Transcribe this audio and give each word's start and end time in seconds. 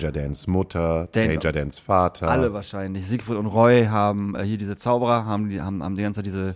Danger 0.00 0.12
Dans 0.12 0.46
Mutter, 0.46 1.08
Dan- 1.12 1.28
Danger 1.28 1.52
Dans 1.52 1.78
Vater. 1.78 2.28
Alle 2.28 2.52
wahrscheinlich. 2.52 3.06
Siegfried 3.06 3.36
und 3.36 3.46
Roy 3.46 3.86
haben 3.86 4.34
äh, 4.34 4.42
hier 4.44 4.58
diese 4.58 4.76
Zauberer, 4.76 5.24
haben 5.26 5.48
die, 5.48 5.60
haben, 5.60 5.82
haben 5.82 5.96
die 5.96 6.02
ganze 6.02 6.18
Zeit 6.18 6.26
diese, 6.26 6.54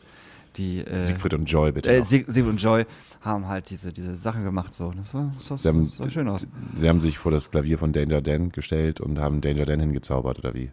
die, 0.56 0.80
äh, 0.80 1.06
Siegfried 1.06 1.34
und 1.34 1.44
Joy, 1.50 1.72
bitte. 1.72 1.90
äh. 1.90 2.02
Sieg, 2.02 2.24
Siegfried 2.26 2.52
und 2.52 2.62
Joy 2.62 2.84
haben 3.20 3.48
halt 3.48 3.70
diese, 3.70 3.92
diese 3.92 4.14
Sachen 4.16 4.44
gemacht, 4.44 4.74
so. 4.74 4.92
Das 4.96 5.12
war, 5.14 5.32
das, 5.48 5.62
Sie 5.62 5.68
haben- 5.68 5.90
sah 5.96 6.08
schön 6.10 6.28
aus. 6.28 6.46
Sie 6.76 6.88
haben 6.88 7.00
sich 7.00 7.18
vor 7.18 7.32
das 7.32 7.50
Klavier 7.50 7.78
von 7.78 7.92
Danger 7.92 8.20
Dan 8.22 8.50
gestellt 8.50 9.00
und 9.00 9.18
haben 9.18 9.40
Danger 9.40 9.64
Dan 9.66 9.80
hingezaubert, 9.80 10.38
oder 10.38 10.54
wie? 10.54 10.70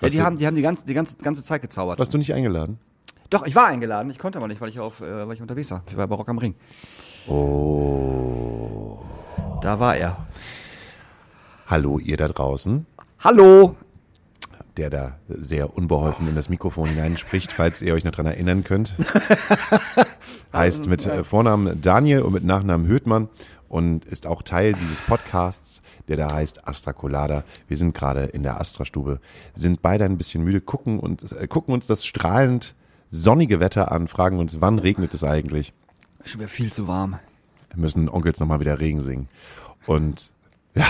Ja, 0.00 0.08
die 0.08 0.16
du, 0.18 0.22
haben, 0.22 0.36
die 0.36 0.46
haben 0.46 0.54
die 0.56 0.62
ganze, 0.62 0.86
die 0.86 0.94
ganze, 0.94 1.16
ganze 1.16 1.42
Zeit 1.42 1.60
gezaubert. 1.62 1.98
warst 1.98 2.14
du 2.14 2.18
nicht 2.18 2.32
eingeladen? 2.32 2.78
Doch, 3.30 3.46
ich 3.46 3.54
war 3.54 3.66
eingeladen. 3.66 4.10
Ich 4.10 4.18
konnte 4.18 4.38
aber 4.38 4.48
nicht, 4.48 4.60
weil 4.60 4.70
ich 4.70 4.78
auf, 4.80 5.00
äh, 5.02 5.26
weil 5.28 5.34
ich 5.34 5.42
unterwegs 5.42 5.70
war. 5.70 5.82
Ich 5.90 5.96
war 5.96 6.06
bei 6.06 6.14
Rock 6.14 6.28
am 6.30 6.38
Ring. 6.38 6.54
Oh. 7.26 8.98
Da 9.60 9.78
war 9.80 9.96
er. 9.96 10.16
Hallo, 11.70 11.98
ihr 11.98 12.16
da 12.16 12.28
draußen, 12.28 12.86
Hallo! 13.20 13.76
der 14.78 14.88
da 14.88 15.18
sehr 15.28 15.76
unbeholfen 15.76 16.26
in 16.26 16.34
das 16.34 16.48
Mikrofon 16.48 16.88
hineinspricht, 16.88 17.52
falls 17.52 17.82
ihr 17.82 17.92
euch 17.92 18.04
noch 18.04 18.12
dran 18.12 18.24
erinnern 18.24 18.64
könnt. 18.64 18.94
heißt 20.54 20.86
mit 20.86 21.04
äh, 21.04 21.24
Vornamen 21.24 21.78
Daniel 21.82 22.22
und 22.22 22.32
mit 22.32 22.42
Nachnamen 22.42 22.86
Höhtmann 22.86 23.28
und 23.68 24.06
ist 24.06 24.26
auch 24.26 24.40
Teil 24.40 24.72
dieses 24.72 25.02
Podcasts, 25.02 25.82
der 26.08 26.16
da 26.16 26.32
heißt 26.32 26.66
Astra 26.66 26.94
Colada. 26.94 27.44
Wir 27.66 27.76
sind 27.76 27.92
gerade 27.92 28.24
in 28.24 28.42
der 28.44 28.58
Astra-Stube, 28.58 29.20
sind 29.54 29.82
beide 29.82 30.06
ein 30.06 30.16
bisschen 30.16 30.42
müde, 30.44 30.62
gucken, 30.62 30.98
und, 30.98 31.32
äh, 31.32 31.46
gucken 31.48 31.74
uns 31.74 31.86
das 31.86 32.06
strahlend 32.06 32.74
sonnige 33.10 33.60
Wetter 33.60 33.92
an, 33.92 34.08
fragen 34.08 34.38
uns, 34.38 34.62
wann 34.62 34.78
regnet 34.78 35.12
es 35.12 35.22
eigentlich? 35.22 35.74
Schon 36.24 36.40
wieder 36.40 36.48
viel 36.48 36.72
zu 36.72 36.88
warm. 36.88 37.18
müssen 37.76 38.08
Onkels 38.08 38.40
nochmal 38.40 38.60
wieder 38.60 38.80
Regen 38.80 39.02
singen. 39.02 39.28
Und 39.84 40.30
ja, 40.74 40.86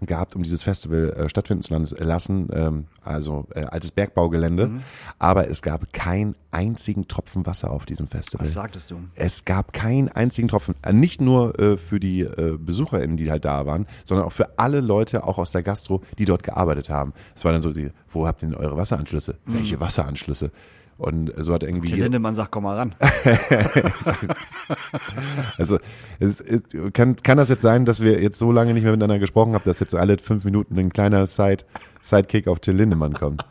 gehabt, 0.00 0.36
um 0.36 0.42
dieses 0.42 0.62
Festival 0.62 1.10
äh, 1.10 1.28
stattfinden 1.28 1.62
zu 1.62 1.74
lassen, 2.04 2.48
ähm, 2.52 2.84
also 3.04 3.46
äh, 3.54 3.62
altes 3.62 3.92
Bergbaugelände. 3.92 4.68
Mhm. 4.68 4.82
Aber 5.18 5.48
es 5.48 5.62
gab 5.62 5.92
keinen 5.92 6.34
einzigen 6.50 7.08
Tropfen 7.08 7.46
Wasser 7.46 7.70
auf 7.70 7.86
diesem 7.86 8.08
Festival. 8.08 8.44
Was 8.44 8.52
sagtest 8.52 8.90
du? 8.90 8.96
Es 9.14 9.44
gab 9.44 9.72
keinen 9.72 10.08
einzigen 10.08 10.48
Tropfen. 10.48 10.74
Äh, 10.82 10.92
Nicht 10.92 11.20
nur 11.20 11.58
äh, 11.58 11.76
für 11.78 12.00
die 12.00 12.20
äh, 12.20 12.58
BesucherInnen, 12.58 13.16
die 13.16 13.30
halt 13.30 13.44
da 13.44 13.64
waren, 13.66 13.86
sondern 14.04 14.26
auch 14.26 14.32
für 14.32 14.58
alle 14.58 14.80
Leute, 14.80 15.24
auch 15.24 15.38
aus 15.38 15.52
der 15.52 15.62
Gastro, 15.62 16.02
die 16.18 16.24
dort 16.24 16.42
gearbeitet 16.42 16.90
haben. 16.90 17.12
Es 17.34 17.44
war 17.44 17.52
dann 17.52 17.60
so, 17.62 17.72
die, 17.72 17.90
wo 18.10 18.26
habt 18.26 18.42
ihr 18.42 18.48
denn 18.48 18.58
eure 18.58 18.76
Wasseranschlüsse? 18.76 19.36
Welche 19.46 19.80
Wasseranschlüsse? 19.80 20.50
Und 20.98 21.32
so 21.36 21.52
hat 21.52 21.62
irgendwie. 21.62 21.88
Der 21.88 22.04
Lindemann 22.04 22.34
sagt, 22.34 22.50
komm 22.50 22.64
mal 22.64 22.76
ran. 22.76 22.94
Also 25.58 25.78
es, 26.18 26.40
es, 26.40 26.62
kann, 26.92 27.16
kann 27.16 27.38
das 27.38 27.48
jetzt 27.48 27.62
sein, 27.62 27.84
dass 27.84 28.00
wir 28.00 28.20
jetzt 28.20 28.38
so 28.38 28.50
lange 28.50 28.74
nicht 28.74 28.82
mehr 28.82 28.92
miteinander 28.92 29.18
gesprochen 29.18 29.54
haben, 29.54 29.64
dass 29.64 29.78
jetzt 29.80 29.94
alle 29.94 30.16
fünf 30.18 30.44
Minuten 30.44 30.76
ein 30.78 30.92
kleiner 30.92 31.26
Side, 31.26 31.64
Sidekick 32.02 32.48
auf 32.48 32.58
Till 32.60 32.74
Lindemann 32.74 33.14
kommt? 33.14 33.44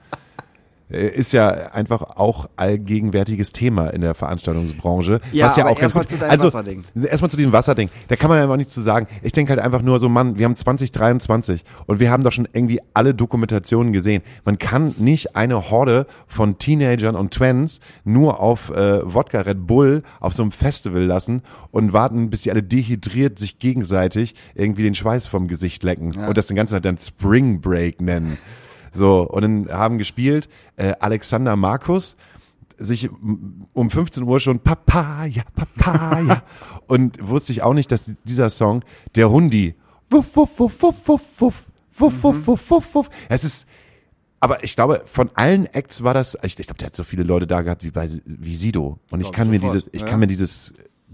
Äh, 0.90 1.08
Ist 1.08 1.34
ja 1.34 1.50
einfach 1.72 2.02
auch 2.02 2.48
allgegenwärtiges 2.56 3.52
Thema 3.52 3.88
in 3.88 4.02
der 4.02 4.14
Veranstaltungsbranche. 4.14 5.20
Ja, 5.32 5.48
was 5.48 5.56
ja 5.56 5.66
auch 5.66 5.70
ganz 5.70 5.82
erst 5.82 5.96
mal 5.96 6.02
gut- 6.02 6.10
zu 6.10 6.18
deinem 6.18 6.32
also, 6.32 6.48
Wasserding. 6.48 6.84
Erstmal 7.04 7.32
zu 7.32 7.38
diesem 7.38 7.52
Wasserding. 7.52 7.90
Da 8.08 8.16
kann 8.16 8.30
man 8.30 8.38
ja 8.38 8.48
auch 8.48 8.56
nichts 8.56 8.74
zu 8.74 8.82
sagen. 8.82 9.08
Ich 9.24 9.32
denke 9.32 9.52
halt 9.52 9.60
einfach 9.60 9.82
nur 9.82 10.00
so, 10.00 10.10
Mann, 10.10 10.38
wir 10.38 10.46
haben 10.46 10.56
2023 10.56 11.64
und 11.88 12.00
wir 12.00 12.12
haben 12.12 12.24
doch 12.24 12.32
schon 12.32 12.48
irgendwie 12.54 12.80
alle 12.94 13.14
Dokumentationen 13.14 13.94
gesehen. 13.94 14.22
Man 14.44 14.60
kann 14.60 14.94
nicht 14.98 15.36
eine 15.36 15.72
Horde 15.72 16.06
von 16.28 16.58
Teenagern 16.58 17.16
und 17.16 17.34
Twins 17.34 17.80
nur 18.04 18.40
auf 18.40 18.70
äh, 18.70 19.02
Wodka 19.12 19.42
Red 19.42 19.66
Bull 19.66 20.04
auf 20.20 20.34
so 20.34 20.44
einem 20.44 20.52
Festival 20.52 21.04
lassen 21.04 21.42
und 21.72 21.94
warten, 21.94 22.30
bis 22.30 22.44
sie 22.44 22.52
alle 22.52 22.64
dehydriert 22.64 23.40
sich 23.40 23.60
gegenseitig 23.60 24.36
irgendwie 24.54 24.84
den 24.84 24.96
Schweiß 24.96 25.28
vom 25.28 25.48
Gesicht 25.48 25.84
lecken 25.84 26.16
und 26.16 26.38
das 26.38 26.46
den 26.46 26.56
ganzen 26.56 26.76
Tag 26.76 26.84
dann 26.84 26.98
Spring 26.98 27.60
Break 27.62 28.02
nennen. 28.02 28.38
So, 28.96 29.22
und 29.22 29.42
dann 29.42 29.70
haben 29.70 29.98
gespielt 29.98 30.48
äh, 30.78 30.94
Alexander 31.00 31.56
Markus, 31.56 32.16
sich 32.78 33.10
um 33.74 33.90
15 33.90 34.24
Uhr 34.24 34.40
schon 34.40 34.60
Papaya, 34.60 35.44
Papaya. 35.54 36.44
und 36.88 37.18
wusste 37.28 37.52
ich 37.52 37.62
auch 37.62 37.74
nicht, 37.74 37.92
dass 37.92 38.14
dieser 38.24 38.50
Song, 38.50 38.84
der 39.16 39.30
Hundi, 39.30 39.76
wuff, 40.10 40.36
wuff, 40.36 40.60
wuff, 40.60 40.82
wuff, 40.82 40.96
wuff, 41.08 41.22
wuff, 41.40 41.66
wuff, 41.98 42.24
wuff, 42.24 42.48
wuff, 42.48 42.72
wuff, 42.72 42.96
wuff. 42.96 43.10
Es 43.30 43.44
ist, 43.44 43.68
aber 44.40 44.64
ich 44.64 44.76
glaube, 44.76 45.04
von 45.06 45.30
allen 45.36 45.66
Acts 45.66 46.04
war 46.04 46.14
das, 46.14 46.38
ich, 46.44 46.60
ich 46.60 46.68
glaube, 46.68 46.78
der 46.78 46.88
hat 46.88 46.96
so 46.96 47.04
viele 47.04 47.24
Leute 47.24 47.48
da 47.48 47.62
gehabt 47.62 47.84
wie 47.84 47.92
bei, 47.92 48.10
wie 48.26 48.56
Sido. 48.56 49.00
Und 49.12 49.22
ich 49.22 49.26
Glaub 49.26 49.36
kann 49.36 49.48
ich 49.48 49.52
mir 49.52 49.60
sofort, 49.60 49.76
dieses, 49.76 49.90
ich 49.94 50.02
ja. 50.02 50.08
kann 50.08 50.20
mir 50.20 50.28
dieses, 50.28 50.74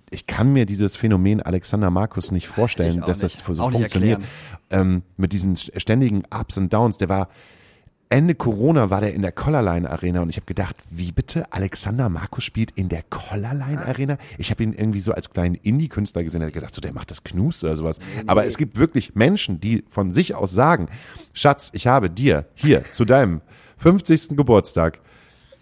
ich 0.10 0.28
kann 0.28 0.52
mir 0.52 0.66
dieses 0.66 0.98
Phänomen 0.98 1.42
Alexander 1.42 1.90
Markus 1.90 2.32
nicht 2.32 2.48
vorstellen, 2.48 3.00
Ich 3.00 3.06
dass 3.06 3.22
nicht. 3.24 3.48
das 3.48 3.58
so 3.58 3.64
Auch 3.64 3.72
funktioniert. 3.72 4.22
Ähm, 4.70 5.04
mit 5.18 5.34
diesen 5.34 5.56
ständigen 5.56 6.24
Ups 6.30 6.58
und 6.58 6.72
Downs. 6.74 6.98
Der 6.98 7.10
war, 7.10 7.30
Ende 8.12 8.36
Corona 8.36 8.90
war 8.90 9.00
der 9.00 9.14
in 9.14 9.22
der 9.22 9.32
Collarline 9.32 9.90
Arena 9.90 10.22
und 10.22 10.30
ich 10.30 10.36
habe 10.36 10.46
gedacht, 10.46 10.76
wie 10.90 11.14
bitte 11.14 11.54
Alexander 11.54 12.10
Markus 12.10 12.44
spielt 12.44 12.72
in 12.72 12.90
der 12.90 13.04
Collarline 13.10 13.86
Arena? 13.86 14.18
Ich 14.38 14.52
habe 14.52 14.62
ihn 14.64 14.74
irgendwie 14.74 15.00
so 15.00 15.14
als 15.14 15.30
kleinen 15.30 15.56
Indie-Künstler 15.56 16.22
gesehen, 16.26 16.42
habe 16.42 16.52
gedacht, 16.52 16.76
so 16.76 16.82
der 16.82 16.92
macht 16.92 17.10
das 17.10 17.24
Knus 17.24 17.64
oder 17.64 17.78
sowas. 17.78 18.00
Aber 18.28 18.46
es 18.46 18.58
gibt 18.58 18.78
wirklich 18.78 19.16
Menschen, 19.16 19.62
die 19.62 19.86
von 19.88 20.14
sich 20.14 20.36
aus 20.36 20.52
sagen, 20.52 20.90
Schatz, 21.32 21.70
ich 21.72 21.88
habe 21.88 22.10
dir 22.10 22.48
hier 22.54 22.84
zu 22.92 23.06
deinem 23.06 23.40
50. 23.78 24.36
Geburtstag 24.36 25.00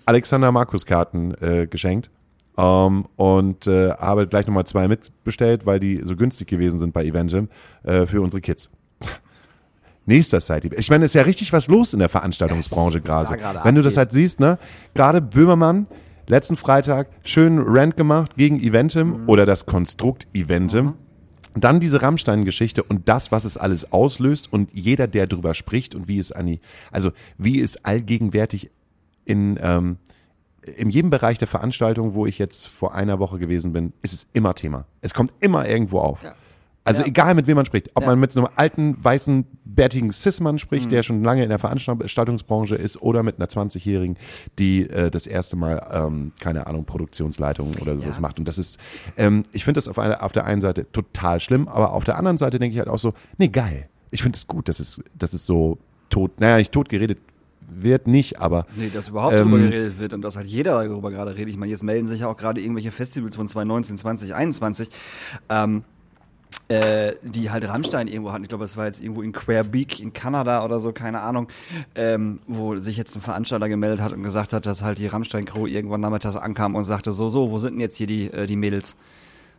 Alexander 0.07 0.51
Markus 0.51 0.87
Karten 0.87 1.35
äh, 1.35 1.67
geschenkt. 1.67 2.09
Ähm, 2.57 3.05
und 3.15 3.67
äh, 3.67 3.91
habe 3.91 4.27
gleich 4.27 4.47
nochmal 4.47 4.65
zwei 4.65 4.87
mitbestellt, 4.87 5.67
weil 5.67 5.79
die 5.79 6.01
so 6.03 6.15
günstig 6.15 6.47
gewesen 6.47 6.79
sind 6.79 6.93
bei 6.93 7.05
Eventim 7.05 7.49
äh, 7.83 8.07
für 8.07 8.21
unsere 8.21 8.41
Kids. 8.41 8.71
Nächster 10.09 10.39
Side. 10.39 10.71
Ich 10.75 10.89
meine, 10.89 11.05
es 11.05 11.11
ist 11.11 11.15
ja 11.15 11.21
richtig 11.21 11.53
was 11.53 11.67
los 11.67 11.93
in 11.93 11.99
der 11.99 12.09
Veranstaltungsbranche 12.09 12.99
gerade. 12.99 13.63
Wenn 13.63 13.75
du 13.75 13.83
das 13.83 13.95
halt 13.95 14.11
siehst, 14.11 14.39
ne? 14.39 14.57
Gerade 14.95 15.21
Böhmermann, 15.21 15.85
letzten 16.25 16.57
Freitag, 16.57 17.09
schön 17.23 17.59
Rant 17.59 17.95
gemacht 17.95 18.35
gegen 18.35 18.59
Eventim 18.59 19.29
oder 19.29 19.45
das 19.45 19.67
Konstrukt 19.67 20.25
Eventim. 20.33 20.95
Dann 21.53 21.79
diese 21.79 22.01
Rammstein-Geschichte 22.01 22.81
und 22.81 23.07
das, 23.07 23.31
was 23.31 23.45
es 23.45 23.55
alles 23.55 23.91
auslöst 23.91 24.51
und 24.51 24.71
jeder, 24.73 25.05
der 25.07 25.27
drüber 25.27 25.53
spricht 25.53 25.93
und 25.93 26.07
wie 26.07 26.17
es 26.17 26.31
an 26.31 26.47
die, 26.47 26.59
also 26.91 27.11
wie 27.37 27.61
es 27.61 27.85
allgegenwärtig 27.85 28.71
in, 29.25 29.59
ähm, 29.61 29.97
in 30.63 30.89
jedem 30.89 31.11
Bereich 31.11 31.37
der 31.37 31.47
Veranstaltung, 31.47 32.15
wo 32.15 32.25
ich 32.25 32.39
jetzt 32.39 32.67
vor 32.67 32.95
einer 32.95 33.19
Woche 33.19 33.37
gewesen 33.37 33.73
bin, 33.73 33.93
ist 34.01 34.13
es 34.13 34.27
immer 34.33 34.55
Thema. 34.55 34.85
Es 35.01 35.13
kommt 35.13 35.33
immer 35.39 35.69
irgendwo 35.69 35.99
auf. 35.99 36.23
Ja. 36.23 36.33
Also 36.89 37.01
Ja. 37.03 37.07
egal 37.07 37.35
mit 37.35 37.47
wem 37.47 37.55
man 37.55 37.65
spricht, 37.65 37.89
ob 37.95 38.03
Ja. 38.03 38.09
man 38.09 38.19
mit 38.19 38.33
so 38.33 38.39
einem 38.41 38.49
alten, 38.55 38.95
weißen, 39.03 39.45
bärtigen 39.63 40.11
Cis-Mann 40.11 40.57
spricht, 40.59 40.91
der 40.91 41.03
schon 41.03 41.23
lange 41.23 41.43
in 41.43 41.49
der 41.49 41.59
Veranstaltungsbranche 41.59 42.75
ist, 42.75 43.01
oder 43.01 43.23
mit 43.23 43.37
einer 43.37 43.47
20-Jährigen, 43.47 44.17
die 44.57 44.89
äh, 44.89 45.09
das 45.11 45.27
erste 45.27 45.55
Mal, 45.55 45.85
ähm, 45.91 46.31
keine 46.39 46.67
Ahnung, 46.67 46.85
Produktionsleitung 46.85 47.73
oder 47.81 47.95
sowas 47.97 48.15
Ja. 48.15 48.21
macht. 48.21 48.39
Und 48.39 48.47
das 48.47 48.57
ist, 48.57 48.79
ähm, 49.17 49.43
ich 49.51 49.63
finde 49.63 49.77
das 49.77 49.87
auf, 49.87 49.99
einer, 49.99 50.23
auf 50.23 50.31
der 50.31 50.45
einen 50.45 50.61
Seite 50.61 50.91
total 50.91 51.39
schlimm, 51.39 51.67
aber 51.67 51.93
auf 51.93 52.03
der 52.03 52.17
anderen 52.17 52.37
Seite 52.37 52.59
denke 52.59 52.73
ich 52.73 52.79
halt 52.79 52.89
auch 52.89 52.99
so, 52.99 53.13
nee, 53.37 53.47
geil. 53.49 53.87
Ich 54.11 54.23
finde 54.23 54.37
es 54.37 54.47
gut, 54.47 54.67
dass 54.67 54.79
es, 54.79 55.01
dass 55.17 55.33
es 55.33 55.45
so 55.45 55.77
tot, 56.09 56.39
naja, 56.39 56.57
nicht 56.57 56.71
tot 56.71 56.89
geredet 56.89 57.19
wird, 57.71 58.07
nicht, 58.07 58.39
aber 58.39 58.65
Nee, 58.75 58.89
dass 58.89 59.09
überhaupt 59.09 59.35
Ähm, 59.35 59.43
drüber 59.51 59.59
geredet 59.59 59.99
wird 59.99 60.13
und 60.13 60.23
dass 60.23 60.35
halt 60.35 60.47
jeder 60.47 60.83
darüber 60.83 61.11
gerade 61.11 61.35
redet. 61.35 61.49
Ich 61.49 61.57
meine, 61.57 61.71
jetzt 61.71 61.83
melden 61.83 62.07
sich 62.07 62.21
ja 62.21 62.27
auch 62.27 62.35
gerade 62.35 62.59
irgendwelche 62.59 62.91
Festivals 62.91 63.35
von 63.35 63.47
2019, 63.47 63.97
2021, 63.97 64.89
ähm, 65.49 65.83
äh, 66.67 67.13
die 67.23 67.51
halt 67.51 67.67
Rammstein 67.67 68.07
irgendwo 68.07 68.31
hatten. 68.31 68.43
Ich 68.43 68.49
glaube, 68.49 68.63
es 68.63 68.77
war 68.77 68.85
jetzt 68.85 69.01
irgendwo 69.01 69.21
in 69.21 69.31
Quebec 69.31 69.99
in 69.99 70.13
Kanada 70.13 70.63
oder 70.63 70.79
so, 70.79 70.91
keine 70.91 71.21
Ahnung, 71.21 71.47
ähm, 71.95 72.39
wo 72.47 72.77
sich 72.77 72.97
jetzt 72.97 73.15
ein 73.15 73.21
Veranstalter 73.21 73.69
gemeldet 73.69 74.01
hat 74.01 74.13
und 74.13 74.23
gesagt 74.23 74.53
hat, 74.53 74.65
dass 74.65 74.83
halt 74.83 74.97
die 74.97 75.07
Rammstein-Crew 75.07 75.67
irgendwann 75.67 76.01
nachmittags 76.01 76.35
ankam 76.35 76.75
und 76.75 76.83
sagte, 76.83 77.11
so, 77.11 77.29
so, 77.29 77.51
wo 77.51 77.59
sind 77.59 77.73
denn 77.73 77.81
jetzt 77.81 77.97
hier 77.97 78.07
die, 78.07 78.31
äh, 78.31 78.47
die 78.47 78.55
Mädels? 78.55 78.95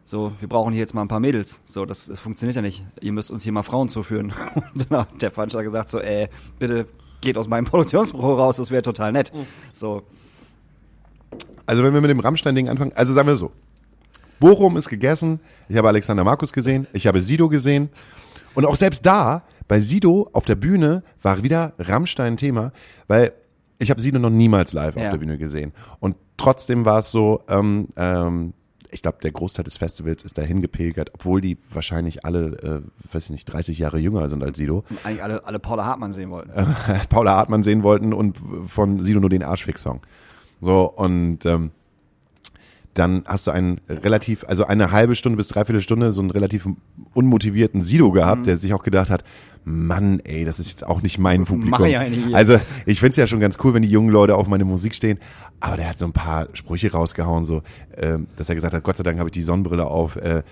So, 0.04 0.32
wir 0.40 0.48
brauchen 0.48 0.72
hier 0.72 0.80
jetzt 0.80 0.94
mal 0.94 1.02
ein 1.02 1.08
paar 1.08 1.20
Mädels. 1.20 1.62
So, 1.64 1.84
das, 1.86 2.06
das 2.06 2.18
funktioniert 2.18 2.56
ja 2.56 2.62
nicht. 2.62 2.84
Ihr 3.00 3.12
müsst 3.12 3.30
uns 3.30 3.44
hier 3.44 3.52
mal 3.52 3.62
Frauen 3.62 3.88
zuführen. 3.88 4.32
Und 4.74 4.90
dann 4.90 5.00
hat 5.00 5.22
der 5.22 5.30
Veranstalter 5.30 5.64
gesagt, 5.64 5.90
so, 5.90 6.00
äh, 6.00 6.28
bitte 6.58 6.86
geht 7.20 7.36
aus 7.36 7.48
meinem 7.48 7.64
Produktionsbüro 7.66 8.34
raus, 8.34 8.56
das 8.56 8.70
wäre 8.70 8.82
total 8.82 9.12
nett. 9.12 9.32
So, 9.72 10.02
Also 11.66 11.84
wenn 11.84 11.94
wir 11.94 12.00
mit 12.00 12.10
dem 12.10 12.20
Rammstein-Ding 12.20 12.68
anfangen, 12.68 12.92
also 12.94 13.14
sagen 13.14 13.28
wir 13.28 13.36
so. 13.36 13.52
Bochum 14.40 14.76
ist 14.76 14.88
gegessen, 14.88 15.40
ich 15.68 15.76
habe 15.76 15.88
Alexander 15.88 16.24
Markus 16.24 16.52
gesehen, 16.52 16.86
ich 16.92 17.06
habe 17.06 17.20
Sido 17.20 17.48
gesehen 17.48 17.90
und 18.54 18.64
auch 18.66 18.76
selbst 18.76 19.06
da, 19.06 19.42
bei 19.68 19.78
Sido 19.80 20.28
auf 20.32 20.44
der 20.46 20.56
Bühne 20.56 21.02
war 21.22 21.42
wieder 21.44 21.74
Rammstein 21.78 22.36
Thema, 22.36 22.72
weil 23.06 23.32
ich 23.78 23.90
habe 23.90 24.00
Sido 24.00 24.18
noch 24.18 24.30
niemals 24.30 24.72
live 24.72 24.96
auf 24.96 25.02
Ja. 25.02 25.10
der 25.12 25.18
Bühne 25.18 25.38
gesehen 25.38 25.72
und 26.00 26.16
trotzdem 26.36 26.84
war 26.84 26.98
es 27.00 27.10
so, 27.12 27.42
ähm, 27.48 27.88
ähm, 27.96 28.54
ich 28.92 29.02
glaube, 29.02 29.18
der 29.22 29.30
Großteil 29.30 29.64
des 29.64 29.76
Festivals 29.76 30.24
ist 30.24 30.36
dahin 30.36 30.60
gepilgert, 30.62 31.10
obwohl 31.14 31.40
die 31.40 31.58
wahrscheinlich 31.72 32.24
alle, 32.24 32.82
äh, 32.82 33.14
weiß 33.14 33.26
ich 33.26 33.30
nicht, 33.30 33.44
30 33.44 33.78
Jahre 33.78 33.98
jünger 33.98 34.28
sind 34.28 34.42
als 34.42 34.58
Sido. 34.58 34.82
eigentlich 35.04 35.22
alle, 35.22 35.46
alle 35.46 35.60
Paula 35.60 35.84
Hartmann 35.84 36.12
sehen 36.12 36.30
wollten. 36.30 36.50
Paula 37.08 37.36
Hartmann 37.36 37.62
sehen 37.62 37.84
wollten 37.84 38.12
und 38.12 38.36
von 38.66 38.98
Sido 38.98 39.20
nur 39.20 39.30
den 39.30 39.44
Arschfix-Song. 39.44 40.00
So, 40.60 40.86
und 40.86 41.46
ähm, 41.46 41.70
dann 42.94 43.22
hast 43.26 43.46
du 43.46 43.50
einen 43.50 43.80
relativ, 43.88 44.44
also 44.48 44.66
eine 44.66 44.90
halbe 44.90 45.14
Stunde 45.14 45.36
bis 45.36 45.48
dreiviertel 45.48 45.80
Stunde 45.80 46.12
so 46.12 46.20
einen 46.20 46.30
relativ 46.30 46.68
unmotivierten 47.14 47.82
Sido 47.82 48.10
gehabt, 48.10 48.46
der 48.46 48.56
sich 48.56 48.74
auch 48.74 48.82
gedacht 48.82 49.10
hat, 49.10 49.24
Mann, 49.64 50.20
ey, 50.20 50.44
das 50.44 50.58
ist 50.58 50.68
jetzt 50.70 50.86
auch 50.86 51.02
nicht 51.02 51.18
mein 51.18 51.40
mache 51.40 51.52
Publikum. 51.52 51.86
ich? 51.86 52.34
Also 52.34 52.58
ich 52.86 52.98
find's 52.98 53.16
ja 53.18 53.26
schon 53.26 53.40
ganz 53.40 53.58
cool, 53.62 53.74
wenn 53.74 53.82
die 53.82 53.90
jungen 53.90 54.08
Leute 54.10 54.34
auf 54.34 54.48
meine 54.48 54.64
Musik 54.64 54.94
stehen, 54.94 55.18
aber 55.60 55.76
der 55.76 55.88
hat 55.88 55.98
so 55.98 56.06
ein 56.06 56.12
paar 56.12 56.48
Sprüche 56.54 56.90
rausgehauen, 56.92 57.44
so, 57.44 57.62
ähm, 57.96 58.26
dass 58.36 58.48
er 58.48 58.54
gesagt 58.54 58.72
hat, 58.72 58.82
Gott 58.82 58.96
sei 58.96 59.02
Dank 59.02 59.18
habe 59.18 59.28
ich 59.28 59.32
die 59.34 59.42
Sonnenbrille 59.42 59.84
auf, 59.86 60.16
äh, 60.16 60.42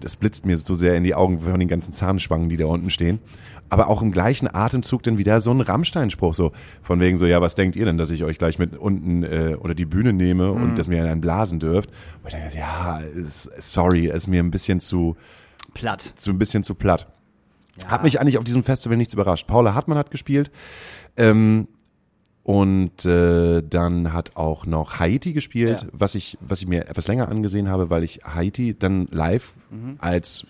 das 0.00 0.16
blitzt 0.16 0.44
mir 0.44 0.58
so 0.58 0.74
sehr 0.74 0.96
in 0.96 1.04
die 1.04 1.14
Augen 1.14 1.40
von 1.40 1.58
den 1.58 1.68
ganzen 1.68 1.92
Zahnspangen, 1.92 2.48
die 2.48 2.56
da 2.56 2.66
unten 2.66 2.90
stehen. 2.90 3.20
Aber 3.70 3.88
auch 3.88 4.00
im 4.02 4.12
gleichen 4.12 4.48
Atemzug 4.52 5.02
dann 5.02 5.18
wieder 5.18 5.40
so 5.40 5.50
ein 5.50 5.60
Rammstein-Spruch, 5.60 6.34
so 6.34 6.52
von 6.82 7.00
wegen 7.00 7.18
so, 7.18 7.26
ja, 7.26 7.40
was 7.40 7.54
denkt 7.54 7.76
ihr 7.76 7.84
denn, 7.84 7.98
dass 7.98 8.10
ich 8.10 8.24
euch 8.24 8.38
gleich 8.38 8.58
mit 8.58 8.76
unten 8.76 9.22
äh, 9.24 9.56
oder 9.60 9.74
die 9.74 9.84
Bühne 9.84 10.12
nehme 10.12 10.52
Mhm. 10.52 10.62
und 10.62 10.78
dass 10.78 10.88
mir 10.88 11.02
einen 11.04 11.20
blasen 11.20 11.58
dürft? 11.60 11.90
Und 12.22 12.28
ich 12.28 12.34
denke, 12.34 12.56
ja, 12.56 12.98
ist, 13.00 13.50
sorry, 13.58 14.06
ist 14.06 14.26
mir 14.26 14.42
ein 14.42 14.50
bisschen 14.50 14.80
zu, 14.80 15.16
Platt. 15.74 16.14
so 16.18 16.30
ein 16.30 16.38
bisschen 16.38 16.62
zu 16.64 16.74
platt. 16.74 17.08
Hat 17.86 18.02
mich 18.02 18.20
eigentlich 18.20 18.38
auf 18.38 18.44
diesem 18.44 18.64
Festival 18.64 18.96
nichts 18.96 19.12
überrascht. 19.14 19.46
Paula 19.46 19.74
Hartmann 19.74 19.98
hat 19.98 20.10
gespielt. 20.10 20.50
Ähm, 21.16 21.68
und 22.42 23.04
äh, 23.04 23.62
dann 23.62 24.12
hat 24.14 24.34
auch 24.36 24.64
noch 24.64 24.98
Haiti 24.98 25.34
gespielt, 25.34 25.82
Ja. 25.82 25.88
was 25.92 26.14
ich, 26.14 26.38
was 26.40 26.62
ich 26.62 26.66
mir 26.66 26.88
etwas 26.88 27.06
länger 27.06 27.28
angesehen 27.28 27.68
habe, 27.68 27.90
weil 27.90 28.02
ich 28.02 28.20
Haiti 28.24 28.74
dann 28.78 29.06
live 29.10 29.52
als 29.98 30.46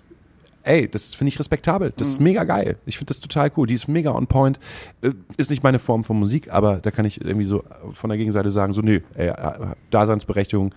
ey, 0.68 0.88
das 0.88 1.14
finde 1.14 1.30
ich 1.32 1.38
respektabel. 1.38 1.92
Das 1.96 2.08
ist 2.08 2.20
mega 2.20 2.44
geil. 2.44 2.76
Ich 2.86 2.98
finde 2.98 3.12
das 3.12 3.20
total 3.20 3.50
cool. 3.56 3.66
Die 3.66 3.74
ist 3.74 3.88
mega 3.88 4.12
on 4.12 4.26
point. 4.26 4.58
Äh, 5.02 5.10
Ist 5.36 5.50
nicht 5.50 5.62
meine 5.62 5.78
Form 5.78 6.04
von 6.04 6.18
Musik, 6.18 6.50
aber 6.52 6.76
da 6.76 6.90
kann 6.90 7.04
ich 7.04 7.20
irgendwie 7.20 7.46
so 7.46 7.64
von 7.94 8.10
der 8.10 8.16
Gegenseite 8.18 8.50
sagen, 8.50 8.72
so, 8.72 8.80
nö, 8.82 9.00
ey, 9.14 9.28
äh, 9.28 9.52
Daseinsberechtigung, 9.90 10.74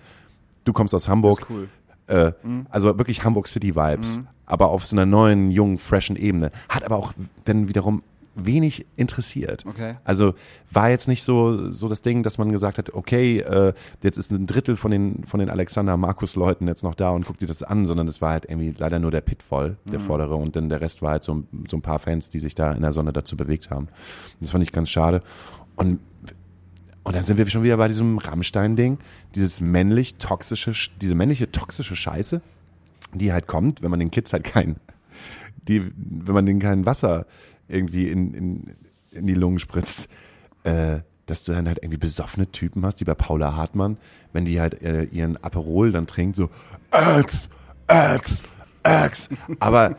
du 0.63 0.73
kommst 0.73 0.93
aus 0.95 1.07
Hamburg. 1.07 1.41
Ist 1.41 1.47
cool. 1.49 1.69
Äh, 2.07 2.31
Also 2.69 2.97
wirklich 2.97 3.23
Hamburg 3.23 3.47
City 3.47 3.75
Vibes, 3.75 4.19
aber 4.45 4.69
auf 4.69 4.85
so 4.85 4.95
einer 4.95 5.05
neuen, 5.05 5.51
jungen, 5.51 5.77
freshen 5.77 6.15
Ebene. 6.15 6.51
Hat 6.69 6.83
aber 6.83 6.97
auch 6.97 7.13
dann 7.45 7.67
wiederum 7.67 8.03
wenig 8.35 8.85
interessiert. 8.95 9.65
Okay. 9.65 9.95
Also 10.03 10.35
war 10.71 10.89
jetzt 10.89 11.07
nicht 11.07 11.23
so 11.23 11.71
so 11.71 11.89
das 11.89 12.01
Ding, 12.01 12.23
dass 12.23 12.37
man 12.37 12.51
gesagt 12.51 12.77
hat, 12.77 12.93
okay, 12.93 13.39
äh, 13.39 13.73
jetzt 14.03 14.17
ist 14.17 14.31
ein 14.31 14.47
Drittel 14.47 14.77
von 14.77 14.91
den 14.91 15.23
von 15.25 15.39
den 15.39 15.49
Alexander 15.49 15.97
Markus 15.97 16.35
Leuten 16.35 16.67
jetzt 16.67 16.83
noch 16.83 16.95
da 16.95 17.09
und 17.09 17.25
guckt 17.25 17.41
sich 17.41 17.47
das 17.47 17.63
an, 17.63 17.85
sondern 17.85 18.07
es 18.07 18.21
war 18.21 18.31
halt 18.31 18.45
irgendwie 18.45 18.73
leider 18.77 18.99
nur 18.99 19.11
der 19.11 19.21
Pit 19.21 19.43
voll, 19.43 19.77
der 19.85 19.99
vordere 19.99 20.35
und 20.35 20.55
dann 20.55 20.69
der 20.69 20.81
Rest 20.81 21.01
war 21.01 21.11
halt 21.11 21.23
so, 21.23 21.43
so 21.69 21.77
ein 21.77 21.81
paar 21.81 21.99
Fans, 21.99 22.29
die 22.29 22.39
sich 22.39 22.55
da 22.55 22.71
in 22.71 22.81
der 22.81 22.93
Sonne 22.93 23.11
dazu 23.11 23.35
bewegt 23.35 23.69
haben. 23.69 23.89
Das 24.39 24.51
fand 24.51 24.63
ich 24.63 24.71
ganz 24.71 24.89
schade 24.89 25.21
und 25.75 25.99
und 27.03 27.15
dann 27.15 27.25
sind 27.25 27.37
wir 27.37 27.47
schon 27.49 27.63
wieder 27.63 27.77
bei 27.77 27.87
diesem 27.87 28.19
Rammstein-Ding, 28.19 28.99
dieses 29.33 29.59
männlich 29.59 30.15
toxische, 30.15 30.73
diese 31.01 31.15
männliche 31.15 31.51
toxische 31.51 31.95
Scheiße, 31.95 32.41
die 33.13 33.33
halt 33.33 33.47
kommt, 33.47 33.81
wenn 33.81 33.89
man 33.89 33.99
den 33.99 34.11
Kids 34.11 34.33
halt 34.33 34.43
kein, 34.43 34.75
die, 35.67 35.91
wenn 35.95 36.33
man 36.33 36.45
denen 36.45 36.59
kein 36.59 36.85
Wasser 36.85 37.25
irgendwie 37.71 38.07
in, 38.07 38.33
in, 38.33 38.75
in 39.11 39.27
die 39.27 39.33
Lungen 39.33 39.59
spritzt, 39.59 40.07
äh, 40.63 40.99
dass 41.25 41.43
du 41.43 41.53
dann 41.53 41.67
halt 41.67 41.79
irgendwie 41.79 41.97
besoffene 41.97 42.51
Typen 42.51 42.85
hast, 42.85 42.97
die 42.97 43.05
bei 43.05 43.15
Paula 43.15 43.55
Hartmann, 43.55 43.97
wenn 44.33 44.45
die 44.45 44.59
halt 44.59 44.81
äh, 44.81 45.03
ihren 45.03 45.37
Aperol 45.37 45.91
dann 45.91 46.07
trinkt, 46.07 46.35
so 46.35 46.49
Ex, 46.91 47.49
Ex, 47.87 48.41
Ex, 48.83 49.29
aber 49.59 49.95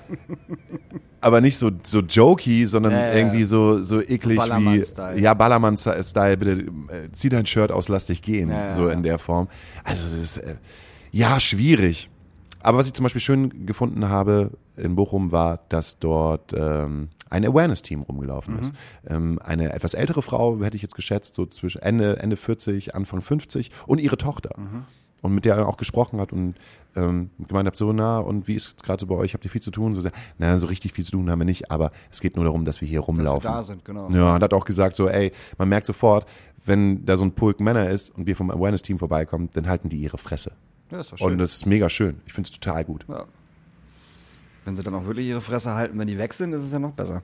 aber 1.21 1.41
nicht 1.41 1.57
so 1.57 1.71
so 1.85 2.01
jokey, 2.01 2.67
sondern 2.67 2.93
ja. 2.93 3.15
irgendwie 3.15 3.45
so 3.45 3.83
so 3.83 4.01
eklig 4.01 4.37
wie 4.37 4.37
Ballermann-Style. 4.37 5.21
ja 5.21 5.35
Ballermann-Style, 5.35 6.37
bitte 6.37 6.53
äh, 6.53 7.13
zieh 7.13 7.29
dein 7.29 7.47
Shirt 7.47 7.71
aus, 7.71 7.89
lass 7.89 8.07
dich 8.07 8.23
gehen, 8.23 8.51
ja, 8.51 8.75
so 8.75 8.89
in 8.89 9.03
der 9.03 9.19
Form. 9.19 9.49
Also 9.85 10.05
das 10.05 10.15
ist 10.15 10.37
äh, 10.39 10.57
ja 11.13 11.39
schwierig. 11.41 12.11
Aber 12.63 12.79
was 12.79 12.87
ich 12.87 12.93
zum 12.93 13.03
Beispiel 13.05 13.21
schön 13.21 13.67
gefunden 13.67 14.09
habe 14.09 14.53
in 14.77 14.95
Bochum 14.95 15.33
war, 15.33 15.61
dass 15.69 15.99
dort 15.99 16.53
ähm, 16.57 17.09
ein 17.33 17.45
Awareness-Team 17.47 18.03
rumgelaufen 18.03 18.59
ist. 18.61 18.73
Ähm, 19.07 19.39
eine 19.43 19.73
etwas 19.73 19.95
ältere 19.95 20.23
Frau, 20.23 20.61
hätte 20.63 20.77
ich 20.77 20.83
jetzt 20.83 20.95
geschätzt, 20.95 21.35
so 21.35 21.47
zwischen 21.47 21.81
Ende, 21.81 22.19
Ende 22.19 22.37
40, 22.37 22.95
Anfang 22.95 23.23
50 23.23 23.71
und 23.87 24.01
ihre 24.01 24.19
Tochter. 24.19 24.51
Und 25.23 25.35
mit 25.35 25.45
der 25.45 25.55
er 25.57 25.69
auch 25.69 25.77
gesprochen 25.77 26.21
hat 26.21 26.33
und 26.33 26.57
ähm, 26.95 27.31
gemeint 27.39 27.69
hat, 27.69 27.77
so, 27.77 27.93
na, 27.93 28.19
und 28.19 28.49
wie 28.49 28.55
ist 28.55 28.67
es 28.67 28.77
gerade 28.77 29.01
so 29.01 29.07
bei 29.07 29.15
euch? 29.15 29.35
Habt 29.35 29.45
ihr 29.45 29.51
viel 29.51 29.63
zu 29.63 29.71
tun? 29.71 29.95
So, 29.95 30.03
na, 30.39 30.59
so 30.59 30.67
richtig 30.67 30.93
viel 30.93 31.05
zu 31.05 31.13
tun 31.13 31.31
haben 31.31 31.39
wir 31.39 31.45
nicht, 31.45 31.71
aber 31.71 31.91
es 32.11 32.21
geht 32.21 32.37
nur 32.37 32.45
darum, 32.45 32.65
dass 32.65 32.81
wir 32.81 32.89
hier 32.89 33.01
rumlaufen. 33.01 33.45
da 33.45 33.63
sind, 33.63 33.85
genau. 33.85 34.09
Ja, 34.11 34.35
und 34.35 34.43
hat 34.43 34.53
auch 34.53 34.65
gesagt 34.65 34.97
so, 34.97 35.09
ey, 35.09 35.33
man 35.59 35.69
merkt 35.69 35.87
sofort, 35.87 36.27
wenn 36.65 37.07
da 37.07 37.17
so 37.17 37.25
ein 37.25 37.33
Pulk 37.33 37.61
Männer 37.61 37.89
ist 37.89 38.11
und 38.11 38.27
wir 38.27 38.37
vom 38.37 38.51
Awareness-Team 38.51 38.99
vorbeikommen, 38.99 39.49
dann 39.53 39.69
halten 39.69 39.89
die 39.89 39.99
ihre 39.99 40.19
Fresse. 40.19 40.53
Ja, 40.91 41.03
schön. 41.03 41.17
Und 41.21 41.39
das 41.39 41.53
ist 41.53 41.67
mega 41.67 41.89
schön. 41.89 42.21
Ich 42.27 42.33
finde 42.33 42.49
es 42.49 42.53
total 42.53 42.85
gut. 42.85 43.07
Ja. 43.09 43.25
Wenn 44.65 44.77
sie 44.77 44.83
dann 44.83 44.95
auch 44.95 45.07
wirklich 45.07 45.27
ihre 45.27 45.41
Fresse 45.41 45.75
halten, 45.75 45.99
wenn 45.99 46.07
die 46.07 46.19
weg 46.19 46.35
sind, 46.35 46.53
ist 46.53 46.63
es 46.63 46.73
ja 46.73 46.79
noch 46.79 46.93
besser. 46.93 47.23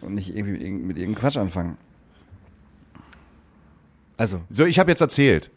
Und 0.00 0.14
nicht 0.14 0.34
irgendwie 0.34 0.52
mit, 0.52 0.62
irgend- 0.62 0.86
mit 0.86 0.96
irgendeinem 0.98 1.20
Quatsch 1.20 1.36
anfangen. 1.38 1.76
Also. 4.16 4.40
So, 4.50 4.64
ich 4.64 4.78
habe 4.78 4.90
jetzt 4.90 5.00
erzählt. 5.00 5.50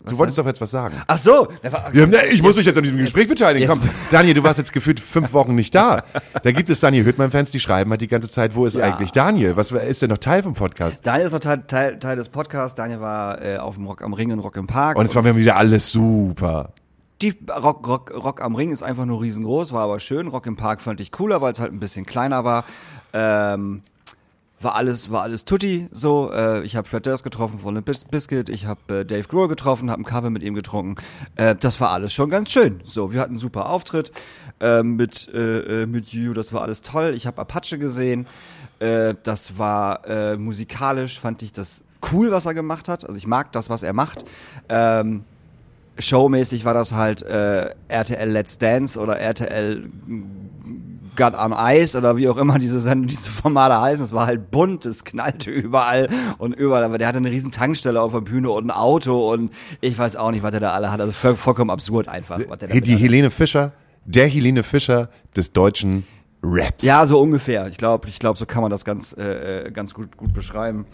Du 0.00 0.10
Was 0.10 0.18
wolltest 0.18 0.36
denn? 0.36 0.44
doch 0.44 0.50
jetzt 0.50 0.60
was 0.60 0.70
sagen. 0.70 1.00
Ach 1.06 1.16
so! 1.16 1.48
Ja, 1.62 2.06
ne, 2.06 2.26
ich 2.30 2.42
muss 2.42 2.54
mich 2.54 2.66
jetzt 2.66 2.76
an 2.76 2.82
diesem 2.84 2.98
Gespräch 2.98 3.26
beteiligen. 3.26 3.66
Komm, 3.66 3.80
Daniel, 4.10 4.34
du 4.34 4.42
warst 4.42 4.58
jetzt 4.58 4.74
gefühlt 4.74 5.00
fünf 5.00 5.32
Wochen 5.32 5.54
nicht 5.54 5.74
da. 5.74 6.04
Da 6.42 6.52
gibt 6.52 6.68
es 6.68 6.80
Daniel 6.80 7.06
Hüttmann-Fans, 7.06 7.52
die 7.52 7.60
schreiben 7.60 7.90
halt 7.90 8.02
die 8.02 8.06
ganze 8.08 8.28
Zeit, 8.28 8.54
wo 8.54 8.66
ist 8.66 8.76
Ja. 8.76 8.84
eigentlich 8.84 9.12
Daniel? 9.12 9.56
Was 9.56 9.70
ist 9.72 10.02
denn 10.02 10.10
noch 10.10 10.18
Teil 10.18 10.42
vom 10.42 10.52
Podcast? 10.52 10.98
Daniel 11.06 11.26
ist 11.28 11.32
noch 11.32 11.40
Teil, 11.40 11.62
Teil, 11.66 11.98
Teil 11.98 12.16
des 12.16 12.28
Podcasts. 12.28 12.74
Daniel 12.76 13.00
war 13.00 13.40
äh, 13.42 13.56
auf 13.56 13.76
dem 13.76 13.86
Rock 13.86 14.02
am 14.02 14.12
Ring 14.12 14.30
in 14.30 14.40
Rock 14.40 14.56
im 14.56 14.66
Park. 14.66 14.98
Und 14.98 15.06
es 15.06 15.14
war 15.14 15.24
wieder 15.36 15.56
alles 15.56 15.90
super. 15.90 16.74
Die 17.24 17.34
Rock, 17.50 17.88
Rock, 17.88 18.12
Rock 18.14 18.42
am 18.42 18.54
Ring 18.54 18.70
ist 18.70 18.82
einfach 18.82 19.06
nur 19.06 19.22
riesengroß, 19.22 19.72
war 19.72 19.84
aber 19.84 19.98
schön. 19.98 20.28
Rock 20.28 20.44
im 20.44 20.56
Park 20.56 20.82
fand 20.82 21.00
ich 21.00 21.10
cooler, 21.10 21.40
weil 21.40 21.54
es 21.54 21.58
halt 21.58 21.72
ein 21.72 21.80
bisschen 21.80 22.04
kleiner 22.04 22.44
war. 22.44 22.64
Ähm, 23.14 23.80
war 24.60 24.74
alles, 24.74 25.10
war 25.10 25.22
alles 25.22 25.46
tutti 25.46 25.88
so. 25.90 26.30
Äh, 26.30 26.64
ich 26.64 26.76
habe 26.76 26.86
Fred 26.86 27.06
Durst 27.06 27.24
getroffen 27.24 27.60
von 27.60 27.74
Limp 27.74 27.90
Biscuit, 28.10 28.50
ich 28.50 28.66
habe 28.66 28.98
äh, 28.98 29.04
Dave 29.06 29.26
Grohl 29.26 29.48
getroffen, 29.48 29.90
habe 29.90 30.00
einen 30.00 30.04
Kaffee 30.04 30.28
mit 30.28 30.42
ihm 30.42 30.52
getrunken. 30.52 31.02
Äh, 31.36 31.54
das 31.54 31.80
war 31.80 31.92
alles 31.92 32.12
schon 32.12 32.28
ganz 32.28 32.50
schön. 32.50 32.82
So, 32.84 33.14
wir 33.14 33.22
hatten 33.22 33.32
einen 33.32 33.38
super 33.38 33.70
Auftritt 33.70 34.12
äh, 34.60 34.82
mit 34.82 35.32
äh, 35.32 35.84
äh, 35.84 35.86
mit 35.86 36.08
You, 36.08 36.34
das 36.34 36.52
war 36.52 36.60
alles 36.60 36.82
toll. 36.82 37.14
Ich 37.16 37.26
habe 37.26 37.40
Apache 37.40 37.78
gesehen. 37.78 38.26
Äh, 38.80 39.14
das 39.22 39.56
war 39.56 40.36
musikalisch, 40.36 41.18
fand 41.20 41.42
ich 41.42 41.52
das 41.52 41.84
cool, 42.12 42.32
was 42.32 42.44
er 42.44 42.52
gemacht 42.52 42.90
hat. 42.90 43.06
Also 43.06 43.16
ich 43.16 43.26
mag 43.26 43.50
das, 43.52 43.70
was 43.70 43.82
er 43.82 43.94
macht. 43.94 44.26
Ähm, 44.68 45.24
showmäßig 45.98 46.64
war 46.64 46.74
das 46.74 46.92
halt 46.92 47.22
äh, 47.22 47.70
RTL 47.88 48.30
Let's 48.30 48.58
Dance 48.58 48.98
oder 48.98 49.18
RTL 49.18 49.88
Got 51.16 51.34
on 51.34 51.54
Ice 51.56 51.96
oder 51.96 52.16
wie 52.16 52.28
auch 52.28 52.36
immer 52.36 52.58
diese 52.58 52.80
Sendung, 52.80 53.06
diese 53.06 53.30
Formate 53.30 53.80
heißen. 53.80 54.04
Es 54.04 54.12
war 54.12 54.26
halt 54.26 54.50
bunt, 54.50 54.84
es 54.84 55.04
knallte 55.04 55.50
überall 55.50 56.08
und 56.38 56.54
überall. 56.54 56.82
Aber 56.82 56.98
der 56.98 57.06
hatte 57.06 57.18
eine 57.18 57.30
riesen 57.30 57.52
Tankstelle 57.52 58.00
auf 58.00 58.12
der 58.12 58.20
Bühne 58.20 58.50
und 58.50 58.66
ein 58.66 58.70
Auto 58.72 59.32
und 59.32 59.52
ich 59.80 59.96
weiß 59.96 60.16
auch 60.16 60.32
nicht, 60.32 60.42
was 60.42 60.50
der 60.50 60.60
da 60.60 60.70
alle 60.70 60.90
hat. 60.90 61.00
Also 61.00 61.12
voll, 61.12 61.36
vollkommen 61.36 61.70
absurd 61.70 62.08
einfach. 62.08 62.40
Was 62.48 62.58
der 62.58 62.68
da 62.68 62.80
Die 62.80 62.96
Helene 62.96 63.30
Fischer, 63.30 63.72
der 64.04 64.26
Helene 64.26 64.64
Fischer 64.64 65.08
des 65.36 65.52
deutschen 65.52 66.04
Raps. 66.42 66.84
ja, 66.84 67.06
so 67.06 67.20
ungefähr. 67.20 67.68
Ich 67.68 67.78
glaube, 67.78 68.08
ich 68.08 68.18
glaube, 68.18 68.38
so 68.38 68.44
kann 68.44 68.62
man 68.62 68.70
das 68.70 68.84
ganz, 68.84 69.14
äh, 69.16 69.66
äh, 69.66 69.70
ganz 69.70 69.94
gut, 69.94 70.16
gut 70.16 70.34
beschreiben. 70.34 70.84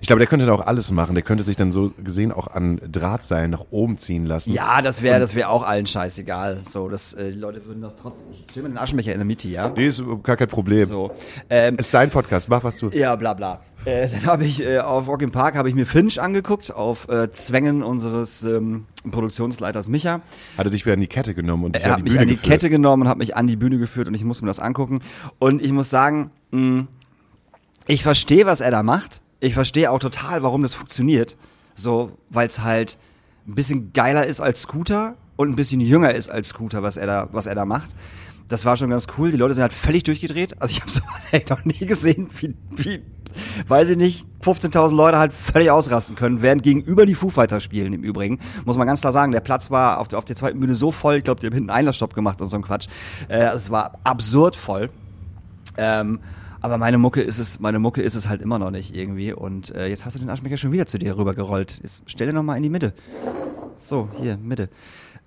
Ich 0.00 0.06
glaube, 0.06 0.20
der 0.20 0.26
könnte 0.28 0.46
da 0.46 0.52
auch 0.52 0.64
alles 0.66 0.90
machen. 0.92 1.14
Der 1.14 1.22
könnte 1.24 1.42
sich 1.42 1.56
dann 1.56 1.72
so 1.72 1.92
gesehen 2.02 2.30
auch 2.32 2.46
an 2.46 2.80
Drahtseilen 2.90 3.50
nach 3.50 3.64
oben 3.70 3.98
ziehen 3.98 4.24
lassen. 4.24 4.52
Ja, 4.52 4.82
das 4.82 5.02
wäre, 5.02 5.18
das 5.18 5.34
wäre 5.34 5.48
auch 5.48 5.64
allen 5.66 5.86
scheißegal. 5.86 6.60
So, 6.62 6.88
das, 6.88 7.12
äh, 7.14 7.32
die 7.32 7.38
Leute 7.38 7.66
würden 7.66 7.82
das 7.82 7.96
trotzdem. 7.96 8.28
Ich 8.30 8.44
stelle 8.50 8.68
mir 8.68 8.74
den 8.74 8.78
Aschenbecher 8.78 9.12
in 9.12 9.18
der 9.18 9.24
Mitte, 9.26 9.48
ja. 9.48 9.68
Nee, 9.70 9.88
ist 9.88 10.02
gar 10.22 10.36
kein 10.36 10.48
Problem. 10.48 10.84
So, 10.86 11.10
ähm, 11.50 11.76
Ist 11.76 11.92
dein 11.92 12.10
Podcast, 12.10 12.48
mach 12.48 12.62
was 12.62 12.78
du. 12.78 12.90
Ja, 12.90 13.16
bla 13.16 13.34
bla. 13.34 13.60
Äh, 13.84 14.08
dann 14.08 14.26
habe 14.26 14.44
ich 14.44 14.62
äh, 14.64 14.78
auf 14.78 15.08
Rock 15.08 15.22
im 15.22 15.32
Park 15.32 15.56
habe 15.56 15.68
ich 15.68 15.74
mir 15.74 15.86
Finch 15.86 16.20
angeguckt 16.20 16.72
auf 16.72 17.08
äh, 17.08 17.30
Zwängen 17.32 17.82
unseres 17.82 18.44
ähm, 18.44 18.86
Produktionsleiters 19.10 19.88
Micha. 19.88 20.20
Hat 20.56 20.66
er 20.66 20.70
dich 20.70 20.86
wieder 20.86 20.94
an 20.94 21.00
die 21.00 21.08
Kette 21.08 21.34
genommen 21.34 21.64
und 21.64 21.76
Er 21.76 21.90
hat 21.90 21.98
die 21.98 22.04
mich 22.04 22.18
an 22.18 22.28
die 22.28 22.34
geführt. 22.36 22.52
Kette 22.52 22.70
genommen 22.70 23.02
und 23.02 23.08
hat 23.08 23.18
mich 23.18 23.34
an 23.34 23.48
die 23.48 23.56
Bühne 23.56 23.78
geführt 23.78 24.06
und 24.06 24.14
ich 24.14 24.22
musste 24.24 24.44
mir 24.44 24.50
das 24.50 24.60
angucken. 24.60 25.00
Und 25.40 25.60
ich 25.60 25.72
muss 25.72 25.90
sagen, 25.90 26.30
mh, 26.52 26.86
ich 27.88 28.04
verstehe, 28.04 28.46
was 28.46 28.60
er 28.60 28.70
da 28.70 28.84
macht. 28.84 29.20
Ich 29.42 29.54
verstehe 29.54 29.90
auch 29.90 29.98
total, 29.98 30.44
warum 30.44 30.62
das 30.62 30.74
funktioniert. 30.74 31.36
So, 31.74 32.12
weil 32.30 32.46
es 32.46 32.60
halt 32.60 32.96
ein 33.48 33.56
bisschen 33.56 33.92
geiler 33.92 34.24
ist 34.24 34.40
als 34.40 34.62
Scooter 34.62 35.16
und 35.34 35.48
ein 35.48 35.56
bisschen 35.56 35.80
jünger 35.80 36.14
ist 36.14 36.28
als 36.28 36.50
Scooter, 36.50 36.84
was 36.84 36.96
er 36.96 37.08
da, 37.08 37.28
was 37.32 37.46
er 37.46 37.56
da 37.56 37.64
macht. 37.64 37.90
Das 38.46 38.64
war 38.64 38.76
schon 38.76 38.90
ganz 38.90 39.08
cool. 39.18 39.32
Die 39.32 39.36
Leute 39.36 39.54
sind 39.54 39.62
halt 39.62 39.72
völlig 39.72 40.04
durchgedreht. 40.04 40.62
Also 40.62 40.70
ich 40.70 40.80
habe 40.80 40.90
sowas 40.92 41.26
echt 41.32 41.50
noch 41.50 41.64
nie 41.64 41.74
gesehen, 41.74 42.28
wie, 42.38 42.54
wie 42.76 43.02
weiß 43.66 43.88
ich 43.88 43.96
nicht, 43.96 44.26
15.000 44.44 44.94
Leute 44.94 45.18
halt 45.18 45.32
völlig 45.32 45.72
ausrasten 45.72 46.14
können, 46.14 46.40
während 46.40 46.62
gegenüber 46.62 47.04
die 47.04 47.16
Foo 47.16 47.30
Fighters 47.30 47.64
spielen 47.64 47.92
im 47.94 48.04
Übrigen. 48.04 48.38
Muss 48.64 48.76
man 48.76 48.86
ganz 48.86 49.00
klar 49.00 49.12
sagen, 49.12 49.32
der 49.32 49.40
Platz 49.40 49.72
war 49.72 49.98
auf 49.98 50.06
der, 50.06 50.20
auf 50.20 50.24
der 50.24 50.36
zweiten 50.36 50.60
Bühne 50.60 50.76
so 50.76 50.92
voll, 50.92 51.16
ich 51.16 51.24
glaube, 51.24 51.40
die 51.40 51.46
haben 51.46 51.54
hinten 51.54 51.70
einen 51.70 51.78
Einlassstopp 51.78 52.14
gemacht 52.14 52.40
und 52.40 52.46
so 52.46 52.54
ein 52.54 52.62
Quatsch. 52.62 52.86
Äh, 53.28 53.46
es 53.46 53.70
war 53.70 53.98
absurd 54.04 54.54
voll. 54.54 54.90
Ähm, 55.76 56.20
aber 56.62 56.78
meine 56.78 56.96
Mucke 56.98 57.20
ist 57.20 57.38
es, 57.38 57.60
meine 57.60 57.78
Mucke 57.78 58.00
ist 58.02 58.14
es 58.14 58.28
halt 58.28 58.40
immer 58.40 58.58
noch 58.58 58.70
nicht 58.70 58.94
irgendwie. 58.96 59.32
Und 59.32 59.74
äh, 59.74 59.86
jetzt 59.88 60.04
hast 60.06 60.14
du 60.14 60.20
den 60.20 60.30
Aschenbecher 60.30 60.56
schon 60.56 60.72
wieder 60.72 60.86
zu 60.86 60.98
dir 60.98 61.16
rübergerollt. 61.16 61.80
Jetzt 61.82 62.02
stell 62.06 62.26
den 62.28 62.36
noch 62.36 62.42
mal 62.42 62.56
in 62.56 62.62
die 62.62 62.70
Mitte. 62.70 62.94
So, 63.78 64.08
hier, 64.20 64.36
Mitte. 64.36 64.68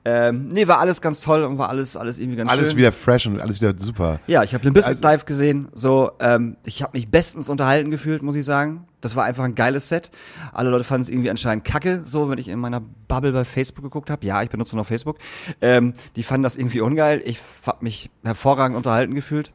Ähm, 0.08 0.50
nee, 0.50 0.68
war 0.68 0.78
alles 0.80 1.02
ganz 1.02 1.20
toll 1.20 1.42
und 1.44 1.58
war 1.58 1.68
alles, 1.70 1.98
alles 1.98 2.20
irgendwie 2.20 2.38
ganz 2.38 2.52
Alles 2.52 2.70
schön. 2.70 2.78
wieder 2.78 2.92
fresh 2.92 3.26
und 3.26 3.42
alles 3.42 3.60
wieder 3.60 3.74
super. 3.76 4.20
Ja, 4.28 4.44
ich 4.44 4.54
habe 4.54 4.64
Limp 4.64 4.76
Bizkit 4.76 4.98
Also- 4.98 5.04
live 5.04 5.26
gesehen. 5.26 5.68
So, 5.74 6.12
ähm, 6.20 6.58
ich 6.64 6.84
habe 6.84 6.96
mich 6.96 7.10
bestens 7.10 7.50
unterhalten 7.50 7.90
gefühlt, 7.90 8.22
muss 8.22 8.36
ich 8.36 8.46
sagen. 8.46 8.86
Das 9.02 9.16
war 9.16 9.24
einfach 9.24 9.44
ein 9.46 9.56
geiles 9.56 9.90
Set. 9.90 10.12
Alle 10.54 10.70
Leute 10.70 10.84
fanden 10.84 11.02
es 11.04 11.10
irgendwie 11.10 11.32
anscheinend 11.32 11.66
kacke, 11.66 12.02
so 12.06 12.30
wenn 12.30 12.38
ich 12.38 12.50
in 12.50 12.60
meiner 12.60 12.82
Bubble 13.08 13.32
bei 13.32 13.46
Facebook 13.46 13.84
geguckt 13.84 14.12
habe. 14.12 14.24
Ja, 14.26 14.44
ich 14.44 14.50
benutze 14.52 14.76
noch 14.78 14.86
Facebook. 14.86 15.18
Ähm, 15.60 15.96
die 16.16 16.22
fanden 16.24 16.44
das 16.44 16.56
irgendwie 16.56 16.82
ungeil. 16.82 17.22
Ich 17.26 17.40
habe 17.66 17.84
mich 17.84 18.12
hervorragend 18.24 18.78
unterhalten 18.78 19.16
gefühlt. 19.16 19.54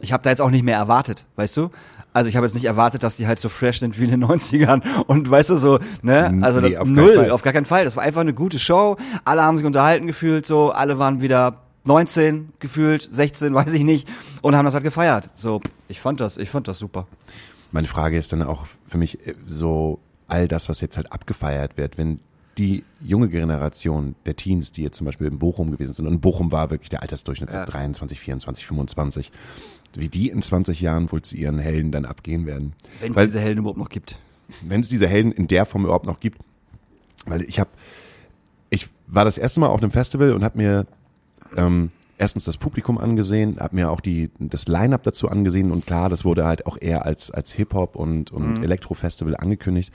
Ich 0.00 0.12
habe 0.12 0.22
da 0.22 0.30
jetzt 0.30 0.40
auch 0.40 0.50
nicht 0.50 0.64
mehr 0.64 0.76
erwartet, 0.76 1.24
weißt 1.36 1.56
du? 1.56 1.70
Also 2.12 2.28
ich 2.28 2.36
habe 2.36 2.46
jetzt 2.46 2.54
nicht 2.54 2.64
erwartet, 2.64 3.02
dass 3.02 3.16
die 3.16 3.26
halt 3.26 3.38
so 3.38 3.48
fresh 3.48 3.80
sind 3.80 3.98
wie 4.00 4.04
in 4.04 4.10
den 4.10 4.24
90ern 4.26 4.82
und 5.06 5.30
weißt 5.30 5.50
du 5.50 5.56
so, 5.56 5.78
ne? 6.02 6.38
Also 6.42 6.60
Nee, 6.60 6.76
auf 6.76 6.88
null, 6.88 7.14
Fall. 7.16 7.30
auf 7.30 7.42
gar 7.42 7.52
keinen 7.52 7.66
Fall. 7.66 7.84
Das 7.84 7.96
war 7.96 8.02
einfach 8.02 8.22
eine 8.22 8.34
gute 8.34 8.58
Show. 8.58 8.96
Alle 9.24 9.42
haben 9.42 9.56
sich 9.58 9.66
unterhalten 9.66 10.06
gefühlt, 10.06 10.46
so, 10.46 10.70
alle 10.72 10.98
waren 10.98 11.20
wieder 11.20 11.62
19 11.84 12.52
gefühlt, 12.58 13.06
16, 13.10 13.54
weiß 13.54 13.72
ich 13.72 13.84
nicht, 13.84 14.08
und 14.42 14.56
haben 14.56 14.64
das 14.64 14.74
halt 14.74 14.84
gefeiert. 14.84 15.30
So, 15.34 15.60
ich 15.88 16.00
fand 16.00 16.20
das, 16.20 16.36
ich 16.38 16.50
fand 16.50 16.66
das 16.68 16.78
super. 16.78 17.06
Meine 17.72 17.86
Frage 17.88 18.16
ist 18.16 18.32
dann 18.32 18.42
auch 18.42 18.66
für 18.86 18.98
mich 18.98 19.26
äh, 19.26 19.34
so 19.46 19.98
all 20.26 20.48
das, 20.48 20.68
was 20.68 20.80
jetzt 20.80 20.96
halt 20.96 21.12
abgefeiert 21.12 21.76
wird, 21.76 21.98
wenn 21.98 22.20
die 22.56 22.82
junge 23.00 23.28
Generation 23.28 24.16
der 24.26 24.34
Teens, 24.34 24.72
die 24.72 24.82
jetzt 24.82 24.96
zum 24.96 25.04
Beispiel 25.04 25.28
in 25.28 25.38
Bochum 25.38 25.70
gewesen 25.70 25.92
sind, 25.94 26.06
und 26.08 26.20
Bochum 26.20 26.50
war 26.50 26.70
wirklich 26.70 26.88
der 26.88 27.02
Altersdurchschnitt 27.02 27.50
so 27.52 27.56
Ja. 27.58 27.64
23, 27.66 28.18
24, 28.18 28.66
25, 28.66 29.30
wie 29.94 30.08
die 30.08 30.28
in 30.28 30.42
20 30.42 30.80
Jahren 30.80 31.10
wohl 31.10 31.22
zu 31.22 31.36
ihren 31.36 31.58
Helden 31.58 31.92
dann 31.92 32.04
abgehen 32.04 32.46
werden. 32.46 32.72
Wenn 33.00 33.12
es 33.12 33.24
diese 33.26 33.40
Helden 33.40 33.58
überhaupt 33.60 33.78
noch 33.78 33.88
gibt. 33.88 34.18
wenn 34.62 34.80
es 34.80 34.88
diese 34.88 35.06
Helden 35.06 35.32
in 35.32 35.48
der 35.48 35.66
Form 35.66 35.84
überhaupt 35.84 36.06
noch 36.06 36.20
gibt. 36.20 36.38
Weil 37.26 37.42
ich 37.42 37.60
habe, 37.60 37.70
ich 38.70 38.88
war 39.06 39.24
das 39.24 39.38
erste 39.38 39.60
Mal 39.60 39.68
auf 39.68 39.82
einem 39.82 39.90
Festival 39.90 40.32
und 40.32 40.44
habe 40.44 40.58
mir 40.58 40.86
ähm, 41.56 41.90
erstens 42.16 42.44
das 42.44 42.56
Publikum 42.56 42.98
angesehen, 42.98 43.58
habe 43.60 43.76
mir 43.76 43.90
auch 43.90 44.00
die 44.00 44.30
das 44.38 44.68
Line-up 44.68 45.02
dazu 45.02 45.28
angesehen 45.28 45.70
und 45.70 45.86
klar, 45.86 46.08
das 46.08 46.24
wurde 46.24 46.44
halt 46.44 46.66
auch 46.66 46.76
eher 46.80 47.04
als 47.04 47.30
als 47.30 47.52
Hip-Hop 47.52 47.96
und 47.96 48.30
und 48.30 48.62
Elektro-Festival 48.62 49.36
angekündigt. 49.36 49.92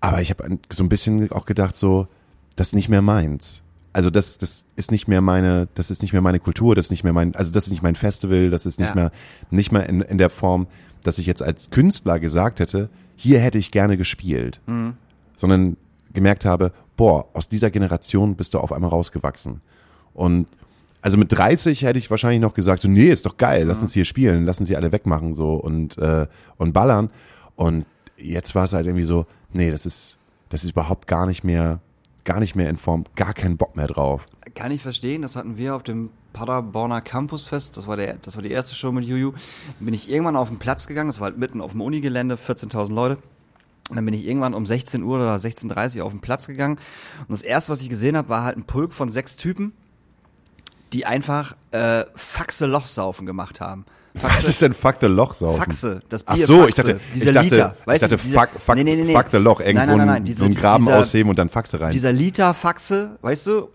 Aber 0.00 0.22
ich 0.22 0.30
habe 0.30 0.58
so 0.70 0.82
ein 0.82 0.88
bisschen 0.88 1.30
auch 1.32 1.44
gedacht, 1.44 1.76
so 1.76 2.08
das 2.56 2.68
ist 2.68 2.74
nicht 2.74 2.88
mehr 2.88 3.02
meins. 3.02 3.62
Also 3.92 4.10
das 4.10 4.38
das 4.38 4.64
ist 4.76 4.90
nicht 4.92 5.08
mehr 5.08 5.20
meine, 5.20 5.68
das 5.74 5.90
ist 5.90 6.02
nicht 6.02 6.12
mehr 6.12 6.22
meine 6.22 6.38
Kultur, 6.38 6.74
das 6.74 6.86
ist 6.86 6.90
nicht 6.90 7.04
mehr 7.04 7.12
mein, 7.12 7.34
also 7.34 7.50
das 7.52 7.64
ist 7.64 7.70
nicht 7.70 7.82
mein 7.82 7.96
Festival, 7.96 8.50
das 8.50 8.64
ist 8.66 8.78
nicht 8.78 8.90
Ja. 8.90 8.94
mehr 8.94 9.12
nicht 9.50 9.72
mehr 9.72 9.88
in, 9.88 10.00
in 10.00 10.18
der 10.18 10.30
Form, 10.30 10.66
dass 11.02 11.18
ich 11.18 11.26
jetzt 11.26 11.42
als 11.42 11.70
Künstler 11.70 12.20
gesagt 12.20 12.60
hätte, 12.60 12.88
hier 13.16 13.40
hätte 13.40 13.58
ich 13.58 13.70
gerne 13.70 13.96
gespielt, 13.96 14.60
sondern 15.36 15.76
gemerkt 16.12 16.44
habe, 16.44 16.72
boah, 16.96 17.26
aus 17.34 17.48
dieser 17.48 17.70
Generation 17.70 18.36
bist 18.36 18.54
du 18.54 18.58
auf 18.58 18.72
einmal 18.72 18.90
rausgewachsen. 18.90 19.60
Und 20.14 20.46
also 21.02 21.16
mit 21.16 21.32
30 21.32 21.82
hätte 21.82 21.98
ich 21.98 22.10
wahrscheinlich 22.10 22.40
noch 22.40 22.52
gesagt, 22.54 22.82
so, 22.82 22.88
nee, 22.88 23.08
ist 23.08 23.24
doch 23.26 23.38
geil, 23.38 23.64
lass 23.66 23.80
uns 23.80 23.92
hier 23.94 24.04
spielen, 24.04 24.44
lass 24.44 24.60
uns 24.60 24.68
hier 24.68 24.76
alle 24.76 24.92
wegmachen 24.92 25.34
so 25.34 25.54
und 25.54 25.96
äh, 25.98 26.26
und 26.58 26.72
ballern. 26.72 27.10
Und 27.56 27.86
jetzt 28.18 28.54
war 28.54 28.64
es 28.64 28.72
halt 28.72 28.86
irgendwie 28.86 29.04
so, 29.06 29.26
nee, 29.52 29.70
das 29.70 29.84
ist 29.86 30.18
das 30.50 30.62
ist 30.64 30.70
überhaupt 30.70 31.06
gar 31.08 31.26
nicht 31.26 31.42
mehr 31.42 31.80
gar 32.30 32.38
nicht 32.38 32.54
mehr 32.54 32.70
in 32.70 32.76
Form, 32.76 33.06
gar 33.16 33.34
keinen 33.34 33.56
Bock 33.56 33.74
mehr 33.74 33.88
drauf. 33.88 34.24
Kann 34.54 34.70
ich 34.70 34.82
verstehen, 34.82 35.20
das 35.20 35.34
hatten 35.34 35.58
wir 35.58 35.74
auf 35.74 35.82
dem 35.82 36.10
Paderborner 36.32 37.00
Campusfest, 37.00 37.76
das 37.76 37.88
war, 37.88 37.96
der, 37.96 38.18
das 38.22 38.36
war 38.36 38.42
die 38.44 38.52
erste 38.52 38.76
Show 38.76 38.92
mit 38.92 39.04
Juju. 39.04 39.32
Dann 39.32 39.86
bin 39.86 39.94
ich 39.94 40.08
irgendwann 40.08 40.36
auf 40.36 40.48
den 40.48 40.60
Platz 40.60 40.86
gegangen, 40.86 41.08
das 41.08 41.18
war 41.18 41.24
halt 41.24 41.38
mitten 41.38 41.60
auf 41.60 41.72
dem 41.72 41.80
Unigelände, 41.80 42.36
14.000 42.36 42.92
Leute. 42.92 43.18
Und 43.88 43.96
dann 43.96 44.04
bin 44.04 44.14
ich 44.14 44.28
irgendwann 44.28 44.54
um 44.54 44.64
16 44.64 45.02
Uhr 45.02 45.16
oder 45.16 45.34
16.30 45.34 45.98
Uhr 45.98 46.04
auf 46.04 46.12
den 46.12 46.20
Platz 46.20 46.46
gegangen. 46.46 46.78
Und 47.18 47.32
das 47.32 47.42
erste, 47.42 47.72
was 47.72 47.80
ich 47.80 47.88
gesehen 47.88 48.16
habe, 48.16 48.28
war 48.28 48.44
halt 48.44 48.56
ein 48.56 48.62
Pulk 48.62 48.92
von 48.92 49.10
sechs 49.10 49.36
Typen, 49.36 49.72
die 50.92 51.06
einfach 51.06 51.56
äh, 51.72 52.04
Faxe 52.14 52.66
Lochsaufen 52.66 53.26
gemacht 53.26 53.60
haben. 53.60 53.86
Was 54.14 54.44
ist 54.44 54.60
denn 54.62 54.74
Fuck 54.74 54.96
the 55.00 55.06
Loch 55.06 55.34
saufen? 55.34 55.58
Faxe, 55.62 56.00
das 56.08 56.26
Ach 56.26 56.34
Bier 56.34 56.46
so, 56.46 56.66
ich 56.66 56.74
Faxe, 56.74 56.94
dachte, 56.94 57.00
dieser 57.14 57.26
ich 57.26 57.32
dachte, 57.32 57.48
Liter, 57.48 57.76
weißt 57.84 58.02
ich 58.02 58.08
dachte 58.10 58.22
dieser- 58.24 58.40
fuck, 58.40 58.48
fuck, 58.60 58.74
nee, 58.76 58.82
nee, 58.84 58.96
nee, 58.96 59.14
fuck 59.14 59.26
the 59.30 59.36
Loch, 59.38 59.60
irgendwo 59.60 59.86
Nein, 59.86 59.98
nein, 59.98 60.06
nein, 60.06 60.24
diese- 60.24 60.38
so 60.40 60.44
einen 60.46 60.54
Graben 60.54 60.84
dieser- 60.86 60.98
ausheben 60.98 61.30
und 61.30 61.38
dann 61.38 61.48
Faxe 61.48 61.80
rein. 61.80 61.92
dieser 61.92 62.12
Liter 62.12 62.52
Faxe, 62.54 63.18
weißt 63.22 63.46
du, 63.46 63.68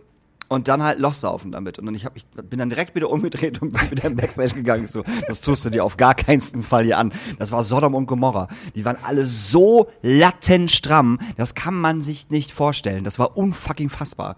und 0.47 0.67
dann 0.67 0.83
halt 0.83 0.99
Lochsaufen 0.99 1.51
damit. 1.51 1.79
Und 1.79 1.87
dann 1.87 1.95
ich, 1.95 2.05
hab, 2.05 2.15
ich 2.15 2.27
bin 2.27 2.59
dann 2.59 2.69
direkt 2.69 2.93
wieder 2.93 3.09
umgedreht 3.09 3.61
und 3.63 3.71
bin 3.73 3.89
wieder 3.89 4.03
im 4.05 4.15
Backstage 4.15 4.53
gegangen. 4.53 4.85
So, 4.85 5.03
das 5.27 5.41
tust 5.41 5.65
du 5.65 5.71
dir 5.71 5.83
auf 5.83 5.97
gar 5.97 6.13
keinen 6.13 6.39
Fall 6.41 6.83
hier 6.83 6.99
an. 6.99 7.13
Das 7.39 7.51
war 7.51 7.63
Sodom 7.63 7.95
und 7.95 8.05
Gomorra. 8.05 8.47
Die 8.75 8.85
waren 8.85 8.97
alle 9.01 9.25
so 9.25 9.87
lattenstramm, 10.03 11.17
das 11.37 11.55
kann 11.55 11.73
man 11.73 12.01
sich 12.03 12.29
nicht 12.29 12.51
vorstellen. 12.51 13.03
Das 13.03 13.17
war 13.17 13.35
unfucking 13.37 13.89
fassbar. 13.89 14.35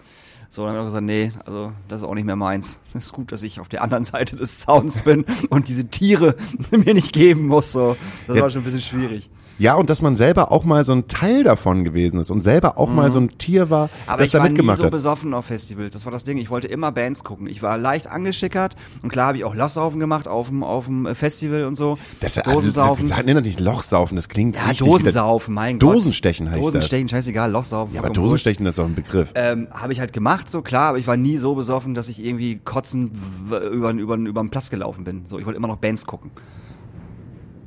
So, 0.49 0.63
dann 0.65 0.71
habe 0.75 0.81
ich 0.83 0.87
gesagt, 0.87 1.05
nee, 1.05 1.31
also 1.45 1.71
das 1.87 2.01
ist 2.01 2.07
auch 2.07 2.13
nicht 2.15 2.25
mehr 2.25 2.35
meins. 2.35 2.79
Es 2.93 3.05
ist 3.07 3.13
gut, 3.13 3.31
dass 3.31 3.43
ich 3.43 3.59
auf 3.59 3.69
der 3.69 3.83
anderen 3.83 4.03
Seite 4.05 4.35
des 4.35 4.59
Zauns 4.59 5.01
bin 5.01 5.23
und 5.49 5.67
diese 5.67 5.85
Tiere 5.87 6.35
mir 6.71 6.93
nicht 6.93 7.13
geben 7.13 7.47
muss. 7.47 7.71
So, 7.73 7.95
das 8.27 8.37
Ja. 8.37 8.43
war 8.43 8.49
schon 8.49 8.61
ein 8.61 8.65
bisschen 8.65 8.81
schwierig. 8.81 9.29
Ja, 9.59 9.73
und 9.75 9.89
dass 9.89 10.01
man 10.03 10.15
selber 10.15 10.51
auch 10.51 10.63
mal 10.65 10.83
so 10.83 10.93
ein 10.93 11.07
Teil 11.07 11.43
davon 11.43 11.83
gewesen 11.83 12.19
ist 12.19 12.29
und 12.29 12.41
selber 12.41 12.77
auch 12.77 12.89
mal 12.89 13.11
so 13.11 13.19
ein 13.19 13.37
Tier 13.39 13.69
war, 13.71 13.85
Mhm. 13.87 13.91
Aber 14.07 14.17
das 14.19 14.27
ich 14.27 14.31
da 14.31 14.37
war 14.39 14.45
nie 14.45 14.51
mitgemacht 14.51 14.77
so 14.77 14.83
hat. 14.85 14.91
besoffen 14.91 15.33
auf 15.33 15.45
Festivals. 15.45 15.93
Das 15.93 16.05
war 16.05 16.11
das 16.11 16.23
Ding. 16.23 16.37
Ich 16.37 16.49
wollte 16.49 16.67
immer 16.67 16.91
Bands 16.91 17.23
gucken. 17.23 17.47
Ich 17.47 17.63
war 17.63 17.77
leicht 17.77 18.07
angeschickert 18.07 18.75
und 19.01 19.09
klar 19.09 19.27
habe 19.27 19.37
ich 19.39 19.45
auch 19.45 19.55
Lasssaufen 19.55 19.99
gemacht 19.99 20.27
auf 20.27 20.49
dem 20.49 20.63
auf 20.63 20.85
dem 20.85 21.07
Festival 21.15 21.65
und 21.65 21.75
so. 21.75 21.97
Das, 22.19 22.35
Dosensaufen. 22.35 23.07
Das, 23.09 23.17
das, 23.17 23.25
nennt 23.25 23.45
nicht 23.45 23.59
Lochsaufen, 23.59 24.15
das 24.15 24.29
klingt 24.29 24.55
ja, 24.55 24.65
richtig 24.67 24.87
Dosensaufen, 24.87 25.53
mein 25.53 25.79
Gott. 25.79 25.95
Dosenstechen 25.95 26.51
heißt 26.51 26.63
Dosenstechen, 26.63 27.09
scheißegal, 27.09 27.51
Lochsaufen. 27.51 27.93
das. 27.93 28.01
Ja, 28.01 28.05
aber. 28.05 28.13
Dosenstechen 28.13 28.65
ist 28.67 28.77
auch 28.79 28.85
ein 28.85 28.95
Begriff. 28.95 29.29
Ähm, 29.35 29.67
habe 29.71 29.91
ich 29.93 29.99
halt 29.99 30.13
gemacht, 30.13 30.49
so 30.51 30.61
klar, 30.61 30.89
aber 30.89 30.97
ich 30.99 31.07
war 31.07 31.17
nie 31.17 31.37
so 31.37 31.55
besoffen, 31.55 31.93
dass 31.95 32.09
ich 32.09 32.23
irgendwie 32.23 32.57
kotzend 32.63 33.11
w- 33.49 33.67
über, 33.75 33.91
über, 33.91 34.15
über 34.17 34.41
den 34.43 34.49
Platz 34.49 34.69
gelaufen 34.69 35.03
bin. 35.03 35.23
So, 35.25 35.39
ich 35.39 35.45
wollte 35.45 35.57
immer 35.57 35.67
noch 35.67 35.77
Bands 35.77 36.05
gucken. 36.05 36.29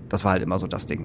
Das 0.09 0.25
war 0.25 0.33
halt 0.33 0.43
immer 0.43 0.59
so 0.59 0.67
das 0.67 0.87
Ding. 0.87 1.05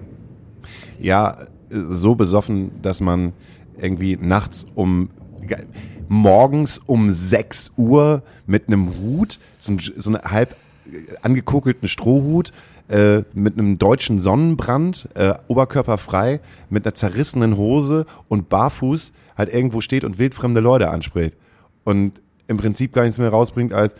Ja, 0.99 1.37
so 1.69 2.15
besoffen, 2.15 2.71
dass 2.81 3.01
man 3.01 3.33
irgendwie 3.79 4.17
nachts 4.19 4.65
um 4.75 5.09
ge- 5.41 5.65
morgens 6.07 6.77
um 6.77 7.09
6 7.09 7.71
Uhr 7.77 8.21
mit 8.45 8.67
einem 8.67 8.97
Hut, 8.99 9.39
so, 9.59 9.73
ein, 9.73 9.79
so 9.79 10.09
einen 10.11 10.21
halb 10.23 10.55
äh, 10.85 10.97
angekugelten 11.21 11.87
Strohhut, 11.87 12.51
äh, 12.87 13.23
mit 13.33 13.57
einem 13.57 13.79
deutschen 13.79 14.19
Sonnenbrand, 14.19 15.09
äh, 15.15 15.33
oberkörperfrei, 15.47 16.39
mit 16.69 16.85
einer 16.85 16.93
zerrissenen 16.93 17.57
Hose 17.57 18.05
und 18.27 18.47
barfuß 18.49 19.11
halt 19.35 19.51
irgendwo 19.53 19.81
steht 19.81 20.03
und 20.03 20.19
wildfremde 20.19 20.61
Leute 20.61 20.89
anspricht. 20.91 21.35
Und 21.83 22.21
im 22.47 22.57
Prinzip 22.57 22.93
gar 22.93 23.01
nichts 23.03 23.17
mehr 23.17 23.29
rausbringt 23.29 23.73
als, 23.73 23.95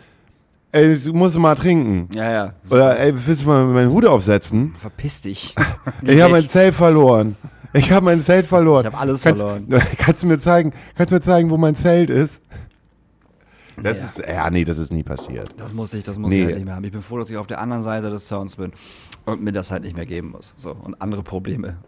ey, 0.72 0.98
du 0.98 1.12
musst 1.12 1.38
mal 1.38 1.54
trinken. 1.54 2.08
Ja, 2.14 2.30
ja. 2.32 2.52
Oder 2.70 2.98
ey, 2.98 3.12
willst 3.26 3.44
du 3.44 3.48
mal 3.48 3.64
meinen 3.66 3.90
Hut 3.90 4.04
aufsetzen? 4.06 4.74
Verpiss 4.78 5.22
dich. 5.22 5.54
Ich 6.02 6.20
habe 6.20 6.32
mein 6.32 6.48
Zelt 6.48 6.74
verloren. 6.74 7.36
Ich 7.72 7.90
habe 7.92 8.04
mein 8.04 8.22
Zelt 8.22 8.46
verloren. 8.46 8.86
Ich 8.86 8.92
hab 8.92 9.00
alles 9.00 9.22
kannst, 9.22 9.40
verloren. 9.42 9.66
Kannst 9.98 10.22
du 10.22 10.26
mir 10.26 10.38
zeigen, 10.38 10.72
kannst 10.96 11.10
du 11.10 11.16
mir 11.16 11.20
zeigen, 11.20 11.50
wo 11.50 11.56
mein 11.56 11.76
Zelt 11.76 12.10
ist? 12.10 12.40
Das 13.82 13.98
Ja. 14.00 14.04
ist, 14.24 14.28
ja, 14.34 14.50
nee, 14.50 14.64
das 14.64 14.78
ist 14.78 14.90
nie 14.90 15.02
passiert. 15.02 15.50
Das 15.58 15.74
muss 15.74 15.92
ich, 15.92 16.02
das 16.02 16.18
muss 16.18 16.30
Nee. 16.30 16.38
ich 16.40 16.44
halt 16.46 16.54
nicht 16.56 16.64
mehr 16.64 16.74
haben. 16.76 16.84
Ich 16.84 16.92
bin 16.92 17.02
froh, 17.02 17.18
dass 17.18 17.28
ich 17.28 17.36
auf 17.36 17.46
der 17.46 17.60
anderen 17.60 17.82
Seite 17.82 18.08
des 18.08 18.26
Zauns 18.26 18.56
bin 18.56 18.72
und 19.26 19.42
mir 19.42 19.52
das 19.52 19.70
halt 19.70 19.82
nicht 19.82 19.96
mehr 19.96 20.06
geben 20.06 20.30
muss. 20.30 20.54
So 20.56 20.70
und 20.72 21.02
andere 21.02 21.22
Probleme 21.22 21.78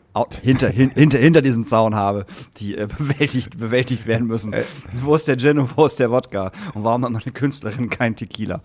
hinter, 0.43 0.69
hin, 0.69 0.91
hinter, 0.91 1.19
hinter 1.19 1.43
diesem 1.43 1.67
Zaun 1.67 1.95
habe, 1.95 2.27
die 2.59 2.77
äh, 2.77 2.87
bewältigt, 2.99 3.59
bewältigt 3.59 4.07
werden 4.07 4.27
müssen. 4.27 4.53
Äh. 4.53 4.65
Wo 5.03 5.15
ist 5.15 5.29
der 5.29 5.39
Gin 5.39 5.59
und 5.59 5.77
wo 5.77 5.87
ist 5.87 5.99
der 6.01 6.11
Wodka? 6.11 6.53
Und 6.75 6.85
warum 6.85 7.05
hat 7.05 7.13
meine 7.13 7.33
Künstlerin 7.33 7.91
kein 7.91 8.17
Tequila? 8.17 8.61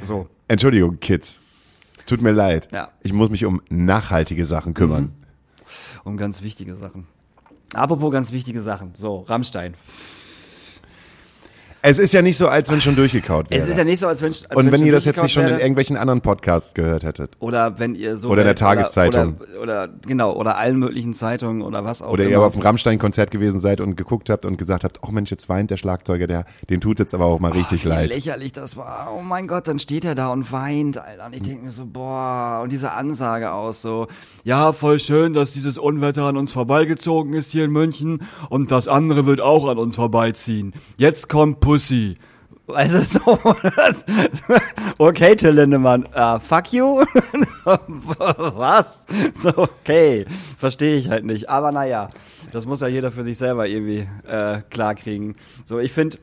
So. 0.00 0.28
Entschuldigung, 0.48 1.00
Kids. 1.00 1.40
Es 1.98 2.04
tut 2.04 2.20
mir 2.20 2.32
leid. 2.32 2.68
Ja. 2.72 2.90
Ich 3.02 3.12
muss 3.12 3.30
mich 3.30 3.44
um 3.44 3.62
nachhaltige 3.68 4.44
Sachen 4.44 4.74
kümmern. 4.74 5.12
Um 6.04 6.16
ganz 6.16 6.42
wichtige 6.42 6.76
Sachen. 6.76 7.06
Apropos 7.72 8.12
ganz 8.12 8.32
wichtige 8.32 8.62
Sachen. 8.62 8.92
So, 8.94 9.20
Rammstein. 9.20 9.74
Es 11.86 11.98
ist 11.98 12.14
ja 12.14 12.22
nicht 12.22 12.38
so, 12.38 12.48
als 12.48 12.70
wenn 12.70 12.80
schon 12.80 12.96
durchgekaut 12.96 13.50
wäre. 13.50 13.62
Es 13.62 13.68
ist 13.68 13.76
ja 13.76 13.84
nicht 13.84 13.98
so, 13.98 14.06
als 14.06 14.22
wenn 14.22 14.28
als 14.28 14.46
Und 14.56 14.72
wenn 14.72 14.78
schon 14.78 14.86
ihr 14.86 14.92
das 14.92 15.04
jetzt 15.04 15.22
nicht 15.22 15.34
schon 15.34 15.46
in 15.46 15.58
irgendwelchen 15.58 15.98
anderen 15.98 16.22
Podcasts 16.22 16.72
gehört 16.72 17.04
hättet. 17.04 17.32
Oder 17.40 17.78
wenn 17.78 17.94
ihr 17.94 18.16
so. 18.16 18.30
Oder 18.30 18.40
in 18.40 18.46
der 18.46 18.54
Tageszeitung. 18.54 19.36
Oder, 19.38 19.60
oder, 19.60 19.88
genau, 20.06 20.32
oder 20.32 20.56
allen 20.56 20.78
möglichen 20.78 21.12
Zeitungen 21.12 21.60
oder 21.60 21.84
was 21.84 22.00
auch 22.00 22.08
Oder 22.08 22.22
immer. 22.22 22.30
ihr 22.30 22.36
aber 22.38 22.46
auf 22.46 22.54
dem 22.54 22.62
Rammstein-Konzert 22.62 23.30
gewesen 23.30 23.60
seid 23.60 23.82
und 23.82 23.96
geguckt 23.96 24.30
habt 24.30 24.46
und 24.46 24.56
gesagt 24.56 24.82
habt, 24.84 25.00
ach 25.02 25.10
Mensch, 25.10 25.30
jetzt 25.30 25.50
weint 25.50 25.70
der 25.70 25.76
Schlagzeuger, 25.76 26.26
der, 26.26 26.46
den 26.70 26.80
tut 26.80 27.00
jetzt 27.00 27.12
aber 27.12 27.26
auch 27.26 27.38
mal 27.38 27.52
richtig 27.52 27.84
wie 27.84 27.88
leid. 27.90 28.08
lächerlich 28.08 28.52
das 28.52 28.78
war. 28.78 29.14
Oh 29.14 29.20
mein 29.20 29.46
Gott, 29.46 29.68
dann 29.68 29.78
steht 29.78 30.06
er 30.06 30.14
da 30.14 30.28
und 30.28 30.50
weint, 30.52 30.96
Alter. 30.96 31.26
Und 31.26 31.34
ich 31.34 31.42
denke 31.42 31.66
mir 31.66 31.70
so, 31.70 31.84
boah, 31.84 32.60
und 32.62 32.72
diese 32.72 32.92
Ansage 32.92 33.52
aus 33.52 33.82
so, 33.82 34.06
ja, 34.42 34.72
voll 34.72 35.00
schön, 35.00 35.34
dass 35.34 35.52
dieses 35.52 35.76
Unwetter 35.76 36.22
an 36.22 36.38
uns 36.38 36.50
vorbeigezogen 36.50 37.34
ist 37.34 37.50
hier 37.50 37.66
in 37.66 37.72
München 37.72 38.22
und 38.48 38.70
das 38.70 38.88
andere 38.88 39.26
wird 39.26 39.42
auch 39.42 39.68
an 39.68 39.76
uns 39.76 39.96
vorbeiziehen. 39.96 40.72
Jetzt 40.96 41.28
kommt 41.28 41.60
Pussy. 41.74 42.16
Du, 42.68 42.72
so, 43.02 43.38
okay, 44.98 45.34
Till 45.34 45.50
Lindemann, 45.50 46.06
uh, 46.14 46.38
fuck 46.38 46.72
you? 46.72 47.04
Was? 47.64 49.06
So, 49.34 49.50
okay, 49.58 50.24
verstehe 50.56 50.96
ich 50.96 51.08
halt 51.08 51.24
nicht. 51.24 51.50
Aber 51.50 51.72
naja, 51.72 52.10
das 52.52 52.64
muss 52.64 52.80
ja 52.80 52.86
jeder 52.86 53.10
für 53.10 53.24
sich 53.24 53.38
selber 53.38 53.66
irgendwie 53.66 54.08
äh, 54.26 54.62
klarkriegen. 54.70 55.34
So, 55.64 55.80
ich 55.80 55.92
finde, 55.92 56.18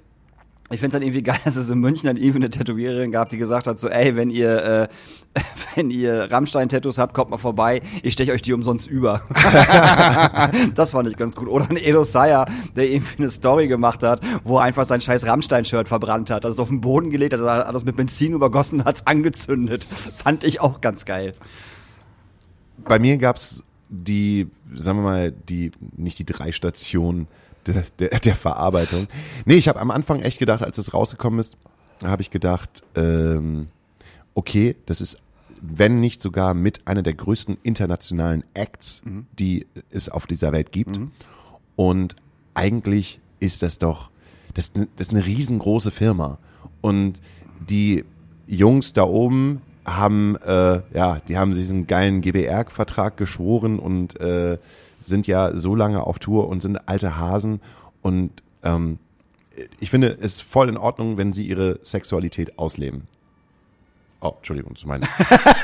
ich 0.71 0.79
finde 0.79 0.87
es 0.87 0.99
dann 0.99 1.01
irgendwie 1.01 1.21
geil, 1.23 1.39
dass 1.43 1.55
es 1.55 1.69
in 1.69 1.79
München 1.79 2.07
dann 2.07 2.17
irgendwie 2.17 2.39
eine 2.39 2.49
Tätowiererin 2.49 3.11
gab, 3.11 3.29
die 3.29 3.37
gesagt 3.37 3.67
hat, 3.67 3.79
so, 3.79 3.89
ey, 3.89 4.15
wenn 4.15 4.29
ihr, 4.29 4.63
äh, 4.63 4.87
wenn 5.75 5.91
ihr 5.91 6.31
Rammstein-Tattoos 6.31 6.97
habt, 6.97 7.13
kommt 7.13 7.31
mal 7.31 7.37
vorbei, 7.37 7.81
ich 8.03 8.13
steche 8.13 8.31
euch 8.31 8.41
die 8.41 8.53
umsonst 8.53 8.87
über. 8.87 9.21
das 10.75 10.91
fand 10.91 11.09
ich 11.09 11.17
ganz 11.17 11.35
gut. 11.35 11.47
Oder 11.47 11.69
ein 11.69 11.77
Edo 11.77 12.03
Sayer, 12.03 12.45
der 12.75 12.89
irgendwie 12.89 13.17
eine 13.19 13.29
Story 13.29 13.67
gemacht 13.67 14.03
hat, 14.03 14.21
wo 14.43 14.57
er 14.57 14.63
einfach 14.63 14.85
sein 14.85 15.01
scheiß 15.01 15.25
Rammstein-Shirt 15.25 15.87
verbrannt 15.87 16.29
hat, 16.29 16.45
also 16.45 16.61
auf 16.61 16.69
den 16.69 16.81
Boden 16.81 17.09
gelegt 17.09 17.33
hat, 17.33 17.41
hat 17.41 17.73
das 17.73 17.85
mit 17.85 17.95
Benzin 17.95 18.33
übergossen, 18.33 18.85
hat's 18.85 19.05
angezündet. 19.07 19.87
Fand 20.15 20.43
ich 20.43 20.61
auch 20.61 20.81
ganz 20.81 21.05
geil. 21.05 21.33
Bei 22.83 22.99
mir 22.99 23.17
gab's 23.17 23.63
die, 23.89 24.47
sagen 24.73 24.99
wir 24.99 25.03
mal, 25.03 25.31
die, 25.31 25.71
nicht 25.97 26.17
die 26.19 26.25
drei 26.25 26.51
Stationen 26.51 27.27
der, 27.67 27.83
der, 27.99 28.09
der 28.19 28.35
Verarbeitung. 28.35 29.07
Nee, 29.45 29.55
ich 29.55 29.67
habe 29.67 29.79
am 29.79 29.91
Anfang 29.91 30.21
echt 30.21 30.39
gedacht, 30.39 30.63
als 30.63 30.77
es 30.77 30.93
rausgekommen 30.93 31.39
ist, 31.39 31.57
habe 32.03 32.21
ich 32.21 32.31
gedacht, 32.31 32.83
ähm, 32.95 33.67
okay, 34.33 34.75
das 34.85 35.01
ist, 35.01 35.17
wenn 35.61 35.99
nicht 35.99 36.21
sogar 36.21 36.53
mit 36.53 36.87
einer 36.87 37.03
der 37.03 37.13
größten 37.13 37.57
internationalen 37.63 38.43
Acts, 38.53 39.01
die 39.37 39.67
es 39.91 40.09
auf 40.09 40.25
dieser 40.25 40.51
Welt 40.51 40.71
gibt. 40.71 40.99
Und 41.75 42.15
eigentlich 42.53 43.19
ist 43.39 43.61
das 43.61 43.77
doch, 43.77 44.09
das, 44.53 44.71
das 44.73 45.07
ist 45.07 45.11
eine 45.11 45.25
riesengroße 45.25 45.91
Firma. 45.91 46.39
Und 46.81 47.21
die 47.59 48.05
Jungs 48.47 48.93
da 48.93 49.03
oben 49.03 49.61
haben, 49.85 50.35
äh, 50.37 50.81
ja, 50.93 51.21
die 51.27 51.37
haben 51.37 51.53
sich 51.53 51.69
einen 51.69 51.87
geilen 51.87 52.21
GBR-Vertrag 52.21 53.17
geschworen 53.17 53.79
und 53.79 54.19
äh, 54.19 54.57
sind 55.01 55.27
ja 55.27 55.57
so 55.57 55.75
lange 55.75 56.03
auf 56.03 56.19
Tour 56.19 56.47
und 56.47 56.61
sind 56.61 56.87
alte 56.87 57.17
Hasen. 57.17 57.61
Und 58.01 58.31
ähm, 58.63 58.99
ich 59.79 59.89
finde 59.89 60.17
es 60.19 60.33
ist 60.33 60.41
voll 60.41 60.69
in 60.69 60.77
Ordnung, 60.77 61.17
wenn 61.17 61.33
sie 61.33 61.45
ihre 61.47 61.79
Sexualität 61.83 62.57
ausleben. 62.57 63.07
Oh, 64.21 64.33
Entschuldigung, 64.37 64.75
zu 64.75 64.87
meinen. 64.87 65.07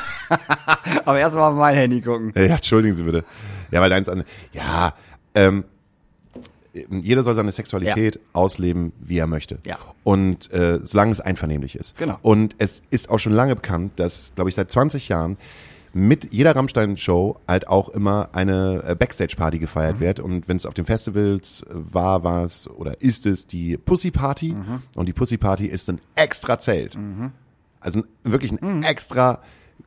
Aber 1.05 1.19
erstmal 1.19 1.51
auf 1.51 1.57
mein 1.57 1.75
Handy 1.75 2.01
gucken. 2.01 2.31
Ja, 2.35 2.55
entschuldigen 2.55 2.95
Sie 2.95 3.03
bitte. 3.03 3.23
Ja, 3.71 3.81
weil 3.81 3.89
deins 3.89 4.09
an. 4.09 4.23
Ja, 4.51 4.95
ähm, 5.35 5.63
jeder 6.89 7.23
soll 7.23 7.35
seine 7.35 7.51
Sexualität 7.51 8.19
ausleben, 8.33 8.93
wie 8.99 9.17
er 9.17 9.27
möchte. 9.27 9.59
Ja. 9.65 9.77
Und 10.03 10.51
äh, 10.51 10.79
solange 10.83 11.11
es 11.11 11.21
einvernehmlich 11.21 11.75
ist. 11.75 11.97
Genau. 11.97 12.17
Und 12.21 12.55
es 12.57 12.81
ist 12.89 13.09
auch 13.09 13.19
schon 13.19 13.33
lange 13.33 13.55
bekannt, 13.55 13.93
dass, 13.97 14.33
glaube 14.35 14.49
ich, 14.49 14.55
seit 14.55 14.71
20 14.71 15.07
Jahren 15.09 15.37
mit 15.97 16.31
jeder 16.31 16.55
Rammstein-Show 16.55 17.39
halt 17.47 17.67
auch 17.67 17.89
immer 17.89 18.29
eine 18.33 18.83
äh, 18.85 18.95
Backstage-Party 18.95 19.57
gefeiert 19.57 19.99
wird. 19.99 20.19
Und 20.19 20.47
wenn 20.47 20.55
es 20.57 20.65
auf 20.65 20.75
den 20.75 20.85
Festivals 20.85 21.63
äh, 21.63 21.73
war, 21.73 22.23
war 22.23 22.43
es 22.43 22.69
oder 22.69 23.01
ist 23.01 23.25
es 23.25 23.47
die 23.47 23.77
Pussy-Party. 23.77 24.55
Und 24.95 25.07
die 25.07 25.13
Pussy-Party 25.13 25.65
ist 25.65 25.89
ein 25.89 25.99
extra 26.15 26.59
Zelt. 26.59 26.97
Also 27.79 27.99
ein, 27.99 28.31
wirklich 28.31 28.51
ein 28.51 28.83
extra 28.83 29.41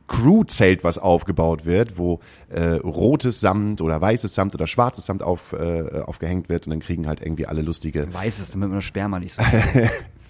Crew-Zelt, 0.07 0.83
was 0.83 0.97
aufgebaut 0.97 1.65
wird, 1.65 1.97
wo 1.97 2.19
äh, 2.49 2.73
rotes 2.73 3.39
Samt 3.39 3.79
oder 3.79 4.01
weißes 4.01 4.33
Samt 4.33 4.53
oder 4.53 4.67
schwarzes 4.67 5.05
Samt 5.05 5.23
auf, 5.23 5.53
äh, 5.53 6.01
aufgehängt 6.01 6.49
wird 6.49 6.67
und 6.67 6.71
dann 6.71 6.79
kriegen 6.81 7.07
halt 7.07 7.21
irgendwie 7.21 7.45
alle 7.45 7.61
lustige 7.61 8.13
Weiß 8.13 8.39
es, 8.39 8.51
damit 8.51 8.69
man 8.69 8.79
das 8.79 8.85
Sperma 8.85 9.19
nicht 9.19 9.33
so. 9.33 9.41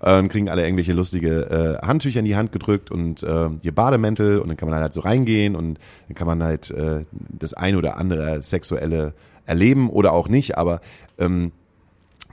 und 0.00 0.28
kriegen 0.30 0.48
alle 0.48 0.62
irgendwelche 0.64 0.92
lustige 0.92 1.78
äh, 1.82 1.86
Handtücher 1.86 2.20
in 2.20 2.24
die 2.24 2.36
Hand 2.36 2.52
gedrückt 2.52 2.90
und 2.90 3.22
äh, 3.22 3.48
ihr 3.62 3.74
Bademäntel 3.74 4.38
und 4.38 4.48
dann 4.48 4.56
kann 4.56 4.68
man 4.68 4.80
halt 4.80 4.92
so 4.92 5.00
reingehen 5.00 5.56
und 5.56 5.78
dann 6.08 6.14
kann 6.14 6.26
man 6.26 6.42
halt 6.42 6.70
äh, 6.70 7.04
das 7.12 7.54
ein 7.54 7.76
oder 7.76 7.96
andere 7.96 8.42
sexuelle 8.42 9.14
erleben 9.46 9.88
oder 9.88 10.12
auch 10.12 10.28
nicht, 10.28 10.58
aber 10.58 10.80
ähm, 11.18 11.52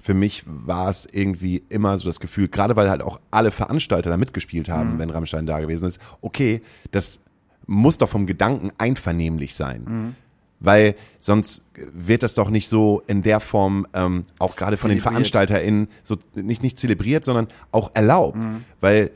für 0.02 0.14
mich 0.14 0.44
war 0.46 0.90
es 0.90 1.08
irgendwie 1.12 1.64
immer 1.70 1.98
so 1.98 2.06
das 2.08 2.20
Gefühl, 2.20 2.48
gerade 2.48 2.76
weil 2.76 2.92
halt 2.92 3.02
auch 3.02 3.20
alle 3.32 3.50
Veranstalter 3.50 4.12
da 4.12 4.18
mitgespielt 4.18 4.70
haben, 4.70 5.00
wenn 5.00 5.10
Rammstein 5.10 5.48
da 5.48 5.60
gewesen 5.60 5.88
ist, 5.88 6.00
okay, 6.22 6.62
das 6.92 7.22
muss 7.66 7.98
doch 7.98 8.10
vom 8.10 8.28
Gedanken 8.28 8.72
einvernehmlich 8.78 9.56
sein. 9.56 10.16
Weil 10.60 10.96
sonst 11.20 11.64
wird 11.76 12.24
das 12.24 12.34
doch 12.34 12.50
nicht 12.50 12.70
so 12.70 13.04
in 13.08 13.24
der 13.24 13.40
Form 13.40 13.88
ähm, 13.94 14.26
auch 14.40 14.56
gerade 14.56 14.78
von 14.78 14.90
den. 14.90 15.00
VeranstalterInnen 15.02 15.88
so 16.04 16.18
nicht, 16.34 16.64
nicht 16.64 16.80
zelebriert, 16.80 17.26
sondern 17.26 17.48
auch 17.72 17.92
erlaubt. 17.94 18.38
Weil 18.80 19.12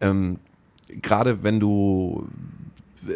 ähm, 0.00 0.38
gerade 0.88 1.42
wenn 1.42 1.60
du 1.60 2.28
äh, 3.06 3.12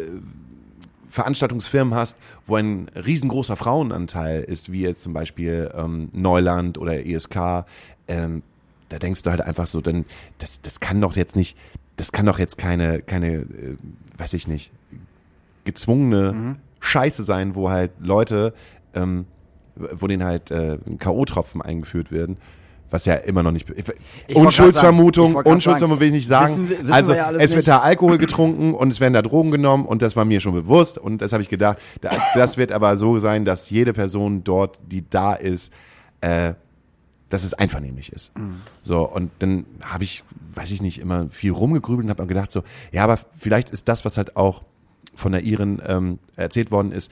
Veranstaltungsfirmen 1.09 1.93
hast, 1.93 2.17
wo 2.45 2.55
ein 2.55 2.89
riesengroßer 2.89 3.55
Frauenanteil 3.55 4.43
ist, 4.43 4.71
wie 4.71 4.81
jetzt 4.81 5.01
zum 5.03 5.13
Beispiel 5.13 5.71
ähm, 5.75 6.09
Neuland 6.13 6.77
oder 6.77 7.05
ESK, 7.05 7.65
ähm, 8.07 8.43
da 8.89 8.99
denkst 8.99 9.23
du 9.23 9.29
halt 9.29 9.41
einfach 9.41 9.67
so, 9.67 9.81
dann 9.81 10.05
das, 10.37 10.61
das 10.61 10.79
kann 10.79 11.01
doch 11.01 11.15
jetzt 11.15 11.35
nicht, 11.35 11.57
das 11.95 12.11
kann 12.11 12.25
doch 12.25 12.39
jetzt 12.39 12.57
keine, 12.57 13.01
keine, 13.01 13.33
äh, 13.37 13.77
weiß 14.17 14.33
ich 14.33 14.47
nicht, 14.47 14.71
gezwungene 15.65 16.57
Scheiße 16.79 17.23
sein, 17.23 17.55
wo 17.55 17.69
halt 17.69 17.91
Leute, 17.99 18.53
ähm, 18.93 19.25
wo 19.75 20.07
denen 20.07 20.23
halt 20.23 20.51
äh, 20.51 20.77
K.O.-Tropfen 20.99 21.61
eingeführt 21.61 22.11
werden. 22.11 22.37
Was 22.89 23.03
ja 23.03 23.15
immer 23.15 23.43
noch 23.43 23.51
nicht. 23.51 23.67
Unschuldsvermutung, 24.33 25.35
Unschuldsvermutung 25.35 25.99
will 25.99 26.07
ich 26.07 26.13
nicht 26.13 26.27
sagen. 26.27 26.69
Wissen 26.69 26.69
wissen 26.69 26.91
also 26.91 27.11
wir 27.11 27.17
ja 27.17 27.31
es 27.31 27.49
wird 27.49 27.55
nicht. 27.55 27.67
da 27.67 27.79
Alkohol 27.79 28.17
getrunken 28.17 28.73
und 28.73 28.93
es 28.93 29.01
werden 29.01 29.13
da 29.13 29.21
Drogen 29.21 29.51
genommen 29.51 29.85
und 29.85 30.01
das 30.01 30.15
war 30.15 30.23
mir 30.23 30.39
schon 30.39 30.53
bewusst 30.53 30.97
und 30.97 31.21
das 31.21 31.33
habe 31.33 31.43
ich 31.43 31.49
gedacht. 31.49 31.79
Da, 31.99 32.11
das 32.33 32.55
wird 32.55 32.71
aber 32.71 32.97
so 32.97 33.19
sein, 33.19 33.43
dass 33.43 33.69
jede 33.69 33.91
Person 33.91 34.45
dort, 34.45 34.79
die 34.87 35.03
da 35.09 35.33
ist, 35.33 35.73
äh, 36.21 36.53
dass 37.27 37.43
es 37.43 37.53
einvernehmlich 37.53 38.13
ist. 38.13 38.31
So, 38.83 39.01
und 39.01 39.31
dann 39.39 39.65
habe 39.83 40.05
ich, 40.05 40.23
weiß 40.53 40.71
ich 40.71 40.81
nicht, 40.81 40.99
immer 40.99 41.27
viel 41.29 41.51
rumgegrübelt 41.51 42.05
und 42.05 42.09
habe 42.09 42.23
mir 42.23 42.27
gedacht 42.27 42.53
so, 42.53 42.63
ja, 42.93 43.03
aber 43.03 43.19
vielleicht 43.37 43.69
ist 43.69 43.89
das, 43.89 44.05
was 44.05 44.17
halt 44.17 44.37
auch 44.37 44.63
von 45.17 45.31
der 45.33 45.43
Iren 45.43 45.81
ähm, 45.85 46.19
erzählt 46.35 46.71
worden 46.71 46.91
ist, 46.91 47.11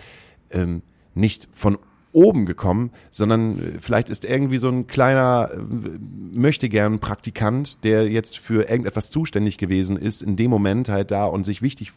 ähm, 0.51 0.81
nicht 1.13 1.49
von 1.53 1.77
oben 2.11 2.45
gekommen, 2.45 2.91
sondern 3.11 3.59
äh, 3.59 3.79
vielleicht 3.79 4.09
ist 4.09 4.23
irgendwie 4.23 4.57
so 4.57 4.69
ein 4.69 4.87
kleiner 4.87 5.49
äh, 5.53 6.37
möchte 6.37 6.69
gern 6.69 6.99
Praktikant, 6.99 7.83
der 7.83 8.09
jetzt 8.09 8.39
für 8.39 8.69
irgendetwas 8.69 9.09
zuständig 9.09 9.57
gewesen 9.57 9.97
ist, 9.97 10.23
in 10.23 10.37
dem 10.37 10.49
Moment 10.49 10.87
halt 10.87 11.11
da 11.11 11.25
und 11.25 11.43
sich 11.43 11.61
wichtig 11.61 11.91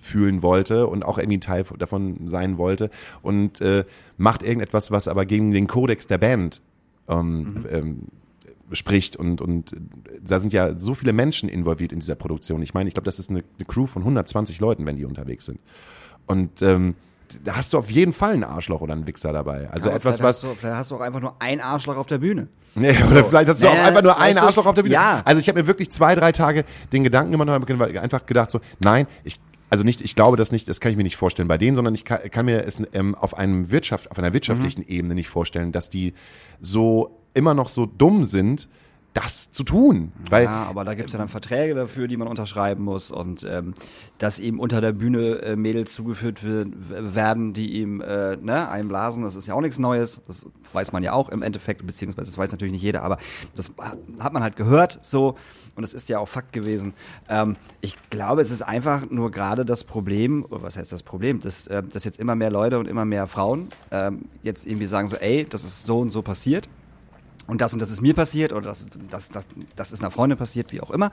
fühlen 0.00 0.42
wollte 0.42 0.86
und 0.86 1.04
auch 1.04 1.18
irgendwie 1.18 1.40
Teil 1.40 1.64
davon 1.78 2.28
sein 2.28 2.58
wollte 2.58 2.90
und 3.22 3.60
äh, 3.60 3.84
macht 4.16 4.42
irgendetwas, 4.42 4.90
was 4.90 5.08
aber 5.08 5.26
gegen 5.26 5.52
den 5.52 5.66
Kodex 5.66 6.06
der 6.06 6.18
Band 6.18 6.60
ähm, 7.08 7.38
mhm. 7.38 7.66
ähm, 7.70 7.98
spricht 8.72 9.16
und, 9.16 9.40
und 9.40 9.76
da 10.20 10.40
sind 10.40 10.52
ja 10.52 10.78
so 10.78 10.94
viele 10.94 11.12
Menschen 11.12 11.48
involviert 11.48 11.92
in 11.92 12.00
dieser 12.00 12.14
Produktion. 12.14 12.62
Ich 12.62 12.74
meine, 12.74 12.88
ich 12.88 12.94
glaube, 12.94 13.04
das 13.04 13.18
ist 13.18 13.30
eine, 13.30 13.44
eine, 13.58 13.66
Crew 13.66 13.86
von 13.86 14.02
120 14.02 14.60
Leuten, 14.60 14.86
wenn 14.86 14.96
die 14.96 15.04
unterwegs 15.04 15.46
sind. 15.46 15.60
Und 16.26 16.62
ähm, 16.62 16.94
da 17.44 17.56
hast 17.56 17.72
du 17.72 17.78
auf 17.78 17.90
jeden 17.90 18.12
Fall 18.12 18.32
einen 18.32 18.44
Arschloch 18.44 18.80
oder 18.80 18.92
einen 18.92 19.06
Wichser 19.06 19.32
dabei. 19.32 19.70
Also 19.70 19.88
ja, 19.88 19.96
etwas, 19.96 20.20
was. 20.20 20.36
Hast 20.36 20.42
du, 20.42 20.54
vielleicht 20.54 20.76
hast 20.76 20.90
du 20.90 20.96
auch 20.96 21.00
einfach 21.00 21.20
nur 21.20 21.34
ein 21.38 21.60
Arschloch 21.60 21.96
auf 21.96 22.06
der 22.06 22.18
Bühne. 22.18 22.48
Nee, 22.74 22.92
so. 22.92 23.10
oder 23.10 23.24
vielleicht 23.24 23.48
hast 23.48 23.62
du 23.62 23.66
nee, 23.66 23.72
auch 23.72 23.84
einfach 23.84 24.02
nur 24.02 24.18
ein 24.18 24.38
Arschloch 24.38 24.66
auf 24.66 24.74
der 24.74 24.82
Bühne. 24.82 24.94
Ja. 24.94 25.22
Also 25.24 25.40
ich 25.40 25.48
habe 25.48 25.60
mir 25.60 25.66
wirklich 25.66 25.90
zwei, 25.90 26.14
drei 26.14 26.32
Tage 26.32 26.64
den 26.92 27.04
Gedanken 27.04 27.32
gemacht 27.32 27.48
und 27.48 27.80
habe 27.80 28.00
einfach 28.00 28.26
gedacht 28.26 28.50
so, 28.50 28.60
nein, 28.80 29.06
ich 29.24 29.40
also 29.72 29.84
nicht, 29.84 30.02
ich 30.02 30.14
glaube 30.14 30.36
das 30.36 30.52
nicht, 30.52 30.68
das 30.68 30.80
kann 30.80 30.90
ich 30.90 30.98
mir 30.98 31.02
nicht 31.02 31.16
vorstellen 31.16 31.48
bei 31.48 31.56
denen, 31.56 31.76
sondern 31.76 31.94
ich 31.94 32.04
kann, 32.04 32.18
kann 32.30 32.44
mir 32.44 32.66
es 32.66 32.82
ähm, 32.92 33.14
auf 33.14 33.38
einem 33.38 33.70
Wirtschaft, 33.70 34.10
auf 34.10 34.18
einer 34.18 34.34
wirtschaftlichen 34.34 34.82
mhm. 34.82 34.88
Ebene 34.88 35.14
nicht 35.14 35.30
vorstellen, 35.30 35.72
dass 35.72 35.88
die 35.88 36.12
so 36.60 37.21
immer 37.34 37.54
noch 37.54 37.68
so 37.68 37.86
dumm 37.86 38.24
sind, 38.24 38.68
das 39.14 39.52
zu 39.52 39.62
tun. 39.62 40.12
Weil, 40.30 40.44
ja, 40.44 40.64
aber 40.64 40.84
da 40.84 40.94
gibt 40.94 41.08
es 41.08 41.12
ja 41.12 41.18
dann 41.18 41.28
Verträge 41.28 41.74
dafür, 41.74 42.08
die 42.08 42.16
man 42.16 42.28
unterschreiben 42.28 42.82
muss 42.82 43.10
und 43.10 43.44
ähm, 43.44 43.74
dass 44.18 44.38
ihm 44.38 44.58
unter 44.58 44.80
der 44.80 44.92
Bühne 44.92 45.42
äh, 45.42 45.56
Mädels 45.56 45.92
zugeführt 45.92 46.40
werden, 46.42 47.52
die 47.52 47.80
ihm 47.80 48.00
äh, 48.00 48.36
ne, 48.36 48.70
einblasen, 48.70 49.22
das 49.22 49.36
ist 49.36 49.46
ja 49.46 49.54
auch 49.54 49.60
nichts 49.60 49.78
Neues. 49.78 50.22
Das 50.26 50.48
weiß 50.72 50.92
man 50.92 51.02
ja 51.02 51.12
auch 51.12 51.28
im 51.28 51.42
Endeffekt, 51.42 51.86
beziehungsweise 51.86 52.30
das 52.30 52.38
weiß 52.38 52.52
natürlich 52.52 52.72
nicht 52.72 52.82
jeder, 52.82 53.02
aber 53.02 53.18
das 53.54 53.70
hat 54.18 54.32
man 54.32 54.42
halt 54.42 54.56
gehört 54.56 55.00
so 55.02 55.36
und 55.76 55.84
es 55.84 55.92
ist 55.92 56.08
ja 56.08 56.18
auch 56.18 56.28
Fakt 56.28 56.54
gewesen. 56.54 56.94
Ähm, 57.28 57.56
ich 57.82 57.96
glaube, 58.08 58.40
es 58.40 58.50
ist 58.50 58.62
einfach 58.62 59.10
nur 59.10 59.30
gerade 59.30 59.66
das 59.66 59.84
Problem, 59.84 60.46
oder 60.48 60.62
was 60.62 60.78
heißt 60.78 60.90
das 60.90 61.02
Problem, 61.02 61.40
dass, 61.40 61.66
äh, 61.66 61.82
dass 61.82 62.04
jetzt 62.04 62.18
immer 62.18 62.34
mehr 62.34 62.50
Leute 62.50 62.78
und 62.78 62.88
immer 62.88 63.04
mehr 63.04 63.26
Frauen 63.26 63.68
ähm, 63.90 64.22
jetzt 64.42 64.66
irgendwie 64.66 64.86
sagen 64.86 65.08
so, 65.08 65.16
ey, 65.16 65.44
das 65.44 65.64
ist 65.64 65.84
so 65.84 66.00
und 66.00 66.08
so 66.08 66.22
passiert 66.22 66.66
und 67.46 67.60
das 67.60 67.72
und 67.72 67.80
das 67.80 67.90
ist 67.90 68.00
mir 68.00 68.14
passiert 68.14 68.52
oder 68.52 68.62
das, 68.68 68.86
das, 69.10 69.28
das, 69.28 69.46
das 69.76 69.92
ist 69.92 70.00
einer 70.00 70.10
Freundin 70.10 70.38
passiert, 70.38 70.72
wie 70.72 70.80
auch 70.80 70.90
immer. 70.90 71.10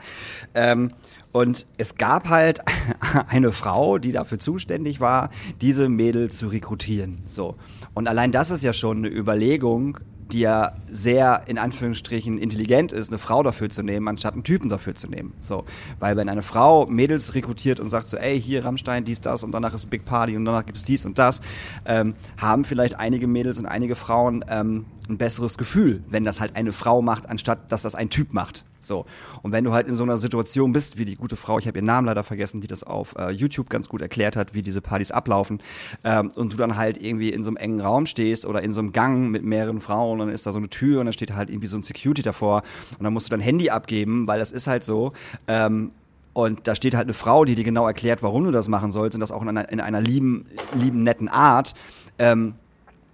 Ähm, 0.53 0.91
und 1.31 1.65
es 1.77 1.95
gab 1.95 2.29
halt 2.29 2.59
eine 3.27 3.51
Frau, 3.51 3.97
die 3.97 4.11
dafür 4.11 4.39
zuständig 4.39 4.99
war, 4.99 5.29
diese 5.61 5.89
Mädel 5.89 6.31
zu 6.31 6.47
rekrutieren. 6.47 7.19
So. 7.27 7.55
Und 7.93 8.07
allein 8.07 8.31
das 8.31 8.51
ist 8.51 8.63
ja 8.63 8.73
schon 8.73 8.97
eine 8.97 9.09
Überlegung, 9.09 9.99
die 10.31 10.39
ja 10.39 10.73
sehr 10.91 11.43
in 11.47 11.57
Anführungsstrichen 11.57 12.37
intelligent 12.37 12.93
ist, 12.93 13.09
eine 13.09 13.17
Frau 13.17 13.43
dafür 13.43 13.69
zu 13.69 13.83
nehmen, 13.83 14.07
anstatt 14.07 14.33
einen 14.33 14.43
Typen 14.43 14.69
dafür 14.69 14.95
zu 14.95 15.07
nehmen. 15.07 15.33
So, 15.41 15.65
weil 15.99 16.15
wenn 16.17 16.29
eine 16.29 16.43
Frau 16.43 16.85
Mädels 16.85 17.33
rekrutiert 17.35 17.79
und 17.79 17.89
sagt 17.89 18.07
so, 18.07 18.17
ey, 18.17 18.39
hier 18.41 18.65
Rammstein, 18.65 19.05
dies, 19.05 19.21
das 19.21 19.43
und 19.43 19.51
danach 19.51 19.73
ist 19.73 19.89
Big 19.89 20.05
Party 20.05 20.35
und 20.35 20.45
danach 20.45 20.65
gibt's 20.65 20.83
dies 20.83 21.05
und 21.05 21.17
das, 21.17 21.41
ähm, 21.85 22.13
haben 22.37 22.63
vielleicht 22.63 22.95
einige 22.99 23.27
Mädels 23.27 23.57
und 23.59 23.65
einige 23.65 23.95
Frauen 23.95 24.45
ähm, 24.49 24.85
ein 25.09 25.17
besseres 25.17 25.57
Gefühl, 25.57 26.03
wenn 26.09 26.23
das 26.23 26.39
halt 26.39 26.55
eine 26.55 26.73
Frau 26.73 27.01
macht, 27.01 27.29
anstatt 27.29 27.71
dass 27.71 27.81
das 27.81 27.95
ein 27.95 28.09
Typ 28.09 28.33
macht. 28.33 28.63
So. 28.79 29.05
Und 29.41 29.51
wenn 29.51 29.63
du 29.63 29.73
halt 29.73 29.87
in 29.87 29.95
so 29.95 30.03
einer 30.03 30.17
Situation 30.17 30.71
bist, 30.71 30.97
wie 30.97 31.05
die 31.05 31.15
gute 31.15 31.35
Frau, 31.35 31.59
ich 31.59 31.67
habe 31.67 31.77
ihren 31.77 31.85
Namen 31.85 32.07
leider 32.07 32.23
vergessen, 32.23 32.61
die 32.61 32.67
das 32.67 32.83
auf 32.83 33.15
äh, 33.17 33.29
YouTube 33.31 33.69
ganz 33.69 33.89
gut 33.89 34.01
erklärt 34.01 34.35
hat, 34.35 34.53
wie 34.53 34.61
diese 34.61 34.81
Partys 34.81 35.11
ablaufen, 35.11 35.59
ähm, 36.03 36.31
und 36.35 36.53
du 36.53 36.57
dann 36.57 36.77
halt 36.77 37.01
irgendwie 37.01 37.29
in 37.29 37.43
so 37.43 37.49
einem 37.49 37.57
engen 37.57 37.81
Raum 37.81 38.05
stehst 38.05 38.45
oder 38.45 38.63
in 38.63 38.71
so 38.71 38.79
einem 38.79 38.91
Gang 38.91 39.29
mit 39.29 39.43
mehreren 39.43 39.81
Frauen 39.81 40.19
und 40.19 40.27
dann 40.27 40.35
ist 40.35 40.45
da 40.45 40.51
so 40.51 40.57
eine 40.57 40.69
Tür 40.69 40.99
und 41.01 41.07
dann 41.07 41.13
steht 41.13 41.35
halt 41.35 41.49
irgendwie 41.49 41.67
so 41.67 41.77
ein 41.77 41.83
Security 41.83 42.21
davor 42.21 42.63
und 42.97 43.03
dann 43.03 43.13
musst 43.13 43.27
du 43.27 43.31
dein 43.31 43.41
Handy 43.41 43.69
abgeben, 43.69 44.27
weil 44.27 44.39
das 44.39 44.51
ist 44.51 44.67
halt 44.67 44.83
so. 44.83 45.13
Ähm, 45.47 45.91
und 46.33 46.67
da 46.67 46.75
steht 46.75 46.95
halt 46.95 47.05
eine 47.05 47.13
Frau, 47.13 47.43
die 47.43 47.55
dir 47.55 47.63
genau 47.63 47.87
erklärt, 47.87 48.23
warum 48.23 48.45
du 48.45 48.51
das 48.51 48.67
machen 48.67 48.91
sollst 48.91 49.15
und 49.15 49.21
das 49.21 49.31
auch 49.31 49.41
in 49.41 49.49
einer, 49.49 49.69
in 49.69 49.81
einer 49.81 49.99
lieben, 49.99 50.45
lieben, 50.73 51.03
netten 51.03 51.27
Art. 51.27 51.73
Ähm, 52.17 52.53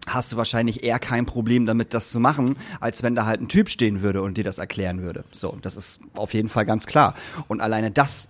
hast 0.08 0.32
du 0.32 0.38
wahrscheinlich 0.38 0.84
eher 0.84 1.00
kein 1.00 1.26
Problem 1.26 1.66
damit, 1.66 1.94
das 1.94 2.12
zu 2.12 2.20
machen, 2.20 2.58
als 2.80 3.04
wenn 3.04 3.16
da 3.16 3.26
halt 3.26 3.42
ein 3.42 3.48
Typ 3.48 3.70
stehen 3.70 4.02
würde 4.02 4.22
und 4.22 4.38
dir 4.38 4.44
das 4.44 4.58
erklären 4.58 5.02
würde. 5.02 5.24
So, 5.32 5.58
das 5.62 5.76
ist 5.76 6.02
auf 6.16 6.34
jeden 6.34 6.50
Fall 6.50 6.66
ganz 6.66 6.86
klar. 6.86 7.16
Und 7.48 7.62
alleine 7.62 7.92
das 7.92 8.28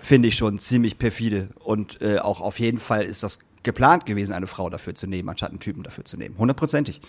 finde 0.00 0.28
ich 0.28 0.36
schon 0.36 0.58
ziemlich 0.58 0.98
perfide. 0.98 1.48
Und 1.60 2.00
äh, 2.00 2.18
auch 2.18 2.40
auf 2.40 2.60
jeden 2.60 2.78
Fall 2.78 3.04
ist 3.04 3.22
das 3.22 3.38
geplant 3.62 4.06
gewesen, 4.06 4.32
eine 4.34 4.46
Frau 4.46 4.68
dafür 4.68 4.94
zu 4.94 5.06
nehmen, 5.06 5.28
anstatt 5.28 5.50
einen 5.50 5.60
Typen 5.60 5.82
dafür 5.82 6.04
zu 6.04 6.16
nehmen. 6.16 6.36
Hundertprozentig. 6.36 7.00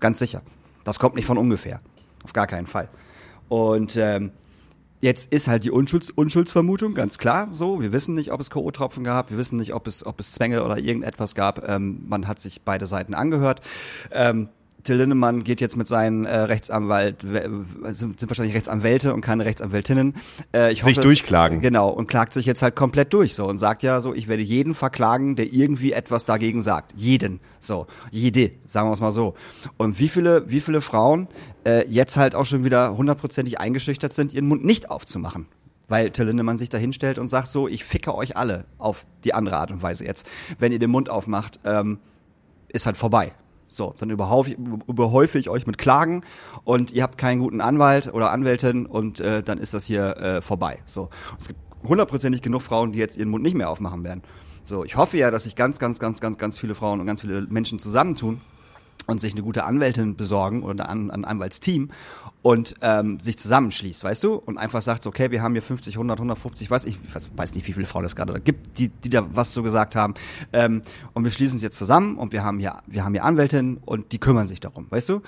Ganz 0.00 0.18
sicher. 0.18 0.42
Das 0.84 0.98
kommt 0.98 1.14
nicht 1.14 1.26
von 1.26 1.38
ungefähr. 1.38 1.80
Auf 2.24 2.32
gar 2.32 2.46
keinen 2.46 2.66
Fall. 2.66 2.88
Und 3.48 3.96
ähm, 3.96 4.32
Jetzt 5.00 5.32
ist 5.32 5.48
halt 5.48 5.64
die 5.64 5.70
Unschulds 5.70 6.10
Unschuldsvermutung 6.10 6.94
ganz 6.94 7.16
klar 7.16 7.48
so. 7.52 7.80
Wir 7.80 7.92
wissen 7.92 8.14
nicht, 8.14 8.32
ob 8.32 8.40
es 8.40 8.50
K.O.-Tropfen 8.50 9.02
gab. 9.02 9.30
Wir 9.30 9.38
wissen 9.38 9.56
nicht, 9.56 9.72
ob 9.72 9.86
es, 9.86 10.04
ob 10.04 10.20
es 10.20 10.32
Zwänge 10.32 10.62
oder 10.62 10.78
irgendetwas 10.78 11.34
gab. 11.34 11.66
Ähm, 11.66 12.02
man 12.06 12.28
hat 12.28 12.40
sich 12.40 12.62
beide 12.62 12.84
Seiten 12.86 13.14
angehört. 13.14 13.62
Ähm, 14.10 14.50
Till 14.82 14.96
Lindemann 14.96 15.44
geht 15.44 15.60
jetzt 15.60 15.76
mit 15.76 15.86
seinen 15.86 16.24
äh, 16.24 16.36
Rechtsanwalt, 16.36 17.22
sind, 17.22 18.20
sind 18.20 18.28
wahrscheinlich 18.28 18.54
Rechtsanwälte 18.54 19.14
und 19.14 19.20
keine 19.20 19.44
Rechtsanwältinnen. 19.44 20.14
Äh, 20.54 20.72
ich 20.72 20.82
hoffe, 20.82 20.94
sich 20.94 21.02
durchklagen. 21.02 21.60
Genau, 21.60 21.88
und 21.88 22.06
klagt 22.06 22.32
sich 22.32 22.46
jetzt 22.46 22.62
halt 22.62 22.76
komplett 22.76 23.12
durch 23.12 23.34
so 23.34 23.46
und 23.46 23.58
sagt 23.58 23.82
ja 23.82 24.00
so, 24.00 24.14
ich 24.14 24.28
werde 24.28 24.42
jeden 24.42 24.74
verklagen, 24.74 25.36
der 25.36 25.52
irgendwie 25.52 25.92
etwas 25.92 26.24
dagegen 26.24 26.62
sagt. 26.62 26.92
Jeden. 26.96 27.40
So, 27.58 27.86
jede, 28.10 28.52
sagen 28.66 28.88
wir 28.88 28.92
es 28.92 29.00
mal 29.00 29.12
so. 29.12 29.34
Und 29.76 29.98
wie 29.98 30.08
viele, 30.08 30.50
wie 30.50 30.60
viele 30.60 30.80
Frauen 30.80 31.28
äh, 31.64 31.86
jetzt 31.88 32.16
halt 32.16 32.34
auch 32.34 32.46
schon 32.46 32.64
wieder 32.64 32.96
hundertprozentig 32.96 33.60
eingeschüchtert 33.60 34.12
sind, 34.12 34.32
ihren 34.32 34.48
Mund 34.48 34.64
nicht 34.64 34.90
aufzumachen 34.90 35.46
weil 35.90 36.10
Till 36.12 36.26
Lindemann 36.26 36.56
sich 36.56 36.68
da 36.68 36.78
hinstellt 36.78 37.18
und 37.18 37.26
sagt 37.26 37.48
so, 37.48 37.66
ich 37.66 37.84
ficke 37.84 38.14
euch 38.14 38.36
alle 38.36 38.64
auf 38.78 39.04
die 39.24 39.34
andere 39.34 39.56
Art 39.56 39.72
und 39.72 39.82
Weise 39.82 40.04
jetzt. 40.04 40.24
Wenn 40.60 40.70
ihr 40.70 40.78
den 40.78 40.90
Mund 40.90 41.10
aufmacht, 41.10 41.58
ähm, 41.64 41.98
ist 42.68 42.86
halt 42.86 42.96
vorbei. 42.96 43.32
So, 43.72 43.94
dann 43.98 44.10
überhäufe, 44.10 44.56
überhäufe 44.88 45.38
ich 45.38 45.48
euch 45.48 45.64
mit 45.64 45.78
Klagen 45.78 46.24
und 46.64 46.90
ihr 46.90 47.04
habt 47.04 47.18
keinen 47.18 47.38
guten 47.38 47.60
Anwalt 47.60 48.12
oder 48.12 48.32
Anwältin 48.32 48.84
und 48.84 49.20
äh, 49.20 49.44
dann 49.44 49.58
ist 49.58 49.74
das 49.74 49.84
hier 49.84 50.16
äh, 50.16 50.42
vorbei. 50.42 50.80
So, 50.86 51.02
und 51.02 51.40
es 51.40 51.46
gibt 51.46 51.60
hundertprozentig 51.84 52.42
genug 52.42 52.62
Frauen, 52.62 52.90
die 52.90 52.98
jetzt 52.98 53.16
ihren 53.16 53.28
Mund 53.28 53.44
nicht 53.44 53.54
mehr 53.54 53.70
aufmachen 53.70 54.02
werden. 54.02 54.22
So, 54.64 54.84
ich 54.84 54.96
hoffe 54.96 55.18
ja, 55.18 55.30
dass 55.30 55.44
sich 55.44 55.54
ganz, 55.54 55.78
ganz, 55.78 56.00
ganz, 56.00 56.20
ganz, 56.20 56.36
ganz 56.36 56.58
viele 56.58 56.74
Frauen 56.74 56.98
und 56.98 57.06
ganz 57.06 57.20
viele 57.20 57.42
Menschen 57.42 57.78
zusammentun 57.78 58.40
und 59.06 59.20
sich 59.20 59.32
eine 59.32 59.42
gute 59.42 59.64
Anwältin 59.64 60.16
besorgen 60.16 60.62
oder 60.62 60.88
ein, 60.88 61.10
ein 61.10 61.24
Anwaltsteam 61.24 61.90
und 62.42 62.74
ähm, 62.80 63.20
sich 63.20 63.38
zusammenschließt, 63.38 64.04
weißt 64.04 64.24
du? 64.24 64.34
Und 64.34 64.58
einfach 64.58 64.82
sagt, 64.82 65.06
okay, 65.06 65.30
wir 65.30 65.42
haben 65.42 65.52
hier 65.52 65.62
50, 65.62 65.94
100, 65.94 66.18
150, 66.18 66.70
weiß 66.70 66.86
ich, 66.86 66.98
weiß, 67.34 67.54
nicht, 67.54 67.66
wie 67.66 67.72
viele 67.72 67.86
Frauen 67.86 68.04
es 68.04 68.16
gerade 68.16 68.38
gibt, 68.40 68.78
die, 68.78 68.88
die 68.88 69.10
da 69.10 69.26
was 69.34 69.52
so 69.52 69.62
gesagt 69.62 69.96
haben. 69.96 70.14
Ähm, 70.52 70.82
und 71.12 71.24
wir 71.24 71.30
schließen 71.30 71.56
uns 71.56 71.62
jetzt 71.62 71.78
zusammen 71.78 72.16
und 72.16 72.32
wir 72.32 72.42
haben 72.42 72.58
hier, 72.58 72.78
wir 72.86 73.04
haben 73.04 73.12
hier 73.12 73.24
Anwältinnen 73.24 73.78
und 73.84 74.12
die 74.12 74.18
kümmern 74.18 74.46
sich 74.46 74.60
darum, 74.60 74.86
weißt 74.90 75.08
du? 75.08 75.22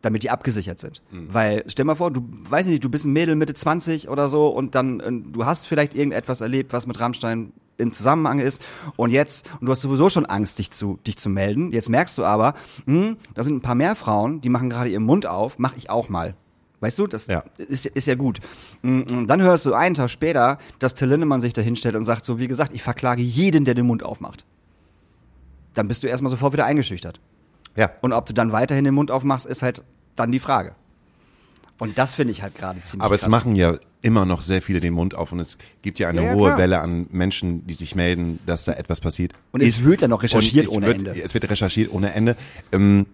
damit 0.00 0.22
die 0.22 0.30
abgesichert 0.30 0.78
sind. 0.78 1.02
Mhm. 1.10 1.26
Weil 1.32 1.64
stell 1.66 1.84
mal 1.84 1.96
vor, 1.96 2.12
du 2.12 2.22
weiß 2.48 2.66
nicht, 2.66 2.84
du 2.84 2.88
bist 2.88 3.04
ein 3.04 3.12
Mädel 3.12 3.34
Mitte 3.34 3.54
20 3.54 4.08
oder 4.08 4.28
so 4.28 4.46
und 4.46 4.76
dann 4.76 5.00
äh, 5.00 5.10
du 5.10 5.44
hast 5.44 5.66
vielleicht 5.66 5.94
irgendetwas 5.94 6.40
erlebt, 6.40 6.72
was 6.72 6.86
mit 6.86 7.00
Rammstein 7.00 7.52
im 7.78 7.92
Zusammenhang 7.92 8.40
ist 8.40 8.60
und 8.96 9.10
jetzt 9.10 9.48
und 9.60 9.66
du 9.66 9.72
hast 9.72 9.80
sowieso 9.80 10.10
schon 10.10 10.26
Angst 10.26 10.58
dich 10.58 10.70
zu 10.70 10.98
dich 11.06 11.16
zu 11.16 11.30
melden. 11.30 11.72
Jetzt 11.72 11.88
merkst 11.88 12.18
du 12.18 12.24
aber, 12.24 12.54
hm, 12.84 13.16
da 13.34 13.42
sind 13.42 13.56
ein 13.56 13.60
paar 13.60 13.74
mehr 13.74 13.94
Frauen, 13.94 14.40
die 14.40 14.48
machen 14.48 14.68
gerade 14.68 14.90
ihren 14.90 15.04
Mund 15.04 15.26
auf, 15.26 15.58
mach 15.58 15.76
ich 15.76 15.88
auch 15.88 16.08
mal. 16.08 16.34
Weißt 16.80 16.98
du, 16.98 17.06
das 17.06 17.26
ja. 17.26 17.42
Ist, 17.56 17.86
ist 17.86 18.06
ja 18.06 18.14
gut. 18.14 18.38
Mm, 18.82 19.02
und 19.10 19.26
dann 19.26 19.42
hörst 19.42 19.66
du 19.66 19.74
einen 19.74 19.94
Tag 19.96 20.10
später, 20.10 20.58
dass 20.78 20.94
Till 20.94 21.08
Lindemann 21.08 21.40
sich 21.40 21.52
da 21.52 21.60
hinstellt 21.60 21.96
und 21.96 22.04
sagt 22.04 22.24
so, 22.24 22.38
wie 22.38 22.46
gesagt, 22.46 22.72
ich 22.72 22.82
verklage 22.82 23.22
jeden, 23.22 23.64
der 23.64 23.74
den 23.74 23.86
Mund 23.86 24.04
aufmacht. 24.04 24.44
Dann 25.74 25.88
bist 25.88 26.02
du 26.02 26.06
erstmal 26.06 26.30
sofort 26.30 26.52
wieder 26.52 26.66
eingeschüchtert. 26.66 27.20
Ja. 27.74 27.90
Und 28.00 28.12
ob 28.12 28.26
du 28.26 28.32
dann 28.32 28.52
weiterhin 28.52 28.84
den 28.84 28.94
Mund 28.94 29.10
aufmachst, 29.10 29.46
ist 29.46 29.62
halt 29.62 29.82
dann 30.14 30.30
die 30.30 30.38
Frage. 30.38 30.74
Und 31.80 31.98
das 31.98 32.14
finde 32.14 32.32
ich 32.32 32.42
halt 32.42 32.54
gerade 32.54 32.80
ziemlich 32.82 33.04
Aber 33.04 33.16
krass. 33.16 33.26
es 33.26 33.28
machen 33.28 33.54
ja 33.56 33.76
immer 34.02 34.24
noch 34.24 34.42
sehr 34.42 34.62
viele 34.62 34.80
den 34.80 34.94
Mund 34.94 35.14
auf 35.14 35.32
und 35.32 35.40
es 35.40 35.58
gibt 35.82 35.98
ja 35.98 36.08
eine 36.08 36.24
ja, 36.24 36.34
hohe 36.34 36.46
klar. 36.46 36.58
Welle 36.58 36.80
an 36.80 37.06
Menschen, 37.10 37.66
die 37.66 37.74
sich 37.74 37.94
melden, 37.94 38.38
dass 38.46 38.64
da 38.64 38.72
etwas 38.72 39.00
passiert. 39.00 39.32
Und 39.52 39.62
es 39.62 39.68
ist, 39.68 39.84
wird 39.84 40.02
ja 40.02 40.08
noch 40.08 40.22
recherchiert 40.22 40.68
ohne 40.68 40.86
wird, 40.86 40.98
Ende. 40.98 41.22
Es 41.22 41.34
wird 41.34 41.48
recherchiert 41.50 41.92
ohne 41.92 42.12
Ende. 42.12 42.36
Ähm, 42.72 43.06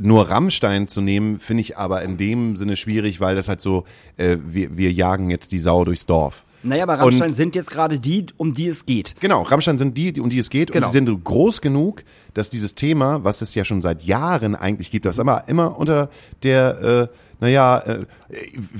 nur 0.00 0.30
Rammstein 0.30 0.88
zu 0.88 1.00
nehmen, 1.00 1.40
finde 1.40 1.60
ich 1.62 1.76
aber 1.76 2.02
in 2.02 2.16
dem 2.16 2.56
Sinne 2.56 2.76
schwierig, 2.76 3.20
weil 3.20 3.34
das 3.34 3.48
halt 3.48 3.60
so, 3.60 3.84
äh, 4.16 4.36
wir, 4.44 4.76
wir 4.76 4.92
jagen 4.92 5.30
jetzt 5.30 5.52
die 5.52 5.58
Sau 5.58 5.84
durchs 5.84 6.06
Dorf. 6.06 6.44
Naja, 6.62 6.82
aber 6.82 6.98
Rammstein 6.98 7.28
und, 7.28 7.34
sind 7.34 7.54
jetzt 7.54 7.70
gerade 7.70 8.00
die, 8.00 8.26
um 8.36 8.52
die 8.52 8.66
es 8.66 8.84
geht. 8.84 9.14
Genau, 9.20 9.42
Rammstein 9.42 9.78
sind 9.78 9.96
die, 9.96 10.20
um 10.20 10.28
die 10.28 10.38
es 10.38 10.50
geht. 10.50 10.72
Genau. 10.72 10.86
Und 10.86 10.92
sie 10.92 10.98
sind 10.98 11.24
groß 11.24 11.60
genug, 11.60 12.02
dass 12.34 12.50
dieses 12.50 12.74
Thema, 12.74 13.22
was 13.22 13.42
es 13.42 13.54
ja 13.54 13.64
schon 13.64 13.80
seit 13.80 14.02
Jahren 14.02 14.56
eigentlich 14.56 14.90
gibt, 14.90 15.06
was 15.06 15.18
immer, 15.18 15.44
immer 15.46 15.78
unter 15.78 16.10
der, 16.42 17.08
äh, 17.10 17.27
naja, 17.40 17.78
äh, 17.78 18.00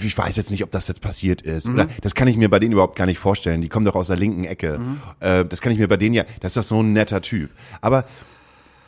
ich 0.02 0.16
weiß 0.16 0.36
jetzt 0.36 0.50
nicht, 0.50 0.64
ob 0.64 0.70
das 0.70 0.88
jetzt 0.88 1.00
passiert 1.00 1.42
ist. 1.42 1.68
Mhm. 1.68 1.74
Oder 1.74 1.88
das 2.02 2.14
kann 2.14 2.28
ich 2.28 2.36
mir 2.36 2.48
bei 2.48 2.58
denen 2.58 2.72
überhaupt 2.72 2.96
gar 2.96 3.06
nicht 3.06 3.18
vorstellen. 3.18 3.60
Die 3.60 3.68
kommen 3.68 3.86
doch 3.86 3.94
aus 3.94 4.08
der 4.08 4.16
linken 4.16 4.44
Ecke. 4.44 4.78
Mhm. 4.78 5.00
Äh, 5.20 5.44
das 5.44 5.60
kann 5.60 5.72
ich 5.72 5.78
mir 5.78 5.88
bei 5.88 5.96
denen 5.96 6.14
ja, 6.14 6.24
das 6.40 6.50
ist 6.50 6.56
doch 6.56 6.64
so 6.64 6.82
ein 6.82 6.92
netter 6.92 7.20
Typ. 7.20 7.50
Aber 7.80 8.04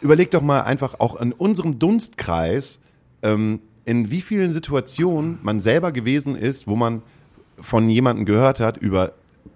überleg 0.01 0.31
doch 0.31 0.43
mal 0.43 0.63
einfach 0.63 0.99
auch 0.99 1.17
in 1.21 1.33
unserem 1.33 1.79
Dunstkreis, 1.79 2.81
ähm, 3.23 3.61
in 3.85 4.11
wie 4.11 4.21
vielen 4.21 4.53
Situationen 4.53 5.39
man 5.43 5.61
selber 5.61 5.93
gewesen 5.93 6.37
ist, 6.37 6.67
wo 6.67 6.77
man 6.77 7.03
von 7.61 7.89
jemandem 7.89 8.25
gehört 8.25 8.61
hat 8.61 8.77
über 8.77 9.13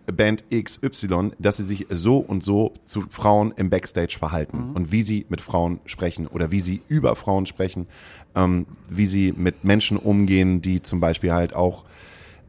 Band 0.06 0.44
XY, 0.50 1.32
dass 1.38 1.56
sie 1.56 1.64
sich 1.64 1.86
so 1.90 2.18
und 2.18 2.44
so 2.44 2.74
zu 2.84 3.04
Frauen 3.08 3.52
im 3.56 3.70
Backstage 3.70 4.16
verhalten 4.18 4.72
und 4.74 4.92
wie 4.92 5.02
sie 5.02 5.24
mit 5.28 5.40
Frauen 5.40 5.80
sprechen 5.86 6.26
oder 6.26 6.50
wie 6.50 6.60
sie 6.60 6.82
über 6.88 7.16
Frauen 7.16 7.46
sprechen, 7.46 7.86
ähm, 8.34 8.66
wie 8.88 9.06
sie 9.06 9.32
mit 9.32 9.64
Menschen 9.64 9.96
umgehen, 9.96 10.60
die 10.60 10.82
zum 10.82 11.00
Beispiel 11.00 11.32
halt 11.32 11.54
auch 11.54 11.84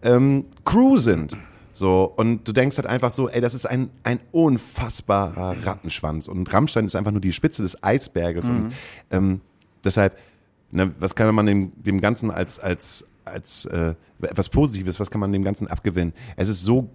ähm, 0.01 0.45
Crew 0.65 0.97
sind. 0.97 1.37
So, 1.71 2.11
und 2.15 2.47
du 2.47 2.53
denkst 2.53 2.77
halt 2.77 2.87
einfach 2.87 3.11
so, 3.11 3.27
ey, 3.27 3.41
das 3.41 3.53
ist 3.53 3.65
ein, 3.65 3.89
ein 4.03 4.19
unfassbarer 4.31 5.57
Rattenschwanz. 5.65 6.29
Und 6.29 6.53
Rammstein 6.53 6.85
ist 6.85 6.95
einfach 6.95 7.11
nur 7.11 7.19
die 7.19 7.33
Spitze 7.33 7.63
des 7.63 7.83
Eisberges. 7.83 8.47
Und 8.47 8.73
ähm, 9.11 9.41
deshalb, 9.83 10.17
ne, 10.71 10.93
was 10.99 11.15
kann 11.15 11.35
man 11.35 11.45
dem, 11.45 11.73
dem 11.75 11.99
Ganzen 11.99 12.31
als, 12.31 12.59
als, 12.59 13.05
als 13.25 13.65
äh, 13.65 13.93
etwas 14.21 14.47
Positives, 14.47 15.01
was 15.01 15.11
kann 15.11 15.19
man 15.19 15.33
dem 15.33 15.43
Ganzen 15.43 15.67
abgewinnen? 15.67 16.13
Es 16.37 16.47
ist 16.47 16.63
so 16.63 16.89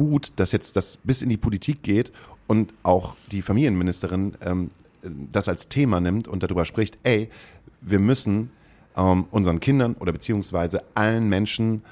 gut, 0.00 0.32
dass 0.36 0.52
jetzt 0.52 0.76
das 0.76 0.96
bis 0.98 1.22
in 1.22 1.28
die 1.28 1.36
Politik 1.36 1.82
geht 1.82 2.12
und 2.46 2.72
auch 2.82 3.14
die 3.30 3.42
Familienministerin 3.42 4.34
ähm, 4.40 4.70
das 5.02 5.48
als 5.48 5.68
Thema 5.68 6.00
nimmt 6.00 6.28
und 6.28 6.42
darüber 6.42 6.64
spricht, 6.64 6.98
ey, 7.02 7.30
wir 7.80 7.98
müssen 7.98 8.50
ähm, 8.96 9.26
unseren 9.30 9.60
Kindern 9.60 9.94
oder 9.94 10.12
beziehungsweise 10.12 10.82
allen 10.94 11.28
Menschen 11.28 11.82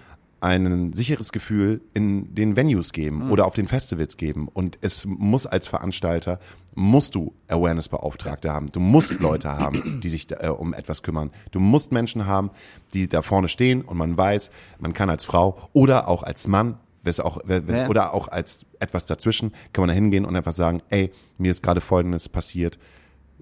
ein 0.41 0.93
sicheres 0.93 1.33
Gefühl 1.33 1.81
in 1.95 2.35
den 2.35 2.57
Venues 2.57 2.93
geben 2.93 3.31
oder 3.31 3.47
auf 3.47 3.55
den 3.55 3.69
Festivals 3.69 4.17
geben. 4.17 4.49
Und 4.53 4.79
es 4.83 5.07
muss 5.07 5.47
als 5.47 5.67
Veranstalter, 5.67 6.39
musst 6.75 7.15
du 7.15 7.33
Awareness-Beauftragte 7.49 8.53
haben. 8.53 8.67
Du 8.71 8.79
musst 8.79 9.13
Leute 9.21 9.51
haben, 9.51 10.01
die 10.03 10.09
sich 10.09 10.29
äh, 10.31 10.49
um 10.49 10.75
etwas 10.75 11.03
kümmern. 11.03 11.31
Du 11.53 11.61
musst 11.61 11.91
Menschen 11.91 12.27
haben, 12.27 12.51
die 12.93 13.09
da 13.09 13.23
vorne 13.23 13.49
stehen 13.49 13.83
und 13.83 13.97
man 13.97 14.17
weiß, 14.17 14.51
man 14.79 14.93
kann 14.93 15.09
als 15.09 15.25
Frau 15.25 15.69
oder 15.73 16.07
auch 16.07 16.23
als 16.23 16.47
Mann 16.47 16.79
wes 17.07 17.21
auch, 17.21 17.39
wer- 17.45 17.63
Ja. 17.67 17.89
oder 17.89 18.13
auch 18.13 18.29
als 18.29 18.67
etwas 18.81 19.07
dazwischen, 19.07 19.53
kann 19.73 19.83
man 19.83 19.89
da 19.89 19.95
hingehen 19.95 20.25
und 20.25 20.37
einfach 20.37 20.53
sagen, 20.55 20.83
ey, 20.91 21.11
mir 21.39 21.51
ist 21.51 21.63
gerade 21.63 21.81
Folgendes 21.81 22.29
passiert, 22.29 22.79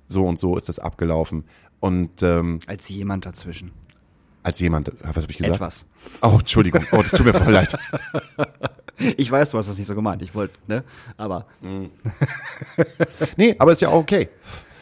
so 0.07 0.27
und 0.27 0.39
so 0.39 0.57
ist 0.57 0.69
das 0.69 0.79
abgelaufen. 0.79 1.45
Und 1.81 2.23
ähm, 2.23 2.61
Als 2.67 2.89
jemand 2.89 3.27
dazwischen. 3.27 3.73
als 4.43 4.61
jemand, 4.61 4.93
was 5.03 5.17
habe 5.23 5.27
ich 5.31 5.39
gesagt? 5.39 5.57
Etwas. 5.57 5.87
Oh, 6.23 6.37
Entschuldigung, 6.39 6.85
oh, 6.93 7.03
das 7.03 7.11
tut 7.13 7.27
mir 7.27 7.35
voll 7.35 7.53
leid. 7.53 7.77
Ich 9.17 9.29
weiß, 9.29 9.51
du 9.51 9.59
hast 9.59 9.69
das 9.69 9.77
nicht 9.77 9.89
so 9.89 9.95
gemeint. 9.97 10.23
Ich 10.23 10.37
wollte, 10.37 10.57
ne? 10.69 10.85
Aber 11.17 11.47
Nee, 13.37 13.57
aber 13.59 13.73
ist 13.73 13.83
ja 13.83 13.89
auch 13.89 13.95
okay. 13.99 14.29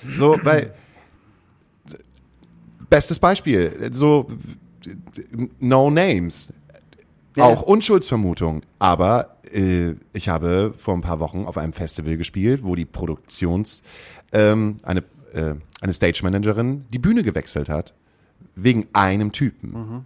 So, 0.06 0.36
weil 0.42 0.74
bestes 2.90 3.18
Beispiel, 3.18 3.88
so 3.92 4.28
No 5.58 5.90
Names, 5.90 6.52
Ja. 7.36 7.44
auch 7.44 7.62
Unschuldsvermutung, 7.62 8.62
aber 8.78 9.36
äh, 9.52 9.94
ich 10.12 10.28
habe 10.28 10.74
vor 10.76 10.94
ein 10.94 11.00
paar 11.00 11.20
Wochen 11.20 11.44
auf 11.44 11.56
einem 11.56 11.72
Festival 11.72 12.16
gespielt, 12.16 12.62
wo 12.62 12.74
die 12.74 12.84
Produktions 12.84 13.82
ähm, 14.32 14.76
eine 14.82 15.02
äh, 15.32 15.54
eine 15.80 15.92
Stage 15.92 16.20
Managerin 16.22 16.84
die 16.92 16.98
Bühne 16.98 17.22
gewechselt 17.22 17.68
hat 17.68 17.94
wegen 18.54 18.86
einem 18.92 19.32
Typen. 19.32 20.04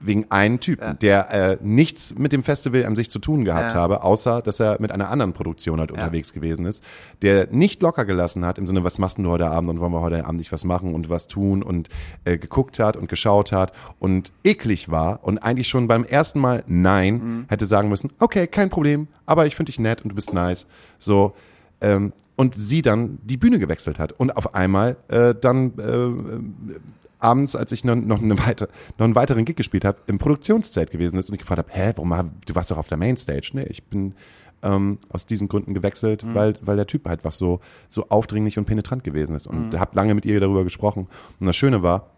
Wegen 0.00 0.30
einem 0.30 0.60
Typen, 0.60 0.96
der 1.00 1.30
äh, 1.30 1.58
nichts 1.60 2.14
mit 2.16 2.32
dem 2.32 2.44
Festival 2.44 2.84
an 2.86 2.94
sich 2.94 3.10
zu 3.10 3.18
tun 3.18 3.44
gehabt 3.44 3.72
Ja. 3.72 3.78
habe, 3.80 4.04
außer 4.04 4.42
dass 4.42 4.60
er 4.60 4.80
mit 4.80 4.92
einer 4.92 5.08
anderen 5.10 5.32
Produktion 5.32 5.80
halt 5.80 5.90
unterwegs 5.90 6.32
gewesen 6.32 6.66
ist, 6.66 6.84
der 7.22 7.48
nicht 7.50 7.82
locker 7.82 8.04
gelassen 8.04 8.44
hat 8.46 8.58
im 8.58 8.66
Sinne, 8.68 8.84
was 8.84 8.98
machst 8.98 9.18
du 9.18 9.28
heute 9.28 9.48
Abend 9.48 9.70
und 9.70 9.80
wollen 9.80 9.92
wir 9.92 10.00
heute 10.00 10.24
Abend 10.24 10.38
nicht 10.38 10.52
was 10.52 10.64
machen 10.64 10.94
und 10.94 11.08
was 11.10 11.26
tun 11.26 11.62
und 11.64 11.88
äh, 12.24 12.38
geguckt 12.38 12.78
hat 12.78 12.96
und 12.96 13.08
geschaut 13.08 13.50
hat 13.50 13.72
und 13.98 14.32
eklig 14.44 14.88
war 14.88 15.18
und 15.24 15.38
eigentlich 15.38 15.66
schon 15.68 15.88
beim 15.88 16.04
ersten 16.04 16.38
Mal 16.38 16.62
Nein 16.68 17.46
hätte 17.48 17.66
sagen 17.66 17.88
müssen, 17.88 18.10
okay, 18.20 18.46
kein 18.46 18.70
Problem, 18.70 19.08
aber 19.26 19.46
ich 19.46 19.56
finde 19.56 19.70
dich 19.70 19.80
nett 19.80 20.02
und 20.02 20.10
du 20.10 20.14
bist 20.14 20.32
nice. 20.32 20.66
So, 21.00 21.34
ähm, 21.80 22.12
und 22.36 22.54
sie 22.56 22.82
dann 22.82 23.18
die 23.24 23.36
Bühne 23.36 23.58
gewechselt 23.58 23.98
hat 23.98 24.12
und 24.12 24.36
auf 24.36 24.54
einmal 24.54 24.96
äh, 25.08 25.34
dann 25.34 25.72
äh, 25.78 26.78
abends, 27.18 27.56
als 27.56 27.72
ich 27.72 27.84
noch, 27.84 27.96
noch, 27.96 28.22
eine 28.22 28.38
weiter, 28.38 28.68
noch 28.98 29.04
einen 29.04 29.14
weiteren 29.14 29.44
Gig 29.44 29.56
gespielt 29.56 29.84
habe, 29.84 29.98
im 30.06 30.18
Produktionszelt 30.18 30.90
gewesen 30.90 31.18
ist 31.18 31.28
und 31.28 31.34
ich 31.34 31.40
gefragt 31.40 31.58
habe, 31.58 31.70
hä, 31.72 31.92
warum 31.96 32.14
hab, 32.16 32.46
du 32.46 32.54
warst 32.54 32.70
doch 32.70 32.78
auf 32.78 32.88
der 32.88 32.98
Mainstage? 32.98 33.50
Nee, 33.52 33.66
ich 33.68 33.82
bin 33.84 34.14
ähm, 34.62 34.98
aus 35.08 35.26
diesen 35.26 35.48
Gründen 35.48 35.74
gewechselt, 35.74 36.24
weil, 36.34 36.54
weil 36.62 36.76
der 36.76 36.86
Typ 36.86 37.08
halt 37.08 37.24
was 37.24 37.38
so, 37.38 37.60
so 37.88 38.08
aufdringlich 38.08 38.58
und 38.58 38.64
penetrant 38.64 39.04
gewesen 39.04 39.34
ist. 39.34 39.46
Und 39.46 39.78
habe 39.78 39.94
lange 39.94 40.14
mit 40.14 40.26
ihr 40.26 40.40
darüber 40.40 40.64
gesprochen. 40.64 41.06
Und 41.38 41.46
das 41.46 41.56
Schöne 41.56 41.82
war, 41.82 42.10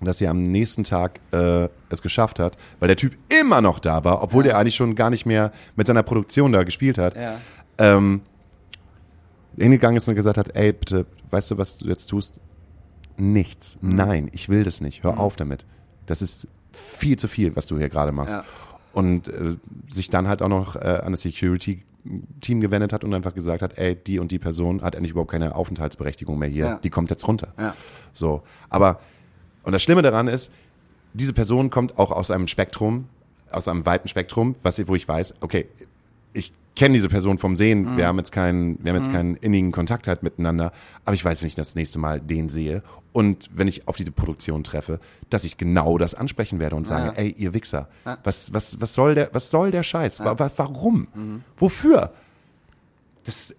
dass 0.00 0.18
sie 0.18 0.28
am 0.28 0.50
nächsten 0.50 0.84
Tag 0.84 1.20
äh, 1.32 1.68
es 1.88 2.02
geschafft 2.02 2.38
hat, 2.38 2.56
weil 2.80 2.88
der 2.88 2.96
Typ 2.96 3.16
immer 3.40 3.60
noch 3.60 3.78
da 3.78 4.04
war, 4.04 4.22
obwohl 4.22 4.42
der 4.42 4.58
eigentlich 4.58 4.74
schon 4.74 4.94
gar 4.94 5.10
nicht 5.10 5.26
mehr 5.26 5.52
mit 5.76 5.86
seiner 5.86 6.02
Produktion 6.02 6.52
da 6.52 6.64
gespielt 6.64 6.98
hat 6.98 7.16
ja. 7.16 7.38
ähm, 7.78 8.22
hingegangen 9.56 9.96
ist 9.96 10.08
und 10.08 10.14
gesagt 10.14 10.38
hat, 10.38 10.54
ey, 10.56 10.72
bitte, 10.72 11.06
weißt 11.30 11.52
du, 11.52 11.58
was 11.58 11.78
du 11.78 11.88
jetzt 11.88 12.06
tust? 12.06 12.40
Nichts. 13.16 13.78
Mhm. 13.80 13.96
Nein, 13.96 14.30
ich 14.32 14.48
will 14.48 14.64
das 14.64 14.80
nicht. 14.80 15.02
Hör 15.02 15.18
auf 15.18 15.36
damit. 15.36 15.64
Das 16.06 16.22
ist 16.22 16.48
viel 16.72 17.18
zu 17.18 17.28
viel, 17.28 17.54
was 17.56 17.66
du 17.66 17.78
hier 17.78 17.88
gerade 17.88 18.12
machst. 18.12 18.34
Ja. 18.34 18.44
Und 18.92 19.28
äh, 19.28 19.56
sich 19.92 20.10
dann 20.10 20.28
halt 20.28 20.42
auch 20.42 20.48
noch 20.48 20.76
äh, 20.76 21.00
an 21.02 21.12
das 21.12 21.22
Security-Team 21.22 22.60
gewendet 22.60 22.92
hat 22.92 23.04
und 23.04 23.14
einfach 23.14 23.34
gesagt 23.34 23.62
hat, 23.62 23.78
ey, 23.78 23.94
die 23.94 24.18
und 24.18 24.30
die 24.32 24.38
Person 24.38 24.82
hat 24.82 24.94
endlich 24.94 25.12
überhaupt 25.12 25.30
keine 25.30 25.54
Aufenthaltsberechtigung 25.54 26.38
mehr 26.38 26.48
hier. 26.48 26.66
Ja. 26.66 26.76
Die 26.76 26.90
kommt 26.90 27.10
jetzt 27.10 27.26
runter. 27.26 27.54
Ja. 27.58 27.74
So. 28.12 28.42
Aber, 28.68 29.00
und 29.62 29.72
das 29.72 29.82
Schlimme 29.82 30.02
daran 30.02 30.28
ist, 30.28 30.52
diese 31.14 31.32
Person 31.32 31.70
kommt 31.70 31.98
auch 31.98 32.10
aus 32.10 32.30
einem 32.30 32.48
Spektrum, 32.48 33.08
aus 33.50 33.68
einem 33.68 33.86
weiten 33.86 34.08
Spektrum, 34.08 34.56
was, 34.62 34.86
wo 34.88 34.94
ich 34.94 35.06
weiß, 35.06 35.36
okay, 35.40 35.66
ich 36.32 36.52
kenne 36.74 36.94
diese 36.94 37.08
Person 37.08 37.38
vom 37.38 37.56
Sehen, 37.56 37.96
wir 37.96 38.06
haben 38.06 38.16
jetzt 38.18 38.32
keinen, 38.32 38.82
wir 38.82 38.92
haben 38.92 39.02
jetzt 39.02 39.12
keinen 39.12 39.36
innigen 39.36 39.72
Kontakt 39.72 40.08
halt 40.08 40.22
miteinander, 40.22 40.72
aber 41.04 41.14
ich 41.14 41.24
weiß, 41.24 41.42
wenn 41.42 41.46
ich 41.48 41.54
das 41.54 41.74
nächste 41.74 41.98
Mal 41.98 42.20
den 42.20 42.48
sehe 42.48 42.82
und 43.12 43.50
wenn 43.52 43.68
ich 43.68 43.86
auf 43.88 43.96
diese 43.96 44.10
Produktion 44.10 44.64
treffe, 44.64 44.98
dass 45.28 45.44
ich 45.44 45.58
genau 45.58 45.98
das 45.98 46.14
ansprechen 46.14 46.60
werde 46.60 46.76
und 46.76 46.86
sage, 46.86 47.08
Ja. 47.08 47.12
ey, 47.12 47.34
ihr 47.36 47.52
Wichser, 47.52 47.88
was, 48.24 48.54
was, 48.54 48.80
was 48.80 48.94
soll 48.94 49.14
der, 49.14 49.28
was 49.34 49.50
soll 49.50 49.70
der 49.70 49.82
Scheiß? 49.82 50.20
Wa- 50.20 50.50
Warum? 50.56 51.42
Wofür? 51.58 52.12
Das, 53.24 53.54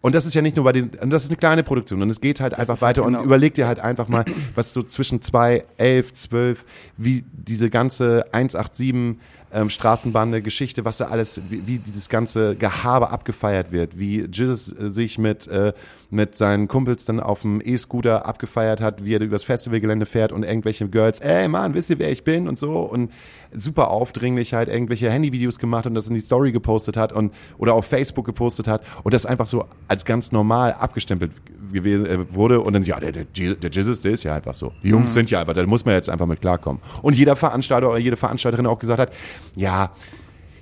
und 0.00 0.14
das 0.14 0.24
ist 0.24 0.34
ja 0.34 0.42
nicht 0.42 0.56
nur 0.56 0.64
bei 0.64 0.72
den, 0.72 0.90
und 1.00 1.10
das 1.10 1.24
ist 1.24 1.30
eine 1.30 1.36
kleine 1.36 1.62
Produktion 1.62 2.00
und 2.00 2.08
es 2.10 2.20
geht 2.20 2.40
halt 2.40 2.54
einfach 2.54 2.74
ist 2.74 2.82
halt 2.82 2.96
weiter 2.96 3.06
genau- 3.06 3.18
und 3.20 3.24
überleg 3.26 3.54
dir 3.54 3.66
halt 3.66 3.80
einfach 3.80 4.08
mal, 4.08 4.24
was 4.54 4.72
so 4.72 4.82
zwischen 4.82 5.20
zwei, 5.20 5.64
elf, 5.78 6.14
zwölf, 6.14 6.64
wie 6.96 7.24
diese 7.32 7.70
ganze 7.70 8.24
187 8.32 9.16
ähm, 9.52 9.70
Straßenbande 9.70 10.42
Geschichte, 10.42 10.84
was 10.84 10.98
da 10.98 11.06
alles, 11.06 11.40
wie, 11.48 11.66
wie 11.66 11.78
dieses 11.78 12.08
ganze 12.08 12.56
Gehabe 12.56 13.10
abgefeiert 13.10 13.72
wird, 13.72 13.98
wie 13.98 14.26
Jesus 14.30 14.72
äh, 14.72 14.90
sich 14.90 15.18
mit, 15.18 15.46
äh, 15.48 15.72
mit 16.10 16.36
seinen 16.36 16.68
Kumpels 16.68 17.04
dann 17.04 17.20
auf 17.20 17.42
dem 17.42 17.60
E-Scooter 17.62 18.26
abgefeiert 18.26 18.80
hat, 18.80 19.04
wie 19.04 19.14
er 19.14 19.20
übers 19.20 19.44
Festivalgelände 19.44 20.06
fährt 20.06 20.32
und 20.32 20.42
irgendwelche 20.42 20.88
Girls, 20.88 21.20
ey 21.20 21.48
Mann, 21.48 21.74
wisst 21.74 21.90
ihr, 21.90 21.98
wer 21.98 22.10
ich 22.10 22.24
bin? 22.24 22.46
und 22.48 22.58
so. 22.58 22.80
Und 22.80 23.12
super 23.52 23.90
aufdringlich 23.90 24.54
halt 24.54 24.68
irgendwelche 24.68 25.10
Handyvideos 25.10 25.58
gemacht 25.58 25.86
und 25.86 25.94
das 25.94 26.08
in 26.08 26.14
die 26.14 26.20
Story 26.20 26.52
gepostet 26.52 26.96
hat 26.96 27.12
und 27.12 27.32
oder 27.58 27.74
auf 27.74 27.86
Facebook 27.86 28.26
gepostet 28.26 28.68
hat 28.68 28.82
und 29.02 29.14
das 29.14 29.26
einfach 29.26 29.46
so 29.46 29.64
als 29.88 30.04
ganz 30.04 30.32
normal 30.32 30.74
abgestempelt 30.74 31.32
gewesen 31.72 32.06
äh, 32.06 32.34
wurde 32.34 32.60
und 32.60 32.72
dann 32.72 32.82
ja 32.82 32.98
der 33.00 33.12
der, 33.12 33.24
der 33.24 33.70
Jesus 33.70 34.00
der 34.02 34.12
ist 34.12 34.24
ja 34.24 34.34
einfach 34.34 34.54
so. 34.54 34.72
Die 34.82 34.88
Jungs 34.88 35.14
sind 35.14 35.30
ja 35.30 35.40
einfach 35.40 35.54
da 35.54 35.64
muss 35.66 35.84
man 35.84 35.94
jetzt 35.94 36.10
einfach 36.10 36.26
mit 36.26 36.40
klarkommen. 36.40 36.82
Und 37.02 37.16
jeder 37.16 37.36
Veranstalter 37.36 37.88
oder 37.88 37.98
jede 37.98 38.16
Veranstalterin 38.16 38.66
auch 38.66 38.78
gesagt 38.78 39.00
hat 39.00 39.12
ja 39.54 39.92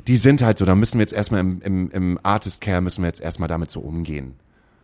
die 0.06 0.16
sind 0.16 0.42
halt 0.42 0.58
so 0.58 0.64
da 0.64 0.74
müssen 0.74 0.98
wir 0.98 1.02
jetzt 1.02 1.14
erstmal 1.14 1.40
im, 1.40 1.60
im, 1.62 1.90
im 1.90 2.18
Artist 2.22 2.60
Care 2.60 2.80
müssen 2.80 3.02
wir 3.02 3.08
jetzt 3.08 3.20
erstmal 3.20 3.48
damit 3.48 3.70
so 3.70 3.80
umgehen 3.80 4.34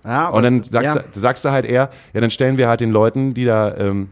ja 0.05 0.29
und 0.29 0.43
dann 0.43 0.63
sagst, 0.63 0.95
ja. 0.97 1.03
du, 1.13 1.21
sagst 1.21 1.45
du 1.45 1.51
halt 1.51 1.65
eher, 1.65 1.91
ja, 2.13 2.21
dann 2.21 2.31
stellen 2.31 2.57
wir 2.59 2.69
halt 2.69 2.81
den 2.81 2.91
Leuten, 2.91 3.35
die 3.35 3.45
da, 3.45 3.77
ähm, 3.77 4.11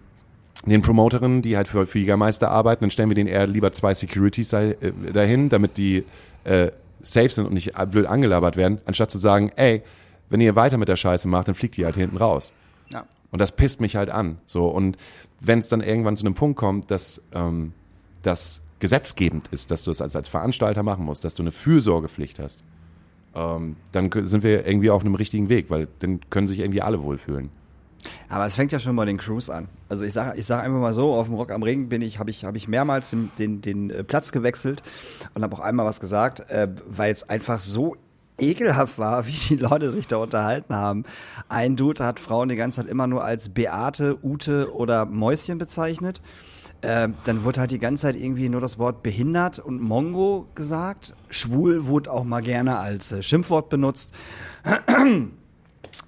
den 0.67 0.83
Promoterinnen, 0.83 1.43
die 1.43 1.57
halt 1.57 1.69
für, 1.69 1.87
für 1.87 1.99
Jägermeister 1.99 2.51
arbeiten, 2.51 2.85
dann 2.85 2.91
stellen 2.91 3.09
wir 3.09 3.15
denen 3.15 3.29
eher 3.29 3.47
lieber 3.47 3.73
zwei 3.73 3.95
Securities 3.95 4.51
da, 4.51 4.63
äh, 4.63 4.93
dahin, 5.13 5.49
damit 5.49 5.77
die 5.77 6.05
äh, 6.45 6.71
safe 7.03 7.29
sind 7.31 7.47
und 7.47 7.55
nicht 7.55 7.73
blöd 7.91 8.07
angelabert 8.07 8.57
werden, 8.57 8.81
anstatt 8.85 9.11
zu 9.11 9.19
sagen, 9.19 9.53
ey, 9.57 9.83
wenn 10.31 10.41
ihr 10.41 10.57
weiter 10.57 10.77
mit 10.77 10.89
der 10.89 10.97
Scheiße 10.97 11.29
macht, 11.29 11.49
dann 11.49 11.55
fliegt 11.55 11.77
die 11.77 11.85
halt 11.85 11.97
hinten 11.97 12.17
raus. 12.17 12.53
Ja. 12.89 13.05
Und 13.31 13.41
das 13.41 13.53
pisst 13.53 13.81
mich 13.81 13.97
halt 13.97 14.11
an. 14.11 14.39
So, 14.47 14.69
und 14.69 14.99
wenn 15.41 15.61
es 15.61 15.69
dann 15.69 15.81
irgendwann 15.81 16.17
zu 16.17 16.27
einem 16.27 16.35
Punkt 16.35 16.59
kommt, 16.59 16.91
dass 16.91 17.23
ähm, 17.33 17.73
das 18.23 18.63
gesetzgebend 18.81 19.49
ist, 19.49 19.71
dass 19.71 19.85
du 19.85 19.91
es 19.91 20.01
als, 20.01 20.15
als 20.15 20.29
Veranstalter 20.29 20.83
machen 20.83 21.05
musst, 21.05 21.25
dass 21.25 21.35
du 21.35 21.43
eine 21.43 21.53
Fürsorgepflicht 21.53 22.39
hast, 22.39 22.63
ähm, 23.39 23.77
dann 23.93 24.11
sind 24.27 24.43
wir 24.43 24.67
irgendwie 24.67 24.91
auf 24.91 25.03
einem 25.03 25.15
richtigen 25.15 25.49
Weg, 25.49 25.71
weil 25.71 25.89
dann 26.01 26.21
können 26.31 26.49
sich 26.49 26.59
irgendwie 26.59 26.83
alle 26.83 27.03
wohlfühlen. 27.03 27.51
Aber 28.29 28.47
es 28.47 28.55
fängt 28.55 28.73
ja 28.73 28.79
schon 28.79 28.95
bei 28.97 29.05
den 29.05 29.19
Crews 29.19 29.51
an. 29.51 29.69
Also 29.89 30.05
ich 30.05 30.13
sage 30.13 30.39
ich 30.39 30.47
sag 30.47 30.63
einfach 30.63 30.79
mal 30.79 30.95
so, 30.95 31.15
auf 31.15 31.27
dem 31.27 31.35
Rock 31.35 31.51
am 31.51 31.63
Ring 31.63 31.89
bin 31.89 32.03
ich, 32.03 32.19
habe 32.19 32.31
ich, 32.31 32.45
hab 32.45 32.57
ich 32.57 32.69
mehrmals 32.69 33.11
den, 33.11 33.31
den, 33.39 33.61
den 33.61 33.91
äh, 33.91 34.05
Platz 34.05 34.33
gewechselt 34.33 34.83
und 35.35 35.43
habe 35.43 35.55
auch 35.55 35.61
einmal 35.61 35.87
was 35.87 36.01
gesagt, 36.01 36.49
äh, 36.51 36.69
weil 36.89 37.13
es 37.13 37.29
einfach 37.29 37.61
so 37.61 37.97
ekelhaft 38.39 38.99
war, 38.99 39.27
wie 39.27 39.33
die 39.33 39.57
Leute 39.57 39.91
sich 39.91 40.07
da 40.07 40.19
unterhalten 40.19 40.75
haben. 40.75 41.05
Ein 41.49 41.77
Dude 41.77 42.05
hat 42.05 42.21
Frauen 42.21 42.49
die 42.49 42.57
ganze 42.57 42.83
Zeit 42.83 42.91
immer 42.91 43.07
nur 43.07 43.25
als 43.25 43.49
Beate, 43.49 44.19
Ute 44.23 44.75
oder 44.75 45.05
Mäuschen 45.05 45.59
bezeichnet. 45.59 46.21
Äh, 46.83 47.09
dann 47.25 47.45
wurde 47.45 47.61
halt 47.61 47.71
die 47.71 47.79
ganze 47.79 48.03
Zeit 48.03 48.17
irgendwie 48.17 48.49
nur 48.49 48.61
das 48.61 48.79
Wort 48.79 49.03
behindert 49.03 49.59
und 49.59 49.81
Mongo 49.81 50.47
gesagt. 50.55 51.15
Schwul 51.31 51.87
wurde 51.87 52.13
auch 52.13 52.25
mal 52.25 52.41
gerne 52.41 52.79
als 52.79 53.13
äh, 53.13 53.23
Schimpfwort 53.23 53.69
benutzt. 53.69 54.13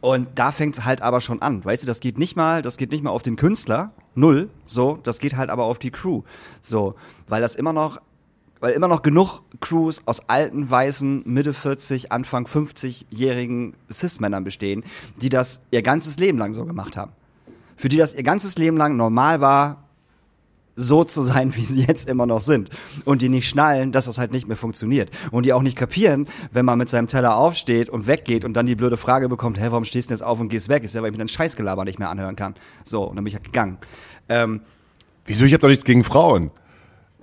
Und 0.00 0.28
da 0.34 0.50
fängt 0.50 0.78
es 0.78 0.84
halt 0.84 1.02
aber 1.02 1.20
schon 1.20 1.42
an. 1.42 1.64
Weißt 1.64 1.82
du, 1.82 1.86
das 1.86 2.00
geht 2.00 2.18
nicht 2.18 2.36
mal, 2.36 2.62
das 2.62 2.76
geht 2.76 2.90
nicht 2.90 3.04
mal 3.04 3.10
auf 3.10 3.22
den 3.22 3.36
Künstler, 3.36 3.92
null, 4.14 4.48
so, 4.64 4.98
das 5.02 5.18
geht 5.18 5.36
halt 5.36 5.50
aber 5.50 5.64
auf 5.64 5.78
die 5.78 5.90
Crew. 5.90 6.22
So, 6.62 6.94
weil 7.28 7.42
das 7.42 7.54
immer 7.54 7.72
noch, 7.72 8.00
weil 8.60 8.72
immer 8.72 8.88
noch 8.88 9.02
genug 9.02 9.42
Crews 9.60 10.02
aus 10.06 10.28
alten, 10.28 10.70
weißen, 10.70 11.22
Mitte 11.26 11.52
40, 11.52 12.12
Anfang 12.12 12.46
50-jährigen 12.46 13.74
Cis-Männern 13.90 14.44
bestehen, 14.44 14.84
die 15.20 15.28
das 15.28 15.60
ihr 15.70 15.82
ganzes 15.82 16.18
Leben 16.18 16.38
lang 16.38 16.54
so 16.54 16.64
gemacht 16.64 16.96
haben. 16.96 17.12
Für 17.76 17.88
die 17.88 17.98
das 17.98 18.14
ihr 18.14 18.22
ganzes 18.22 18.56
Leben 18.56 18.76
lang 18.76 18.96
normal 18.96 19.40
war, 19.40 19.84
so 20.80 21.04
zu 21.04 21.22
sein, 21.22 21.54
wie 21.56 21.64
sie 21.64 21.82
jetzt 21.84 22.08
immer 22.08 22.26
noch 22.26 22.40
sind. 22.40 22.70
Und 23.04 23.22
die 23.22 23.28
nicht 23.28 23.48
schnallen, 23.48 23.92
dass 23.92 24.06
das 24.06 24.18
halt 24.18 24.32
nicht 24.32 24.48
mehr 24.48 24.56
funktioniert. 24.56 25.10
Und 25.30 25.46
die 25.46 25.52
auch 25.52 25.62
nicht 25.62 25.76
kapieren, 25.76 26.26
wenn 26.52 26.64
man 26.64 26.78
mit 26.78 26.88
seinem 26.88 27.06
Teller 27.06 27.36
aufsteht 27.36 27.88
und 27.88 28.06
weggeht 28.06 28.44
und 28.44 28.54
dann 28.54 28.66
die 28.66 28.74
blöde 28.74 28.96
Frage 28.96 29.28
bekommt, 29.28 29.58
hä, 29.58 29.66
warum 29.70 29.84
stehst 29.84 30.10
du 30.10 30.14
jetzt 30.14 30.22
auf 30.22 30.40
und 30.40 30.48
gehst 30.48 30.68
weg? 30.68 30.84
Ist 30.84 30.94
ja, 30.94 31.02
weil 31.02 31.10
ich 31.10 31.12
mir 31.12 31.18
dann 31.18 31.28
Scheißgelaber 31.28 31.84
nicht 31.84 31.98
mehr 31.98 32.10
anhören 32.10 32.36
kann. 32.36 32.54
So, 32.84 33.04
und 33.04 33.16
dann 33.16 33.24
bin 33.24 33.28
ich 33.28 33.34
halt 33.34 33.44
gegangen. 33.44 33.78
Ähm, 34.28 34.60
Wieso? 35.26 35.44
Ich 35.44 35.52
habe 35.52 35.60
doch 35.60 35.68
nichts 35.68 35.84
gegen 35.84 36.02
Frauen. 36.04 36.50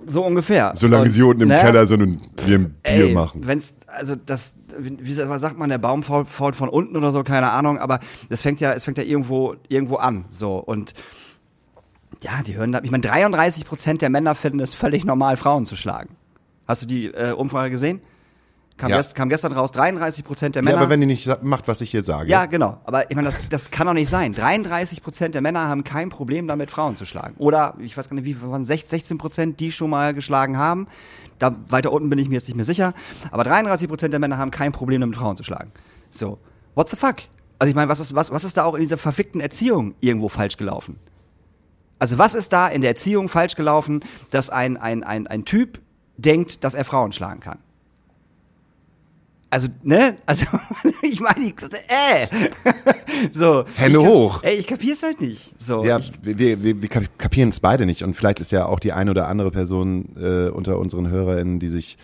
so 0.06 0.24
ungefähr. 0.24 0.72
Solange 0.76 1.04
Und, 1.04 1.10
sie 1.10 1.22
unten 1.22 1.42
im 1.42 1.48
ne, 1.48 1.58
Keller 1.60 1.86
sind 1.86 2.02
und 2.02 2.20
wir 2.46 2.58
ein 2.58 2.74
Bier 2.82 3.06
Ey, 3.08 3.12
machen. 3.12 3.46
Wenn's, 3.46 3.74
also 3.86 4.14
das, 4.14 4.54
wie 4.78 5.12
sagt 5.12 5.58
man, 5.58 5.70
der 5.70 5.78
Baum 5.78 6.02
fault, 6.02 6.28
fault 6.28 6.54
von 6.54 6.68
unten 6.68 6.96
oder 6.96 7.10
so, 7.12 7.22
keine 7.24 7.50
Ahnung, 7.50 7.78
aber 7.78 8.00
das 8.28 8.42
fängt 8.42 8.60
ja, 8.60 8.72
es 8.72 8.84
fängt 8.84 8.98
ja 8.98 9.04
irgendwo, 9.04 9.56
irgendwo 9.68 9.96
an, 9.96 10.24
so. 10.30 10.58
Und 10.58 10.94
ja, 12.22 12.42
die 12.44 12.56
hören 12.56 12.72
da, 12.72 12.80
ich 12.82 12.90
meine, 12.90 13.02
33 13.02 13.64
Prozent 13.64 14.02
der 14.02 14.10
Männer 14.10 14.34
finden 14.34 14.60
es 14.60 14.74
völlig 14.74 15.04
normal, 15.04 15.36
Frauen 15.36 15.66
zu 15.66 15.76
schlagen. 15.76 16.16
Hast 16.66 16.82
du 16.82 16.86
die 16.86 17.06
äh, 17.06 17.32
Umfrage 17.32 17.70
gesehen? 17.70 18.00
Kam, 18.76 18.90
Ja. 18.90 18.96
gest, 18.98 19.16
kam 19.16 19.28
gestern 19.28 19.52
raus, 19.52 19.72
33 19.72 20.24
Prozent 20.24 20.54
der 20.54 20.62
Ja, 20.62 20.66
Männer. 20.66 20.78
aber 20.82 20.90
wenn 20.90 21.00
die 21.00 21.06
nicht 21.06 21.42
macht, 21.42 21.66
was 21.66 21.80
ich 21.80 21.90
hier 21.90 22.02
sage. 22.04 22.30
Ja, 22.30 22.46
genau. 22.46 22.78
Aber 22.84 23.10
ich 23.10 23.16
meine, 23.16 23.26
das, 23.26 23.38
das 23.48 23.70
kann 23.72 23.86
doch 23.88 23.92
nicht 23.94 24.08
sein. 24.08 24.34
33 24.34 25.02
Prozent 25.02 25.34
der 25.34 25.42
Männer 25.42 25.66
haben 25.68 25.82
kein 25.82 26.10
Problem 26.10 26.46
damit, 26.46 26.70
Frauen 26.70 26.94
zu 26.94 27.04
schlagen. 27.04 27.34
Oder, 27.38 27.74
ich 27.80 27.96
weiß 27.96 28.08
gar 28.08 28.14
nicht, 28.14 28.24
wie 28.24 28.34
viel 28.34 28.48
waren 28.48 28.64
16 28.64 29.18
Prozent, 29.18 29.58
die 29.58 29.72
schon 29.72 29.90
mal 29.90 30.14
geschlagen 30.14 30.56
haben. 30.58 30.86
Da 31.40 31.56
weiter 31.68 31.92
unten 31.92 32.08
bin 32.10 32.18
ich 32.20 32.28
mir 32.28 32.34
jetzt 32.36 32.46
nicht 32.48 32.54
mehr 32.56 32.64
sicher. 32.64 32.94
Aber 33.32 33.42
33 33.42 33.88
Prozent 33.88 34.12
der 34.12 34.20
Männer 34.20 34.38
haben 34.38 34.50
kein 34.52 34.70
Problem 34.70 35.00
damit, 35.00 35.16
Frauen 35.16 35.36
zu 35.36 35.42
schlagen. 35.42 35.72
So, 36.10 36.38
what 36.76 36.88
the 36.88 36.96
fuck? 36.96 37.16
Also 37.58 37.70
ich 37.70 37.74
meine, 37.74 37.88
was 37.88 37.98
ist, 37.98 38.14
was, 38.14 38.30
was 38.30 38.44
ist 38.44 38.56
da 38.56 38.64
auch 38.64 38.74
in 38.74 38.80
dieser 38.80 38.96
verfickten 38.98 39.40
Erziehung 39.40 39.94
irgendwo 40.00 40.28
falsch 40.28 40.56
gelaufen? 40.56 40.98
Also 41.98 42.18
was 42.18 42.34
ist 42.34 42.52
da 42.52 42.68
in 42.68 42.80
der 42.80 42.90
Erziehung 42.90 43.28
falsch 43.28 43.54
gelaufen, 43.56 44.00
dass 44.30 44.50
ein, 44.50 44.76
ein, 44.76 45.02
ein, 45.02 45.26
ein 45.26 45.44
Typ 45.44 45.80
denkt, 46.16 46.62
dass 46.64 46.74
er 46.74 46.84
Frauen 46.84 47.12
schlagen 47.12 47.40
kann? 47.40 47.58
Also, 49.50 49.68
ne? 49.82 50.16
Also, 50.26 50.44
ich 51.02 51.20
meine, 51.20 51.40
ich- 51.46 51.54
äh. 51.88 52.26
so. 53.32 53.64
Hände 53.76 53.98
ich, 54.00 54.06
hoch. 54.06 54.42
Ey, 54.42 54.56
ich 54.56 54.66
kapier's 54.66 55.02
halt 55.02 55.20
nicht. 55.22 55.54
So. 55.58 55.84
Ja, 55.84 55.98
ich, 55.98 56.12
wir, 56.20 56.62
wir, 56.62 56.82
wir 56.82 56.88
kapieren 56.88 57.48
es 57.48 57.58
beide 57.60 57.86
nicht 57.86 58.02
und 58.02 58.14
vielleicht 58.14 58.40
ist 58.40 58.52
ja 58.52 58.66
auch 58.66 58.78
die 58.78 58.92
eine 58.92 59.10
oder 59.10 59.26
andere 59.26 59.50
Person 59.50 60.14
äh, 60.20 60.50
unter 60.50 60.78
unseren 60.78 61.08
HörerInnen, 61.08 61.60
die 61.60 61.68
sich 61.68 61.96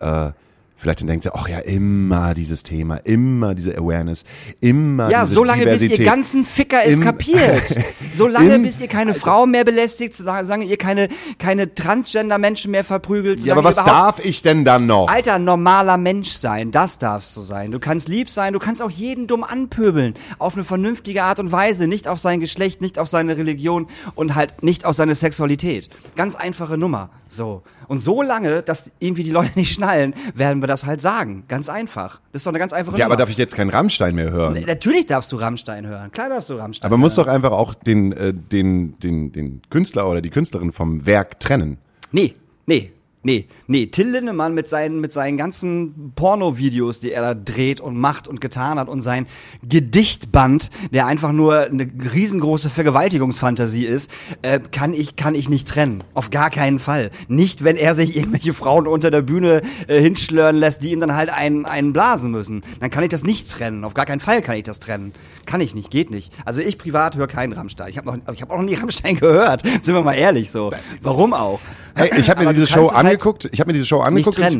äh, 0.00 0.32
vielleicht 0.82 1.08
denkt, 1.08 1.28
ach 1.32 1.48
ja, 1.48 1.60
immer 1.60 2.34
dieses 2.34 2.64
Thema, 2.64 2.96
immer 2.96 3.54
diese 3.54 3.78
Awareness, 3.78 4.24
immer 4.60 5.08
ja, 5.10 5.22
diese 5.22 5.34
so 5.34 5.44
lange, 5.44 5.62
bis 5.64 5.74
Diversität. 5.74 5.98
ihr 6.00 6.04
ganzen 6.04 6.44
Ficker 6.44 6.80
es 6.84 6.94
Im- 6.94 7.00
kapiert. 7.00 7.78
So 8.14 8.26
lange, 8.26 8.58
bis 8.58 8.78
ihr 8.78 8.88
keine 8.88 9.14
Frauen 9.14 9.52
mehr 9.52 9.64
belästigt, 9.64 10.12
solange 10.12 10.66
ihr 10.66 10.76
keine, 10.76 11.08
keine 11.38 11.74
Transgender-Menschen 11.74 12.70
mehr 12.70 12.84
verprügelt. 12.84 13.42
Ja, 13.42 13.54
aber 13.54 13.64
was 13.64 13.78
ihr 13.78 13.84
darf 13.84 14.22
ich 14.22 14.42
denn 14.42 14.66
dann 14.66 14.84
noch? 14.86 15.08
Alter, 15.08 15.38
normaler 15.38 15.96
Mensch 15.96 16.30
sein, 16.32 16.72
das 16.72 16.98
darfst 16.98 17.34
du 17.36 17.40
sein. 17.40 17.70
Du 17.70 17.78
kannst 17.78 18.08
lieb 18.10 18.28
sein, 18.28 18.52
du 18.52 18.58
kannst 18.58 18.82
auch 18.82 18.90
jeden 18.90 19.28
dumm 19.28 19.44
anpöbeln. 19.44 20.12
Auf 20.38 20.54
eine 20.54 20.64
vernünftige 20.64 21.22
Art 21.22 21.40
und 21.40 21.52
Weise. 21.52 21.86
Nicht 21.86 22.06
auf 22.06 22.18
sein 22.18 22.38
Geschlecht, 22.40 22.82
nicht 22.82 22.98
auf 22.98 23.08
seine 23.08 23.38
Religion 23.38 23.86
und 24.14 24.34
halt 24.34 24.62
nicht 24.62 24.84
auf 24.84 24.94
seine 24.94 25.14
Sexualität. 25.14 25.88
Ganz 26.14 26.34
einfache 26.34 26.76
Nummer. 26.76 27.08
So. 27.28 27.62
Und 27.88 27.98
so 27.98 28.22
lange, 28.22 28.62
dass 28.62 28.90
irgendwie 29.00 29.22
die 29.22 29.30
Leute 29.30 29.52
nicht 29.58 29.72
schnallen, 29.72 30.14
werden 30.34 30.62
wir 30.62 30.66
das 30.72 30.86
halt 30.86 31.00
sagen. 31.02 31.44
Ganz 31.48 31.68
einfach. 31.68 32.20
Das 32.32 32.40
ist 32.40 32.46
doch 32.46 32.50
eine 32.52 32.58
ganz 32.58 32.72
einfache 32.72 32.96
Ja, 32.96 33.04
Nummer. 33.04 33.14
aber 33.14 33.16
darf 33.22 33.30
ich 33.30 33.36
jetzt 33.36 33.54
keinen 33.54 33.70
Rammstein 33.70 34.14
mehr 34.14 34.30
hören? 34.30 34.62
Natürlich 34.66 35.06
darfst 35.06 35.30
du 35.32 35.36
Rammstein 35.36 35.86
hören. 35.86 36.10
Klar 36.12 36.28
darfst 36.30 36.50
du 36.50 36.54
Rammstein 36.54 36.88
Aber 36.88 36.96
man 36.96 37.02
muss 37.02 37.14
doch 37.14 37.26
einfach 37.28 37.52
auch 37.52 37.74
den, 37.74 38.12
äh, 38.12 38.32
den, 38.34 38.98
den, 39.00 39.32
den 39.32 39.62
Künstler 39.70 40.08
oder 40.08 40.20
die 40.20 40.30
Künstlerin 40.30 40.72
vom 40.72 41.06
Werk 41.06 41.38
trennen. 41.40 41.78
Nee, 42.10 42.34
nee, 42.66 42.92
nee, 43.22 43.46
nee. 43.66 43.86
Till 43.86 44.08
Lindemann 44.08 44.54
mit 44.54 44.68
seinen, 44.68 45.00
mit 45.00 45.12
seinen 45.12 45.36
ganzen 45.36 46.12
Porno-Videos, 46.14 47.00
die 47.00 47.12
er 47.12 47.22
da 47.22 47.34
dreht 47.34 47.80
und 47.80 47.96
macht 47.96 48.28
und 48.28 48.40
getan 48.40 48.78
hat 48.78 48.88
und 48.88 49.02
sein 49.02 49.26
Gedichtband, 49.68 50.70
der 50.92 51.06
einfach 51.06 51.32
nur 51.32 51.60
eine 51.60 51.88
riesengroße 52.12 52.70
Vergewaltigungsfantasie 52.70 53.84
ist, 53.84 54.10
äh, 54.42 54.60
kann 54.60 54.92
ich, 54.92 55.16
kann 55.16 55.34
ich 55.34 55.48
nicht 55.48 55.68
trennen. 55.68 56.04
Auf 56.14 56.30
gar 56.30 56.50
keinen 56.50 56.78
Fall. 56.78 57.10
Nicht, 57.28 57.64
wenn 57.64 57.76
er 57.76 57.94
sich 57.94 58.16
irgendwelche 58.16 58.54
Frauen 58.54 58.86
unter 58.86 59.10
der 59.10 59.22
Bühne 59.22 59.62
äh, 59.86 60.00
hinschlören 60.00 60.56
lässt, 60.56 60.82
die 60.82 60.92
ihm 60.92 61.00
dann 61.00 61.14
halt 61.14 61.30
einen, 61.30 61.64
einen 61.64 61.92
blasen 61.92 62.30
müssen. 62.30 62.62
Dann 62.80 62.90
kann 62.90 63.02
ich 63.04 63.10
das 63.10 63.24
nicht 63.24 63.50
trennen. 63.50 63.84
Auf 63.84 63.94
gar 63.94 64.06
keinen 64.06 64.20
Fall 64.20 64.42
kann 64.42 64.56
ich 64.56 64.64
das 64.64 64.80
trennen. 64.80 65.12
Kann 65.46 65.60
ich 65.60 65.74
nicht, 65.74 65.90
geht 65.90 66.10
nicht. 66.10 66.32
Also 66.44 66.60
ich 66.60 66.78
privat 66.78 67.16
höre 67.16 67.26
keinen 67.26 67.52
Rammstein. 67.52 67.88
Ich 67.88 67.98
habe 67.98 68.06
noch, 68.06 68.34
ich 68.34 68.42
habe 68.42 68.52
auch 68.52 68.58
noch 68.58 68.64
nie 68.64 68.74
Rammstein 68.82 69.16
gehört. 69.16 69.62
Sind 69.82 69.94
wir 69.94 70.02
mal 70.02 70.14
ehrlich 70.14 70.50
so. 70.50 70.72
Warum 71.02 71.34
auch? 71.34 71.60
Hey, 71.94 72.10
ich 72.16 72.30
habe 72.30 72.44
mir 72.44 72.54
diese 72.54 72.66
Show 72.66 72.86
es 72.86 72.94
halt 72.94 73.11
angeguckt. 73.12 73.48
ich 73.52 73.60
habe 73.60 73.68
mir 73.68 73.74
diese 73.74 73.86
Show 73.86 74.00
angeguckt. 74.00 74.38
Ich, 74.38 74.58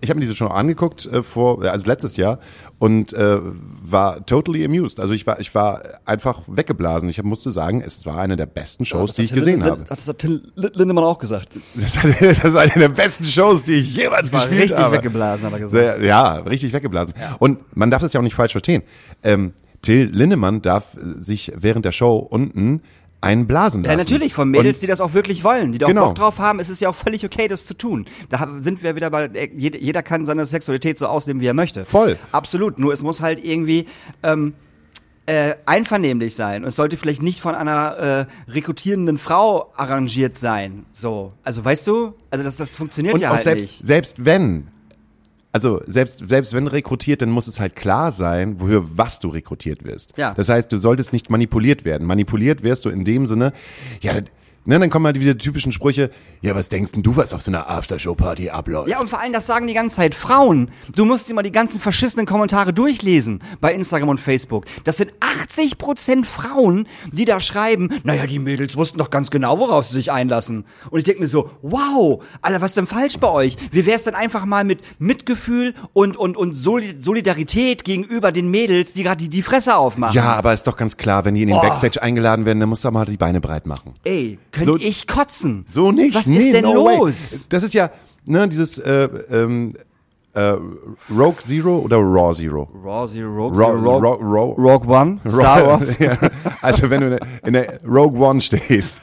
ich 0.00 0.10
habe 0.10 0.18
mir 0.18 0.20
diese 0.20 0.34
Show 0.34 0.46
angeguckt 0.46 1.06
äh, 1.06 1.22
vor, 1.22 1.62
also 1.62 1.86
letztes 1.86 2.16
Jahr 2.16 2.38
und 2.78 3.12
äh, 3.12 3.38
war 3.40 4.24
totally 4.26 4.64
amused. 4.64 5.00
Also 5.00 5.14
ich 5.14 5.26
war, 5.26 5.40
ich 5.40 5.54
war 5.54 5.82
einfach 6.04 6.42
weggeblasen. 6.46 7.08
Ich 7.08 7.22
musste 7.22 7.50
sagen, 7.50 7.80
es 7.80 8.04
war 8.04 8.18
eine 8.18 8.36
der 8.36 8.46
besten 8.46 8.84
Shows, 8.84 9.14
die 9.14 9.22
ich 9.22 9.32
gesehen 9.32 9.64
habe. 9.64 9.84
Das 9.88 10.06
hat 10.06 10.18
Till 10.18 10.52
Lindemann 10.54 11.04
auch 11.04 11.18
gesagt. 11.18 11.48
Das 11.74 11.96
ist 12.04 12.20
das 12.22 12.44
ist 12.44 12.56
eine 12.56 12.72
der 12.72 12.88
besten 12.88 13.24
Shows, 13.24 13.64
die 13.64 13.74
ich 13.74 13.96
jemals 13.96 14.32
War 14.32 14.40
gespielt 14.40 14.62
richtig 14.62 14.78
habe. 14.78 14.96
weggeblasen, 14.96 15.46
hat 15.46 15.52
er 15.52 15.60
gesagt. 15.60 16.02
Ja, 16.02 16.34
richtig 16.38 16.72
weggeblasen. 16.72 17.14
Und 17.38 17.76
man 17.76 17.90
darf 17.90 18.02
das 18.02 18.12
ja 18.12 18.20
auch 18.20 18.24
nicht 18.24 18.34
falsch 18.34 18.52
verstehen. 18.52 18.82
Ähm, 19.22 19.52
Till 19.82 20.10
Lindemann 20.12 20.62
darf 20.62 20.96
sich 21.18 21.52
während 21.56 21.84
der 21.84 21.92
Show 21.92 22.16
unten 22.16 22.82
einen 23.20 23.46
blasen 23.46 23.82
lassen. 23.82 23.90
Ja, 23.90 23.96
natürlich, 23.96 24.34
von 24.34 24.50
Mädels, 24.50 24.76
Und- 24.76 24.82
die 24.82 24.86
das 24.86 25.00
auch 25.00 25.14
wirklich 25.14 25.42
wollen, 25.42 25.72
die 25.72 25.78
da 25.78 25.86
Genau. 25.88 26.02
auch 26.02 26.06
Bock 26.08 26.14
drauf 26.16 26.38
haben, 26.38 26.60
ist 26.60 26.68
es 26.68 26.80
ja 26.80 26.88
auch 26.88 26.94
völlig 26.94 27.24
okay, 27.24 27.48
das 27.48 27.66
zu 27.66 27.74
tun. 27.74 28.06
Da 28.30 28.48
sind 28.60 28.82
wir 28.82 28.94
wieder 28.94 29.10
bei, 29.10 29.24
äh, 29.26 29.50
jeder, 29.56 29.78
jeder 29.78 30.02
kann 30.02 30.24
seine 30.26 30.46
Sexualität 30.46 30.98
so 30.98 31.06
ausleben, 31.06 31.40
wie 31.40 31.46
er 31.46 31.54
möchte. 31.54 31.84
Voll. 31.84 32.18
Absolut, 32.32 32.78
nur 32.78 32.92
es 32.92 33.02
muss 33.02 33.20
halt 33.20 33.44
irgendwie 33.44 33.86
ähm, 34.22 34.54
äh, 35.26 35.54
einvernehmlich 35.66 36.34
sein. 36.36 36.62
Und 36.62 36.68
es 36.68 36.76
sollte 36.76 36.96
vielleicht 36.96 37.20
nicht 37.22 37.40
von 37.40 37.54
einer 37.56 38.26
äh, 38.48 38.50
rekrutierenden 38.52 39.18
Frau 39.18 39.72
arrangiert 39.76 40.36
sein. 40.36 40.86
So, 40.92 41.32
also 41.42 41.64
weißt 41.64 41.84
du, 41.86 42.14
also 42.30 42.44
das, 42.44 42.56
das 42.56 42.70
funktioniert 42.70 43.14
Und 43.14 43.20
ja 43.22 43.30
auch 43.30 43.34
halt 43.34 43.42
selbst, 43.44 43.62
nicht. 43.64 43.86
selbst 43.86 44.24
wenn, 44.24 44.68
also 45.56 45.80
selbst, 45.86 46.22
selbst 46.28 46.52
wenn 46.52 46.66
rekrutiert, 46.66 47.22
dann 47.22 47.30
muss 47.30 47.46
es 47.46 47.58
halt 47.58 47.76
klar 47.76 48.12
sein, 48.12 48.60
wofür 48.60 48.84
was 48.98 49.20
du 49.20 49.28
rekrutiert 49.28 49.84
wirst. 49.84 50.12
Ja. 50.18 50.34
Das 50.34 50.50
heißt, 50.50 50.70
du 50.70 50.76
solltest 50.76 51.14
nicht 51.14 51.30
manipuliert 51.30 51.86
werden. 51.86 52.06
Manipuliert 52.06 52.62
wirst 52.62 52.84
du 52.84 52.90
in 52.90 53.06
dem 53.06 53.26
Sinne, 53.26 53.54
ja, 54.02 54.12
ne, 54.66 54.78
dann 54.78 54.90
kommen 54.90 55.06
halt 55.06 55.18
wieder 55.20 55.34
die 55.34 55.38
typischen 55.44 55.72
Sprüche, 55.72 56.10
ja, 56.42 56.54
was 56.54 56.68
denkst 56.68 56.92
denn 56.92 57.02
du, 57.02 57.16
was 57.16 57.32
auf 57.32 57.42
so 57.42 57.50
einer 57.50 57.70
Aftershow-Party 57.70 58.50
abläuft? 58.50 58.88
Ja, 58.88 59.00
und 59.00 59.08
vor 59.08 59.20
allem, 59.20 59.32
das 59.32 59.46
sagen 59.46 59.66
die 59.66 59.74
ganze 59.74 59.96
Zeit 59.96 60.14
Frauen. 60.14 60.70
Du 60.94 61.04
musst 61.04 61.28
dir 61.28 61.34
mal 61.34 61.42
die 61.42 61.52
ganzen 61.52 61.80
verschissenen 61.80 62.26
Kommentare 62.26 62.72
durchlesen 62.72 63.40
bei 63.60 63.72
Instagram 63.74 64.10
und 64.10 64.20
Facebook. 64.20 64.64
Das 64.84 64.96
sind 64.98 65.12
80% 65.20 66.24
Frauen, 66.24 66.86
die 67.12 67.24
da 67.24 67.40
schreiben, 67.40 67.90
naja, 68.04 68.26
die 68.26 68.38
Mädels 68.38 68.76
wussten 68.76 68.98
doch 68.98 69.10
ganz 69.10 69.30
genau, 69.30 69.58
worauf 69.58 69.86
sie 69.86 69.94
sich 69.94 70.12
einlassen. 70.12 70.64
Und 70.90 70.98
ich 70.98 71.04
denke 71.04 71.20
mir 71.22 71.26
so, 71.28 71.50
wow, 71.62 72.22
Alter, 72.42 72.60
was 72.60 72.70
ist 72.72 72.76
denn 72.76 72.86
falsch 72.86 73.18
bei 73.18 73.28
euch? 73.30 73.56
Wie 73.70 73.86
wär's 73.86 74.04
denn 74.04 74.14
einfach 74.14 74.44
mal 74.44 74.64
mit 74.64 74.80
Mitgefühl 74.98 75.74
und, 75.92 76.16
und, 76.16 76.36
und 76.36 76.52
Soli- 76.54 77.00
Solidarität 77.00 77.84
gegenüber 77.84 78.32
den 78.32 78.50
Mädels, 78.50 78.92
die 78.92 79.02
gerade 79.02 79.18
die, 79.18 79.28
die 79.28 79.42
Fresse 79.42 79.76
aufmachen? 79.76 80.14
Ja, 80.14 80.34
aber 80.34 80.52
ist 80.52 80.66
doch 80.66 80.76
ganz 80.76 80.96
klar, 80.96 81.24
wenn 81.24 81.34
die 81.34 81.42
in 81.42 81.48
den 81.48 81.56
Oh. 81.56 81.60
Backstage 81.62 82.02
eingeladen 82.02 82.44
werden, 82.44 82.60
dann 82.60 82.68
musst 82.68 82.84
du 82.84 82.90
mal 82.90 83.04
die 83.06 83.16
Beine 83.16 83.40
breit 83.40 83.66
machen. 83.66 83.94
Ey, 84.04 84.38
könnte 84.56 84.72
So- 84.72 84.76
ich 84.78 85.06
kotzen? 85.06 85.64
So 85.68 85.92
nicht. 85.92 86.14
Was 86.16 86.26
nee, 86.26 86.38
ist 86.38 86.52
denn 86.52 86.64
no 86.64 86.84
way. 86.84 86.96
los? 86.98 87.46
Das 87.48 87.62
ist 87.62 87.74
ja, 87.74 87.90
ne, 88.24 88.48
dieses 88.48 88.78
äh, 88.78 89.08
ähm, 89.30 89.74
äh, 90.34 90.54
Rogue 91.10 91.36
Zero 91.46 91.78
oder 91.78 91.98
Raw 91.98 92.34
Zero? 92.34 92.68
Raw 92.84 93.06
Zero, 93.10 93.28
Rogue 93.48 93.58
Raw, 93.58 93.78
Zero, 93.78 93.98
Rogue, 93.98 94.18
Raw, 94.20 94.54
Rogue 94.58 94.88
One, 94.88 95.18
Star 95.28 95.60
Raw- 95.62 95.66
Wars. 95.68 95.98
Ja, 96.00 96.18
also 96.60 96.90
wenn 96.90 97.00
du 97.00 97.06
in 97.06 97.12
der, 97.18 97.20
in 97.46 97.52
der 97.54 97.78
Rogue 97.86 98.18
One 98.20 98.40
stehst. 98.40 99.00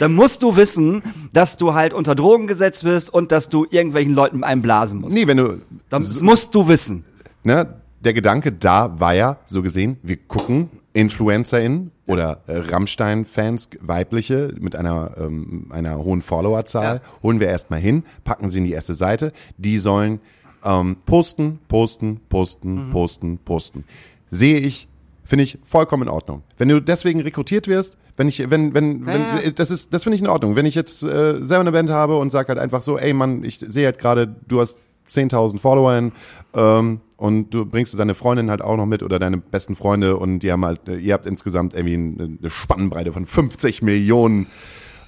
dann 0.00 0.14
musst 0.14 0.42
du 0.42 0.56
wissen, 0.56 1.02
dass 1.32 1.56
du 1.56 1.74
halt 1.74 1.94
unter 1.94 2.14
Drogen 2.14 2.46
gesetzt 2.46 2.84
wirst 2.84 3.12
und 3.12 3.32
dass 3.32 3.48
du 3.48 3.66
irgendwelchen 3.70 4.14
Leuten 4.14 4.36
mit 4.38 4.44
einem 4.44 4.62
blasen 4.62 5.00
musst. 5.00 5.14
Nee, 5.16 5.26
wenn 5.26 5.36
du, 5.38 5.60
Das 5.88 6.20
musst 6.20 6.54
du 6.54 6.66
wissen. 6.68 7.04
ne, 7.44 7.74
der 8.00 8.12
Gedanke 8.12 8.50
da 8.52 8.98
war 9.00 9.14
ja, 9.14 9.36
so 9.46 9.62
gesehen, 9.62 9.96
wir 10.02 10.16
gucken 10.16 10.68
InfluencerInnen 10.94 11.90
oder 12.06 12.40
äh, 12.46 12.58
Rammstein-Fans, 12.58 13.70
weibliche, 13.80 14.54
mit 14.60 14.76
einer, 14.76 15.12
ähm, 15.18 15.66
einer 15.70 15.98
hohen 15.98 16.22
Followerzahl, 16.22 16.96
Ja. 16.96 17.22
holen 17.22 17.40
wir 17.40 17.48
erstmal 17.48 17.80
hin, 17.80 18.04
packen 18.24 18.50
sie 18.50 18.58
in 18.58 18.64
die 18.64 18.72
erste 18.72 18.94
Seite. 18.94 19.32
Die 19.58 19.78
sollen 19.78 20.20
ähm, 20.64 20.96
posten, 21.06 21.58
posten, 21.68 22.20
posten, 22.28 22.88
Mhm. 22.88 22.90
posten, 22.92 23.38
posten. 23.38 23.84
Sehe 24.30 24.58
ich, 24.58 24.86
finde 25.24 25.42
ich 25.44 25.58
vollkommen 25.64 26.04
in 26.04 26.08
Ordnung. 26.08 26.42
Wenn 26.56 26.68
du 26.68 26.80
deswegen 26.80 27.20
rekrutiert 27.20 27.66
wirst, 27.68 27.96
wenn 28.16 28.28
ich, 28.28 28.48
wenn, 28.50 28.72
wenn, 28.74 29.04
wenn, 29.06 29.20
Ja, 29.20 29.40
ja. 29.44 29.50
das 29.50 29.70
ist, 29.70 29.92
das 29.92 30.04
finde 30.04 30.16
ich 30.16 30.22
in 30.22 30.28
Ordnung. 30.28 30.54
Wenn 30.54 30.66
ich 30.66 30.74
jetzt 30.74 31.02
äh, 31.02 31.40
selber 31.40 31.60
eine 31.62 31.72
Band 31.72 31.90
habe 31.90 32.16
und 32.18 32.30
sag 32.30 32.48
halt 32.48 32.58
einfach 32.58 32.82
so, 32.82 32.96
ey 32.98 33.12
Mann, 33.12 33.42
ich 33.42 33.58
sehe 33.58 33.86
halt 33.86 33.98
gerade, 33.98 34.36
du 34.46 34.60
hast 34.60 34.78
10.000 35.16 35.58
Follower 35.58 36.10
ähm, 36.54 37.00
und 37.16 37.50
du 37.50 37.64
bringst 37.64 37.98
deine 37.98 38.14
Freundin 38.14 38.50
halt 38.50 38.62
auch 38.62 38.76
noch 38.76 38.86
mit 38.86 39.02
oder 39.02 39.18
deine 39.18 39.38
besten 39.38 39.76
Freunde 39.76 40.16
und 40.16 40.40
die 40.40 40.50
haben 40.52 40.64
halt, 40.64 40.80
ihr 40.88 41.14
habt 41.14 41.26
insgesamt 41.26 41.74
irgendwie 41.74 41.94
eine 41.94 42.50
Spannbreite 42.50 43.12
von 43.12 43.26
50 43.26 43.82
Millionen 43.82 44.46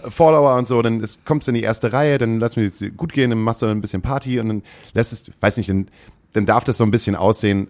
Follower 0.09 0.57
und 0.57 0.68
so, 0.68 0.82
dann 0.82 1.00
ist, 1.00 1.24
kommst 1.24 1.48
du 1.48 1.50
in 1.50 1.55
die 1.55 1.62
erste 1.62 1.92
Reihe, 1.92 2.18
dann 2.18 2.38
lass 2.38 2.57
mir 2.57 2.64
jetzt 2.64 2.84
gut 2.96 3.12
gehen, 3.12 3.30
dann 3.30 3.40
machst 3.40 3.62
du 3.62 3.66
ein 3.66 3.80
bisschen 3.80 4.02
Party 4.02 4.38
und 4.38 4.48
dann 4.48 4.62
lässt 4.92 5.12
es, 5.12 5.30
weiß 5.40 5.57
nicht, 5.57 5.68
dann, 5.70 5.88
dann 6.34 6.46
darf 6.46 6.64
das 6.64 6.76
so 6.76 6.84
ein 6.84 6.90
bisschen 6.90 7.16
aussehen, 7.16 7.68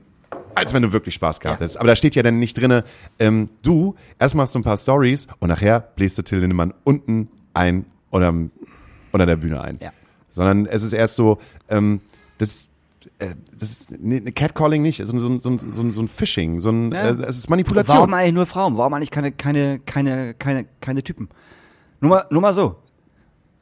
als 0.57 0.75
wenn 0.75 0.83
du 0.83 0.93
wirklich 0.93 1.15
Spaß 1.15 1.39
gehabt 1.41 1.61
Ja. 1.61 1.65
hättest. 1.65 1.79
Aber 1.79 1.87
da 1.89 1.97
steht 1.97 2.15
ja 2.17 2.23
dann 2.23 2.39
nicht 2.41 2.55
drinne, 2.61 2.85
ähm, 3.21 3.51
du, 3.63 3.95
erst 4.19 4.35
machst 4.35 4.55
du 4.55 4.59
ein 4.59 4.63
paar 4.63 4.77
Stories 4.77 5.27
und 5.39 5.49
nachher 5.49 5.81
bläst 5.81 6.19
du 6.19 6.23
Till 6.23 6.39
Lindemann 6.41 6.75
unten 6.83 7.29
ein 7.55 7.87
oder 8.11 8.33
unter 9.13 9.27
der 9.27 9.37
Bühne 9.37 9.61
ein. 9.61 9.79
Ja. 9.81 9.91
Sondern 10.31 10.67
es 10.67 10.83
ist 10.83 10.93
erst 10.93 11.15
so, 11.17 11.39
ähm, 11.69 12.01
das, 12.39 12.69
äh, 13.19 13.35
das 13.59 13.71
ist 13.71 13.91
ne, 13.91 14.21
ne 14.21 14.33
Catcalling 14.33 14.83
nicht, 14.83 15.05
so, 15.05 15.19
so, 15.19 15.39
so, 15.39 15.59
so, 15.59 15.73
so, 15.73 15.91
so 15.91 16.03
ein 16.03 16.09
Phishing, 16.09 16.61
so 16.61 16.71
ein, 16.71 16.93
Ja. 16.93 17.11
äh, 17.11 17.23
es 17.23 17.39
ist 17.39 17.51
Manipulation. 17.51 17.97
Warum 17.99 18.15
eigentlich 18.15 18.35
nur 18.35 18.47
Frauen? 18.47 18.77
Warum 18.77 18.95
eigentlich 18.95 19.11
keine, 19.11 19.33
keine, 19.33 19.81
keine, 19.81 20.35
keine, 20.35 20.67
keine 20.81 21.03
Typen? 21.03 21.29
Nur 22.01 22.11
mal, 22.11 22.27
nur 22.31 22.41
mal 22.43 22.53
so. 22.53 22.77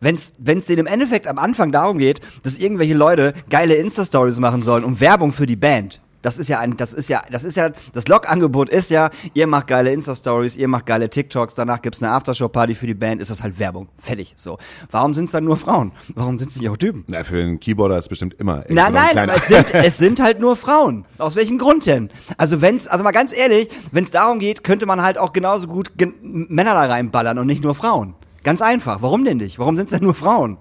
Wenn 0.01 0.17
es 0.17 0.35
denen 0.39 0.79
im 0.81 0.87
Endeffekt 0.87 1.29
am 1.29 1.39
Anfang 1.39 1.71
darum 1.71 1.99
geht, 1.99 2.21
dass 2.43 2.59
irgendwelche 2.59 2.95
Leute 2.95 3.35
geile 3.51 3.75
Insta-Stories 3.75 4.41
machen 4.41 4.65
sollen 4.65 4.83
und 4.83 4.99
Werbung 5.01 5.31
für 5.31 5.47
die 5.47 5.55
Band. 5.55 6.01
Das 6.23 6.39
ist 6.39 6.49
ja 6.49 6.61
ein, 6.61 6.77
das 6.77 6.95
ist 6.95 7.09
ja, 7.09 7.23
das 7.31 7.45
ist 7.45 7.57
ja, 7.57 7.71
das 7.93 8.09
Log-Angebot 8.09 8.69
ist 8.69 8.91
ja, 8.91 9.11
ihr 9.35 9.47
macht 9.47 9.67
geile 9.67 9.93
Insta-Stories, 9.93 10.57
ihr 10.57 10.69
macht 10.69 10.87
geile 10.87 11.11
TikToks, 11.11 11.55
danach 11.55 11.83
gibt's 11.83 12.03
eine 12.03 12.13
Aftershow-Party 12.13 12.75
für 12.75 12.87
die 12.87 12.95
Band, 12.95 13.21
ist 13.21 13.31
das 13.31 13.43
halt 13.43 13.59
Werbung. 13.59 13.89
Fertig. 13.99 14.35
So. 14.37 14.59
Warum 14.91 15.15
sind's 15.15 15.33
dann 15.33 15.45
nur 15.45 15.57
Frauen? 15.57 15.93
Warum 16.15 16.39
sind's 16.39 16.59
nicht 16.59 16.69
auch 16.71 16.77
Typen? 16.77 17.05
Na, 17.09 17.25
für 17.25 17.43
einen 17.43 17.61
Keyboarder 17.61 17.99
ist 17.99 18.09
bestimmt 18.09 18.35
immer. 18.39 18.65
Nein, 18.69 18.93
nein, 18.93 19.19
aber 19.19 19.35
es 19.37 19.49
sind, 19.49 19.75
es 19.75 19.99
sind 19.99 20.21
halt 20.21 20.41
nur 20.41 20.57
Frauen. 20.57 21.05
Aus 21.19 21.37
welchem 21.37 21.59
Grund 21.59 21.87
denn? 21.87 22.11
Also 22.39 22.61
wenn's, 22.61 22.87
also 22.87 23.03
mal 23.05 23.13
ganz 23.13 23.37
ehrlich, 23.37 23.69
wenn 23.91 24.05
es 24.05 24.11
darum 24.11 24.39
geht, 24.39 24.65
könnte 24.65 24.87
man 24.87 25.03
halt 25.03 25.19
auch 25.19 25.33
genauso 25.33 25.67
gut 25.67 25.91
Männer 26.23 26.75
da 26.75 26.85
reinballern 26.87 27.39
und 27.39 27.47
nicht 27.47 27.63
nur 27.63 27.75
Frauen. 27.75 28.15
Ganz 28.45 28.63
einfach. 28.63 29.03
Warum 29.03 29.25
denn 29.25 29.39
nicht? 29.39 29.59
Warum 29.59 29.77
sind 29.77 29.87
es 29.87 29.91
denn 29.91 30.03
nur 30.03 30.15
Frauen? 30.15 30.59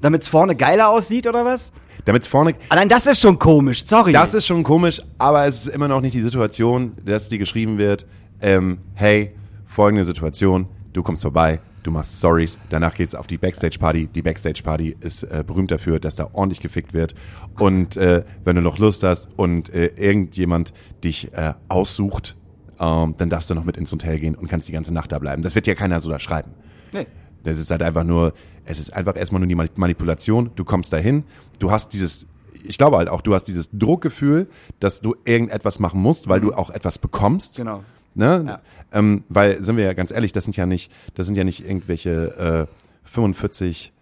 Damit's 0.00 0.28
vorne 0.28 0.54
geiler 0.54 0.88
aussieht 0.90 1.26
oder 1.26 1.44
was? 1.44 1.72
Damit 2.04 2.26
vorne, 2.26 2.54
Allein 2.70 2.88
das 2.88 3.06
ist 3.06 3.20
schon 3.20 3.38
komisch, 3.38 3.84
sorry. 3.84 4.12
Das 4.12 4.32
ist 4.32 4.46
schon 4.46 4.62
komisch, 4.62 5.00
aber 5.18 5.46
es 5.46 5.66
ist 5.66 5.74
immer 5.74 5.88
noch 5.88 6.00
nicht 6.00 6.14
die 6.14 6.22
Situation, 6.22 6.92
dass 7.04 7.28
dir 7.28 7.38
geschrieben 7.38 7.76
wird, 7.76 8.06
ähm, 8.40 8.78
hey, 8.94 9.34
folgende 9.66 10.04
Situation, 10.04 10.68
du 10.92 11.02
kommst 11.02 11.22
vorbei, 11.22 11.60
du 11.82 11.90
machst 11.90 12.16
Stories, 12.16 12.56
danach 12.70 12.94
geht's 12.94 13.14
auf 13.14 13.26
die 13.26 13.36
Backstage-Party. 13.36 14.08
Die 14.14 14.22
Backstage-Party 14.22 14.96
ist 15.00 15.24
äh, 15.24 15.44
berühmt 15.46 15.70
dafür, 15.70 15.98
dass 16.00 16.16
da 16.16 16.30
ordentlich 16.32 16.60
gefickt 16.60 16.94
wird. 16.94 17.14
Und 17.58 17.96
äh, 17.96 18.24
wenn 18.44 18.56
du 18.56 18.62
noch 18.62 18.78
Lust 18.78 19.02
hast 19.02 19.28
und 19.36 19.72
äh, 19.74 19.86
irgendjemand 19.96 20.72
dich 21.04 21.32
äh, 21.34 21.54
aussucht, 21.68 22.36
ähm, 22.80 23.14
dann 23.18 23.28
darfst 23.28 23.50
du 23.50 23.54
noch 23.54 23.64
mit 23.64 23.76
ins 23.76 23.92
Hotel 23.92 24.18
gehen 24.18 24.34
und 24.34 24.48
kannst 24.48 24.68
die 24.68 24.72
ganze 24.72 24.94
Nacht 24.94 25.12
da 25.12 25.18
bleiben. 25.18 25.42
Das 25.42 25.54
wird 25.54 25.66
ja 25.66 25.74
keiner 25.74 26.00
so 26.00 26.10
da 26.10 26.18
schreiben. 26.18 26.52
Nee. 26.92 27.06
Das 27.44 27.58
ist 27.58 27.70
halt 27.70 27.82
einfach 27.82 28.04
nur, 28.04 28.32
es 28.68 28.78
ist 28.78 28.92
einfach 28.92 29.16
erstmal 29.16 29.40
nur 29.40 29.48
die 29.48 29.54
Mani- 29.54 29.70
Manipulation. 29.76 30.50
Du 30.54 30.64
kommst 30.64 30.92
dahin, 30.92 31.24
du 31.58 31.70
hast 31.70 31.92
dieses, 31.94 32.26
ich 32.64 32.76
glaube 32.78 32.98
halt 32.98 33.08
auch, 33.08 33.22
du 33.22 33.34
hast 33.34 33.44
dieses 33.44 33.68
Druckgefühl, 33.72 34.46
dass 34.78 35.00
du 35.00 35.16
irgendetwas 35.24 35.78
machen 35.80 36.00
musst, 36.00 36.28
weil 36.28 36.40
du 36.40 36.52
auch 36.52 36.70
etwas 36.70 36.98
bekommst. 36.98 37.56
Genau. 37.56 37.82
Ne? 38.14 38.44
Ja. 38.46 38.60
Ähm, 38.92 39.24
weil, 39.28 39.62
sind 39.64 39.76
wir 39.76 39.84
ja 39.84 39.92
ganz 39.94 40.10
ehrlich, 40.10 40.32
das 40.32 40.44
sind 40.44 40.56
ja 40.56 40.66
nicht, 40.66 40.90
das 41.14 41.26
sind 41.26 41.36
ja 41.36 41.44
nicht 41.44 41.64
irgendwelche 41.64 42.66
äh, 42.68 43.08
45 43.10 43.92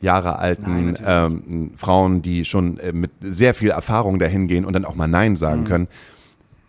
Jahre 0.00 0.30
Nein, 0.30 0.36
alten 0.40 0.86
natürlich 0.92 1.06
ähm, 1.06 1.72
Frauen, 1.76 2.22
die 2.22 2.44
schon 2.44 2.78
äh, 2.78 2.92
mit 2.92 3.12
sehr 3.20 3.54
viel 3.54 3.70
Erfahrung 3.70 4.18
dahin 4.18 4.48
gehen 4.48 4.64
und 4.64 4.72
dann 4.72 4.84
auch 4.84 4.94
mal 4.96 5.06
Nein 5.06 5.32
Mhm. 5.32 5.36
sagen 5.36 5.64
können. 5.64 5.88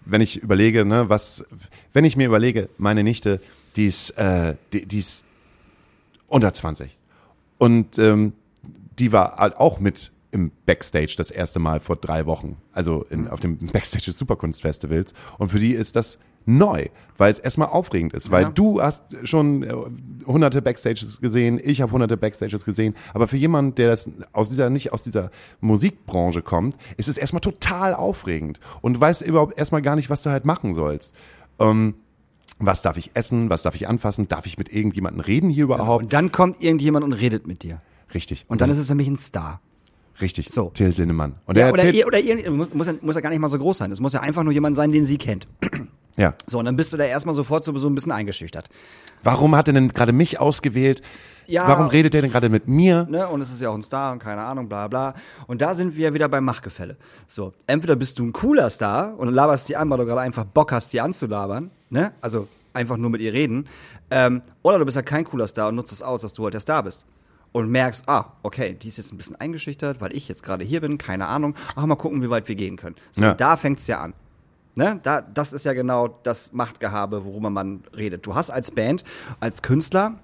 Wenn 0.06 0.22
ich 0.22 0.38
überlege, 0.44 0.86
ne, 0.86 1.10
was, 1.10 1.44
wenn 1.94 2.06
ich 2.06 2.16
mir 2.18 2.28
überlege, 2.28 2.70
meine 2.78 3.04
Nichte, 3.04 3.40
die 3.76 3.88
ist, 3.88 4.12
äh, 4.12 4.56
die, 4.74 4.86
die 4.86 5.00
ist 5.00 5.26
unter 6.28 6.54
20. 6.54 6.96
Und 7.64 7.98
ähm, 7.98 8.34
die 9.00 9.12
war 9.12 9.38
halt 9.38 9.56
auch 9.58 9.80
mit 9.80 10.12
im 10.32 10.52
Backstage 10.66 11.14
das 11.16 11.32
erste 11.32 11.60
Mal 11.60 11.80
vor 11.80 11.96
drei 11.96 12.26
Wochen, 12.26 12.58
also 12.74 13.06
in, 13.10 13.28
auf 13.28 13.40
dem 13.40 13.58
Backstage 13.72 14.06
des 14.06 14.18
Superkunstfestivals. 14.18 15.14
Und 15.38 15.50
für 15.50 15.60
die 15.60 15.74
ist 15.74 15.96
das 15.96 16.18
neu, 16.46 16.88
weil 17.18 17.32
es 17.32 17.40
erstmal 17.40 17.70
aufregend 17.70 18.14
ist, 18.14 18.30
weil 18.32 18.44
Ja. 18.44 18.50
du 18.50 18.82
hast 18.82 19.04
schon 19.24 19.64
äh, 19.64 19.74
hunderte 20.26 20.62
Backstages 20.62 21.22
gesehen, 21.22 21.58
ich 21.64 21.82
habe 21.82 21.92
hunderte 21.94 22.18
Backstages 22.18 22.66
gesehen, 22.66 22.96
aber 23.14 23.30
für 23.30 23.38
jemanden, 23.38 23.76
der 23.76 23.88
das 23.88 24.10
aus 24.34 24.50
dieser 24.50 24.70
nicht 24.70 24.92
aus 24.92 25.04
dieser 25.04 25.32
Musikbranche 25.62 26.42
kommt, 26.42 26.76
ist 26.98 27.08
es 27.08 27.18
erstmal 27.18 27.40
total 27.40 27.94
aufregend 27.94 28.60
und 28.82 28.96
du 28.96 29.00
weißt 29.00 29.22
überhaupt 29.22 29.58
erstmal 29.58 29.82
gar 29.82 29.96
nicht, 29.96 30.10
was 30.10 30.24
du 30.24 30.32
halt 30.32 30.44
machen 30.44 30.74
sollst. 30.74 31.14
Ähm, 31.60 31.94
was 32.66 32.82
darf 32.82 32.98
ich 32.98 33.12
essen? 33.14 33.50
Was 33.50 33.62
darf 33.64 33.76
ich 33.76 33.88
anfassen? 33.88 34.28
Darf 34.28 34.46
ich 34.46 34.58
mit 34.58 34.72
irgendjemandem 34.74 35.22
reden 35.22 35.50
hier 35.50 35.66
überhaupt? 35.66 36.04
Und 36.04 36.14
dann 36.14 36.32
kommt 36.32 36.62
irgendjemand 36.62 37.04
und 37.04 37.14
redet 37.14 37.48
mit 37.48 37.64
dir. 37.64 37.82
Richtig. 38.14 38.46
Und 38.48 38.62
dann 38.62 38.70
das 38.70 38.78
ist 38.78 38.84
es 38.84 38.90
nämlich 38.90 39.08
ein 39.08 39.18
Star. 39.18 39.62
richtig. 40.22 40.50
So. 40.50 40.70
Till 40.70 40.90
Lindemann. 40.96 41.36
Und 41.46 41.58
Ja, 41.58 41.66
der 41.66 41.74
oder, 41.74 41.90
ihr, 41.92 42.06
oder 42.08 42.20
ihr, 42.20 42.52
muss, 42.52 42.74
muss, 42.74 42.88
ja, 42.88 42.94
muss 43.02 43.16
ja 43.16 43.22
gar 43.22 43.30
nicht 43.30 43.40
mal 43.40 43.50
so 43.50 43.58
groß 43.58 43.78
sein. 43.80 43.92
Es 43.92 44.00
muss 44.00 44.14
ja 44.14 44.22
einfach 44.22 44.44
nur 44.44 44.54
jemand 44.54 44.76
sein, 44.76 44.92
den 44.92 45.04
sie 45.04 45.18
kennt. 45.18 45.48
ja. 46.18 46.34
So, 46.46 46.60
und 46.60 46.66
dann 46.66 46.76
bist 46.76 46.94
du 46.94 46.98
da 46.98 47.06
erstmal 47.06 47.36
sofort 47.36 47.64
so, 47.64 47.76
so 47.78 47.88
ein 47.88 47.96
bisschen 47.96 48.12
eingeschüchtert. 48.12 48.70
Warum 49.24 49.56
hat 49.56 49.68
er 49.68 49.74
denn 49.74 49.90
gerade 49.90 50.12
mich 50.14 50.40
ausgewählt? 50.40 51.02
Ja. 51.46 51.68
Warum 51.68 51.88
redet 51.88 52.16
er 52.16 52.22
denn 52.22 52.32
gerade 52.32 52.48
mit 52.50 52.68
mir? 52.68 53.06
ne? 53.10 53.28
Und 53.28 53.42
es 53.42 53.52
ist 53.52 53.60
ja 53.62 53.70
auch 53.70 53.74
ein 53.76 53.82
Star 53.82 54.14
und 54.14 54.20
keine 54.20 54.42
Ahnung, 54.44 54.70
bla 54.70 54.88
bla. 54.88 55.14
Und 55.48 55.62
da 55.62 55.74
sind 55.74 55.96
wir 55.98 56.14
wieder 56.14 56.30
beim 56.30 56.46
Machtgefälle. 56.46 56.96
So, 57.28 57.54
entweder 57.68 57.96
bist 57.98 58.18
du 58.20 58.24
ein 58.24 58.32
cooler 58.34 58.70
Star 58.70 59.18
und 59.18 59.30
laberst 59.34 59.68
die 59.68 59.76
an, 59.76 59.90
weil 59.90 59.98
du 59.98 60.06
gerade 60.06 60.22
einfach 60.22 60.46
Bock 60.46 60.72
hast, 60.72 60.94
die 60.94 61.02
anzulabern, 61.02 61.70
ne? 61.90 62.14
Also 62.22 62.48
einfach 62.74 62.96
nur 62.98 63.10
mit 63.10 63.20
ihr 63.22 63.34
reden. 63.34 63.68
Ähm, 64.10 64.42
oder 64.62 64.80
du 64.80 64.86
bist 64.86 64.96
ja 64.96 65.02
kein 65.02 65.26
cooler 65.26 65.48
Star 65.48 65.68
und 65.68 65.76
nutzt 65.76 65.92
es 65.92 66.02
aus, 66.02 66.22
dass 66.22 66.34
du 66.34 66.44
halt 66.46 66.54
der 66.54 66.62
Star 66.62 66.82
bist. 66.84 67.06
Und 67.52 67.70
merkst, 67.70 68.08
ah, 68.10 68.32
okay, 68.42 68.74
die 68.82 68.88
ist 68.88 68.98
jetzt 68.98 69.14
ein 69.14 69.18
bisschen 69.18 69.36
eingeschüchtert, 69.36 70.02
weil 70.02 70.16
ich 70.16 70.28
jetzt 70.28 70.42
gerade 70.44 70.64
hier 70.66 70.82
bin, 70.82 70.98
keine 70.98 71.28
Ahnung. 71.28 71.56
Ach, 71.76 71.86
mal 71.86 71.96
gucken, 71.96 72.24
wie 72.24 72.30
weit 72.32 72.48
wir 72.48 72.56
gehen 72.56 72.78
können. 72.78 72.96
So, 73.12 73.22
Ja. 73.22 73.34
da 73.36 73.58
fängt's 73.58 73.86
ja 73.86 74.00
an. 74.02 74.14
Ne? 74.76 75.00
Da, 75.04 75.22
das 75.22 75.54
ist 75.54 75.66
ja 75.66 75.74
genau 75.74 76.08
das 76.08 76.52
Machtgehabe, 76.52 77.26
worüber 77.26 77.50
man 77.50 77.84
redet. 77.96 78.26
Du 78.26 78.36
hast 78.36 78.50
als 78.50 78.72
Band, 78.72 79.04
als 79.40 79.62
Künstler 79.62 80.16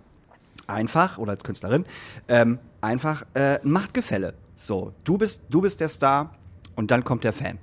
einfach 0.67 1.17
oder 1.17 1.31
als 1.31 1.43
Künstlerin 1.43 1.85
ähm, 2.27 2.59
einfach 2.81 3.25
äh, 3.33 3.59
ein 3.61 3.71
Machtgefälle. 3.71 4.33
So, 4.55 4.93
du 5.03 5.17
bist 5.17 5.43
du 5.49 5.61
bist 5.61 5.79
der 5.79 5.87
Star 5.87 6.33
und 6.75 6.91
dann 6.91 7.03
kommt 7.03 7.23
der 7.23 7.33
Fan. 7.33 7.59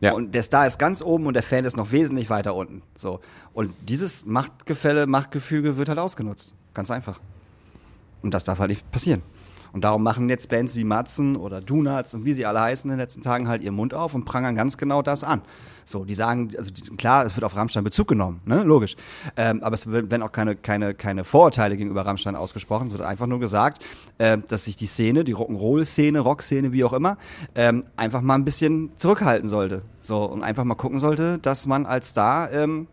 Ja. 0.00 0.12
Und 0.12 0.34
der 0.34 0.42
Star 0.42 0.66
ist 0.66 0.78
ganz 0.78 1.02
oben 1.02 1.26
und 1.26 1.34
der 1.34 1.42
Fan 1.42 1.64
ist 1.64 1.76
noch 1.76 1.90
wesentlich 1.92 2.30
weiter 2.30 2.54
unten. 2.54 2.82
So 2.96 3.20
und 3.54 3.72
dieses 3.88 4.26
Machtgefälle, 4.26 5.06
Machtgefüge 5.06 5.76
wird 5.76 5.88
halt 5.88 5.98
ausgenutzt, 5.98 6.54
ganz 6.74 6.90
einfach. 6.90 7.20
Und 8.22 8.34
das 8.34 8.44
darf 8.44 8.58
halt 8.58 8.70
nicht 8.70 8.90
passieren. 8.90 9.22
Und 9.76 9.82
darum 9.82 10.02
machen 10.02 10.30
jetzt 10.30 10.48
Bands 10.48 10.74
wie 10.74 10.84
Matzen 10.84 11.36
oder 11.36 11.60
Donuts 11.60 12.14
und 12.14 12.24
wie 12.24 12.32
sie 12.32 12.46
alle 12.46 12.62
heißen 12.62 12.90
in 12.90 12.96
den 12.96 12.98
letzten 12.98 13.20
Tagen 13.20 13.46
halt 13.46 13.62
ihren 13.62 13.74
Mund 13.74 13.92
auf 13.92 14.14
und 14.14 14.24
prangern 14.24 14.54
ganz 14.54 14.78
genau 14.78 15.02
das 15.02 15.22
an. 15.22 15.42
So, 15.84 16.06
die 16.06 16.14
sagen, 16.14 16.50
also 16.56 16.70
die, 16.70 16.80
klar, 16.96 17.26
es 17.26 17.36
wird 17.36 17.44
auf 17.44 17.54
Rammstein 17.54 17.84
Bezug 17.84 18.08
genommen, 18.08 18.40
ne, 18.46 18.62
logisch. 18.62 18.96
Ähm, 19.36 19.62
aber 19.62 19.74
es 19.74 19.86
werden 19.86 20.22
auch 20.22 20.32
keine, 20.32 20.56
keine, 20.56 20.94
keine 20.94 21.24
Vorurteile 21.24 21.76
gegenüber 21.76 22.06
Rammstein 22.06 22.36
ausgesprochen. 22.36 22.86
Es 22.86 22.94
wird 22.94 23.02
einfach 23.02 23.26
nur 23.26 23.38
gesagt, 23.38 23.84
äh, 24.16 24.38
dass 24.48 24.64
sich 24.64 24.76
die 24.76 24.86
Szene, 24.86 25.24
die 25.24 25.34
Rock'n'Roll-Szene, 25.34 26.20
Rock-Szene, 26.20 26.72
wie 26.72 26.82
auch 26.82 26.94
immer, 26.94 27.18
ähm, 27.54 27.84
einfach 27.98 28.22
mal 28.22 28.36
ein 28.36 28.46
bisschen 28.46 28.92
zurückhalten 28.96 29.46
sollte. 29.46 29.82
So, 30.00 30.24
und 30.24 30.42
einfach 30.42 30.64
mal 30.64 30.76
gucken 30.76 30.98
sollte, 30.98 31.38
dass 31.38 31.66
man 31.66 31.84
als 31.84 32.08
Star 32.08 32.50
ähm, 32.50 32.86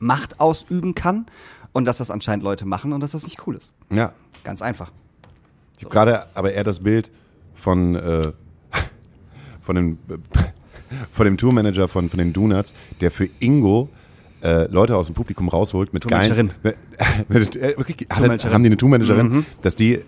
Macht 0.00 0.40
ausüben 0.40 0.96
kann 0.96 1.26
und 1.70 1.84
dass 1.84 1.98
das 1.98 2.10
anscheinend 2.10 2.42
Leute 2.42 2.66
machen 2.66 2.92
und 2.92 2.98
dass 2.98 3.12
das 3.12 3.22
nicht 3.22 3.46
cool 3.46 3.54
ist. 3.54 3.72
Ja. 3.92 4.12
Ganz 4.42 4.60
einfach. 4.60 4.90
Ich 5.80 5.86
habe 5.86 5.94
gerade 5.94 6.26
aber 6.34 6.52
eher 6.52 6.62
das 6.62 6.80
Bild 6.80 7.10
von, 7.54 7.96
äh, 7.96 8.22
von 9.62 9.76
dem, 9.76 9.98
von 11.12 11.24
dem 11.24 11.38
Tourmanager 11.38 11.88
von, 11.88 12.10
von 12.10 12.18
den 12.18 12.34
Donuts, 12.34 12.74
der 13.00 13.10
für 13.10 13.30
Ingo 13.38 13.88
äh, 14.42 14.66
Leute 14.66 14.94
aus 14.94 15.06
dem 15.06 15.14
Publikum 15.14 15.48
rausholt 15.48 15.94
mit 15.94 16.06
geilen. 16.06 16.52
Mit, 16.62 16.76
mit, 17.28 17.56
äh, 17.56 17.74
okay, 17.78 17.94
hat, 18.10 18.44
haben 18.44 18.62
die 18.62 18.68
eine 18.68 18.76
Tourmanagerin, 18.76 19.46
dass 19.62 19.74
die 19.74 20.00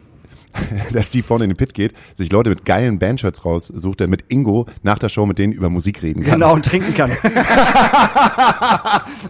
dass 0.93 1.07
Steve 1.09 1.25
vorne 1.25 1.45
in 1.45 1.51
den 1.51 1.57
Pit 1.57 1.75
geht, 1.75 1.93
sich 2.17 2.31
Leute 2.33 2.51
mit 2.51 2.65
geilen 2.65 2.99
Bandshirts 2.99 3.45
raussucht, 3.45 4.01
der 4.01 4.09
mit 4.09 4.25
Ingo 4.29 4.67
nach 4.83 4.99
der 4.99 5.09
Show 5.09 5.25
mit 5.27 5.39
denen 5.39 5.53
über 5.53 5.71
Musik 5.71 6.03
reden 6.03 6.23
kann. 6.23 6.35
Genau, 6.41 6.55
und 6.55 6.65
trinken 6.67 6.95
kann. 6.95 7.11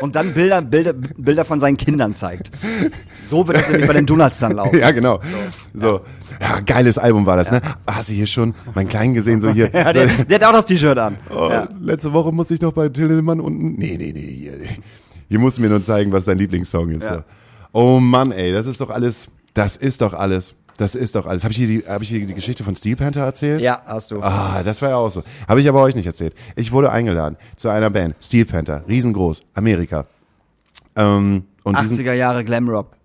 und 0.00 0.14
dann 0.16 0.34
Bilder, 0.34 0.62
Bilder, 0.62 0.92
Bilder 0.92 1.44
von 1.44 1.60
seinen 1.60 1.76
Kindern 1.76 2.14
zeigt. 2.14 2.50
So 3.28 3.46
wird 3.46 3.58
das 3.58 3.68
nämlich 3.68 3.86
bei 3.86 3.94
den 3.94 4.06
Donuts 4.06 4.38
dann 4.40 4.52
laufen. 4.52 4.78
Ja, 4.78 4.90
genau. 4.90 5.20
So. 5.74 6.00
Ja, 6.40 6.60
geiles 6.60 6.98
Album 6.98 7.26
war 7.26 7.36
das, 7.36 7.50
ne? 7.50 7.60
Ah, 7.86 7.96
Hast 7.96 8.08
du 8.08 8.14
hier 8.14 8.26
schon 8.26 8.54
meinen 8.74 8.88
Kleinen 8.88 9.14
gesehen, 9.14 9.40
so 9.40 9.50
hier. 9.50 9.70
Ja, 9.72 9.92
der, 9.92 10.06
der 10.06 10.38
hat 10.40 10.44
auch 10.44 10.52
das 10.52 10.66
T-Shirt 10.66 10.98
an. 10.98 11.16
Oh, 11.30 11.48
Ja. 11.50 11.68
Letzte 11.80 12.12
Woche 12.12 12.32
musste 12.32 12.54
ich 12.54 12.60
noch 12.60 12.72
bei 12.72 12.88
Tillemann 12.88 13.40
unten. 13.40 13.74
Nee, 13.78 13.96
nee, 13.98 14.12
nee. 14.12 14.20
Hier, 14.20 14.52
hier 15.28 15.38
musst 15.38 15.58
du 15.58 15.62
mir 15.62 15.68
nur 15.68 15.84
zeigen, 15.84 16.12
was 16.12 16.24
dein 16.26 16.38
Lieblingssong 16.38 16.90
ist. 16.90 17.04
Ja. 17.04 17.16
So. 17.16 17.22
Oh 17.72 18.00
Mann, 18.00 18.32
ey, 18.32 18.52
das 18.52 18.66
ist 18.66 18.80
doch 18.80 18.90
alles. 18.90 19.28
Das 19.54 19.76
ist 19.76 20.00
doch 20.00 20.14
alles. 20.14 20.54
Das 20.82 20.96
ist 20.96 21.14
doch 21.14 21.26
alles. 21.26 21.44
Habe 21.44 21.52
ich 21.52 21.58
hier 21.58 21.68
die, 21.68 21.84
hab 21.86 22.02
ich 22.02 22.08
hier 22.08 22.26
die 22.26 22.34
Geschichte 22.34 22.64
von 22.64 22.74
Steel 22.74 22.96
Panther 22.96 23.20
erzählt? 23.22 23.60
Ja, 23.60 23.80
hast 23.86 24.10
du. 24.10 24.20
Ah, 24.20 24.62
das 24.64 24.82
war 24.82 24.88
ja 24.88 24.96
auch 24.96 25.10
so. 25.10 25.22
Habe 25.46 25.60
ich 25.60 25.68
aber 25.68 25.80
euch 25.80 25.94
nicht 25.94 26.06
erzählt. 26.06 26.34
Ich 26.56 26.72
wurde 26.72 26.90
eingeladen 26.90 27.36
zu 27.54 27.68
einer 27.68 27.88
Band, 27.88 28.16
Steel 28.20 28.44
Panther, 28.46 28.82
riesengroß, 28.88 29.44
Amerika. 29.54 30.06
Ähm, 30.96 31.44
und 31.62 31.80
diesen, 31.80 31.98
80er 32.04 32.14
Jahre 32.14 32.44
Glamrock 32.44 32.96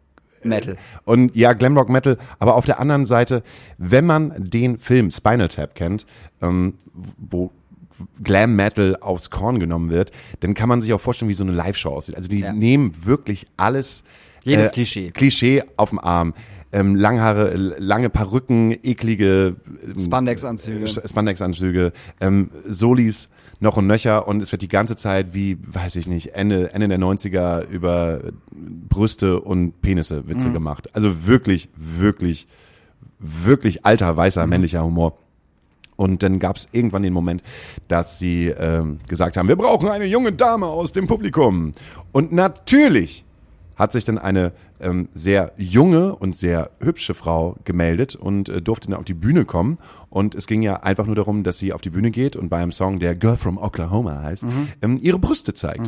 Metal. 0.43 0.75
und 1.05 1.35
ja, 1.35 1.53
Glamrock 1.53 1.89
Metal, 1.89 2.17
aber 2.39 2.55
auf 2.55 2.65
der 2.65 2.79
anderen 2.79 3.05
Seite, 3.05 3.43
wenn 3.77 4.05
man 4.07 4.33
den 4.37 4.79
Film 4.79 5.11
Spinal 5.11 5.49
Tap 5.49 5.75
kennt, 5.75 6.07
ähm, 6.41 6.73
wo 7.17 7.51
Glam 8.23 8.55
Metal 8.55 8.97
aufs 9.01 9.29
Korn 9.29 9.59
genommen 9.59 9.91
wird, 9.91 10.11
dann 10.39 10.55
kann 10.55 10.67
man 10.67 10.81
sich 10.81 10.93
auch 10.93 11.01
vorstellen, 11.01 11.29
wie 11.29 11.33
so 11.35 11.43
eine 11.43 11.53
Live-Show 11.53 11.89
aussieht. 11.91 12.15
Also 12.15 12.27
die 12.27 12.39
Ja. 12.39 12.53
nehmen 12.53 13.05
wirklich 13.05 13.45
alles. 13.55 14.03
äh, 14.45 14.49
Jedes 14.51 14.71
Klischee. 14.71 15.11
Klischee 15.11 15.63
auf 15.75 15.89
dem 15.89 15.99
Arm. 15.99 16.33
Ähm, 16.73 16.95
Langhaare, 16.95 17.53
lange 17.55 18.09
Perücken, 18.09 18.71
eklige 18.83 19.55
ähm, 19.85 19.99
Spandex-Anzüge. 19.99 20.87
Spandex-Anzüge, 20.87 21.93
ähm, 22.19 22.51
Solis 22.67 23.29
noch 23.59 23.77
und 23.77 23.87
nöcher 23.87 24.27
und 24.27 24.41
es 24.43 24.51
wird 24.51 24.61
die 24.61 24.67
ganze 24.67 24.95
Zeit 24.97 25.33
wie, 25.33 25.57
weiß 25.65 25.95
ich 25.95 26.07
nicht, 26.07 26.35
Ende, 26.35 26.73
Ende 26.73 26.87
der 26.89 26.99
90er 26.99 27.65
über 27.67 28.19
Brüste 28.51 29.39
und 29.39 29.81
Penisse 29.81 30.21
Mhm. 30.23 30.29
Witze 30.29 30.51
gemacht. 30.51 30.89
Also 30.93 31.25
wirklich, 31.25 31.69
wirklich, 31.75 32.47
wirklich 33.19 33.85
alter, 33.85 34.15
weißer, 34.15 34.43
Mhm. 34.43 34.49
männlicher 34.49 34.83
Humor. 34.83 35.17
Und 35.95 36.21
dann 36.21 36.37
gab 36.37 36.57
es 36.57 36.67
irgendwann 36.71 37.01
den 37.01 37.13
Moment, 37.13 37.41
dass 37.87 38.19
sie 38.19 38.49
ähm, 38.49 38.99
gesagt 39.07 39.35
haben, 39.37 39.47
wir 39.47 39.55
brauchen 39.55 39.89
eine 39.89 40.05
junge 40.05 40.31
Dame 40.33 40.67
aus 40.67 40.91
dem 40.91 41.07
Publikum. 41.07 41.73
Und 42.11 42.31
natürlich 42.31 43.25
hat 43.77 43.93
sich 43.93 44.05
dann 44.05 44.17
eine 44.17 44.51
ähm, 44.79 45.07
sehr 45.13 45.53
junge 45.55 46.15
und 46.15 46.35
sehr 46.35 46.71
hübsche 46.79 47.13
Frau 47.13 47.55
gemeldet 47.63 48.15
und 48.15 48.49
äh, 48.49 48.61
durfte 48.61 48.89
dann 48.89 48.99
auf 48.99 49.05
die 49.05 49.13
Bühne 49.13 49.45
kommen. 49.45 49.77
Und 50.09 50.35
es 50.35 50.47
ging 50.47 50.61
ja 50.61 50.77
einfach 50.77 51.05
nur 51.05 51.15
darum, 51.15 51.43
dass 51.43 51.59
sie 51.59 51.73
auf 51.73 51.81
die 51.81 51.91
Bühne 51.91 52.11
geht 52.11 52.35
und 52.35 52.49
bei 52.49 52.57
einem 52.57 52.71
Song, 52.71 52.99
der 52.99 53.15
Girl 53.15 53.37
from 53.37 53.57
Oklahoma 53.57 54.23
heißt, 54.23 54.45
ähm, 54.81 54.97
ihre 55.01 55.19
Brüste 55.19 55.53
zeigt. 55.53 55.87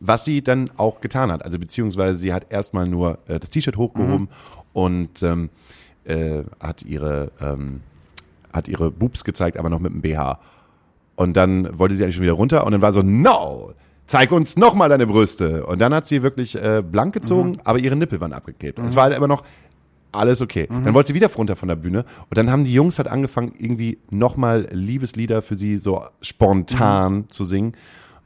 Was 0.00 0.24
sie 0.24 0.42
dann 0.42 0.70
auch 0.76 1.00
getan 1.00 1.30
hat. 1.30 1.44
Also 1.44 1.58
beziehungsweise 1.58 2.18
sie 2.18 2.32
hat 2.32 2.52
erstmal 2.52 2.88
nur 2.88 3.18
äh, 3.28 3.38
das 3.38 3.50
T-Shirt 3.50 3.76
hochgehoben 3.76 4.28
und 4.72 5.22
ähm, 5.22 5.50
äh, 6.04 6.42
hat 6.58 6.82
ihre 6.82 7.30
ähm, 7.40 7.82
hat 8.52 8.68
ihre 8.68 8.90
Boobs 8.90 9.24
gezeigt, 9.24 9.56
aber 9.56 9.70
noch 9.70 9.78
mit 9.78 9.92
dem 9.92 10.02
BH. 10.02 10.38
Und 11.14 11.36
dann 11.36 11.78
wollte 11.78 11.94
sie 11.94 12.02
eigentlich 12.02 12.16
schon 12.16 12.24
wieder 12.24 12.32
runter 12.32 12.66
und 12.66 12.72
dann 12.72 12.82
war 12.82 12.92
so, 12.92 13.02
no, 13.02 13.72
zeig 14.06 14.32
uns 14.32 14.56
noch 14.56 14.74
mal 14.74 14.88
deine 14.88 15.06
Brüste. 15.06 15.64
Und 15.66 15.80
dann 15.80 15.94
hat 15.94 16.06
sie 16.06 16.22
wirklich 16.22 16.54
äh, 16.54 16.82
blank 16.82 17.14
gezogen, 17.14 17.58
aber 17.64 17.78
ihre 17.78 17.96
Nippel 17.96 18.20
waren 18.20 18.32
abgeklebt. 18.32 18.78
Es 18.80 18.96
war 18.96 19.04
halt 19.04 19.16
immer 19.16 19.28
noch 19.28 19.44
alles 20.12 20.42
okay. 20.42 20.66
Dann 20.68 20.92
wollte 20.92 21.08
sie 21.08 21.14
wieder 21.14 21.32
runter 21.32 21.56
von 21.56 21.68
der 21.68 21.76
Bühne 21.76 22.04
und 22.28 22.36
dann 22.36 22.50
haben 22.50 22.64
die 22.64 22.74
Jungs 22.74 22.98
halt 22.98 23.08
angefangen, 23.08 23.54
irgendwie 23.58 23.96
noch 24.10 24.36
mal 24.36 24.68
Liebeslieder 24.70 25.40
für 25.40 25.56
sie 25.56 25.78
so 25.78 26.04
spontan 26.20 27.24
zu 27.30 27.44
singen. 27.46 27.72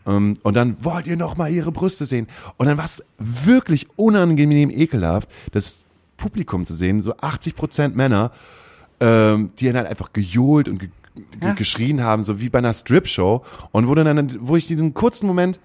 Ähm, 0.07 0.35
Und 0.43 0.55
dann 0.55 0.77
wollt 0.81 1.07
ihr 1.07 1.17
noch 1.17 1.37
mal 1.37 1.51
ihre 1.51 1.71
Brüste 1.73 2.05
sehen. 2.07 2.27
Und 2.57 2.67
dann 2.67 2.77
war 2.79 2.87
es 2.87 3.05
wirklich 3.19 3.87
unangenehm 3.97 4.71
ekelhaft, 4.71 5.29
das 5.53 5.79
Publikum 6.17 6.67
zu 6.67 6.75
sehen, 6.75 7.03
so 7.03 7.15
80 7.21 7.55
Prozent 7.55 7.97
Männer, 7.97 8.33
ähm, 9.01 9.51
die 9.59 9.67
dann 9.67 9.77
halt 9.77 9.87
einfach 9.89 10.13
gejohlt 10.13 10.69
und 10.69 10.79
ge 10.79 10.89
ge 11.41 11.55
geschrien 11.55 12.03
haben, 12.03 12.23
so 12.23 12.41
wie 12.41 12.49
bei 12.49 12.59
einer 12.59 12.75
Strip-Show. 12.75 13.43
Und 13.73 13.89
wo 13.89 13.95
dann, 13.95 14.39
wo 14.41 14.57
ich 14.57 14.67
diesen 14.67 14.95
kurzen 14.95 15.27
Moment 15.27 15.61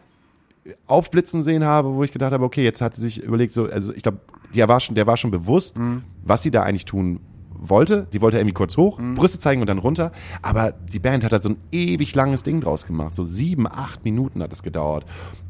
aufblitzen 0.88 1.42
sehen 1.44 1.64
habe, 1.64 1.94
wo 1.94 2.04
ich 2.04 2.12
gedacht 2.12 2.32
habe, 2.32 2.44
okay, 2.44 2.64
jetzt 2.64 2.82
hat 2.82 2.96
sie 2.96 3.02
sich 3.02 3.24
überlegt, 3.24 3.54
so, 3.54 3.66
also 3.66 3.94
ich 3.94 4.04
glaube, 4.04 4.20
der 4.54 4.68
war 4.68 4.80
schon, 4.80 4.96
der 4.96 5.08
war 5.08 5.18
schon 5.18 5.32
bewusst, 5.32 5.78
was 6.24 6.44
sie 6.44 6.52
da 6.52 6.64
eigentlich 6.64 6.86
tun 6.86 7.20
wollte. 7.62 8.08
Die 8.12 8.22
wollte 8.22 8.38
irgendwie 8.38 8.54
kurz 8.54 8.76
hoch, 8.76 9.00
Brüste 9.16 9.40
zeigen 9.40 9.62
und 9.62 9.68
dann 9.68 9.78
runter. 9.78 10.12
Aber 10.42 10.72
die 10.72 11.00
Band 11.00 11.24
hat 11.24 11.32
halt 11.32 11.44
so 11.44 11.50
ein 11.50 11.58
ewig 11.72 12.14
langes 12.16 12.44
Ding 12.44 12.62
draus 12.62 12.86
gemacht. 12.86 13.16
So 13.16 13.24
sieben, 13.24 13.68
acht 13.68 14.04
Minuten 14.04 14.42
hat 14.42 14.52
es 14.52 14.64
gedauert. 14.64 15.06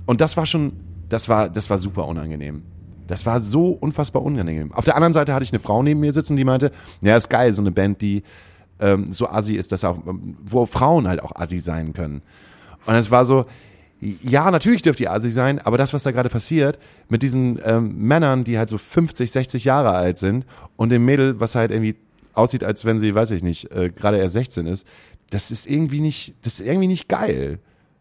Und 0.05 0.21
das 0.21 0.37
war 0.37 0.45
schon, 0.45 0.73
das 1.09 1.29
war, 1.29 1.49
das 1.49 1.69
war 1.69 1.77
super 1.77 2.07
unangenehm. 2.07 2.63
Das 3.07 3.25
war 3.25 3.41
so 3.41 3.69
unfassbar 3.69 4.21
unangenehm. 4.21 4.71
Auf 4.73 4.85
der 4.85 4.95
anderen 4.95 5.13
Seite 5.13 5.33
hatte 5.33 5.43
ich 5.43 5.51
eine 5.51 5.59
Frau 5.59 5.81
neben 5.83 5.99
mir 5.99 6.13
sitzen, 6.13 6.37
die 6.37 6.45
meinte, 6.45 6.71
ja, 7.01 7.17
ist 7.17 7.29
geil, 7.29 7.53
so 7.53 7.61
eine 7.61 7.71
Band, 7.71 8.01
die 8.01 8.23
ähm, 8.81 9.13
so 9.13 9.29
assi 9.29 9.55
ist, 9.55 9.71
dass 9.71 9.83
auch, 9.83 9.99
wo 10.03 10.65
Frauen 10.65 11.07
halt 11.07 11.21
auch 11.21 11.35
assi 11.35 11.59
sein 11.59 11.93
können. 11.93 12.21
Und 12.85 12.95
es 12.95 13.11
war 13.11 13.25
so, 13.25 13.45
ja, 14.01 14.49
natürlich 14.49 14.81
dürft 14.81 14.99
ihr 14.99 15.11
assi 15.11 15.29
sein, 15.29 15.59
aber 15.59 15.77
das, 15.77 15.93
was 15.93 16.03
da 16.03 16.11
gerade 16.11 16.29
passiert, 16.29 16.79
mit 17.07 17.21
diesen 17.21 17.59
ähm, 17.63 17.95
Männern, 17.97 18.43
die 18.43 18.57
halt 18.57 18.69
so 18.69 18.77
50, 18.77 19.31
60 19.31 19.63
Jahre 19.63 19.91
alt 19.91 20.17
sind 20.17 20.45
und 20.75 20.89
dem 20.89 21.05
Mädel, 21.05 21.39
was 21.39 21.55
halt 21.55 21.71
irgendwie 21.71 21.95
aussieht, 22.33 22.63
als 22.63 22.83
wenn 22.83 22.99
sie, 22.99 23.13
weiß 23.13 23.31
ich 23.31 23.43
nicht, 23.43 23.71
äh, 23.71 23.89
gerade 23.89 24.17
erst 24.17 24.33
16 24.33 24.65
ist, 24.65 24.87
das 25.29 25.51
ist 25.51 25.69
irgendwie 25.69 26.01
nicht, 26.01 26.33
das 26.41 26.59
ist 26.59 26.65
irgendwie 26.65 26.87
nicht 26.87 27.07
geil. 27.07 27.59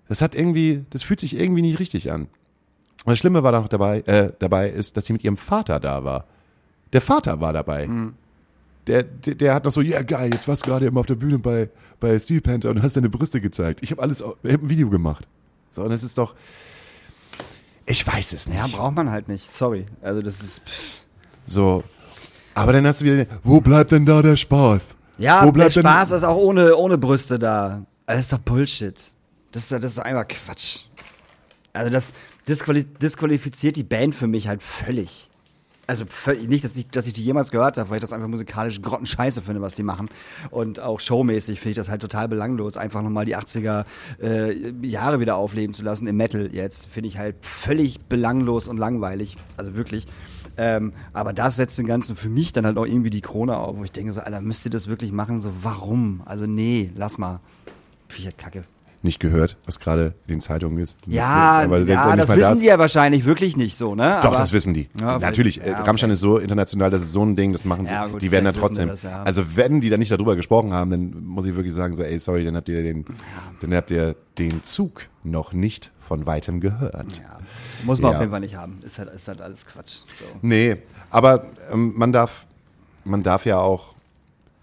Das 0.09 0.23
hat 0.23 0.35
irgendwie, 0.35 0.85
das 0.91 1.03
fühlt 1.03 1.21
sich 1.21 1.37
irgendwie 1.39 1.63
nicht 1.63 1.79
richtig 1.79 2.11
an. 2.11 2.23
Und 2.23 3.13
das 3.13 3.19
Schlimme 3.19 3.43
war 3.43 3.53
dann 3.53 3.63
noch 3.63 3.69
dabei, 3.69 4.01
äh, 4.01 4.33
dabei 4.39 4.71
ist, 4.71 4.97
dass 4.97 5.07
sie 5.07 5.13
mit 5.13 5.23
ihrem 5.23 5.37
Vater 5.37 5.81
da 5.81 6.05
war. 6.05 6.27
Der 6.93 7.01
Vater 7.01 7.41
war 7.41 7.53
dabei. 7.53 7.87
Der, 8.91 9.03
der, 9.05 9.35
der 9.37 9.55
hat 9.55 9.65
noch 9.65 9.73
so, 9.73 9.81
ja 9.83 10.03
geil, 10.03 10.31
jetzt 10.33 10.49
warst 10.49 10.67
du 10.67 10.71
gerade 10.71 10.87
immer 10.87 10.99
auf 11.01 11.07
der 11.07 11.15
Bühne 11.15 11.39
bei, 11.39 11.69
bei 12.01 12.19
Steel 12.19 12.41
Panther 12.41 12.71
und 12.71 12.83
hast 12.83 12.97
deine 12.97 13.09
Brüste 13.09 13.41
gezeigt. 13.41 13.81
Ich 13.83 13.93
habe 13.93 14.03
alles, 14.03 14.21
ich 14.43 14.53
hab 14.53 14.63
ein 14.63 14.69
Video 14.69 14.91
gemacht. 14.91 15.29
So, 15.71 15.83
und 15.85 15.93
es 15.93 16.03
ist 16.03 16.19
doch, 16.19 16.35
ich 17.87 18.05
weiß 18.07 18.33
es 18.33 18.49
nicht. 18.49 18.57
Ja, 18.59 18.67
braucht 18.67 18.97
man 18.97 19.11
halt 19.11 19.29
nicht. 19.29 19.53
Sorry. 19.53 19.87
Also 20.03 20.23
das 20.23 20.41
ist. 20.41 20.69
Pff. 20.69 20.83
so, 21.47 21.85
aber 22.55 22.73
dann 22.73 22.85
hast 22.87 23.01
du 23.01 23.05
wieder, 23.05 23.27
wo 23.45 23.61
bleibt 23.61 23.93
denn 23.93 24.05
da 24.05 24.23
der 24.23 24.37
Spaß? 24.37 24.97
Ja, 25.19 25.43
wo 25.43 25.47
der 25.47 25.53
bleibt 25.53 25.77
denn- 25.77 25.83
Spaß 25.85 26.11
ist 26.13 26.25
auch 26.25 26.37
ohne, 26.37 26.75
ohne 26.77 26.99
Brüste 26.99 27.39
da. 27.39 27.85
Also 28.07 28.19
Das 28.19 28.19
ist 28.21 28.33
doch 28.33 28.39
Bullshit. 28.39 28.95
Das 29.53 29.63
ist, 29.65 29.73
das 29.73 29.85
ist 29.85 29.99
doch 29.99 30.05
einfach 30.05 30.27
Quatsch. 30.29 30.81
Also 31.73 31.91
das 31.91 32.13
disquali 32.49 32.85
disqualifiziert 32.85 33.77
die 33.77 33.85
Band 33.85 34.17
für 34.17 34.27
mich 34.27 34.49
halt 34.49 34.63
völlig. 34.63 35.30
Also 35.91 36.05
nicht, 36.47 36.63
dass 36.63 36.77
ich, 36.77 36.87
dass 36.87 37.09
ich 37.09 37.15
die 37.15 37.25
jemals 37.25 37.51
gehört 37.51 37.77
habe, 37.77 37.91
weil 37.91 37.97
ich 37.97 38.01
das 38.01 38.13
einfach 38.13 38.29
musikalisch 38.29 38.81
grottenscheiße 38.81 39.43
finde, 39.43 39.61
was 39.61 39.75
die 39.75 39.83
machen. 39.83 40.09
Und 40.53 40.79
auch 40.79 41.01
showmäßig 41.01 41.59
finde 41.59 41.71
ich 41.71 41.77
das 41.77 41.89
halt 41.89 42.01
total 42.01 42.29
belanglos, 42.29 42.77
einfach 42.77 43.03
nochmal 43.03 43.25
die 43.25 43.37
80er 43.37 43.85
äh, 44.23 44.87
Jahre 44.87 45.19
wieder 45.19 45.35
aufleben 45.35 45.75
zu 45.75 45.83
lassen 45.83 46.07
im 46.07 46.17
Metal 46.17 46.49
jetzt. 46.53 46.87
Finde 46.87 47.09
ich 47.09 47.19
halt 47.19 47.45
völlig 47.45 48.05
belanglos 48.07 48.69
und 48.69 48.79
langweilig. 48.79 49.37
Also 49.57 49.75
wirklich. 49.75 50.07
Ähm, 50.57 50.93
aber 51.13 51.33
das 51.33 51.57
setzt 51.57 51.77
den 51.77 51.89
Ganzen 51.89 52.15
für 52.15 52.29
mich 52.29 52.53
dann 52.53 52.67
halt 52.67 52.79
auch 52.79 52.87
irgendwie 52.87 53.11
die 53.11 53.21
Krone 53.21 53.57
auf, 53.57 53.77
wo 53.77 53.83
ich 53.83 53.91
denke 53.91 54.13
so, 54.13 54.21
Alter, 54.21 54.41
müsst 54.41 54.65
ihr 54.67 54.71
das 54.71 54.87
wirklich 54.87 55.11
machen? 55.11 55.41
So, 55.41 55.51
warum? 55.63 56.23
Also 56.25 56.47
nee, 56.47 56.93
lass 56.95 57.19
mal. 57.19 57.41
Finde 58.07 58.21
ich 58.21 58.27
halt 58.27 58.39
kacke. 58.39 58.63
Nicht 59.03 59.19
gehört, 59.19 59.57
was 59.65 59.81
gerade 59.81 60.15
in 60.27 60.35
den 60.35 60.41
Zeitungen 60.43 60.77
ist. 60.79 60.99
Ja, 61.07 61.63
Aber 61.65 61.79
ja 61.81 62.15
das 62.17 62.29
wissen 62.29 62.41
da 62.41 62.53
ist. 62.53 62.61
die 62.61 62.67
ja 62.67 62.79
wahrscheinlich 62.79 63.25
wirklich 63.25 63.57
nicht 63.57 63.75
so, 63.77 63.95
ne? 63.95 64.19
Doch, 64.21 64.29
Aber- 64.29 64.37
das 64.37 64.53
wissen 64.53 64.75
die. 64.75 64.91
Ja, 65.01 65.19
Natürlich, 65.19 65.55
vielleicht- 65.55 65.69
äh, 65.69 65.81
ja, 65.81 65.83
Rammstein 65.85 66.11
okay. 66.11 66.15
ist 66.15 66.21
so 66.21 66.37
international, 66.37 66.91
das 66.91 67.01
ist 67.01 67.13
so 67.13 67.25
ein 67.25 67.35
Ding, 67.35 67.53
das 67.53 67.65
machen 67.65 67.87
sie. 67.87 67.93
Ja, 67.93 68.07
gut, 68.09 68.21
die 68.21 68.31
werden 68.31 68.45
wissen 68.47 68.61
trotzdem. 68.61 68.89
das, 68.89 69.03
ja. 69.03 69.23
Also 69.23 69.57
wenn 69.57 69.81
die 69.81 69.89
da 69.89 69.97
nicht 69.97 70.13
darüber 70.13 70.37
gesprochen 70.37 70.75
haben, 70.75 70.91
dann 70.91 71.25
muss 71.25 71.47
ich 71.47 71.55
wirklich 71.57 71.73
sagen, 71.73 71.97
so, 71.97 72.03
ey, 72.03 72.19
sorry, 72.19 72.45
dann 72.45 72.57
habt 72.57 72.69
ihr 72.69 72.83
den, 72.83 73.07
dann 73.63 73.75
habt 73.75 73.91
ihr 73.91 74.17
den 74.37 74.63
Zug 74.65 75.03
noch 75.25 75.55
nicht 75.55 75.91
von 76.07 76.27
weitem 76.27 76.61
gehört. 76.61 77.19
Ja, 77.19 77.39
muss 77.85 78.03
man 78.03 78.11
Ja. 78.11 78.17
auf 78.19 78.21
jeden 78.21 78.33
Fall 78.33 78.41
nicht 78.41 78.57
haben. 78.57 78.81
Ist 78.85 78.99
halt, 78.99 79.15
ist 79.15 79.27
halt 79.29 79.41
alles 79.41 79.65
Quatsch. 79.67 79.95
So. 80.19 80.27
Nee, 80.43 80.77
aber 81.09 81.47
ähm, 81.73 81.95
man 81.97 82.13
darf, 82.13 82.45
man 83.05 83.23
darf 83.23 83.47
ja 83.47 83.59
auch, 83.61 83.95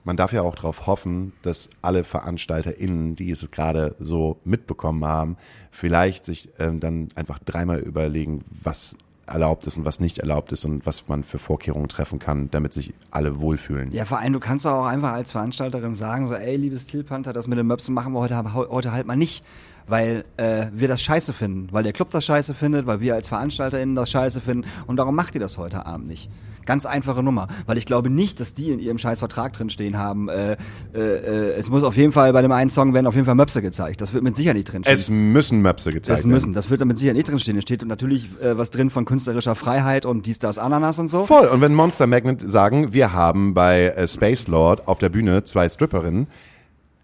man 0.08 0.16
darf 0.16 0.32
ja 0.32 0.42
auch 0.42 0.56
darauf 0.56 0.88
hoffen, 0.88 1.34
dass 1.42 1.70
alle 1.82 2.06
VeranstalterInnen, 2.06 3.18
die 3.18 3.30
es 3.30 3.52
gerade 3.52 3.94
so 4.00 4.38
mitbekommen 4.46 5.04
haben, 5.04 5.36
vielleicht 5.70 6.26
sich 6.26 6.50
ähm, 6.60 6.80
dann 6.80 7.10
einfach 7.16 7.40
dreimal 7.40 7.80
überlegen, 7.80 8.46
was 8.50 8.96
erlaubt 9.26 9.68
ist 9.68 9.76
und 9.76 9.84
was 9.84 10.00
nicht 10.00 10.20
erlaubt 10.20 10.54
ist 10.54 10.64
und 10.64 10.86
was 10.86 11.10
man 11.10 11.26
für 11.26 11.40
Vorkehrungen 11.40 11.90
treffen 11.90 12.20
kann, 12.20 12.50
damit 12.50 12.72
sich 12.72 12.94
alle 13.12 13.42
wohlfühlen. 13.42 13.92
Ja, 13.92 14.06
vor 14.06 14.20
allem, 14.20 14.32
du 14.32 14.40
kannst 14.40 14.66
auch 14.66 14.86
einfach 14.86 15.12
als 15.12 15.34
Veranstalterin 15.34 15.94
sagen, 15.94 16.26
so, 16.26 16.36
ey, 16.36 16.56
liebes 16.56 16.84
Steel 16.84 17.04
Panther, 17.04 17.34
das 17.34 17.50
mit 17.50 17.60
den 17.60 17.68
Möpsen 17.68 17.94
machen 17.94 18.14
wir 18.14 18.22
heute, 18.22 18.54
heute 18.54 18.94
halt 18.94 19.06
mal 19.08 19.18
nicht. 19.18 19.44
Weil 19.88 20.26
äh, 20.38 20.68
wir 20.74 20.88
das 20.88 21.02
scheiße 21.02 21.34
finden, 21.34 21.70
weil 21.72 21.84
der 21.84 21.94
Club 21.94 22.10
das 22.12 22.26
scheiße 22.26 22.54
findet, 22.54 22.86
weil 22.86 23.00
wir 23.00 23.16
als 23.16 23.30
VeranstalterInnen 23.30 23.96
das 23.96 24.12
scheiße 24.12 24.42
finden 24.42 24.68
und 24.86 24.98
darum 24.98 25.16
macht 25.16 25.36
ihr 25.36 25.42
das 25.42 25.58
heute 25.58 25.86
Abend 25.86 26.08
nicht. 26.08 26.30
Ganz 26.66 26.86
einfache 26.86 27.24
Nummer, 27.24 27.48
weil 27.66 27.78
ich 27.78 27.86
glaube 27.86 28.10
nicht, 28.10 28.42
dass 28.42 28.54
die 28.54 28.72
in 28.72 28.80
ihrem 28.80 28.98
scheiß 28.98 29.20
Vertrag 29.20 29.54
drin 29.54 29.70
stehen 29.70 29.98
haben. 29.98 30.28
Äh, 30.28 30.58
äh, 30.94 31.00
äh, 31.00 31.52
es 31.54 31.70
muss 31.70 31.82
auf 31.82 31.96
jeden 31.96 32.12
Fall 32.12 32.34
bei 32.34 32.42
dem 32.42 32.52
einen 32.52 32.70
Song 32.70 32.94
werden 32.94 33.08
auf 33.08 33.16
jeden 33.16 33.26
Fall 33.26 33.36
Möpse 33.36 33.62
gezeigt. 33.62 34.02
Das 34.02 34.12
wird 34.12 34.22
mit 34.22 34.36
Sicherheit 34.36 34.58
nicht 34.58 34.74
drin 34.74 34.84
stehen. 34.84 34.94
Es 34.94 35.10
müssen 35.10 35.62
Möpse 35.62 35.92
gezeigt 35.92 36.20
Es 36.20 36.26
müssen, 36.26 36.52
das 36.52 36.70
wird 36.70 36.82
damit 36.82 37.00
sicher 37.00 37.14
nicht 37.14 37.30
drin 37.30 37.40
stehen. 37.40 37.58
Es 37.58 37.64
steht 37.64 37.86
natürlich 37.86 38.30
äh, 38.42 38.58
was 38.58 38.70
drin 38.70 38.90
von 38.90 39.06
künstlerischer 39.06 39.56
Freiheit 39.56 40.06
und 40.06 40.26
dies, 40.26 40.40
das, 40.40 40.60
Ananas 40.60 41.00
und 41.00 41.08
so. 41.08 41.26
Voll. 41.26 41.48
Und 41.48 41.62
wenn 41.62 41.74
Monster 41.74 42.06
Magnet 42.06 42.44
sagen, 42.46 42.92
wir 42.92 43.14
haben 43.14 43.54
bei 43.54 43.86
äh, 43.86 44.06
Space 44.06 44.50
Lord 44.50 44.90
auf 44.90 45.00
der 45.00 45.08
Bühne 45.08 45.46
zwei 45.46 45.70
Stripperinnen, 45.70 46.28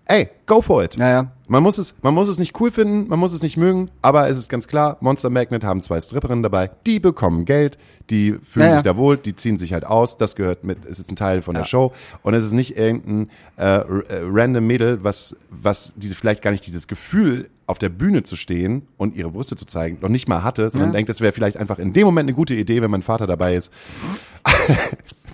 ey, 0.06 0.30
go 0.46 0.62
for 0.62 0.84
it. 0.84 0.98
Naja. 0.98 1.32
Man 1.48 1.62
muss 1.62 1.78
es, 1.78 1.94
man 2.02 2.14
muss 2.14 2.30
es 2.30 2.40
nicht 2.40 2.60
cool 2.60 2.72
finden, 2.72 3.08
man 3.10 3.20
muss 3.20 3.34
es 3.34 3.42
nicht 3.42 3.58
mögen, 3.58 3.92
aber 4.02 4.28
es 4.30 4.38
ist 4.38 4.50
ganz 4.50 4.68
klar, 4.68 4.98
Monster 5.02 5.30
Magnet 5.30 5.64
haben 5.64 5.84
zwei 5.84 6.00
Stripperinnen 6.02 6.42
dabei, 6.42 6.72
die 6.88 7.00
bekommen 7.00 7.46
Geld, 7.46 7.78
die 8.10 8.32
fühlen 8.44 8.66
Ja, 8.70 8.78
sich 8.78 8.86
ja. 8.86 8.94
da 8.94 8.98
wohl, 8.98 9.18
die 9.18 9.36
ziehen 9.36 9.58
sich 9.58 9.74
halt 9.74 9.86
aus, 9.86 10.18
das 10.18 10.36
gehört 10.36 10.64
mit, 10.64 10.86
es 10.86 11.00
ist 11.00 11.12
ein 11.12 11.16
Teil 11.16 11.42
von 11.42 11.54
der 11.54 11.66
Show 11.66 11.92
und 12.24 12.34
es 12.34 12.46
ist 12.46 12.54
nicht 12.54 12.78
irgendein 12.78 13.30
äh, 13.58 13.66
äh, 13.76 13.84
random 14.24 14.66
Mädel, 14.66 15.04
was, 15.04 15.36
was 15.50 15.94
diese 15.96 16.16
vielleicht 16.16 16.42
gar 16.42 16.52
nicht 16.52 16.66
dieses 16.66 16.88
Gefühl 16.88 17.50
auf 17.68 17.78
der 17.78 17.90
Bühne 17.90 18.24
zu 18.24 18.36
stehen 18.36 18.88
und 18.98 19.16
ihre 19.16 19.30
Brüste 19.30 19.56
zu 19.56 19.66
zeigen, 19.66 20.00
noch 20.02 20.10
nicht 20.10 20.28
mal 20.28 20.44
hatte, 20.44 20.72
sondern 20.72 20.90
Ja. 20.90 20.94
denkt, 20.96 21.10
das 21.10 21.22
wäre 21.22 21.34
vielleicht 21.34 21.58
einfach 21.58 21.78
in 21.78 21.94
dem 21.94 22.06
Moment 22.06 22.28
eine 22.30 22.36
gute 22.36 22.56
Idee, 22.56 22.82
wenn 22.82 22.90
mein 22.92 23.04
Vater 23.04 23.28
dabei 23.28 23.56
ist. 23.56 23.72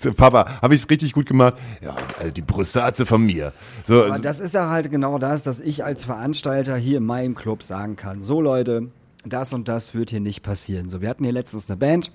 So, 0.02 0.12
Papa, 0.14 0.60
habe 0.62 0.74
ich 0.74 0.82
es 0.82 0.90
richtig 0.90 1.12
gut 1.12 1.26
gemacht? 1.26 1.54
Ja, 1.80 1.94
also 2.18 2.32
die 2.32 2.42
Brüste 2.42 2.82
hat 2.82 2.96
sie 2.96 3.06
von 3.06 3.24
mir. 3.24 3.52
So, 3.86 4.04
Aber 4.04 4.18
das 4.18 4.40
ist 4.40 4.54
ja 4.54 4.70
halt 4.70 4.90
genau 4.90 5.18
das, 5.18 5.42
dass 5.42 5.60
ich 5.60 5.84
als 5.84 6.04
Veranstalter 6.04 6.76
hier 6.76 6.98
in 6.98 7.06
meinem 7.06 7.34
Club 7.34 7.62
sagen 7.62 7.96
kann, 7.96 8.22
so 8.22 8.40
Leute, 8.40 8.88
das 9.24 9.52
und 9.52 9.68
das 9.68 9.94
wird 9.94 10.10
hier 10.10 10.20
nicht 10.20 10.42
passieren. 10.42 10.88
So, 10.88 11.00
wir 11.00 11.08
hatten 11.08 11.24
hier 11.24 11.32
letztens 11.32 11.68
eine 11.68 11.76
Band 11.76 12.10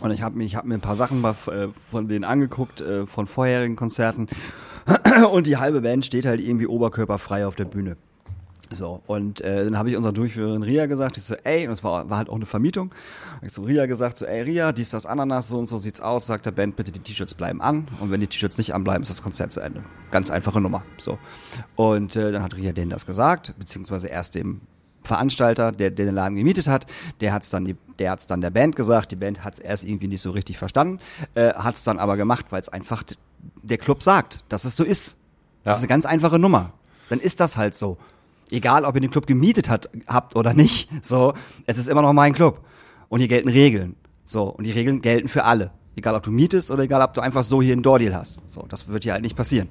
und 0.00 0.10
ich 0.10 0.22
habe 0.22 0.36
mir, 0.36 0.44
ich 0.44 0.56
hab 0.56 0.64
mir 0.64 0.74
ein 0.74 0.80
paar 0.80 0.96
Sachen 0.96 1.20
mal, 1.20 1.34
äh, 1.46 1.68
von 1.90 2.08
denen 2.08 2.24
angeguckt, 2.24 2.80
äh, 2.80 3.06
von 3.06 3.26
vorherigen 3.26 3.76
Konzerten 3.76 4.28
und 5.32 5.46
die 5.46 5.56
halbe 5.56 5.82
Band 5.82 6.04
steht 6.04 6.26
halt 6.26 6.40
irgendwie 6.40 6.66
oberkörperfrei 6.66 7.46
auf 7.46 7.54
der 7.54 7.64
Bühne. 7.64 7.96
So, 8.74 9.02
und 9.06 9.40
äh, 9.40 9.64
dann 9.64 9.78
habe 9.78 9.90
ich 9.90 9.96
unserer 9.96 10.12
Durchführerin 10.12 10.62
Ria 10.62 10.86
gesagt, 10.86 11.16
ich 11.16 11.24
so, 11.24 11.34
ey, 11.44 11.66
und 11.66 11.72
es 11.72 11.84
war, 11.84 12.08
war 12.10 12.18
halt 12.18 12.28
auch 12.28 12.36
eine 12.36 12.46
Vermietung. 12.46 12.92
Ich 13.42 13.52
so, 13.52 13.62
Ria 13.62 13.86
gesagt, 13.86 14.18
so, 14.18 14.26
ey, 14.26 14.42
Ria, 14.42 14.72
dies, 14.72 14.90
das, 14.90 15.06
Ananas, 15.06 15.48
so 15.48 15.58
und 15.58 15.68
so 15.68 15.78
sieht's 15.78 16.00
aus, 16.00 16.26
sagt 16.26 16.46
der 16.46 16.50
Band, 16.50 16.76
bitte 16.76 16.92
die 16.92 17.00
T-Shirts 17.00 17.34
bleiben 17.34 17.60
an. 17.60 17.88
Und 18.00 18.10
wenn 18.10 18.20
die 18.20 18.26
T-Shirts 18.26 18.58
nicht 18.58 18.74
anbleiben, 18.74 19.02
ist 19.02 19.10
das 19.10 19.22
Konzert 19.22 19.52
zu 19.52 19.60
Ende. 19.60 19.84
Ganz 20.10 20.30
einfache 20.30 20.60
Nummer. 20.60 20.82
So. 20.98 21.18
Und 21.76 22.16
äh, 22.16 22.32
dann 22.32 22.42
hat 22.42 22.56
Ria 22.56 22.72
denen 22.72 22.90
das 22.90 23.06
gesagt, 23.06 23.54
beziehungsweise 23.58 24.08
erst 24.08 24.34
dem 24.34 24.60
Veranstalter, 25.04 25.70
der, 25.70 25.90
der 25.90 26.06
den 26.06 26.14
Laden 26.14 26.36
gemietet 26.36 26.66
hat, 26.66 26.86
der 27.20 27.32
hat's 27.32 27.50
dann, 27.50 27.66
die, 27.66 27.76
der 27.98 28.10
hat's 28.10 28.26
dann 28.26 28.40
der 28.40 28.50
Band 28.50 28.74
gesagt, 28.74 29.12
die 29.12 29.16
Band 29.16 29.44
hat's 29.44 29.58
erst 29.58 29.84
irgendwie 29.84 30.08
nicht 30.08 30.22
so 30.22 30.30
richtig 30.30 30.58
verstanden, 30.58 30.98
äh, 31.34 31.52
hat's 31.52 31.84
dann 31.84 31.98
aber 31.98 32.16
gemacht, 32.16 32.46
weil 32.50 32.60
es 32.60 32.70
einfach 32.70 33.02
der 33.62 33.78
Club 33.78 34.02
sagt, 34.02 34.44
dass 34.48 34.64
es 34.64 34.76
so 34.76 34.84
ist. 34.84 35.18
Das 35.62 35.78
ist 35.78 35.84
eine 35.84 35.88
ganz 35.88 36.06
einfache 36.06 36.38
Nummer. 36.38 36.72
Dann 37.08 37.20
ist 37.20 37.40
das 37.40 37.56
halt 37.56 37.74
so. 37.74 37.98
Egal, 38.50 38.84
ob 38.84 38.94
ihr 38.94 39.00
den 39.00 39.10
Club 39.10 39.26
gemietet 39.26 39.68
hat, 39.68 39.88
habt 40.06 40.36
oder 40.36 40.54
nicht, 40.54 40.88
so, 41.02 41.34
es 41.66 41.78
ist 41.78 41.88
immer 41.88 42.02
noch 42.02 42.12
mein 42.12 42.32
Club. 42.34 42.60
Und 43.08 43.20
hier 43.20 43.28
gelten 43.28 43.48
Regeln. 43.48 43.96
So, 44.24 44.44
und 44.44 44.64
die 44.64 44.72
Regeln 44.72 45.02
gelten 45.02 45.28
für 45.28 45.44
alle. 45.44 45.70
Egal, 45.96 46.14
ob 46.14 46.22
du 46.22 46.30
mietest 46.30 46.70
oder 46.70 46.82
egal, 46.82 47.02
ob 47.02 47.14
du 47.14 47.20
einfach 47.20 47.44
so 47.44 47.62
hier 47.62 47.72
einen 47.72 47.82
Door-Deal 47.82 48.14
hast. 48.14 48.42
So, 48.50 48.64
das 48.68 48.88
wird 48.88 49.04
hier 49.04 49.12
halt 49.12 49.22
nicht 49.22 49.36
passieren. 49.36 49.68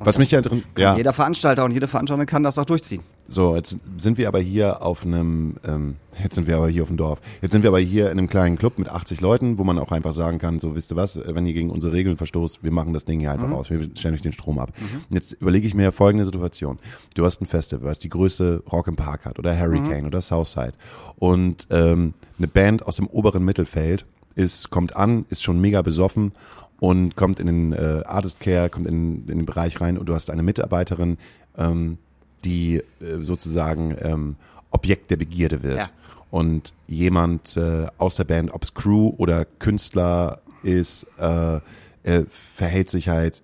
was 0.00 0.18
mich 0.18 0.30
ja 0.30 0.40
drin, 0.40 0.64
ja. 0.76 0.96
Jeder 0.96 1.12
Veranstalter 1.12 1.64
und 1.64 1.72
jede 1.72 1.88
Veranstalterin 1.88 2.26
kann 2.26 2.42
das 2.42 2.58
auch 2.58 2.64
durchziehen. 2.64 3.02
So, 3.26 3.56
jetzt 3.56 3.78
sind 3.96 4.18
wir 4.18 4.28
aber 4.28 4.38
hier 4.40 4.82
auf 4.82 5.04
einem, 5.04 5.56
ähm, 5.66 5.96
jetzt 6.22 6.34
sind 6.34 6.46
wir 6.46 6.56
aber 6.56 6.68
hier 6.68 6.82
auf 6.82 6.88
dem 6.88 6.98
Dorf. 6.98 7.20
Jetzt 7.40 7.52
sind 7.52 7.62
wir 7.62 7.70
aber 7.70 7.80
hier 7.80 8.10
in 8.10 8.18
einem 8.18 8.28
kleinen 8.28 8.58
Club 8.58 8.78
mit 8.78 8.88
80 8.88 9.20
Leuten, 9.22 9.56
wo 9.56 9.64
man 9.64 9.78
auch 9.78 9.92
einfach 9.92 10.12
sagen 10.12 10.38
kann, 10.38 10.58
so 10.58 10.74
wisst 10.74 10.92
ihr 10.92 10.96
was, 10.96 11.16
äh, 11.16 11.34
wenn 11.34 11.46
ihr 11.46 11.54
gegen 11.54 11.70
unsere 11.70 11.94
Regeln 11.94 12.16
verstoßt, 12.18 12.62
wir 12.62 12.70
machen 12.70 12.92
das 12.92 13.06
Ding 13.06 13.20
hier 13.20 13.32
einfach 13.32 13.50
aus, 13.50 13.70
wir 13.70 13.88
stellen 13.94 14.14
euch 14.14 14.20
den 14.20 14.34
Strom 14.34 14.58
ab. 14.58 14.72
Jetzt 15.08 15.32
überlege 15.32 15.66
ich 15.66 15.74
mir 15.74 15.90
folgende 15.90 16.26
Situation. 16.26 16.78
Du 17.14 17.24
hast 17.24 17.40
ein 17.40 17.46
Festival, 17.46 17.88
was 17.88 17.98
die 17.98 18.10
größte 18.10 18.62
Rock 18.70 18.88
im 18.88 18.96
Park 18.96 19.24
hat 19.24 19.38
oder 19.38 19.58
Hurricane 19.58 20.06
oder 20.06 20.20
Southside 20.20 20.74
und 21.16 21.66
ähm, 21.70 22.12
eine 22.38 22.48
Band 22.48 22.86
aus 22.86 22.96
dem 22.96 23.06
oberen 23.06 23.44
Mittelfeld 23.44 24.04
ist, 24.34 24.70
kommt 24.70 24.96
an, 24.96 25.24
ist 25.30 25.42
schon 25.42 25.60
mega 25.60 25.80
besoffen 25.82 26.32
und 26.78 27.16
kommt 27.16 27.40
in 27.40 27.46
den 27.46 27.72
äh, 27.72 28.02
Artist 28.04 28.40
Care, 28.40 28.68
kommt 28.68 28.86
in, 28.86 29.26
in 29.28 29.38
den 29.38 29.46
Bereich 29.46 29.80
rein 29.80 29.96
und 29.96 30.08
du 30.08 30.14
hast 30.14 30.30
eine 30.30 30.42
Mitarbeiterin, 30.42 31.18
ähm, 31.56 31.98
die 32.44 32.76
äh, 32.76 32.82
sozusagen 33.22 33.96
ähm, 34.00 34.36
Objekt 34.70 35.10
der 35.10 35.16
Begierde 35.16 35.62
wird. 35.62 35.78
Ja. 35.78 35.90
Und 36.30 36.72
jemand 36.88 37.56
äh, 37.56 37.86
aus 37.98 38.16
der 38.16 38.24
Band, 38.24 38.52
ob 38.52 38.62
es 38.64 38.74
Crew 38.74 39.12
oder 39.18 39.44
Künstler 39.44 40.40
ist, 40.62 41.06
äh, 41.18 41.56
äh, 42.02 42.24
verhält 42.56 42.90
sich 42.90 43.08
halt 43.08 43.42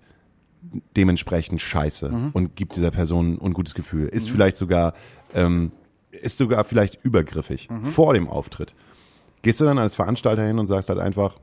dementsprechend 0.95 1.61
scheiße 1.61 2.09
Mhm. 2.09 2.29
und 2.33 2.55
gibt 2.55 2.75
dieser 2.75 2.91
Person 2.91 3.33
ein 3.33 3.37
ungutes 3.39 3.73
Gefühl. 3.73 4.07
Ist 4.07 4.29
vielleicht 4.29 4.57
sogar, 4.57 4.93
ähm, 5.33 5.71
ist 6.11 6.37
sogar 6.37 6.63
vielleicht 6.63 7.03
übergriffig 7.03 7.69
Mhm. 7.69 7.85
vor 7.85 8.13
dem 8.13 8.27
Auftritt. 8.27 8.73
Gehst 9.41 9.59
du 9.59 9.65
dann 9.65 9.79
als 9.79 9.95
Veranstalter 9.95 10.43
hin 10.45 10.59
und 10.59 10.67
sagst 10.67 10.89
halt 10.89 10.99
einfach, 10.99 11.35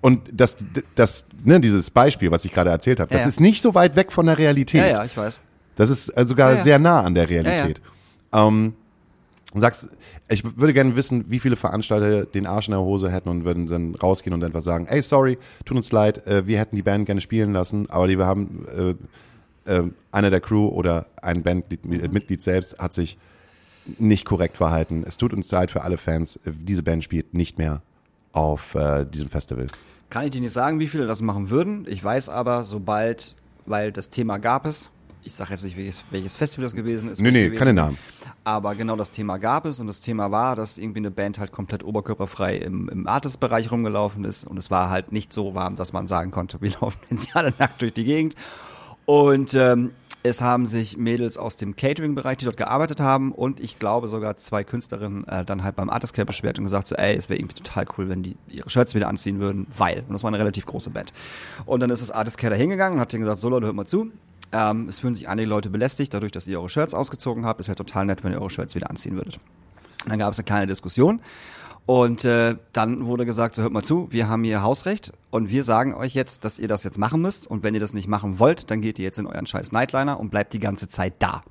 und 0.00 0.22
das, 0.32 0.56
das, 0.94 1.26
ne, 1.44 1.60
dieses 1.60 1.90
Beispiel, 1.90 2.30
was 2.30 2.44
ich 2.44 2.52
gerade 2.52 2.70
erzählt 2.70 3.00
habe, 3.00 3.10
Ja, 3.10 3.16
das 3.18 3.24
ja. 3.24 3.28
ist 3.28 3.40
nicht 3.40 3.62
so 3.62 3.74
weit 3.74 3.96
weg 3.96 4.12
von 4.12 4.26
der 4.26 4.38
Realität. 4.38 4.80
Ja, 4.80 4.86
ja, 4.88 5.04
ich 5.04 5.16
weiß. 5.16 5.40
Das 5.78 5.90
ist 5.90 6.08
äh, 6.08 6.26
sogar 6.26 6.50
Ja, 6.50 6.56
ja. 6.58 6.62
sehr 6.64 6.78
nah 6.78 7.00
an 7.02 7.14
der 7.14 7.30
Realität. 7.30 7.80
Ähm, 8.32 8.74
und 9.54 9.60
sagst, 9.62 9.88
ich 10.28 10.44
würde 10.58 10.74
gerne 10.74 10.94
wissen, 10.94 11.24
wie 11.28 11.38
viele 11.38 11.56
Veranstalter 11.56 12.26
den 12.26 12.46
Arsch 12.46 12.68
in 12.68 12.72
der 12.72 12.80
Hose 12.82 13.10
hätten 13.10 13.30
und 13.30 13.44
würden 13.44 13.66
dann 13.66 13.94
rausgehen 13.94 14.34
und 14.34 14.44
einfach 14.44 14.60
sagen, 14.60 14.86
ey, 14.88 15.00
sorry, 15.00 15.38
tut 15.64 15.76
uns 15.76 15.90
leid, 15.90 16.26
äh, 16.26 16.46
wir 16.46 16.58
hätten 16.58 16.76
die 16.76 16.82
Band 16.82 17.06
gerne 17.06 17.22
spielen 17.22 17.52
lassen, 17.54 17.88
aber 17.88 18.08
die 18.08 18.18
wir 18.18 18.26
haben, 18.26 18.96
äh, 19.66 19.72
äh, 19.72 19.84
einer 20.12 20.30
der 20.30 20.40
Crew 20.40 20.68
oder 20.68 21.06
ein 21.22 21.42
Bandmitglied 21.42 22.42
selbst 22.42 22.78
hat 22.78 22.92
sich 22.92 23.16
nicht 23.98 24.26
korrekt 24.26 24.58
verhalten. 24.58 25.04
Es 25.06 25.16
tut 25.16 25.32
uns 25.32 25.50
leid 25.50 25.70
für 25.70 25.82
alle 25.82 25.96
Fans, 25.96 26.36
äh, 26.44 26.50
diese 26.52 26.82
Band 26.82 27.04
spielt 27.04 27.32
nicht 27.32 27.56
mehr 27.56 27.80
auf 28.32 28.74
äh, 28.74 29.06
diesem 29.06 29.30
Festival. 29.30 29.66
Kann 30.10 30.24
ich 30.24 30.32
dir 30.32 30.40
nicht 30.40 30.52
sagen, 30.52 30.78
wie 30.80 30.88
viele 30.88 31.06
das 31.06 31.22
machen 31.22 31.48
würden. 31.48 31.86
Ich 31.88 32.02
weiß 32.04 32.28
aber, 32.28 32.64
sobald, 32.64 33.34
weil 33.64 33.92
das 33.92 34.10
Thema 34.10 34.38
gab 34.38 34.66
es, 34.66 34.90
ich 35.28 35.34
sage 35.34 35.50
jetzt 35.50 35.62
nicht, 35.62 35.76
welches, 35.76 36.04
welches 36.10 36.36
Festival 36.36 36.64
das 36.64 36.74
gewesen 36.74 37.10
ist. 37.10 37.20
Nee, 37.20 37.30
nee, 37.30 37.44
gewesen. 37.44 37.58
keine 37.58 37.74
Namen. 37.74 37.98
Aber 38.44 38.74
genau 38.74 38.96
das 38.96 39.10
Thema 39.10 39.36
gab 39.36 39.66
es 39.66 39.78
und 39.78 39.86
das 39.86 40.00
Thema 40.00 40.30
war, 40.30 40.56
dass 40.56 40.78
irgendwie 40.78 41.00
eine 41.00 41.10
Band 41.10 41.38
halt 41.38 41.52
komplett 41.52 41.84
oberkörperfrei 41.84 42.56
im, 42.56 42.88
im 42.88 43.06
Artist-Bereich 43.06 43.70
rumgelaufen 43.70 44.24
ist 44.24 44.44
und 44.44 44.56
es 44.56 44.70
war 44.70 44.88
halt 44.88 45.12
nicht 45.12 45.32
so 45.32 45.54
warm, 45.54 45.76
dass 45.76 45.92
man 45.92 46.06
sagen 46.06 46.30
konnte, 46.30 46.60
wir 46.62 46.72
laufen 46.80 46.98
jetzt 47.10 47.36
alle 47.36 47.52
nackt 47.58 47.82
durch 47.82 47.92
die 47.92 48.04
Gegend. 48.04 48.34
Und 49.04 49.54
ähm, 49.54 49.92
es 50.22 50.40
haben 50.40 50.66
sich 50.66 50.96
Mädels 50.96 51.36
aus 51.36 51.56
dem 51.56 51.76
Catering-Bereich, 51.76 52.38
die 52.38 52.44
dort 52.46 52.56
gearbeitet 52.56 53.00
haben 53.00 53.32
und 53.32 53.60
ich 53.60 53.78
glaube 53.78 54.08
sogar 54.08 54.36
zwei 54.36 54.64
Künstlerinnen 54.64 55.26
äh, 55.28 55.44
dann 55.44 55.62
halt 55.62 55.76
beim 55.76 55.90
Artist 55.90 56.14
Care 56.14 56.26
beschwert 56.26 56.58
und 56.58 56.64
gesagt 56.64 56.88
so, 56.88 56.96
ey, 56.96 57.16
es 57.16 57.28
wäre 57.28 57.38
irgendwie 57.38 57.54
total 57.54 57.86
cool, 57.96 58.08
wenn 58.08 58.22
die 58.22 58.36
ihre 58.48 58.68
Shirts 58.68 58.94
wieder 58.94 59.08
anziehen 59.08 59.40
würden, 59.40 59.66
weil. 59.76 60.04
Und 60.08 60.14
das 60.14 60.22
war 60.22 60.28
eine 60.28 60.38
relativ 60.38 60.66
große 60.66 60.90
Band. 60.90 61.12
Und 61.66 61.80
dann 61.80 61.90
ist 61.90 62.02
das 62.02 62.10
Artist 62.10 62.38
Care 62.38 62.50
da 62.50 62.56
hingegangen 62.56 62.94
und 62.94 63.00
hat 63.00 63.12
denen 63.12 63.22
gesagt, 63.22 63.40
so 63.40 63.48
Leute, 63.48 63.66
hört 63.66 63.76
mal 63.76 63.86
zu. 63.86 64.10
Ähm, 64.52 64.88
es 64.88 65.00
fühlen 65.00 65.14
sich 65.14 65.28
einige 65.28 65.48
Leute 65.48 65.70
belästigt, 65.70 66.14
dadurch, 66.14 66.32
dass 66.32 66.46
ihr 66.46 66.58
eure 66.58 66.68
Shirts 66.68 66.94
ausgezogen 66.94 67.44
habt. 67.44 67.60
Es 67.60 67.68
wäre 67.68 67.76
total 67.76 68.06
nett, 68.06 68.24
wenn 68.24 68.32
ihr 68.32 68.40
eure 68.40 68.50
Shirts 68.50 68.74
wieder 68.74 68.90
anziehen 68.90 69.14
würdet. 69.14 69.38
Dann 70.06 70.18
gab 70.18 70.32
es 70.32 70.38
eine 70.38 70.44
kleine 70.44 70.66
Diskussion. 70.66 71.20
Und 71.86 72.26
äh, 72.26 72.56
dann 72.74 73.06
wurde 73.06 73.24
gesagt, 73.24 73.54
so 73.54 73.62
hört 73.62 73.72
mal 73.72 73.82
zu, 73.82 74.08
wir 74.10 74.28
haben 74.28 74.44
hier 74.44 74.62
Hausrecht 74.62 75.14
und 75.30 75.48
wir 75.48 75.64
sagen 75.64 75.94
euch 75.94 76.12
jetzt, 76.12 76.44
dass 76.44 76.58
ihr 76.58 76.68
das 76.68 76.84
jetzt 76.84 76.98
machen 76.98 77.22
müsst. 77.22 77.46
Und 77.46 77.62
wenn 77.62 77.72
ihr 77.72 77.80
das 77.80 77.94
nicht 77.94 78.08
machen 78.08 78.38
wollt, 78.38 78.70
dann 78.70 78.82
geht 78.82 78.98
ihr 78.98 79.06
jetzt 79.06 79.18
in 79.18 79.26
euren 79.26 79.46
scheiß 79.46 79.72
Nightliner 79.72 80.20
und 80.20 80.28
bleibt 80.28 80.52
die 80.52 80.58
ganze 80.58 80.88
Zeit 80.88 81.14
da. 81.18 81.42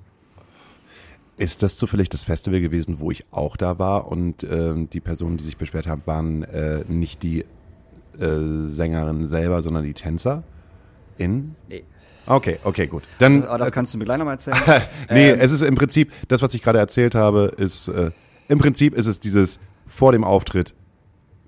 Ist 1.38 1.64
das 1.64 1.78
zufällig 1.78 2.10
das 2.10 2.24
Festival 2.24 2.62
gewesen, 2.62 3.00
wo 3.00 3.10
ich 3.10 3.26
auch 3.32 3.58
da 3.58 3.80
war 3.80 4.12
und 4.12 4.44
ähm, 4.44 4.90
die 4.92 5.02
Personen, 5.02 5.38
die 5.38 5.44
sich 5.44 5.58
beschwert 5.58 5.88
haben, 5.88 6.04
waren 6.06 6.44
äh, 6.44 6.84
nicht 6.88 7.24
die 7.24 7.44
äh, 8.20 8.66
Sängerin 8.66 9.28
selber, 9.28 9.64
sondern 9.64 9.84
die 9.84 9.94
Tänzer? 9.94 10.44
In? 11.18 11.56
Nee. 11.68 11.84
Okay, 12.28 12.60
okay, 12.64 12.88
gut. 12.88 13.04
Dann, 13.20 13.44
Aber 13.44 13.58
das 13.58 13.72
kannst 13.72 13.94
du 13.94 13.98
mir 13.98 14.06
gleich 14.06 14.18
nochmal 14.18 14.36
erzählen. 14.36 14.58
nee, 15.10 15.30
Ähm, 15.32 15.40
es 15.40 15.52
ist 15.52 15.62
im 15.62 15.76
Prinzip, 15.76 16.12
das, 16.28 16.42
was 16.42 16.54
ich 16.54 16.62
gerade 16.62 16.78
erzählt 16.80 17.16
habe, 17.16 17.54
ist, 17.58 17.88
äh, 17.88 18.12
im 18.50 18.60
Prinzip 18.60 18.94
ist 18.94 19.06
es 19.06 19.20
dieses, 19.20 19.60
vor 19.88 20.12
dem 20.12 20.24
Auftritt 20.24 20.74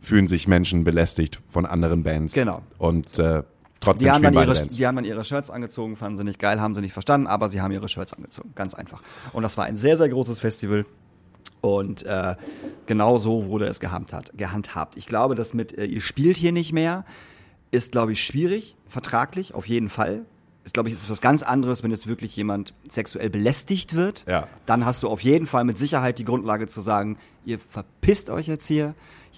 fühlen 0.01 0.27
sich 0.27 0.47
Menschen 0.47 0.83
belästigt 0.85 1.41
von 1.49 1.65
anderen 1.65 2.03
Bands. 2.03 2.33
Genau. 2.33 2.61
Und 2.77 3.19
äh, 3.19 3.43
trotzdem 3.81 4.05
Die 4.05 4.09
haben, 4.11 4.15
spielen 4.17 4.33
beide 4.33 4.51
ihre, 4.51 4.59
Bands. 4.59 4.75
die 4.75 4.87
haben 4.87 4.95
dann 4.95 5.05
ihre 5.05 5.23
Shirts 5.25 5.49
angezogen, 5.49 5.97
fanden 5.97 6.17
sie 6.17 6.23
nicht 6.23 6.39
geil, 6.39 6.61
haben 6.61 6.73
sie 6.73 6.81
nicht 6.81 6.93
verstanden, 6.93 7.27
aber 7.27 7.49
sie 7.49 7.59
haben 7.61 7.71
ihre 7.73 7.89
Shirts 7.89 8.13
angezogen. 8.13 8.53
Ganz 8.55 8.73
einfach. 8.73 9.01
Und 9.33 9.43
das 9.43 9.57
war 9.57 9.65
ein 9.65 9.75
sehr, 9.77 9.97
sehr 9.97 10.07
großes 10.09 10.39
Festival. 10.39 10.85
Und 11.61 12.03
äh, 12.03 12.35
genau 12.85 13.17
so 13.17 13.47
wurde 13.47 13.65
es 13.65 13.81
gehandhabt. 13.81 14.31
gehandhabt. 14.37 14.95
Ich 14.95 15.05
glaube, 15.05 15.35
das 15.35 15.53
mit, 15.53 15.77
äh, 15.77 15.83
ihr 15.85 16.01
spielt 16.01 16.37
hier 16.37 16.53
nicht 16.53 16.71
mehr, 16.71 17.03
ist, 17.71 17.91
glaube 17.91 18.13
ich, 18.13 18.23
schwierig, 18.23 18.77
vertraglich, 18.87 19.53
auf 19.53 19.67
jeden 19.67 19.89
Fall. 19.89 20.21
Ist, 20.65 20.73
glaube 20.73 20.89
ich, 20.89 20.95
ist 20.95 21.09
was 21.09 21.21
ganz 21.21 21.43
anderes, 21.43 21.83
wenn 21.83 21.91
jetzt 21.91 22.07
wirklich 22.07 22.35
jemand 22.35 22.73
sexuell 22.89 23.29
belästigt 23.29 23.95
wird. 23.95 24.25
Ja. 24.27 24.47
Dann 24.65 24.85
hast 24.85 25.03
du 25.03 25.09
auf 25.09 25.21
jeden 25.21 25.47
Fall 25.47 25.63
mit 25.63 25.77
Sicherheit 25.77 26.19
die 26.19 26.25
Grundlage 26.25 26.67
zu 26.67 26.81
sagen, 26.81 27.17
ihr 27.45 27.59
verpisst 27.59 28.29
euch 28.29 28.47
jetzt 28.47 28.67
hier. 28.67 28.93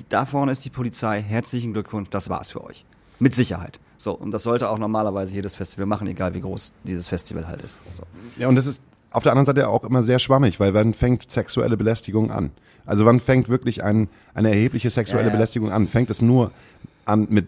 Da 0.09 0.26
vorne 0.26 0.51
ist 0.51 0.65
die 0.65 0.69
Polizei. 0.69 1.22
Herzlichen 1.22 1.74
Glückwunsch, 1.74 2.09
das 2.09 2.30
war's 2.30 2.51
für 2.51 2.63
euch. 2.63 2.86
Mit 3.19 3.36
Sicherheit. 3.36 3.80
So, 3.97 4.13
und 4.13 4.32
das 4.32 4.43
sollte 4.43 4.69
auch 4.69 4.80
normalerweise 4.80 5.34
jedes 5.34 5.55
Festival 5.55 5.86
machen, 5.86 6.07
egal 6.07 6.34
wie 6.34 6.41
groß 6.41 6.74
dieses 6.84 7.07
Festival 7.07 7.47
halt 7.47 7.61
ist. 7.61 7.82
So. 7.88 8.03
Ja, 8.38 8.47
und 8.47 8.55
das 8.55 8.65
ist 8.65 8.82
auf 9.11 9.24
der 9.24 9.34
anderen 9.34 9.45
Seite 9.45 9.67
auch 9.67 9.84
immer 9.84 10.03
sehr 10.03 10.17
schwammig, 10.17 10.59
weil 10.59 10.74
wann 10.74 10.93
fängt 10.93 11.30
sexuelle 11.30 11.78
Belästigung 11.78 12.32
an? 12.32 12.51
Also 12.86 13.05
wann 13.05 13.19
fängt 13.19 13.47
wirklich 13.47 13.84
ein, 13.84 14.09
eine 14.34 14.49
erhebliche 14.49 14.89
sexuelle 14.89 15.26
Ja, 15.26 15.30
ja. 15.30 15.36
Belästigung 15.36 15.72
an? 15.72 15.88
Fängt 15.88 16.09
es 16.09 16.22
nur 16.22 16.51
an 17.05 17.28
mit 17.30 17.47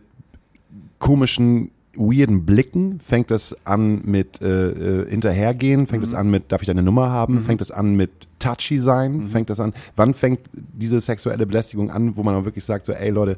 komischen, 0.99 1.71
weirden 1.95 2.45
Blicken? 2.45 2.99
Fängt 2.99 3.29
es 3.31 3.55
an 3.65 4.01
mit 4.05 4.41
äh, 4.41 4.69
äh, 5.03 5.09
Hinterhergehen? 5.09 5.87
Fängt 5.87 6.01
Mhm. 6.03 6.07
es 6.07 6.13
an 6.13 6.29
mit, 6.31 6.51
darf 6.51 6.61
ich 6.61 6.67
deine 6.67 6.83
Nummer 6.83 7.09
haben? 7.11 7.41
Fängt 7.41 7.61
es 7.61 7.71
an 7.71 7.95
mit 7.95 8.11
touchy 8.39 8.79
sein? 8.79 9.17
Mhm. 9.17 9.27
Fängt 9.29 9.49
es 9.49 9.59
an, 9.59 9.73
wann 9.95 10.13
fängt 10.13 10.39
diese 10.53 10.99
sexuelle 10.99 11.45
Belästigung 11.45 11.91
an, 11.91 12.15
wo 12.17 12.23
man 12.23 12.35
auch 12.35 12.45
wirklich 12.45 12.65
sagt 12.65 12.85
so, 12.87 12.93
ey 12.93 13.09
Leute, 13.11 13.37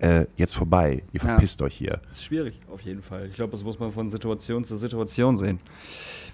äh, 0.00 0.26
jetzt 0.36 0.54
vorbei, 0.54 1.02
ihr 1.12 1.20
Ja. 1.20 1.28
verpisst 1.30 1.60
euch 1.62 1.74
hier. 1.74 2.00
Das 2.08 2.18
ist 2.18 2.24
schwierig, 2.24 2.60
auf 2.72 2.80
jeden 2.82 3.02
Fall. 3.02 3.26
Ich 3.30 3.34
glaube, 3.34 3.52
das 3.52 3.64
muss 3.64 3.78
man 3.80 3.90
von 3.90 4.10
Situation 4.10 4.62
zu 4.64 4.76
Situation 4.76 5.36
sehen, 5.36 5.58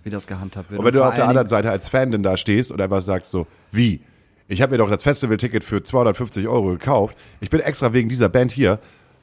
wie 0.03 0.11
das 0.11 0.27
gehandhabt 0.27 0.71
wird. 0.71 0.81
Und 0.81 0.85
wenn 0.85 0.93
du 0.93 0.99
vor 0.99 1.09
auf 1.09 1.15
der 1.15 1.29
anderen 1.29 1.49
Seite 1.49 1.71
als 1.71 1.89
Fan 1.89 2.11
denn 2.11 2.23
da 2.23 2.37
stehst 2.37 2.71
und 2.73 2.81
einfach 2.81 3.01
sagst 3.01 3.31
so, 3.31 3.47
wie? 3.73 4.01
Ich 4.49 4.61
habe 4.61 4.73
mir 4.73 4.79
doch 4.79 4.91
das 4.91 5.03
Festivalticket 5.03 5.65
für 5.65 5.83
250 5.83 6.47
Euro 6.47 6.73
gekauft. 6.73 7.17
Ich 7.41 7.49
bin 7.49 7.61
extra 7.61 7.95
wegen 7.95 8.11
dieser 8.11 8.29
Band 8.29 8.53
hier. 8.53 8.79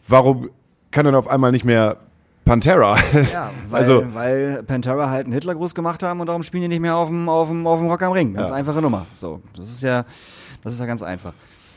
Warum 0.08 0.50
kann 0.90 1.06
dann 1.06 1.14
auf 1.14 1.28
einmal 1.28 1.52
nicht 1.52 1.64
mehr 1.64 1.98
Pantera? 2.52 2.98
Ja, 3.32 3.50
weil, 3.70 3.80
also, 3.82 4.04
weil 4.12 4.62
Pantera 4.64 5.10
halt 5.10 5.24
einen 5.24 5.34
Hitlergruß 5.34 5.74
gemacht 5.74 6.04
haben 6.04 6.20
und 6.20 6.28
darum 6.28 6.44
spielen 6.44 6.64
die 6.64 6.68
nicht 6.68 6.82
mehr 6.82 6.98
auf 6.98 7.08
dem, 7.08 7.30
auf 7.30 7.48
dem, 7.48 7.66
auf 7.66 7.80
dem 7.80 7.88
Rock 7.90 8.02
am 8.02 8.12
Ring. 8.12 8.34
Ganz 8.34 8.50
Ja. 8.50 8.56
einfache 8.56 8.82
Nummer. 8.82 9.06
So, 9.14 9.42
das 9.56 9.70
ist 9.70 9.82
ja, 9.82 10.04
das 10.62 10.74
ist 10.74 10.80
ja 10.82 10.86
ganz 10.86 11.02
einfach. 11.02 11.32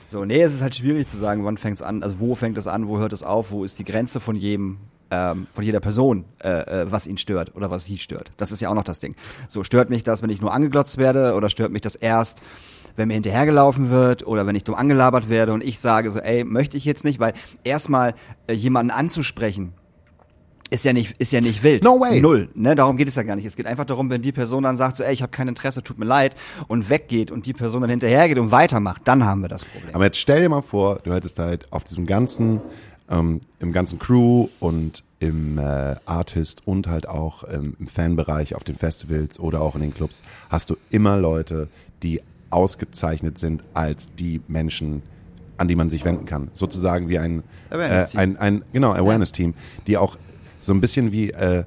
So, 0.08 0.24
nee, 0.24 0.42
es 0.42 0.52
ist 0.52 0.62
halt 0.62 0.74
schwierig 0.74 1.06
zu 1.08 1.16
sagen, 1.16 1.44
wann 1.44 1.58
fängt 1.58 1.76
es 1.76 1.82
an, 1.82 2.02
also 2.02 2.16
wo 2.18 2.34
fängt 2.34 2.58
es 2.58 2.66
an, 2.66 2.88
wo 2.88 2.98
hört 2.98 3.12
es 3.12 3.22
auf, 3.22 3.52
wo 3.52 3.62
ist 3.62 3.78
die 3.78 3.84
Grenze 3.84 4.18
von 4.18 4.34
jedem, 4.34 4.78
ähm, 5.12 5.46
von 5.52 5.62
jeder 5.62 5.78
Person, 5.78 6.24
äh, 6.42 6.48
äh, 6.82 6.90
was 6.90 7.06
ihn 7.06 7.18
stört 7.18 7.54
oder 7.54 7.70
was 7.70 7.84
sie 7.84 7.98
stört. 7.98 8.32
Das 8.36 8.50
ist 8.50 8.60
ja 8.60 8.68
auch 8.68 8.74
noch 8.74 8.82
das 8.82 8.98
Ding. 8.98 9.14
So, 9.48 9.62
stört 9.62 9.90
mich 9.90 10.02
das, 10.02 10.22
wenn 10.22 10.30
ich 10.30 10.40
nur 10.40 10.52
angeglotzt 10.52 10.98
werde 10.98 11.34
oder 11.34 11.50
stört 11.50 11.70
mich 11.70 11.82
das 11.82 11.94
erst, 11.94 12.42
wenn 12.96 13.06
mir 13.06 13.14
hinterhergelaufen 13.14 13.90
wird 13.90 14.26
oder 14.26 14.44
wenn 14.46 14.56
ich 14.56 14.64
dumm 14.64 14.74
angelabert 14.74 15.28
werde 15.28 15.52
und 15.52 15.62
ich 15.62 15.78
sage 15.78 16.10
so, 16.10 16.18
ey, 16.18 16.42
möchte 16.42 16.76
ich 16.76 16.84
jetzt 16.84 17.04
nicht, 17.04 17.20
weil 17.20 17.32
erstmal 17.62 18.14
äh, 18.48 18.54
jemanden 18.54 18.90
anzusprechen, 18.90 19.72
ist 20.70 20.84
ja 20.84 20.92
nicht 20.92 21.14
ist 21.18 21.32
ja 21.32 21.40
nicht 21.40 21.62
wild. 21.62 21.84
No 21.84 22.00
way. 22.00 22.20
Null. 22.20 22.48
Ne? 22.54 22.74
Darum 22.74 22.96
geht 22.96 23.08
es 23.08 23.14
ja 23.14 23.22
gar 23.22 23.36
nicht. 23.36 23.44
Es 23.44 23.56
geht 23.56 23.66
einfach 23.66 23.84
darum, 23.84 24.10
wenn 24.10 24.22
die 24.22 24.32
Person 24.32 24.64
dann 24.64 24.76
sagt, 24.76 24.96
so, 24.96 25.04
ey, 25.04 25.12
ich 25.12 25.22
habe 25.22 25.30
kein 25.30 25.48
Interesse, 25.48 25.82
tut 25.82 25.98
mir 25.98 26.04
leid, 26.04 26.34
und 26.68 26.90
weggeht 26.90 27.30
und 27.30 27.46
die 27.46 27.52
Person 27.52 27.82
dann 27.82 27.90
hinterhergeht 27.90 28.38
und 28.38 28.50
weitermacht, 28.50 29.02
dann 29.04 29.24
haben 29.24 29.42
wir 29.42 29.48
das 29.48 29.64
Problem. 29.64 29.94
aber 29.94 30.04
jetzt 30.04 30.18
stell 30.18 30.40
dir 30.40 30.48
mal 30.48 30.62
vor, 30.62 31.00
du 31.04 31.12
hättest 31.12 31.38
halt 31.38 31.72
auf 31.72 31.84
diesem 31.84 32.06
ganzen, 32.06 32.60
ähm, 33.08 33.40
im 33.60 33.72
ganzen 33.72 33.98
Crew 33.98 34.48
und 34.60 35.04
im 35.20 35.58
äh, 35.58 35.96
Artist 36.04 36.66
und 36.66 36.86
halt 36.86 37.08
auch 37.08 37.44
ähm, 37.50 37.76
im 37.78 37.86
Fanbereich 37.86 38.54
auf 38.54 38.64
den 38.64 38.76
Festivals 38.76 39.38
oder 39.38 39.62
auch 39.62 39.74
in 39.74 39.80
den 39.80 39.94
Clubs 39.94 40.22
hast 40.50 40.70
du 40.70 40.76
immer 40.90 41.16
Leute, 41.16 41.68
die 42.02 42.20
ausgezeichnet 42.50 43.38
sind 43.38 43.64
als 43.74 44.08
die 44.14 44.40
Menschen, 44.48 45.02
an 45.56 45.68
die 45.68 45.76
man 45.76 45.90
sich 45.90 46.04
wenden 46.04 46.26
kann. 46.26 46.50
Sozusagen 46.54 47.08
wie 47.08 47.18
ein, 47.18 47.42
äh, 47.70 47.74
Awareness-Team. 47.74 48.20
ein, 48.20 48.36
ein 48.36 48.64
genau, 48.72 48.92
Awareness-Team, 48.92 49.54
die 49.86 49.96
auch 49.96 50.16
so 50.64 50.72
ein 50.74 50.80
bisschen 50.80 51.12
wie 51.12 51.30
äh, 51.30 51.64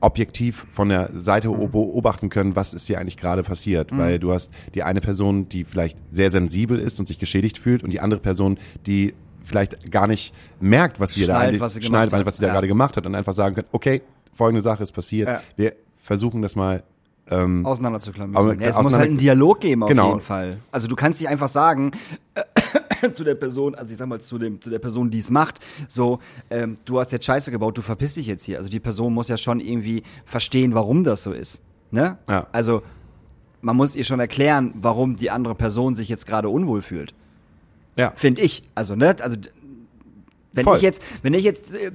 objektiv 0.00 0.66
von 0.72 0.88
der 0.88 1.10
Seite 1.14 1.48
Mhm. 1.48 1.70
beobachten 1.70 2.28
können, 2.28 2.56
was 2.56 2.74
ist 2.74 2.86
hier 2.88 2.98
eigentlich 2.98 3.16
gerade 3.16 3.42
passiert. 3.44 3.96
Weil 3.96 4.18
du 4.18 4.32
hast 4.32 4.50
die 4.74 4.82
eine 4.82 5.00
Person, 5.00 5.48
die 5.48 5.62
vielleicht 5.64 5.96
sehr 6.10 6.30
sensibel 6.32 6.78
ist 6.78 6.98
und 6.98 7.06
sich 7.06 7.18
geschädigt 7.20 7.58
fühlt 7.58 7.84
und 7.84 7.92
die 7.92 8.00
andere 8.00 8.20
Person, 8.20 8.58
die 8.86 9.14
vielleicht 9.44 9.90
gar 9.92 10.06
nicht 10.08 10.34
merkt, 10.60 10.98
was 11.00 11.14
sie 11.14 11.20
da 11.20 11.26
Schnallt, 11.34 11.48
eigentlich 11.48 11.60
was 11.60 11.74
sie 11.74 11.82
schnallt, 11.82 12.12
was 12.12 12.36
sie 12.36 12.40
da 12.42 12.48
Ja. 12.48 12.52
gerade 12.54 12.68
gemacht 12.68 12.96
hat 12.96 13.06
und 13.06 13.14
einfach 13.14 13.32
sagen 13.32 13.54
können, 13.54 13.68
okay, 13.72 14.02
folgende 14.32 14.60
Sache 14.60 14.82
ist 14.82 14.92
passiert. 14.92 15.28
Ja. 15.28 15.40
Wir 15.56 15.74
versuchen 16.02 16.42
das 16.42 16.56
mal 16.56 16.82
ähm, 17.30 17.64
Auseinander 17.64 18.00
zu 18.00 18.10
klamüsern. 18.10 18.42
Aber- 18.42 18.54
Ja, 18.54 18.60
es 18.60 18.66
muss 18.66 18.76
auseinander- 18.86 18.98
halt 18.98 19.08
einen 19.10 19.18
Dialog 19.18 19.60
geben 19.60 19.84
auf 19.84 19.88
Genau. 19.88 20.08
jeden 20.08 20.20
Fall. 20.20 20.58
Also 20.72 20.88
du 20.88 20.96
kannst 20.96 21.20
nicht 21.20 21.28
einfach 21.30 21.48
sagen 21.48 21.92
zu 23.14 23.24
der 23.24 23.34
Person, 23.34 23.74
also 23.74 23.92
ich 23.92 23.98
sag 23.98 24.06
mal 24.06 24.20
zu 24.20 24.38
dem 24.38 24.60
zu 24.60 24.70
der 24.70 24.78
Person, 24.78 25.10
die 25.10 25.18
es 25.18 25.30
macht, 25.30 25.60
so 25.88 26.18
ähm, 26.50 26.76
du 26.84 26.98
hast 26.98 27.12
jetzt 27.12 27.26
Scheiße 27.26 27.50
gebaut, 27.50 27.76
du 27.78 27.82
verpiss 27.82 28.14
dich 28.14 28.26
jetzt 28.26 28.44
hier. 28.44 28.58
Also 28.58 28.68
die 28.68 28.80
Person 28.80 29.12
muss 29.12 29.28
ja 29.28 29.36
schon 29.36 29.60
irgendwie 29.60 30.02
verstehen, 30.24 30.74
warum 30.74 31.04
das 31.04 31.22
so 31.22 31.32
ist. 31.32 31.62
Ne? 31.90 32.18
Ja. 32.28 32.46
Also 32.52 32.82
man 33.62 33.76
muss 33.76 33.96
ihr 33.96 34.04
schon 34.04 34.20
erklären, 34.20 34.74
warum 34.74 35.16
die 35.16 35.30
andere 35.30 35.54
Person 35.54 35.94
sich 35.94 36.08
jetzt 36.08 36.26
gerade 36.26 36.48
unwohl 36.48 36.82
fühlt. 36.82 37.14
ja. 37.96 38.12
Finde 38.16 38.42
ich. 38.42 38.64
Also, 38.74 38.96
ne? 38.96 39.16
Also, 39.20 39.36
wenn 40.54 40.64
Voll. 40.64 40.76
ich 40.76 40.82
jetzt, 40.82 41.02
wenn 41.22 41.34
ich 41.34 41.44
jetzt 41.44 41.74
äh, 41.74 41.90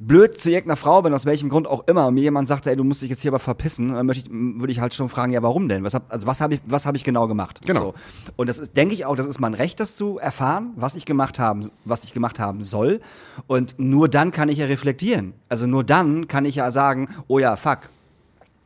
blöd 0.00 0.38
zu 0.38 0.50
irgendeiner 0.50 0.76
Frau 0.76 1.02
bin, 1.02 1.12
aus 1.12 1.26
welchem 1.26 1.48
Grund 1.48 1.66
auch 1.66 1.86
immer, 1.86 2.06
und 2.06 2.14
mir 2.14 2.22
jemand 2.22 2.48
sagt, 2.48 2.66
ey, 2.66 2.76
du 2.76 2.84
musst 2.84 3.02
dich 3.02 3.10
jetzt 3.10 3.22
hier 3.22 3.30
aber 3.30 3.38
verpissen, 3.38 3.88
dann 3.88 4.06
möchte 4.06 4.28
ich, 4.28 4.32
würde 4.32 4.72
ich 4.72 4.80
halt 4.80 4.94
schon 4.94 5.08
fragen, 5.08 5.32
ja, 5.32 5.42
warum 5.42 5.68
denn? 5.68 5.84
Was 5.84 5.94
hab, 5.94 6.12
also 6.12 6.26
was 6.26 6.40
habe 6.40 6.54
ich, 6.54 6.60
was 6.66 6.86
habe 6.86 6.96
ich 6.96 7.04
genau 7.04 7.28
gemacht? 7.28 7.60
Genau. 7.66 7.80
So. 7.80 7.94
Und 8.36 8.48
das 8.48 8.58
ist, 8.58 8.76
denke 8.76 8.94
ich 8.94 9.04
auch, 9.04 9.16
das 9.16 9.26
ist 9.26 9.40
mein 9.40 9.54
Recht, 9.54 9.80
das 9.80 9.96
zu 9.96 10.18
erfahren, 10.18 10.72
was 10.76 10.94
ich 10.94 11.04
gemacht 11.04 11.38
haben, 11.38 11.70
was 11.84 12.04
ich 12.04 12.12
gemacht 12.12 12.38
haben 12.38 12.62
soll. 12.62 13.00
Und 13.46 13.78
nur 13.78 14.08
dann 14.08 14.30
kann 14.30 14.48
ich 14.48 14.58
ja 14.58 14.66
reflektieren. 14.66 15.34
Also 15.48 15.66
nur 15.66 15.84
dann 15.84 16.28
kann 16.28 16.44
ich 16.44 16.56
ja 16.56 16.70
sagen, 16.70 17.08
oh 17.28 17.38
ja, 17.38 17.56
fuck, 17.56 17.90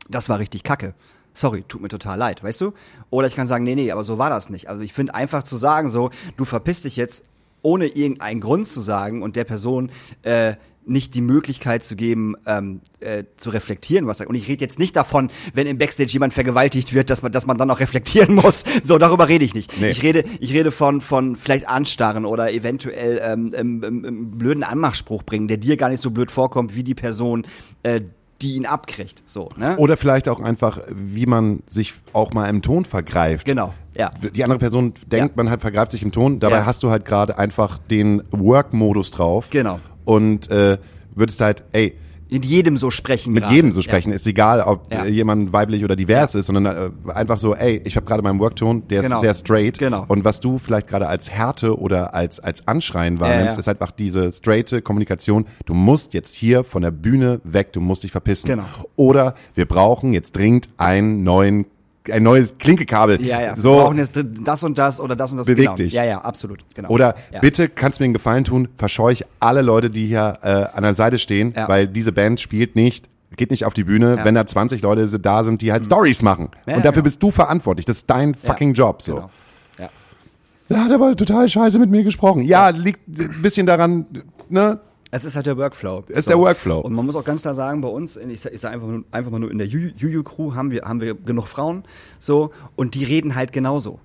das 0.09 0.29
war 0.29 0.39
richtig 0.39 0.63
kacke. 0.63 0.95
Sorry, 1.35 1.65
tut 1.67 1.81
mir 1.81 1.89
total 1.89 2.19
leid, 2.19 2.45
weißt 2.45 2.61
du? 2.61 2.75
Oder 3.09 3.27
ich 3.27 3.35
kann 3.35 3.47
sagen, 3.47 3.65
nee, 3.65 3.75
nee, 3.75 3.91
aber 3.91 4.05
so 4.05 4.19
war 4.19 4.29
das 4.29 4.51
nicht. 4.51 4.69
Also 4.69 4.83
ich 4.83 4.93
finde 4.93 5.15
einfach 5.15 5.43
zu 5.43 5.57
sagen, 5.57 5.89
so, 5.89 6.11
du 6.37 6.45
verpisst 6.45 6.85
dich 6.85 6.97
jetzt, 6.97 7.25
ohne 7.63 7.87
irgendeinen 7.87 8.41
Grund 8.41 8.69
zu 8.69 8.81
sagen 8.81 9.23
und 9.23 9.37
der 9.37 9.45
Person 9.45 9.91
äh, 10.23 10.55
nicht 10.85 11.15
die 11.15 11.21
Möglichkeit 11.21 11.85
zu 11.85 11.95
geben, 11.95 12.35
ähm, 12.47 12.81
äh, 13.01 13.25
zu 13.37 13.51
reflektieren, 13.51 14.07
was 14.07 14.21
er. 14.21 14.29
Und 14.29 14.35
ich 14.35 14.49
rede 14.49 14.65
jetzt 14.65 14.79
nicht 14.79 14.97
davon, 14.97 15.31
wenn 15.55 15.67
im 15.67 15.79
Backstage 15.79 16.11
jemand 16.13 16.35
vergewaltigt 16.35 16.93
wird, 16.93 17.11
dass 17.11 17.23
man, 17.23 17.31
dass 17.31 17.47
man 17.47 17.57
dann 17.57 17.71
auch 17.71 17.81
reflektieren 17.81 18.35
muss. 18.43 18.65
So, 18.83 18.99
darüber 18.99 19.29
rede 19.29 19.45
ich 19.45 19.55
nicht. 19.55 19.81
Nee. 19.81 19.91
Ich 19.91 20.03
rede, 20.03 20.25
ich 20.41 20.53
rede 20.53 20.71
von, 20.71 21.01
von 21.01 21.37
vielleicht 21.37 21.69
Anstarren 21.69 22.25
oder 22.25 22.53
eventuell 22.53 23.21
ähm, 23.23 23.53
ähm, 23.57 23.83
ähm, 23.85 24.31
blöden 24.39 24.65
Anmachspruch 24.65 25.23
bringen, 25.23 25.49
der 25.49 25.57
dir 25.57 25.77
gar 25.77 25.89
nicht 25.89 26.03
so 26.03 26.11
blöd 26.11 26.31
vorkommt 26.31 26.75
wie 26.75 26.83
die 26.83 26.95
Person, 26.95 27.47
äh, 27.83 28.01
die 28.43 28.57
ihn 28.57 28.67
abkriegt. 28.67 29.23
So, 29.27 29.49
ne? 29.57 29.77
Oder 29.77 29.97
vielleicht 29.97 30.29
auch 30.29 30.41
einfach, 30.41 30.81
wie 30.91 31.27
man 31.27 31.63
sich 31.69 31.95
auch 32.13 32.33
mal 32.33 32.49
im 32.49 32.63
Ton 32.63 32.85
vergreift. 32.85 33.45
Genau, 33.47 33.73
ja. 33.97 34.11
Die 34.35 34.43
andere 34.45 34.59
Person 34.59 34.95
denkt, 35.07 35.31
Ja. 35.37 35.43
man 35.43 35.51
halt 35.51 35.61
vergreift 35.61 35.93
sich 35.93 36.03
im 36.03 36.13
Ton, 36.13 36.41
dabei 36.41 36.57
Ja. 36.59 36.67
hast 36.67 36.83
du 36.83 36.91
halt 36.91 37.05
gerade 37.05 37.39
einfach 37.39 37.79
den 37.79 38.23
Work-Modus 38.31 39.11
drauf. 39.13 39.47
Genau. 39.51 39.81
Und 40.05 40.51
äh, 40.51 40.79
würdest 41.15 41.41
halt, 41.41 41.63
ey, 41.73 41.97
Mit 42.33 42.45
jedem 42.45 42.77
so 42.79 42.91
sprechen. 42.91 43.33
mit 43.33 43.43
gerade. 43.43 43.55
jedem 43.55 43.73
so 43.73 43.83
sprechen, 43.83 44.13
ist 44.13 44.27
egal, 44.27 44.61
ob 44.63 44.91
Ja. 44.93 45.05
jemand 45.05 45.53
weiblich 45.53 45.85
oder 45.85 45.95
divers 45.97 46.35
ist, 46.35 46.47
sondern 46.47 46.67
äh, 46.67 47.13
einfach 47.13 47.39
so, 47.39 47.55
ey, 47.55 47.81
ich 47.85 47.97
habe 47.97 48.07
gerade 48.07 48.23
meinen 48.23 48.41
Workton, 48.41 48.89
der 48.89 49.03
Genau. 49.03 49.17
ist 49.17 49.21
sehr 49.23 49.35
straight. 49.35 49.79
Genau. 49.79 50.05
Und 50.09 50.25
was 50.25 50.41
du 50.41 50.59
vielleicht 50.59 50.89
gerade 50.89 51.07
als 51.09 51.31
Härte 51.31 51.79
oder 51.79 52.15
als 52.15 52.41
als 52.41 52.67
Anschreien 52.67 53.21
wahrnimmst, 53.21 53.55
ja. 53.55 53.59
ist 53.61 53.69
einfach 53.69 53.91
diese 53.91 54.33
straighte 54.33 54.81
Kommunikation. 54.83 55.47
Du 55.67 55.75
musst 55.75 56.15
jetzt 56.15 56.35
hier 56.35 56.65
von 56.65 56.83
der 56.83 56.91
Bühne 56.91 57.41
weg, 57.45 57.73
du 57.73 57.81
musst 57.81 58.03
dich 58.03 58.13
verpissen. 58.13 58.49
Genau. 58.49 58.65
Oder 58.97 59.35
wir 59.55 59.67
brauchen 59.67 60.13
jetzt 60.13 60.33
dringend 60.37 60.69
einen 60.79 61.23
neuen 61.25 61.67
ein 62.11 62.23
neues 62.23 62.57
Klinkekabel. 62.59 63.21
Ja, 63.23 63.41
ja. 63.41 63.57
So, 63.57 63.75
Wir 63.77 63.83
brauchen 63.83 63.99
jetzt 63.99 64.19
das 64.45 64.65
und 64.65 64.79
das 64.79 65.01
oder 65.01 65.15
das 65.15 65.31
und 65.33 65.39
das. 65.39 65.47
Beweg 65.47 65.65
genau. 65.67 65.75
dich. 65.77 65.93
Ja, 65.93 66.05
ja, 66.05 66.21
absolut. 66.21 66.65
Genau. 66.75 66.89
Oder 66.89 67.15
ja. 67.33 67.41
bitte 67.41 67.69
kannst 67.69 67.99
du 67.99 68.03
mir 68.03 68.07
einen 68.07 68.15
Gefallen 68.15 68.45
tun, 68.45 68.69
verscheuch 68.77 69.25
alle 69.41 69.63
Leute, 69.63 69.91
die 69.91 70.07
hier 70.07 70.39
äh, 70.43 70.49
an 70.77 70.83
der 70.83 70.95
Seite 70.95 71.19
stehen, 71.19 71.53
Ja. 71.55 71.69
weil 71.69 71.87
diese 71.87 72.13
Band 72.13 72.41
spielt 72.41 72.75
nicht, 72.77 73.09
geht 73.37 73.51
nicht 73.51 73.65
auf 73.65 73.75
die 73.75 73.85
Bühne, 73.85 74.11
Ja. 74.17 74.21
Mhm. 74.23 74.25
wenn 74.25 74.35
da 74.35 74.47
20 74.47 74.83
Leute 74.83 75.07
da 75.21 75.45
sind, 75.45 75.63
die 75.63 75.71
halt 75.73 75.85
Stories 75.85 76.23
machen. 76.23 76.49
Ja, 76.67 76.77
Und 76.77 76.85
dafür 76.85 77.03
genau. 77.03 77.05
bist 77.05 77.23
du 77.23 77.31
verantwortlich. 77.31 77.87
Das 77.87 77.99
ist 77.99 78.11
dein 78.11 78.35
fucking 78.35 78.75
Job. 78.75 79.03
So. 79.03 79.15
Genau. 79.15 79.31
Ja. 79.79 79.89
Er 80.69 80.85
hat 80.85 80.93
aber 80.93 81.15
total 81.17 81.49
scheiße 81.49 81.79
mit 81.79 81.91
mir 81.91 82.03
gesprochen. 82.03 82.45
Ja, 82.45 82.71
liegt 82.71 83.07
ein 83.09 83.43
bisschen 83.43 83.67
daran, 83.67 84.07
ne? 84.49 84.81
Es 85.15 85.27
ist 85.27 85.37
halt 85.37 85.45
der 85.47 85.59
Workflow. 85.59 86.05
ist 86.09 86.29
der 86.29 86.39
Workflow. 86.39 86.81
Und 86.81 86.95
man 86.95 87.05
muss 87.05 87.15
auch 87.17 87.25
ganz 87.25 87.43
klar 87.43 87.55
sagen, 87.55 87.83
bei 87.83 87.89
uns, 87.89 88.17
ich, 88.17 88.41
sag- 88.41 88.55
ich 88.55 88.61
sage 88.63 88.75
einfach, 88.77 88.89
nur- 88.89 89.05
einfach 89.11 89.31
mal 89.31 89.39
nur 89.39 89.51
in 89.51 89.59
der 89.59 89.67
Juju-Crew 89.69 90.55
haben 90.55 90.71
wir, 90.71 90.83
haben 90.85 91.01
wir 91.03 91.15
genug 91.15 91.47
Frauen, 91.49 91.85
so, 92.19 92.51
und 92.77 92.95
die 92.95 93.05
reden 93.05 93.35
halt 93.35 93.53
genauso. 93.53 94.01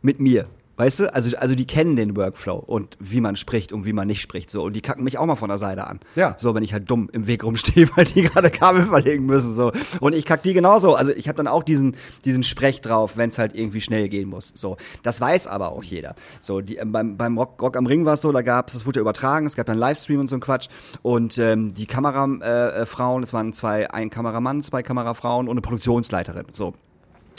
Mit 0.00 0.20
mir. 0.20 0.46
Weißt 0.76 1.00
du? 1.00 1.14
Also, 1.14 1.36
also 1.36 1.54
die 1.54 1.66
kennen 1.66 1.96
den 1.96 2.16
Workflow 2.16 2.56
und 2.56 2.96
wie 2.98 3.20
man 3.20 3.36
spricht 3.36 3.72
und 3.72 3.84
wie 3.84 3.92
man 3.92 4.06
nicht 4.06 4.20
spricht. 4.20 4.50
So. 4.50 4.62
Und 4.62 4.74
die 4.74 4.80
kacken 4.80 5.04
mich 5.04 5.18
auch 5.18 5.26
mal 5.26 5.36
von 5.36 5.48
der 5.48 5.58
Seite 5.58 5.86
an. 5.86 6.00
Ja. 6.16 6.34
So, 6.38 6.54
wenn 6.54 6.62
ich 6.62 6.72
halt 6.72 6.90
dumm 6.90 7.08
im 7.12 7.26
Weg 7.26 7.44
rumstehe, 7.44 7.88
weil 7.96 8.04
die 8.04 8.22
gerade 8.22 8.50
Kabel 8.50 8.86
verlegen 8.86 9.26
müssen. 9.26 9.54
So. 9.54 9.72
Und 10.00 10.14
ich 10.14 10.24
kack 10.24 10.42
die 10.42 10.54
genauso. 10.54 10.94
Also 10.94 11.12
ich 11.12 11.28
habe 11.28 11.36
dann 11.36 11.48
auch 11.48 11.62
diesen, 11.62 11.96
diesen 12.24 12.42
Sprech 12.42 12.80
drauf, 12.80 13.16
wenn 13.16 13.28
es 13.28 13.38
halt 13.38 13.54
irgendwie 13.54 13.80
schnell 13.80 14.08
gehen 14.08 14.28
muss. 14.28 14.52
So. 14.54 14.76
Das 15.02 15.20
weiß 15.20 15.46
aber 15.46 15.72
auch 15.72 15.82
jeder. 15.82 16.14
So, 16.40 16.60
die, 16.60 16.76
ähm, 16.76 16.92
beim, 16.92 17.16
beim 17.16 17.38
Rock, 17.38 17.60
Rock 17.62 17.76
am 17.76 17.86
Ring 17.86 18.04
war 18.04 18.14
es 18.14 18.22
so, 18.22 18.32
da 18.32 18.42
gab 18.42 18.68
es, 18.68 18.74
das 18.74 18.86
wurde 18.86 18.98
ja 18.98 19.02
übertragen, 19.02 19.46
es 19.46 19.56
gab 19.56 19.66
dann 19.66 19.78
Livestream 19.78 20.20
und 20.20 20.28
so 20.28 20.36
ein 20.36 20.40
Quatsch. 20.40 20.68
Und 21.02 21.38
ähm, 21.38 21.72
die 21.74 21.86
Kamerafrauen, 21.86 22.42
äh, 22.42 23.20
äh, 23.20 23.24
es 23.24 23.32
waren 23.32 23.52
zwei, 23.52 23.90
ein 23.90 24.10
Kameramann, 24.10 24.62
zwei 24.62 24.82
Kamerafrauen 24.82 25.48
und 25.48 25.52
eine 25.52 25.60
Produktionsleiterin. 25.60 26.46
So. 26.50 26.74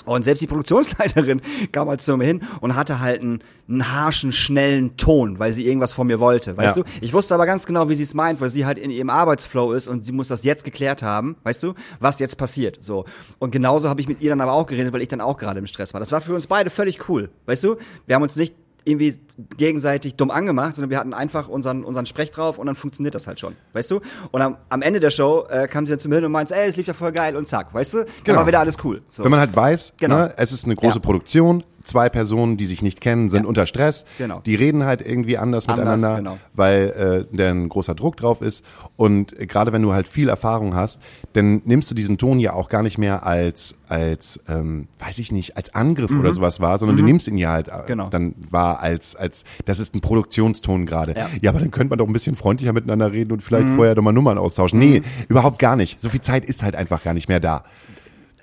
Und 0.04 0.24
selbst 0.24 0.42
die 0.42 0.48
Produktionsleiterin 0.48 1.42
kam 1.72 1.90
halt 1.90 2.02
zu 2.02 2.16
mir 2.18 2.26
hin 2.26 2.44
und 2.62 2.76
hatte 2.76 3.00
halt 3.00 3.22
einen, 3.22 3.40
einen 3.68 3.92
harschen, 3.92 4.32
schnellen 4.34 4.98
Ton, 4.98 5.40
weil 5.40 5.52
sie 5.52 5.66
irgendwas 5.66 5.94
von 5.94 6.06
mir 6.06 6.20
wollte, 6.20 6.56
weißt 6.58 6.78
Ja. 6.78 6.84
du? 6.84 6.90
Ich 7.02 7.12
wusste 7.14 7.34
aber 7.34 7.46
ganz 7.48 7.66
genau, 7.66 7.90
wie 7.90 7.96
sie 7.96 8.04
es 8.04 8.14
meint, 8.14 8.40
weil 8.40 8.50
sie 8.50 8.66
halt 8.66 8.78
in 8.78 8.92
ihrem 8.92 9.10
Arbeitsflow 9.10 9.72
ist 9.74 9.88
und 9.88 10.06
sie 10.06 10.12
muss 10.12 10.28
das 10.28 10.44
jetzt 10.44 10.64
geklärt 10.64 11.02
haben, 11.02 11.38
weißt 11.44 11.64
du, 11.64 11.74
was 12.00 12.20
jetzt 12.20 12.38
passiert, 12.38 12.78
so. 12.84 13.06
Und 13.40 13.52
genauso 13.52 13.90
habe 13.90 14.00
ich 14.02 14.08
mit 14.08 14.22
ihr 14.22 14.30
dann 14.30 14.42
aber 14.42 14.52
auch 14.54 14.68
geredet, 14.68 14.94
weil 14.94 15.02
ich 15.02 15.08
dann 15.08 15.22
auch 15.22 15.38
gerade 15.38 15.60
im 15.60 15.66
Stress 15.68 15.94
war. 15.94 16.00
Das 16.02 16.12
war 16.12 16.22
für 16.22 16.34
uns 16.36 16.46
beide 16.46 16.70
völlig 16.70 17.10
cool, 17.10 17.30
weißt 17.48 17.64
du? 17.64 17.78
Wir 18.06 18.16
haben 18.16 18.24
uns 18.24 18.36
nicht 18.36 18.54
irgendwie 18.86 19.16
gegenseitig 19.58 20.16
dumm 20.16 20.32
angemacht, 20.32 20.76
sondern 20.76 20.90
wir 20.90 20.98
hatten 21.00 21.14
einfach 21.14 21.48
unseren, 21.50 21.84
unseren 21.84 22.06
Sprech 22.06 22.32
drauf 22.32 22.58
und 22.58 22.68
dann 22.68 22.76
funktioniert 22.76 23.16
das 23.16 23.28
halt 23.28 23.40
schon, 23.40 23.56
weißt 23.74 23.92
du? 23.92 24.02
Und 24.32 24.42
am, 24.42 24.58
am 24.70 24.82
Ende 24.82 25.00
der 25.00 25.10
Show 25.10 25.46
äh, 25.50 25.68
kam 25.68 25.86
sie 25.86 25.92
dann 25.92 26.00
zu 26.00 26.08
mir 26.08 26.16
hin 26.16 26.26
und 26.26 26.32
meinte, 26.32 26.56
ey, 26.56 26.70
es 26.70 26.78
lief 26.78 26.88
ja 26.88 26.94
voll 26.94 27.12
geil 27.12 27.36
und 27.36 27.48
zack, 27.48 27.74
weißt 27.74 27.94
du? 27.96 27.98
Dann 28.00 28.08
Genau. 28.24 28.40
war 28.40 28.48
wieder 28.48 28.60
alles 28.60 28.78
cool. 28.84 29.02
So. 29.10 29.24
Wenn 29.24 29.32
man 29.32 29.40
halt 29.42 29.56
weiß, 29.56 29.94
Genau. 29.98 30.18
ne, 30.18 30.34
es 30.38 30.52
ist 30.52 30.66
eine 30.66 30.76
große 30.76 30.96
Ja. 31.00 31.02
Produktion, 31.02 31.64
zwei 31.88 32.10
Personen, 32.10 32.58
die 32.58 32.66
sich 32.66 32.82
nicht 32.82 33.02
kennen, 33.02 33.30
sind 33.30 33.44
Ja. 33.44 33.48
unter 33.48 33.66
Stress. 33.66 34.06
Genau. 34.18 34.42
Die 34.46 34.56
reden 34.56 34.84
halt 34.84 35.02
irgendwie 35.02 35.38
anders, 35.38 35.68
Anders, 35.70 36.00
miteinander, 36.02 36.18
genau. 36.18 36.38
weil 36.54 37.26
äh, 37.32 37.36
da 37.36 37.50
ein 37.52 37.70
großer 37.70 37.96
Druck 37.96 38.18
drauf 38.18 38.42
ist. 38.42 38.64
Und 38.98 39.36
gerade 39.38 39.72
wenn 39.74 39.82
du 39.82 39.94
halt 39.94 40.08
viel 40.08 40.30
Erfahrung 40.30 40.76
hast, 40.76 41.02
dann 41.34 41.62
nimmst 41.66 41.90
du 41.92 41.96
diesen 41.96 42.18
Ton 42.18 42.40
ja 42.40 42.54
auch 42.54 42.70
gar 42.70 42.82
nicht 42.82 42.98
mehr 42.98 43.26
als, 43.26 43.76
als 43.90 44.40
ähm, 44.48 44.88
weiß 45.00 45.20
ich 45.20 45.32
nicht, 45.32 45.58
als 45.58 45.74
Angriff 45.76 46.12
oder 46.12 46.34
sowas 46.34 46.60
wahr, 46.60 46.80
sondern 46.80 46.98
du 46.98 47.04
nimmst 47.04 47.28
ihn 47.28 47.38
ja 47.38 47.52
halt 47.52 47.68
äh, 47.68 47.76
Mhm. 47.76 47.88
Genau. 47.88 48.10
dann 48.10 48.36
wahr 48.50 48.80
als, 48.80 49.16
als, 49.16 49.44
das 49.66 49.80
ist 49.80 49.94
ein 49.96 50.02
Produktionston 50.02 50.86
gerade. 50.86 51.14
Ja. 51.16 51.28
Mhm. 51.28 51.40
ja, 51.42 51.52
aber 51.52 51.60
dann 51.60 51.72
könnte 51.72 51.90
man 51.92 52.00
doch 52.00 52.08
ein 52.08 52.14
bisschen 52.14 52.36
freundlicher 52.36 52.74
miteinander 52.74 53.12
reden 53.12 53.32
und 53.32 53.42
vielleicht 53.44 53.70
vorher 53.70 53.96
doch 53.96 54.02
mal 54.02 54.12
Nummern 54.12 54.38
austauschen. 54.38 54.80
Nee, 54.80 55.04
überhaupt 55.28 55.60
gar 55.60 55.76
nicht. 55.76 56.02
So 56.02 56.10
viel 56.10 56.22
Zeit 56.22 56.46
ist 56.46 56.64
halt 56.64 56.76
einfach 56.76 57.04
gar 57.04 57.14
nicht 57.14 57.28
mehr 57.30 57.40
da. 57.40 57.64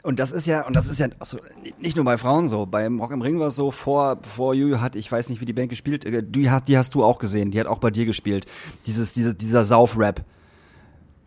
Und 0.03 0.19
das 0.19 0.33
ist 0.33 0.47
ja, 0.49 0.67
und 0.67 0.75
das 0.75 0.89
ist 0.89 0.99
ja 0.99 1.07
also, 1.21 1.39
nicht 1.79 1.95
nur 1.95 2.05
bei 2.05 2.19
Frauen 2.19 2.49
so. 2.49 2.67
Beim 2.67 3.01
Rock 3.01 3.13
im 3.13 3.23
Ring 3.23 3.39
war 3.39 3.49
es 3.49 3.57
so, 3.57 3.71
vor, 3.71 4.19
vor 4.23 4.53
Juju 4.53 4.81
hat, 4.81 4.97
ich 4.97 5.11
weiß 5.11 5.29
nicht, 5.29 5.41
wie 5.41 5.45
die 5.45 5.53
Band 5.53 5.69
gespielt, 5.69 6.05
äh, 6.05 6.23
die, 6.25 6.51
hast 6.51 6.95
du 6.95 7.05
auch 7.05 7.21
gesehen, 7.21 7.53
die 7.53 7.61
hat 7.61 7.69
auch 7.69 7.79
bei 7.79 7.91
dir 7.91 8.05
gespielt. 8.05 8.47
Dieses, 8.87 9.13
diese, 9.13 9.35
dieser 9.35 9.65
Sauf-Rap. 9.65 10.25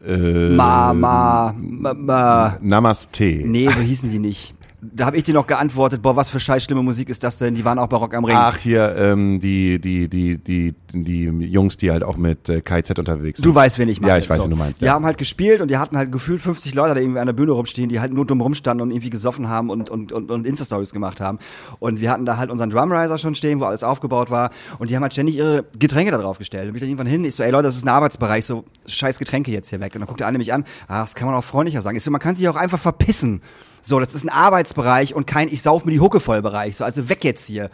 Äh, 0.06 0.50
Ma, 0.50 0.94
ma, 0.94 1.56
ma, 1.58 1.94
ma. 1.94 2.58
Namaste. 2.62 3.42
Nee, 3.46 3.68
so 3.68 3.80
hießen 3.80 4.10
die 4.10 4.20
nicht. 4.20 4.54
Da 4.94 5.06
habe 5.06 5.18
ich 5.18 5.24
dir 5.24 5.34
noch 5.34 5.48
geantwortet, 5.48 6.02
boah, 6.02 6.16
was 6.16 6.30
für 6.30 6.40
scheiß 6.40 6.64
schlimme 6.64 6.84
Musik 6.84 7.10
ist 7.10 7.24
das 7.24 7.38
denn? 7.38 7.56
Die 7.56 7.66
waren 7.66 7.80
auch 7.80 7.88
bei 7.88 7.98
Rock 7.98 8.14
am 8.16 8.26
Ring. 8.26 8.36
Ach, 8.38 8.58
hier, 8.58 8.96
ähm, 8.98 9.40
die, 9.40 9.80
die, 9.80 10.08
die, 10.10 10.38
die, 10.38 10.74
die 10.94 11.24
Jungs, 11.24 11.78
die 11.78 11.92
halt 11.92 12.04
auch 12.04 12.18
mit 12.18 12.50
äh, 12.50 12.62
KZ 12.62 13.00
unterwegs 13.00 13.40
sind. 13.40 13.46
Du 13.46 13.56
weißt, 13.56 13.80
wen 13.80 13.90
ich 13.90 14.02
meine. 14.02 14.14
Ja, 14.14 14.18
ich 14.18 14.30
weiß, 14.30 14.42
wen 14.42 14.50
du 14.50 14.56
meinst, 14.56 14.82
Die 14.82 14.86
ja. 14.86 14.94
haben 14.94 15.06
halt 15.06 15.18
gespielt 15.18 15.62
und 15.62 15.70
die 15.70 15.78
hatten 15.78 15.98
halt 15.98 16.12
gefühlt 16.12 16.42
50 16.42 16.74
Leute 16.74 16.96
da 16.96 17.02
irgendwie 17.02 17.20
an 17.20 17.28
der 17.28 17.34
Bühne 17.34 17.52
rumstehen, 17.52 17.90
die 17.90 18.00
halt 18.00 18.14
nur 18.14 18.26
dumm 18.26 18.42
rumstanden 18.42 18.82
und 18.82 18.92
irgendwie 18.92 19.10
gesoffen 19.10 19.50
haben 19.50 19.70
und, 19.70 19.90
und, 19.90 20.12
und, 20.12 20.32
und 20.32 20.46
Insta-Stories 20.46 20.92
gemacht 20.92 21.22
haben. 21.22 21.40
Und 21.80 22.02
wir 22.02 22.12
hatten 22.12 22.26
da 22.26 22.38
halt 22.38 22.50
unseren 22.50 22.70
Drumriser 22.70 23.18
schon 23.18 23.36
stehen, 23.36 23.60
wo 23.60 23.66
alles 23.66 23.84
aufgebaut 23.84 24.30
war. 24.30 24.52
Und 24.80 24.90
die 24.90 24.96
haben 24.96 25.04
halt 25.04 25.14
ständig 25.14 25.38
ihre 25.38 25.66
Getränke 25.78 26.12
da 26.12 26.18
drauf 26.18 26.38
gestellt. 26.38 26.68
Und 26.68 26.74
bin 26.74 26.76
ich 26.78 26.82
dann 26.82 26.90
irgendwann 26.90 27.08
hin, 27.08 27.24
ich 27.24 27.36
so, 27.36 27.44
ey 27.44 27.52
Leute, 27.52 27.64
das 27.64 27.76
ist 27.76 27.86
ein 27.86 27.90
Arbeitsbereich, 27.90 28.46
so 28.46 28.66
scheiß 28.86 29.20
Getränke 29.20 29.52
jetzt 29.52 29.70
hier 29.70 29.80
weg. 29.80 29.94
Und 29.96 30.02
dann 30.02 30.08
guckt 30.08 30.20
der 30.20 30.28
eine 30.28 30.38
mich 30.38 30.54
an, 30.54 30.66
ah, 30.88 31.02
das 31.02 31.16
kann 31.16 31.28
man 31.28 31.36
auch 31.36 31.44
freundlicher 31.44 31.82
sagen. 31.82 31.98
Ich 31.98 32.04
so, 32.04 32.12
man 32.12 32.22
kann 32.22 32.36
sich 32.36 32.48
auch 32.48 32.56
einfach 32.56 32.80
verpissen. 32.80 33.42
So, 33.88 34.00
das 34.00 34.16
ist 34.16 34.24
ein 34.24 34.30
Arbeitsbereich 34.30 35.14
und 35.14 35.28
kein 35.28 35.48
Ich 35.48 35.62
sauf 35.62 35.86
mir 35.86 35.92
die 35.92 36.00
Hucke 36.00 36.20
voll 36.20 36.42
Bereich. 36.42 36.78
So, 36.78 36.84
also 36.84 37.08
weg 37.08 37.24
jetzt 37.24 37.46
hier. 37.46 37.70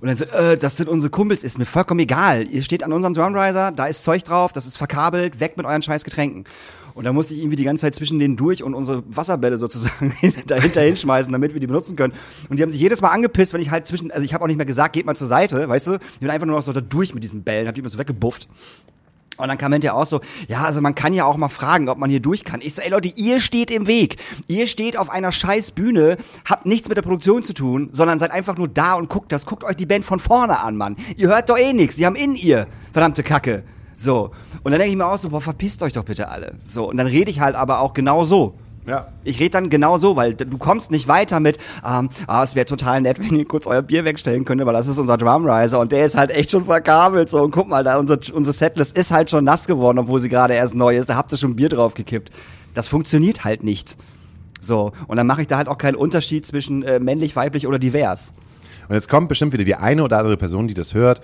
Und 0.00 0.08
dann 0.08 0.16
so, 0.16 0.24
äh, 0.24 0.56
das 0.56 0.78
sind 0.78 0.88
unsere 0.88 1.10
Kumpels, 1.10 1.44
ist 1.44 1.58
mir 1.58 1.66
vollkommen 1.66 2.00
egal. 2.00 2.48
Ihr 2.48 2.62
steht 2.62 2.82
an 2.82 2.94
unserem 2.94 3.12
Drumriser, 3.12 3.70
da 3.70 3.84
ist 3.84 4.02
Zeug 4.02 4.24
drauf, 4.24 4.52
das 4.54 4.64
ist 4.64 4.78
verkabelt, 4.78 5.38
weg 5.38 5.58
mit 5.58 5.66
euren 5.66 5.82
scheiß 5.82 6.02
Getränken. 6.02 6.44
Und 6.94 7.04
da 7.04 7.12
musste 7.12 7.34
ich 7.34 7.40
irgendwie 7.40 7.56
die 7.56 7.64
ganze 7.64 7.82
Zeit 7.82 7.94
zwischen 7.94 8.18
denen 8.18 8.36
durch 8.36 8.62
und 8.62 8.72
unsere 8.72 9.02
Wasserbälle 9.14 9.58
sozusagen 9.58 10.14
dahinter 10.46 10.80
hinschmeißen, 10.80 11.30
damit 11.30 11.52
wir 11.52 11.60
die 11.60 11.66
benutzen 11.66 11.94
können. 11.94 12.14
Und 12.48 12.56
die 12.56 12.62
haben 12.62 12.72
sich 12.72 12.80
jedes 12.80 13.02
Mal 13.02 13.10
angepisst, 13.10 13.52
wenn 13.52 13.60
ich 13.60 13.70
halt 13.70 13.86
zwischen, 13.86 14.10
also 14.10 14.24
ich 14.24 14.32
habe 14.32 14.42
auch 14.42 14.48
nicht 14.48 14.56
mehr 14.56 14.66
gesagt, 14.66 14.94
geht 14.94 15.04
mal 15.04 15.14
zur 15.14 15.26
Seite, 15.26 15.68
weißt 15.68 15.88
du? 15.88 15.94
Ich 15.94 16.20
bin 16.20 16.30
einfach 16.30 16.46
nur 16.46 16.56
noch 16.56 16.64
so 16.64 16.72
da 16.72 16.80
durch 16.80 17.12
mit 17.12 17.22
diesen 17.22 17.42
Bällen, 17.42 17.68
hab 17.68 17.74
die 17.74 17.80
immer 17.80 17.90
so 17.90 17.98
weggebufft. 17.98 18.48
Und 19.40 19.48
dann 19.48 19.58
kam 19.58 19.72
hinterher 19.72 19.96
auch 19.96 20.06
so, 20.06 20.20
ja, 20.48 20.62
also 20.62 20.80
man 20.80 20.94
kann 20.94 21.12
ja 21.12 21.24
auch 21.24 21.36
mal 21.36 21.48
fragen, 21.48 21.88
ob 21.88 21.98
man 21.98 22.10
hier 22.10 22.20
durch 22.20 22.44
kann. 22.44 22.60
Ich 22.60 22.74
so, 22.74 22.82
ey 22.82 22.90
Leute, 22.90 23.08
ihr 23.16 23.40
steht 23.40 23.70
im 23.70 23.86
Weg. 23.86 24.16
Ihr 24.46 24.66
steht 24.66 24.96
auf 24.96 25.10
einer 25.10 25.32
scheiß 25.32 25.72
Bühne, 25.72 26.16
habt 26.44 26.66
nichts 26.66 26.88
mit 26.88 26.96
der 26.96 27.02
Produktion 27.02 27.42
zu 27.42 27.54
tun, 27.54 27.90
sondern 27.92 28.18
seid 28.18 28.30
einfach 28.30 28.56
nur 28.56 28.68
da 28.68 28.94
und 28.94 29.08
guckt 29.08 29.32
das. 29.32 29.46
Guckt 29.46 29.64
euch 29.64 29.76
die 29.76 29.86
Band 29.86 30.04
von 30.04 30.18
vorne 30.18 30.60
an, 30.60 30.76
Mann. 30.76 30.96
Ihr 31.16 31.28
hört 31.28 31.48
doch 31.48 31.58
eh 31.58 31.72
nichts. 31.72 31.96
Sie 31.96 32.06
haben 32.06 32.16
in 32.16 32.34
ihr, 32.34 32.66
verdammte 32.92 33.22
Kacke. 33.22 33.64
So. 33.96 34.30
Und 34.62 34.72
dann 34.72 34.78
denke 34.78 34.92
ich 34.92 34.96
mir 34.96 35.06
auch 35.06 35.18
so, 35.18 35.28
boah, 35.28 35.40
verpisst 35.40 35.82
euch 35.82 35.92
doch 35.92 36.04
bitte 36.04 36.28
alle. 36.28 36.54
So. 36.64 36.88
Und 36.88 36.96
dann 36.96 37.06
rede 37.06 37.30
ich 37.30 37.40
halt 37.40 37.54
aber 37.54 37.80
auch 37.80 37.92
genau 37.92 38.24
so. 38.24 38.54
Ja. 38.86 39.06
Ich 39.24 39.38
rede 39.38 39.50
dann 39.50 39.68
genau 39.68 39.98
so, 39.98 40.16
weil 40.16 40.34
du 40.34 40.58
kommst 40.58 40.90
nicht 40.90 41.06
weiter 41.06 41.38
mit, 41.38 41.58
ähm, 41.86 42.08
ah, 42.26 42.42
es 42.42 42.54
wäre 42.54 42.66
total 42.66 43.02
nett, 43.02 43.18
wenn 43.20 43.38
ihr 43.38 43.44
kurz 43.44 43.66
euer 43.66 43.82
Bier 43.82 44.04
wegstellen 44.04 44.44
könntet, 44.44 44.66
weil 44.66 44.74
das 44.74 44.86
ist 44.86 44.98
unser 44.98 45.18
Drumriser 45.18 45.78
und 45.78 45.92
der 45.92 46.06
ist 46.06 46.16
halt 46.16 46.30
echt 46.30 46.50
schon 46.50 46.64
verkabelt 46.64 47.28
so 47.28 47.42
und 47.42 47.50
guck 47.50 47.68
mal, 47.68 47.84
da 47.84 47.98
unser, 47.98 48.18
unsere 48.32 48.54
Setlist 48.54 48.96
ist 48.96 49.10
halt 49.10 49.30
schon 49.30 49.44
nass 49.44 49.66
geworden, 49.66 49.98
obwohl 49.98 50.18
sie 50.18 50.28
gerade 50.28 50.54
erst 50.54 50.74
neu 50.74 50.96
ist, 50.96 51.10
da 51.10 51.16
habt 51.16 51.30
ihr 51.32 51.38
schon 51.38 51.56
Bier 51.56 51.68
drauf 51.68 51.94
gekippt. 51.94 52.30
Das 52.74 52.88
funktioniert 52.88 53.44
halt 53.44 53.62
nicht. 53.64 53.96
So, 54.60 54.92
und 55.06 55.16
dann 55.16 55.26
mache 55.26 55.42
ich 55.42 55.46
da 55.46 55.58
halt 55.58 55.68
auch 55.68 55.78
keinen 55.78 55.96
Unterschied 55.96 56.46
zwischen 56.46 56.82
äh, 56.82 57.00
männlich, 57.00 57.36
weiblich 57.36 57.66
oder 57.66 57.78
divers. 57.78 58.34
Und 58.88 58.94
jetzt 58.94 59.08
kommt 59.08 59.28
bestimmt 59.28 59.52
wieder 59.52 59.64
die 59.64 59.76
eine 59.76 60.02
oder 60.02 60.18
andere 60.18 60.36
Person, 60.36 60.68
die 60.68 60.74
das 60.74 60.94
hört 60.94 61.20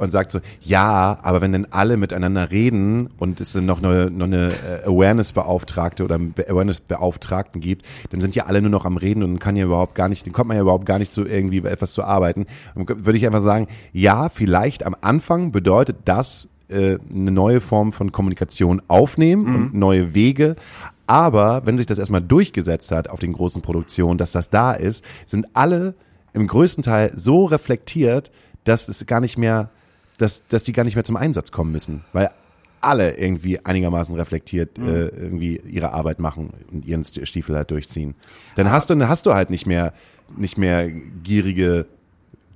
und 0.00 0.10
sagt 0.10 0.32
so, 0.32 0.40
ja, 0.62 1.18
aber 1.22 1.42
wenn 1.42 1.52
dann 1.52 1.66
alle 1.70 1.98
miteinander 1.98 2.50
reden 2.50 3.10
und 3.18 3.40
es 3.40 3.52
dann 3.52 3.66
noch 3.66 3.82
eine, 3.82 4.10
noch 4.10 4.26
eine 4.26 4.48
äh, 4.48 4.86
Awareness-Beauftragte 4.86 6.04
oder 6.04 6.14
Awareness-Beauftragten 6.14 7.60
gibt, 7.60 7.84
dann 8.10 8.22
sind 8.22 8.34
ja 8.34 8.46
alle 8.46 8.62
nur 8.62 8.70
noch 8.70 8.86
am 8.86 8.96
Reden 8.96 9.22
und 9.22 9.38
kann 9.40 9.56
ja 9.56 9.66
überhaupt 9.66 9.94
gar 9.94 10.08
nicht, 10.08 10.24
dann 10.24 10.32
kommt 10.32 10.48
man 10.48 10.56
ja 10.56 10.62
überhaupt 10.62 10.86
gar 10.86 10.98
nicht 10.98 11.12
zu 11.12 11.26
irgendwie 11.26 11.58
etwas 11.58 11.92
zu 11.92 12.02
arbeiten. 12.02 12.46
Und 12.74 12.88
würde 13.04 13.18
ich 13.18 13.26
einfach 13.26 13.42
sagen, 13.42 13.68
ja, 13.92 14.30
vielleicht 14.30 14.86
am 14.86 14.96
Anfang 15.02 15.52
bedeutet 15.52 15.98
das 16.06 16.48
äh, 16.68 16.96
eine 17.14 17.30
neue 17.30 17.60
Form 17.60 17.92
von 17.92 18.10
Kommunikation 18.10 18.80
aufnehmen 18.88 19.54
und 19.54 19.74
neue 19.74 20.14
Wege. 20.14 20.56
Aber 21.06 21.66
wenn 21.66 21.76
sich 21.76 21.86
das 21.86 21.98
erstmal 21.98 22.22
durchgesetzt 22.22 22.90
hat 22.90 23.10
auf 23.10 23.20
den 23.20 23.34
großen 23.34 23.60
Produktionen, 23.60 24.16
dass 24.16 24.32
das 24.32 24.48
da 24.48 24.72
ist, 24.72 25.04
sind 25.26 25.48
alle 25.52 25.94
im 26.32 26.46
größten 26.46 26.82
Teil 26.82 27.12
so 27.16 27.44
reflektiert, 27.44 28.30
dass 28.64 28.88
es 28.88 29.04
gar 29.06 29.20
nicht 29.20 29.36
mehr, 29.38 29.70
dass, 30.20 30.46
dass 30.48 30.64
die 30.64 30.72
gar 30.72 30.84
nicht 30.84 30.94
mehr 30.94 31.04
zum 31.04 31.16
Einsatz 31.16 31.50
kommen 31.50 31.72
müssen. 31.72 32.04
Weil 32.12 32.30
alle 32.82 33.16
irgendwie 33.18 33.62
einigermaßen 33.64 34.14
reflektiert 34.14 34.78
äh, 34.78 35.08
irgendwie 35.08 35.60
ihre 35.68 35.92
Arbeit 35.92 36.18
machen 36.18 36.50
und 36.72 36.86
ihren 36.86 37.02
St- 37.04 37.26
Stiefel 37.26 37.54
halt 37.56 37.70
durchziehen. 37.70 38.14
Dann 38.56 38.70
hast 38.70 38.88
du, 38.88 38.94
dann 38.94 39.08
hast 39.08 39.26
du 39.26 39.34
halt 39.34 39.50
nicht 39.50 39.66
mehr, 39.66 39.92
nicht 40.36 40.56
mehr 40.56 40.88
gierige, 40.90 41.84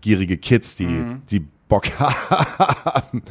gierige 0.01 0.39
Kids, 0.39 0.77
die, 0.77 1.05
die 1.31 1.41
Bock 1.69 1.85
haben, 1.99 3.23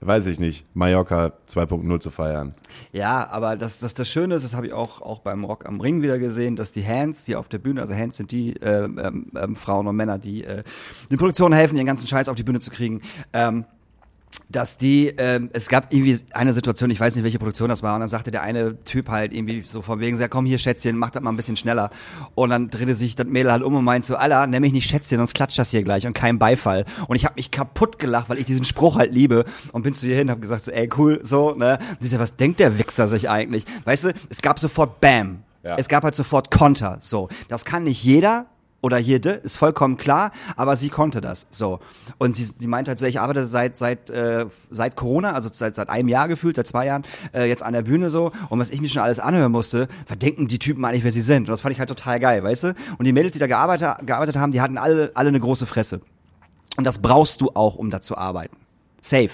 weiß 0.00 0.26
ich 0.28 0.38
nicht, 0.40 0.64
Mallorca 0.74 1.32
2.0 1.50 2.00
zu 2.00 2.10
feiern. 2.10 2.54
Ja, 2.92 3.28
aber 3.28 3.56
das, 3.56 3.78
das, 3.78 3.92
das 3.94 4.08
Schöne 4.08 4.34
ist, 4.36 4.42
das 4.44 4.54
habe 4.54 4.66
ich 4.68 4.72
auch, 4.72 5.02
auch 5.02 5.20
beim 5.20 5.44
Rock 5.44 5.66
am 5.66 5.80
Ring 5.80 6.00
wieder 6.02 6.18
gesehen, 6.18 6.56
dass 6.56 6.72
die 6.72 6.86
Hands, 6.86 7.22
die 7.24 7.36
auf 7.36 7.48
der 7.48 7.58
Bühne, 7.58 7.82
also 7.82 7.94
Hands 7.94 8.16
sind 8.16 8.30
die 8.32 8.54
ähm, 8.62 8.98
ähm, 9.02 9.26
ähm, 9.36 9.56
Frauen 9.56 9.86
und 9.86 9.96
Männer, 9.96 10.18
die 10.18 10.44
äh, 10.44 10.62
den 11.10 11.18
Produktionen 11.18 11.54
helfen, 11.54 11.76
ihren 11.76 11.86
ganzen 11.86 12.06
Scheiß 12.06 12.28
auf 12.28 12.36
die 12.36 12.44
Bühne 12.44 12.60
zu 12.60 12.70
kriegen, 12.70 13.02
ähm, 13.32 13.64
dass 14.48 14.78
die, 14.78 15.08
ähm, 15.18 15.50
es 15.52 15.68
gab 15.68 15.92
irgendwie 15.92 16.18
eine 16.32 16.54
Situation, 16.54 16.90
ich 16.90 16.98
weiß 16.98 17.14
nicht, 17.14 17.24
welche 17.24 17.38
Produktion 17.38 17.68
das 17.68 17.82
war, 17.82 17.94
und 17.94 18.00
dann 18.00 18.08
sagte 18.08 18.30
der 18.30 18.42
eine 18.42 18.82
Typ 18.84 19.08
halt 19.08 19.32
irgendwie 19.32 19.62
so 19.66 19.82
von 19.82 20.00
wegen, 20.00 20.18
ja, 20.18 20.28
komm 20.28 20.46
hier 20.46 20.58
Schätzchen, 20.58 20.96
mach 20.96 21.10
das 21.10 21.22
mal 21.22 21.30
ein 21.30 21.36
bisschen 21.36 21.56
schneller. 21.56 21.90
Und 22.34 22.50
dann 22.50 22.70
drehte 22.70 22.94
sich 22.94 23.14
das 23.14 23.26
Mädel 23.26 23.52
halt 23.52 23.62
um 23.62 23.74
und 23.74 23.84
meint 23.84 24.04
so, 24.04 24.16
Alter, 24.16 24.46
nenn 24.46 24.62
mich 24.62 24.72
nicht 24.72 24.88
Schätzchen, 24.88 25.18
sonst 25.18 25.34
klatscht 25.34 25.58
das 25.58 25.70
hier 25.70 25.82
gleich 25.82 26.06
und 26.06 26.14
kein 26.14 26.38
Beifall. 26.38 26.84
Und 27.08 27.16
ich 27.16 27.24
habe 27.24 27.34
mich 27.36 27.50
kaputt 27.50 27.98
gelacht, 27.98 28.28
weil 28.28 28.38
ich 28.38 28.46
diesen 28.46 28.64
Spruch 28.64 28.96
halt 28.96 29.12
liebe 29.12 29.44
und 29.72 29.82
bin 29.82 29.94
zu 29.94 30.06
ihr 30.06 30.16
hin 30.16 30.28
und 30.28 30.32
hab 30.32 30.40
gesagt 30.40 30.62
so, 30.62 30.70
ey, 30.70 30.88
cool, 30.96 31.20
so, 31.22 31.54
ne. 31.54 31.78
Und 31.90 32.02
sie 32.02 32.08
so, 32.08 32.18
was 32.18 32.36
denkt 32.36 32.60
der 32.60 32.78
Wichser 32.78 33.08
sich 33.08 33.28
eigentlich? 33.28 33.64
Weißt 33.84 34.04
du, 34.04 34.12
es 34.30 34.40
gab 34.42 34.58
sofort 34.58 35.00
Bam. 35.00 35.42
Ja. 35.62 35.76
Es 35.76 35.88
gab 35.88 36.04
halt 36.04 36.14
sofort 36.14 36.50
Konter, 36.50 36.98
so. 37.00 37.28
Das 37.48 37.64
kann 37.64 37.84
nicht 37.84 38.02
jeder, 38.02 38.46
oder 38.80 38.98
jede, 38.98 39.30
ist 39.30 39.56
vollkommen 39.56 39.96
klar, 39.96 40.30
aber 40.56 40.76
sie 40.76 40.88
konnte 40.88 41.20
das 41.20 41.46
so. 41.50 41.80
Und 42.18 42.36
sie, 42.36 42.44
sie 42.44 42.66
meinte 42.66 42.90
halt 42.90 42.98
so, 42.98 43.06
ich 43.06 43.20
arbeite 43.20 43.44
seit 43.44 43.76
seit 43.76 44.08
äh, 44.10 44.46
seit 44.70 44.96
Corona, 44.96 45.32
also 45.32 45.48
seit 45.52 45.74
seit 45.74 45.88
einem 45.88 46.08
Jahr 46.08 46.28
gefühlt, 46.28 46.56
seit 46.56 46.66
zwei 46.66 46.86
Jahren, 46.86 47.04
äh, 47.34 47.48
jetzt 47.48 47.62
an 47.62 47.72
der 47.72 47.82
Bühne 47.82 48.10
so. 48.10 48.32
Und 48.48 48.58
was 48.60 48.70
ich 48.70 48.80
mir 48.80 48.88
schon 48.88 49.02
alles 49.02 49.18
anhören 49.18 49.52
musste, 49.52 49.88
was 50.06 50.18
denken 50.18 50.46
die 50.46 50.58
Typen 50.58 50.84
eigentlich, 50.84 51.04
wer 51.04 51.12
sie 51.12 51.22
sind? 51.22 51.42
Und 51.42 51.48
das 51.48 51.60
fand 51.60 51.72
ich 51.72 51.80
halt 51.80 51.88
total 51.88 52.20
geil, 52.20 52.42
weißt 52.42 52.64
du? 52.64 52.74
Und 52.98 53.04
die 53.04 53.12
Mädels, 53.12 53.32
die 53.32 53.38
da 53.38 53.46
gearbeitet, 53.46 54.06
gearbeitet 54.06 54.36
haben, 54.36 54.52
die 54.52 54.60
hatten 54.60 54.78
alle 54.78 55.10
alle 55.14 55.28
eine 55.28 55.40
große 55.40 55.66
Fresse. 55.66 56.00
Und 56.76 56.86
das 56.86 57.00
brauchst 57.00 57.40
du 57.40 57.50
auch, 57.54 57.74
um 57.74 57.90
da 57.90 58.00
zu 58.00 58.16
arbeiten. 58.16 58.56
Safe. 59.00 59.30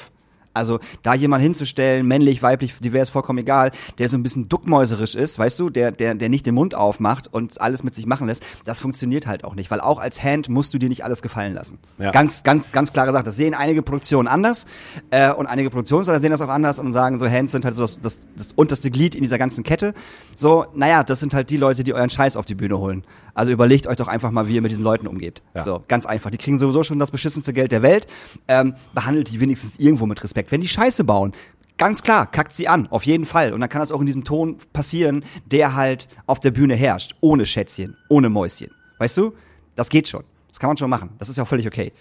Also 0.54 0.78
da 1.02 1.14
jemand 1.14 1.42
hinzustellen, 1.42 2.06
männlich, 2.06 2.42
weiblich, 2.42 2.74
divers, 2.78 3.10
vollkommen 3.10 3.40
egal, 3.40 3.72
der 3.98 4.08
so 4.08 4.16
ein 4.16 4.22
bisschen 4.22 4.48
duckmäuserisch 4.48 5.14
ist, 5.14 5.38
weißt 5.38 5.58
du, 5.60 5.68
der, 5.68 5.92
der, 5.92 6.14
der 6.14 6.28
nicht 6.28 6.46
den 6.46 6.54
Mund 6.54 6.74
aufmacht 6.74 7.32
und 7.32 7.60
alles 7.60 7.82
mit 7.82 7.94
sich 7.94 8.06
machen 8.06 8.28
lässt, 8.28 8.44
das 8.64 8.80
funktioniert 8.80 9.26
halt 9.26 9.44
auch 9.44 9.54
nicht, 9.54 9.70
weil 9.70 9.80
auch 9.80 9.98
als 9.98 10.22
Hand 10.22 10.48
musst 10.48 10.72
du 10.72 10.78
dir 10.78 10.88
nicht 10.88 11.04
alles 11.04 11.22
gefallen 11.22 11.54
lassen. 11.54 11.78
Ja. 11.98 12.12
Ganz, 12.12 12.42
ganz, 12.44 12.72
ganz 12.72 12.92
klare 12.92 13.12
Sache. 13.12 13.24
Das 13.24 13.36
sehen 13.36 13.54
einige 13.54 13.82
Produktionen 13.82 14.28
anders 14.28 14.66
äh, 15.10 15.32
und 15.32 15.46
einige 15.46 15.70
Produktionsleiter 15.70 16.20
sehen 16.20 16.30
das 16.30 16.40
auch 16.40 16.48
anders 16.48 16.78
und 16.78 16.92
sagen 16.92 17.18
so, 17.18 17.28
Hands 17.28 17.50
sind 17.50 17.64
halt 17.64 17.74
so 17.74 17.82
das, 17.82 18.00
das, 18.00 18.20
das 18.36 18.52
unterste 18.52 18.90
Glied 18.90 19.14
in 19.14 19.22
dieser 19.22 19.38
ganzen 19.38 19.64
Kette. 19.64 19.92
So, 20.34 20.66
naja, 20.74 21.02
das 21.02 21.20
sind 21.20 21.34
halt 21.34 21.50
die 21.50 21.56
Leute, 21.56 21.84
die 21.84 21.94
euren 21.94 22.10
Scheiß 22.10 22.36
auf 22.36 22.44
die 22.46 22.54
Bühne 22.54 22.78
holen. 22.78 23.04
Also 23.34 23.50
überlegt 23.50 23.88
euch 23.88 23.96
doch 23.96 24.06
einfach 24.08 24.30
mal, 24.30 24.46
wie 24.46 24.54
ihr 24.54 24.62
mit 24.62 24.70
diesen 24.70 24.84
Leuten 24.84 25.08
umgeht. 25.08 25.42
Ja. 25.54 25.62
So, 25.62 25.82
ganz 25.88 26.06
einfach. 26.06 26.30
Die 26.30 26.38
kriegen 26.38 26.58
sowieso 26.58 26.84
schon 26.84 27.00
das 27.00 27.10
beschissenste 27.10 27.52
Geld 27.52 27.72
der 27.72 27.82
Welt. 27.82 28.06
Ähm, 28.46 28.74
behandelt 28.94 29.30
die 29.30 29.40
wenigstens 29.40 29.78
irgendwo 29.78 30.06
mit 30.06 30.22
Respekt. 30.22 30.43
Wenn 30.50 30.60
die 30.60 30.68
Scheiße 30.68 31.04
bauen, 31.04 31.32
ganz 31.78 32.02
klar, 32.02 32.30
kackt 32.30 32.52
sie 32.52 32.68
an, 32.68 32.86
auf 32.88 33.04
jeden 33.04 33.24
Fall. 33.26 33.52
Und 33.52 33.60
dann 33.60 33.68
kann 33.68 33.80
das 33.80 33.92
auch 33.92 34.00
in 34.00 34.06
diesem 34.06 34.24
Ton 34.24 34.58
passieren, 34.72 35.24
der 35.46 35.74
halt 35.74 36.08
auf 36.26 36.40
der 36.40 36.50
Bühne 36.50 36.74
herrscht. 36.74 37.14
Ohne 37.20 37.46
Schätzchen, 37.46 37.96
ohne 38.08 38.28
Mäuschen. 38.28 38.70
Weißt 38.98 39.16
du? 39.16 39.34
Das 39.76 39.88
geht 39.88 40.08
schon. 40.08 40.24
Das 40.48 40.60
kann 40.60 40.68
man 40.68 40.76
schon 40.76 40.90
machen. 40.90 41.10
Das 41.18 41.28
ist 41.28 41.36
ja 41.36 41.42
auch 41.42 41.48
völlig 41.48 41.66
okay. 41.66 41.92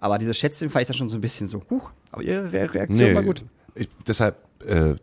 Aber 0.00 0.18
dieses 0.18 0.38
Schätzchen 0.38 0.70
fand 0.70 0.82
ich 0.82 0.88
dann 0.88 0.96
schon 0.96 1.08
so 1.08 1.16
ein 1.18 1.20
bisschen 1.20 1.46
so, 1.48 1.62
huch, 1.68 1.90
aber 2.12 2.22
ihre 2.22 2.52
Re 2.52 2.72
Reaktion 2.72 3.14
war 3.14 3.22
gut. 3.22 3.44
Ich, 3.74 3.88
deshalb, 4.06 4.36
äh, 4.64 4.94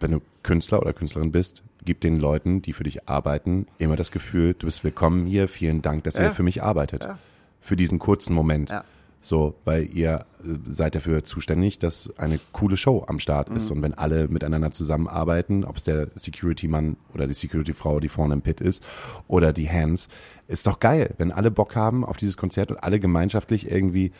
wenn 0.00 0.12
du 0.12 0.20
Künstler 0.42 0.80
oder 0.80 0.92
Künstlerin 0.92 1.32
bist, 1.32 1.62
gib 1.84 2.00
den 2.00 2.18
Leuten, 2.18 2.62
die 2.62 2.72
für 2.72 2.84
dich 2.84 3.08
arbeiten, 3.08 3.66
immer 3.78 3.96
das 3.96 4.12
Gefühl, 4.12 4.54
du 4.54 4.66
bist 4.66 4.84
willkommen 4.84 5.26
hier, 5.26 5.48
vielen 5.48 5.82
Dank, 5.82 6.04
dass 6.04 6.14
Ja. 6.14 6.24
ihr 6.24 6.32
für 6.32 6.42
mich 6.42 6.62
arbeitet. 6.62 7.04
Ja. 7.04 7.18
Für 7.60 7.76
diesen 7.76 7.98
kurzen 7.98 8.32
Moment. 8.32 8.70
Ja. 8.70 8.84
So, 9.20 9.54
weil 9.64 9.84
ihr 9.94 10.26
äh, 10.44 10.58
seid 10.68 10.94
dafür 10.94 11.24
zuständig, 11.24 11.78
dass 11.80 12.16
eine 12.18 12.38
coole 12.52 12.76
Show 12.76 13.04
am 13.08 13.18
Start 13.18 13.50
Mhm. 13.50 13.56
ist. 13.56 13.70
Und 13.70 13.82
wenn 13.82 13.94
alle 13.94 14.28
miteinander 14.28 14.70
zusammenarbeiten, 14.70 15.64
ob 15.64 15.76
es 15.76 15.84
der 15.84 16.08
Security-Mann 16.14 16.96
oder 17.14 17.26
die 17.26 17.34
Security-Frau, 17.34 17.98
die 18.00 18.08
vorne 18.08 18.34
im 18.34 18.42
Pit 18.42 18.60
ist, 18.60 18.82
oder 19.26 19.52
die 19.52 19.68
Hands, 19.68 20.08
ist 20.46 20.66
doch 20.66 20.78
geil, 20.80 21.14
wenn 21.18 21.32
alle 21.32 21.50
Bock 21.50 21.74
haben 21.74 22.04
auf 22.04 22.16
dieses 22.16 22.36
Konzert 22.36 22.70
und 22.70 22.78
alle 22.78 23.00
gemeinschaftlich 23.00 23.70
irgendwie 23.70 24.12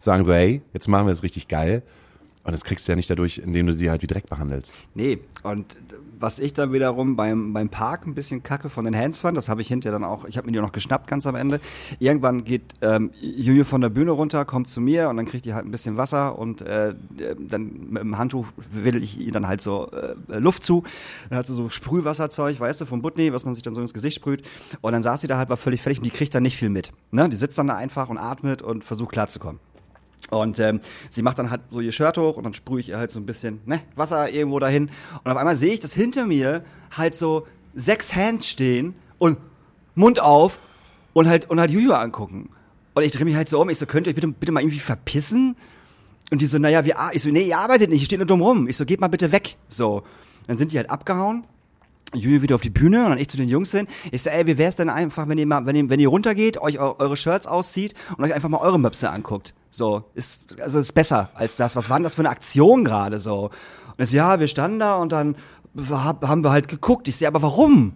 sagen 0.00 0.24
so, 0.24 0.32
hey, 0.32 0.62
jetzt 0.72 0.88
machen 0.88 1.06
wir 1.06 1.12
es 1.12 1.22
richtig 1.22 1.46
geil. 1.48 1.82
Und 2.42 2.52
das 2.52 2.64
kriegst 2.64 2.88
du 2.88 2.92
ja 2.92 2.96
nicht 2.96 3.10
dadurch, 3.10 3.38
indem 3.38 3.66
du 3.66 3.74
sie 3.74 3.90
halt 3.90 4.02
wie 4.02 4.06
Dreck 4.06 4.26
behandelst. 4.26 4.74
Nee, 4.94 5.18
und 5.42 5.66
was 6.18 6.38
ich 6.38 6.54
dann 6.54 6.72
wiederum 6.72 7.16
beim, 7.16 7.52
beim 7.52 7.68
Park 7.68 8.06
ein 8.06 8.14
bisschen 8.14 8.42
kacke 8.42 8.70
von 8.70 8.84
den 8.84 8.96
Hands 8.96 9.18
fand, 9.20 9.36
das 9.36 9.48
habe 9.48 9.60
ich 9.60 9.68
hinterher 9.68 9.98
dann 9.98 10.04
auch, 10.04 10.24
ich 10.24 10.36
habe 10.36 10.46
mir 10.46 10.52
die 10.52 10.58
auch 10.58 10.64
noch 10.64 10.72
geschnappt 10.72 11.06
ganz 11.06 11.26
am 11.26 11.34
Ende. 11.34 11.60
Irgendwann 11.98 12.44
geht 12.44 12.62
ähm, 12.80 13.10
Juju 13.20 13.64
von 13.64 13.82
der 13.82 13.90
Bühne 13.90 14.12
runter, 14.12 14.44
kommt 14.44 14.68
zu 14.68 14.80
mir 14.80 15.10
und 15.10 15.18
dann 15.18 15.26
kriegt 15.26 15.44
die 15.44 15.52
halt 15.52 15.66
ein 15.66 15.70
bisschen 15.70 15.96
Wasser 15.98 16.38
und 16.38 16.62
äh, 16.62 16.94
dann 17.38 17.90
mit 17.90 18.02
dem 18.02 18.16
Handtuch 18.16 18.46
will 18.70 19.02
ich 19.02 19.18
ihr 19.18 19.32
dann 19.32 19.46
halt 19.46 19.60
so 19.60 19.90
äh, 19.90 20.38
Luft 20.38 20.64
zu. 20.64 20.82
Dann 21.28 21.38
hat 21.38 21.46
sie 21.46 21.54
so 21.54 21.68
Sprühwasserzeug, 21.68 22.58
weißt 22.58 22.80
du, 22.80 22.86
vom 22.86 23.02
Butney, 23.02 23.32
was 23.32 23.44
man 23.44 23.54
sich 23.54 23.62
dann 23.62 23.74
so 23.74 23.80
ins 23.80 23.94
Gesicht 23.94 24.16
sprüht. 24.16 24.42
Und 24.80 24.92
dann 24.92 25.02
saß 25.02 25.20
sie 25.20 25.26
da 25.26 25.36
halt, 25.36 25.50
war 25.50 25.56
völlig 25.58 25.82
fertig 25.82 25.98
und 25.98 26.04
die 26.04 26.10
kriegt 26.10 26.34
dann 26.34 26.42
nicht 26.42 26.56
viel 26.56 26.70
mit. 26.70 26.92
Ne? 27.10 27.28
Die 27.28 27.36
sitzt 27.36 27.58
dann 27.58 27.66
da 27.66 27.76
einfach 27.76 28.08
und 28.08 28.18
atmet 28.18 28.62
und 28.62 28.84
versucht 28.84 29.12
klarzukommen. 29.12 29.60
Und 30.28 30.58
ähm, 30.60 30.80
sie 31.08 31.22
macht 31.22 31.38
dann 31.38 31.50
halt 31.50 31.62
so 31.70 31.80
ihr 31.80 31.92
Shirt 31.92 32.18
hoch 32.18 32.36
und 32.36 32.44
dann 32.44 32.54
sprühe 32.54 32.80
ich 32.80 32.90
ihr 32.90 32.98
halt 32.98 33.10
so 33.10 33.18
ein 33.18 33.26
bisschen 33.26 33.60
ne, 33.64 33.80
Wasser 33.96 34.30
irgendwo 34.30 34.58
dahin. 34.58 34.90
Und 35.24 35.30
auf 35.30 35.36
einmal 35.36 35.56
sehe 35.56 35.72
ich, 35.72 35.80
dass 35.80 35.92
hinter 35.92 36.26
mir 36.26 36.62
halt 36.96 37.16
so 37.16 37.46
sechs 37.74 38.14
Hands 38.14 38.46
stehen 38.46 38.94
und 39.18 39.38
Mund 39.94 40.20
auf 40.20 40.58
und 41.14 41.26
halt 41.28 41.50
und 41.50 41.58
halt 41.58 41.70
Juju 41.70 41.92
angucken. 41.94 42.50
Und 42.94 43.04
ich 43.04 43.12
drehe 43.12 43.24
mich 43.24 43.34
halt 43.34 43.48
so 43.48 43.60
um. 43.60 43.70
Ich 43.70 43.78
so, 43.78 43.86
könnt 43.86 44.06
ihr 44.06 44.10
euch 44.10 44.14
bitte, 44.14 44.28
bitte 44.28 44.52
mal 44.52 44.60
irgendwie 44.60 44.78
verpissen? 44.78 45.56
Und 46.30 46.40
die 46.42 46.46
so, 46.46 46.58
naja, 46.58 46.84
wir, 46.84 46.98
ar- 46.98 47.14
ich 47.14 47.22
so, 47.22 47.28
nee, 47.30 47.42
ihr 47.42 47.58
arbeitet 47.58 47.90
nicht, 47.90 48.00
ihr 48.00 48.06
steht 48.06 48.18
nur 48.20 48.26
dumm 48.26 48.42
rum. 48.42 48.68
Ich 48.68 48.76
so, 48.76 48.84
geht 48.84 49.00
mal 49.00 49.08
bitte 49.08 49.32
weg. 49.32 49.56
So. 49.68 50.02
Dann 50.46 50.58
sind 50.58 50.70
die 50.72 50.76
halt 50.76 50.90
abgehauen. 50.90 51.44
Juju 52.14 52.42
wieder 52.42 52.54
auf 52.54 52.60
die 52.60 52.70
Bühne 52.70 53.04
und 53.04 53.10
dann 53.10 53.18
ich 53.18 53.28
zu 53.28 53.36
den 53.36 53.48
Jungs 53.48 53.70
hin. 53.70 53.86
Ich 54.10 54.22
so, 54.22 54.30
ey, 54.30 54.46
wie 54.46 54.58
wär's 54.58 54.76
denn 54.76 54.90
einfach, 54.90 55.28
wenn 55.28 55.38
ihr 55.38 55.46
mal, 55.46 55.64
wenn 55.66 55.76
ihr, 55.76 55.88
wenn 55.88 56.00
ihr 56.00 56.08
runtergeht, 56.08 56.58
euch 56.58 56.78
eu 56.78 56.94
eure 56.98 57.16
Shirts 57.16 57.46
auszieht 57.46 57.94
und 58.16 58.24
euch 58.24 58.34
einfach 58.34 58.48
mal 58.48 58.58
eure 58.58 58.78
Möpse 58.78 59.10
anguckt. 59.10 59.54
So, 59.70 60.04
ist, 60.14 60.60
also 60.60 60.80
ist 60.80 60.92
besser 60.92 61.30
als 61.34 61.56
das. 61.56 61.76
Was 61.76 61.88
war 61.88 61.96
denn 61.96 62.04
das 62.04 62.14
für 62.14 62.22
eine 62.22 62.30
Aktion 62.30 62.84
gerade 62.84 63.20
so? 63.20 63.50
Und 63.96 64.04
ich 64.04 64.10
so, 64.10 64.16
ja, 64.16 64.40
wir 64.40 64.48
standen 64.48 64.80
da 64.80 64.96
und 64.96 65.12
dann 65.12 65.36
hab, 65.90 66.26
haben 66.26 66.42
wir 66.42 66.50
halt 66.50 66.68
geguckt. 66.68 67.06
Ich 67.08 67.16
sehe, 67.16 67.28
aber 67.28 67.42
warum? 67.42 67.94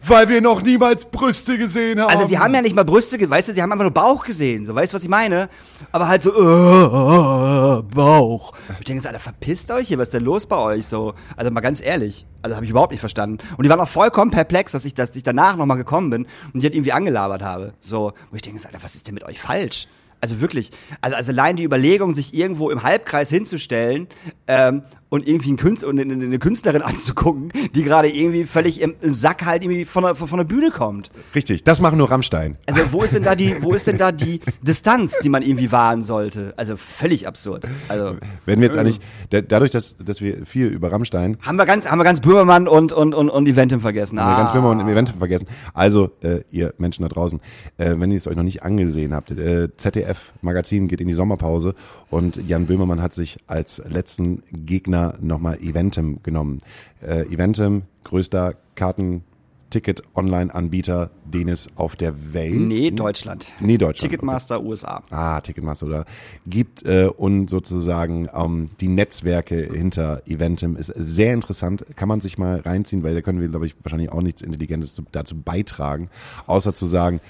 Weil 0.00 0.28
wir 0.28 0.40
noch 0.40 0.62
niemals 0.62 1.04
Brüste 1.04 1.58
gesehen 1.58 2.00
haben. 2.00 2.10
Also 2.10 2.26
sie 2.26 2.38
haben 2.38 2.54
ja 2.54 2.62
nicht 2.62 2.74
mal 2.74 2.84
Brüste, 2.84 3.18
weißt 3.28 3.48
du, 3.48 3.52
sie 3.52 3.62
haben 3.62 3.72
einfach 3.72 3.84
nur 3.84 3.92
Bauch 3.92 4.24
gesehen, 4.24 4.64
so, 4.66 4.74
weißt 4.74 4.92
du, 4.92 4.96
was 4.96 5.02
ich 5.02 5.08
meine? 5.08 5.48
Aber 5.90 6.08
halt 6.08 6.22
so, 6.22 6.30
äh, 6.30 7.82
Bauch. 7.82 8.52
Ich 8.78 8.84
denke 8.84 9.02
so, 9.02 9.08
Alter, 9.08 9.20
verpisst 9.20 9.70
euch 9.70 9.88
hier, 9.88 9.98
was 9.98 10.08
ist 10.08 10.14
denn 10.14 10.24
los 10.24 10.46
bei 10.46 10.56
euch 10.56 10.86
so? 10.86 11.14
Also 11.36 11.50
mal 11.50 11.60
ganz 11.60 11.80
ehrlich, 11.80 12.26
also 12.40 12.56
habe 12.56 12.64
ich 12.64 12.70
überhaupt 12.70 12.92
nicht 12.92 13.00
verstanden. 13.00 13.38
Und 13.56 13.64
die 13.64 13.70
waren 13.70 13.80
auch 13.80 13.88
vollkommen 13.88 14.30
perplex, 14.30 14.72
dass 14.72 14.84
ich, 14.84 14.94
dass 14.94 15.14
ich 15.14 15.22
danach 15.22 15.56
nochmal 15.56 15.76
gekommen 15.76 16.10
bin 16.10 16.26
und 16.52 16.60
die 16.60 16.66
halt 16.66 16.74
irgendwie 16.74 16.92
angelabert 16.92 17.42
habe. 17.42 17.74
So, 17.80 18.12
wo 18.30 18.36
ich 18.36 18.42
denke, 18.42 18.60
so, 18.60 18.68
Alter, 18.68 18.82
was 18.82 18.94
ist 18.94 19.06
denn 19.06 19.14
mit 19.14 19.24
euch 19.24 19.40
falsch? 19.40 19.88
Also 20.22 20.40
wirklich, 20.40 20.70
also, 21.00 21.16
also 21.16 21.32
allein 21.32 21.56
die 21.56 21.64
Überlegung, 21.64 22.14
sich 22.14 22.32
irgendwo 22.32 22.70
im 22.70 22.84
Halbkreis 22.84 23.28
hinzustellen 23.28 24.06
ähm, 24.46 24.84
und 25.12 25.28
irgendwie 25.28 25.48
einen 25.50 25.58
Künstler, 25.58 25.88
und 25.90 26.00
eine, 26.00 26.38
Künstlerin 26.38 26.80
anzugucken, 26.90 27.52
die 27.74 27.82
gerade 27.82 28.08
irgendwie 28.08 28.44
völlig 28.44 28.80
im, 28.80 28.94
im 29.02 29.12
Sack 29.12 29.44
halt 29.44 29.62
irgendwie 29.62 29.84
von 29.84 30.04
der, 30.04 30.14
von 30.14 30.38
der 30.38 30.46
Bühne 30.46 30.70
kommt. 30.70 31.10
Richtig, 31.34 31.64
das 31.64 31.82
machen 31.82 31.98
nur 31.98 32.10
Rammstein. 32.10 32.56
Also 32.66 32.80
wo 32.92 33.02
ist 33.02 33.14
denn 33.14 33.22
da 33.22 33.34
die, 33.34 33.62
wo 33.62 33.74
ist 33.74 33.86
denn 33.86 33.98
da 33.98 34.10
die 34.10 34.40
Distanz, 34.62 35.18
die 35.22 35.28
man 35.28 35.42
irgendwie 35.42 35.70
wahren 35.70 36.02
sollte? 36.02 36.54
Also 36.56 36.78
völlig 36.78 37.26
absurd. 37.26 37.68
Also 37.88 38.16
Wenn 38.46 38.60
wir 38.60 38.68
jetzt 38.68 38.78
eigentlich, 38.78 39.00
da, 39.28 39.42
dadurch, 39.42 39.70
dass, 39.70 39.98
dass 39.98 40.22
wir 40.22 40.46
viel 40.46 40.68
über 40.68 40.90
Rammstein, 40.90 41.36
haben 41.42 41.56
wir 41.56 41.66
ganz, 41.66 41.90
haben 41.90 41.98
wir 41.98 42.04
ganz 42.04 42.20
Böhmermann 42.20 42.66
und 42.66 42.92
und 42.94 43.14
und 43.14 43.28
und 43.28 43.46
Eventim 43.46 43.82
vergessen. 43.82 44.18
haben 44.18 44.30
wir 44.30 44.36
ganz 44.38 44.52
Ah. 44.52 44.54
Wimmer 44.54 44.70
und 44.70 44.80
im 44.80 44.88
Event 44.88 45.10
vergessen. 45.10 45.46
Also, 45.74 46.10
äh, 46.22 46.40
ihr 46.50 46.72
Menschen 46.78 47.02
da 47.02 47.08
draußen, 47.10 47.38
äh, 47.76 47.96
wenn 47.98 48.10
ihr 48.10 48.16
es 48.16 48.26
euch 48.26 48.36
noch 48.36 48.42
nicht 48.44 48.62
angesehen 48.62 49.12
habt, 49.12 49.30
äh, 49.30 49.68
ZDF 49.76 50.32
Magazin 50.40 50.88
geht 50.88 51.02
in 51.02 51.08
die 51.08 51.14
Sommerpause 51.14 51.74
und 52.08 52.40
Jan 52.48 52.64
Böhmermann 52.64 53.02
hat 53.02 53.12
sich 53.12 53.36
als 53.46 53.82
letzten 53.86 54.40
Gegner 54.50 55.01
nochmal 55.20 55.58
Eventim 55.60 56.20
genommen. 56.22 56.60
Äh, 57.00 57.26
Eventim, 57.26 57.82
größter 58.04 58.54
Karten-Ticket-Online-Anbieter, 58.74 61.10
den 61.24 61.48
es 61.48 61.68
auf 61.76 61.94
der 61.96 62.32
Welt. 62.32 62.54
Nee, 62.54 62.90
Deutschland. 62.90 63.48
Nee, 63.60 63.78
Deutschland. 63.78 64.10
Ticketmaster 64.10 64.62
USA. 64.62 65.02
Ah, 65.10 65.40
Ticketmaster 65.40 65.86
oder 65.86 66.04
gibt 66.46 66.84
äh, 66.84 67.06
und 67.06 67.48
sozusagen 67.50 68.28
ähm, 68.34 68.70
die 68.80 68.88
Netzwerke 68.88 69.70
hinter 69.72 70.22
Eventim 70.26 70.76
ist 70.76 70.92
sehr 70.96 71.34
interessant, 71.34 71.84
kann 71.96 72.08
man 72.08 72.20
sich 72.20 72.38
mal 72.38 72.60
reinziehen, 72.60 73.02
weil 73.02 73.14
da 73.14 73.22
können 73.22 73.40
wir 73.40 73.48
glaube 73.48 73.66
ich 73.66 73.74
wahrscheinlich 73.82 74.12
auch 74.12 74.22
nichts 74.22 74.42
Intelligentes 74.42 74.94
zu, 74.94 75.02
dazu 75.10 75.34
beitragen, 75.36 76.08
außer 76.46 76.74
zu 76.74 76.86
sagen, 76.86 77.20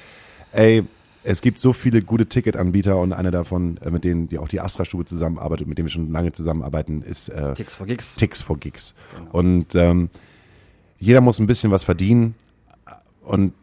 ey, 0.53 0.85
es 1.25 1.41
gibt 1.41 1.61
so 1.61 1.73
viele 1.73 2.03
gute 2.03 2.27
Ticketanbieter 2.27 2.97
und 2.97 3.13
einer 3.13 3.31
davon, 3.31 3.79
äh, 3.79 3.91
mit 3.91 4.05
denen 4.05 4.29
die 4.29 4.39
auch 4.39 4.49
die 4.49 4.61
Astra-Stube 4.61 5.05
zusammenarbeitet, 5.05 5.67
mit 5.67 5.79
dem 5.79 5.87
wir 5.87 5.91
schon 5.91 6.11
lange 6.11 6.33
zusammenarbeiten, 6.33 7.03
ist 7.03 7.29
äh, 7.29 7.55
Ticks 7.55 7.75
for 7.75 7.87
Gigs. 7.87 8.17
Ticks 8.17 8.43
for 8.43 8.59
Gigs. 8.59 8.95
Und 9.31 9.75
ähm, 9.75 10.11
jeder 10.99 11.21
muss 11.21 11.39
ein 11.39 11.47
bisschen 11.47 11.71
was 11.71 11.85
verdienen. 11.85 12.35
Und 13.25 13.55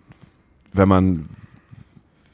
wenn 0.73 0.87
man, 0.87 1.29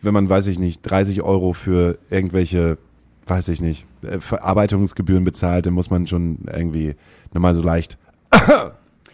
wenn 0.01 0.13
man, 0.13 0.29
weiß 0.29 0.47
ich 0.47 0.59
nicht, 0.59 0.81
30 0.81 1.21
Euro 1.21 1.53
für 1.53 1.97
irgendwelche, 2.09 2.77
weiß 3.25 3.47
ich 3.49 3.61
nicht, 3.61 3.85
äh, 4.03 4.19
Verarbeitungsgebühren 4.19 5.23
bezahlt, 5.23 5.65
dann 5.65 5.73
muss 5.73 5.89
man 5.89 6.07
schon 6.07 6.39
irgendwie 6.51 6.95
nochmal 7.33 7.55
so 7.55 7.63
leicht 7.63 7.97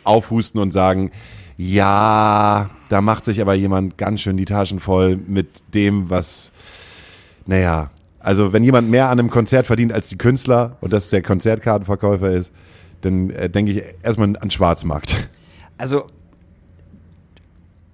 aufhusten 0.04 0.60
und 0.60 0.72
sagen, 0.72 1.12
ja, 1.64 2.72
da 2.90 3.02
macht 3.02 3.26
sich 3.26 3.40
aber 3.40 3.54
jemand 3.54 3.96
ganz 4.00 4.22
schön 4.22 4.36
die 4.36 4.46
Taschen 4.46 4.80
voll 4.80 5.16
mit 5.16 5.62
dem, 5.76 6.10
was, 6.10 6.52
naja, 7.46 7.92
also 8.20 8.52
wenn 8.52 8.64
jemand 8.64 8.90
mehr 8.90 9.10
an 9.10 9.20
einem 9.20 9.30
Konzert 9.30 9.68
verdient 9.68 9.94
als 9.94 10.08
die 10.08 10.18
Künstler 10.18 10.78
und 10.82 10.92
das 10.92 11.10
der 11.10 11.22
Konzertkartenverkäufer 11.22 12.32
ist, 12.32 12.52
dann 13.02 13.30
äh, 13.30 13.48
denke 13.48 13.74
ich 13.74 13.84
erstmal 14.02 14.36
an 14.38 14.50
Schwarzmarkt. 14.50 15.30
Also 15.78 16.08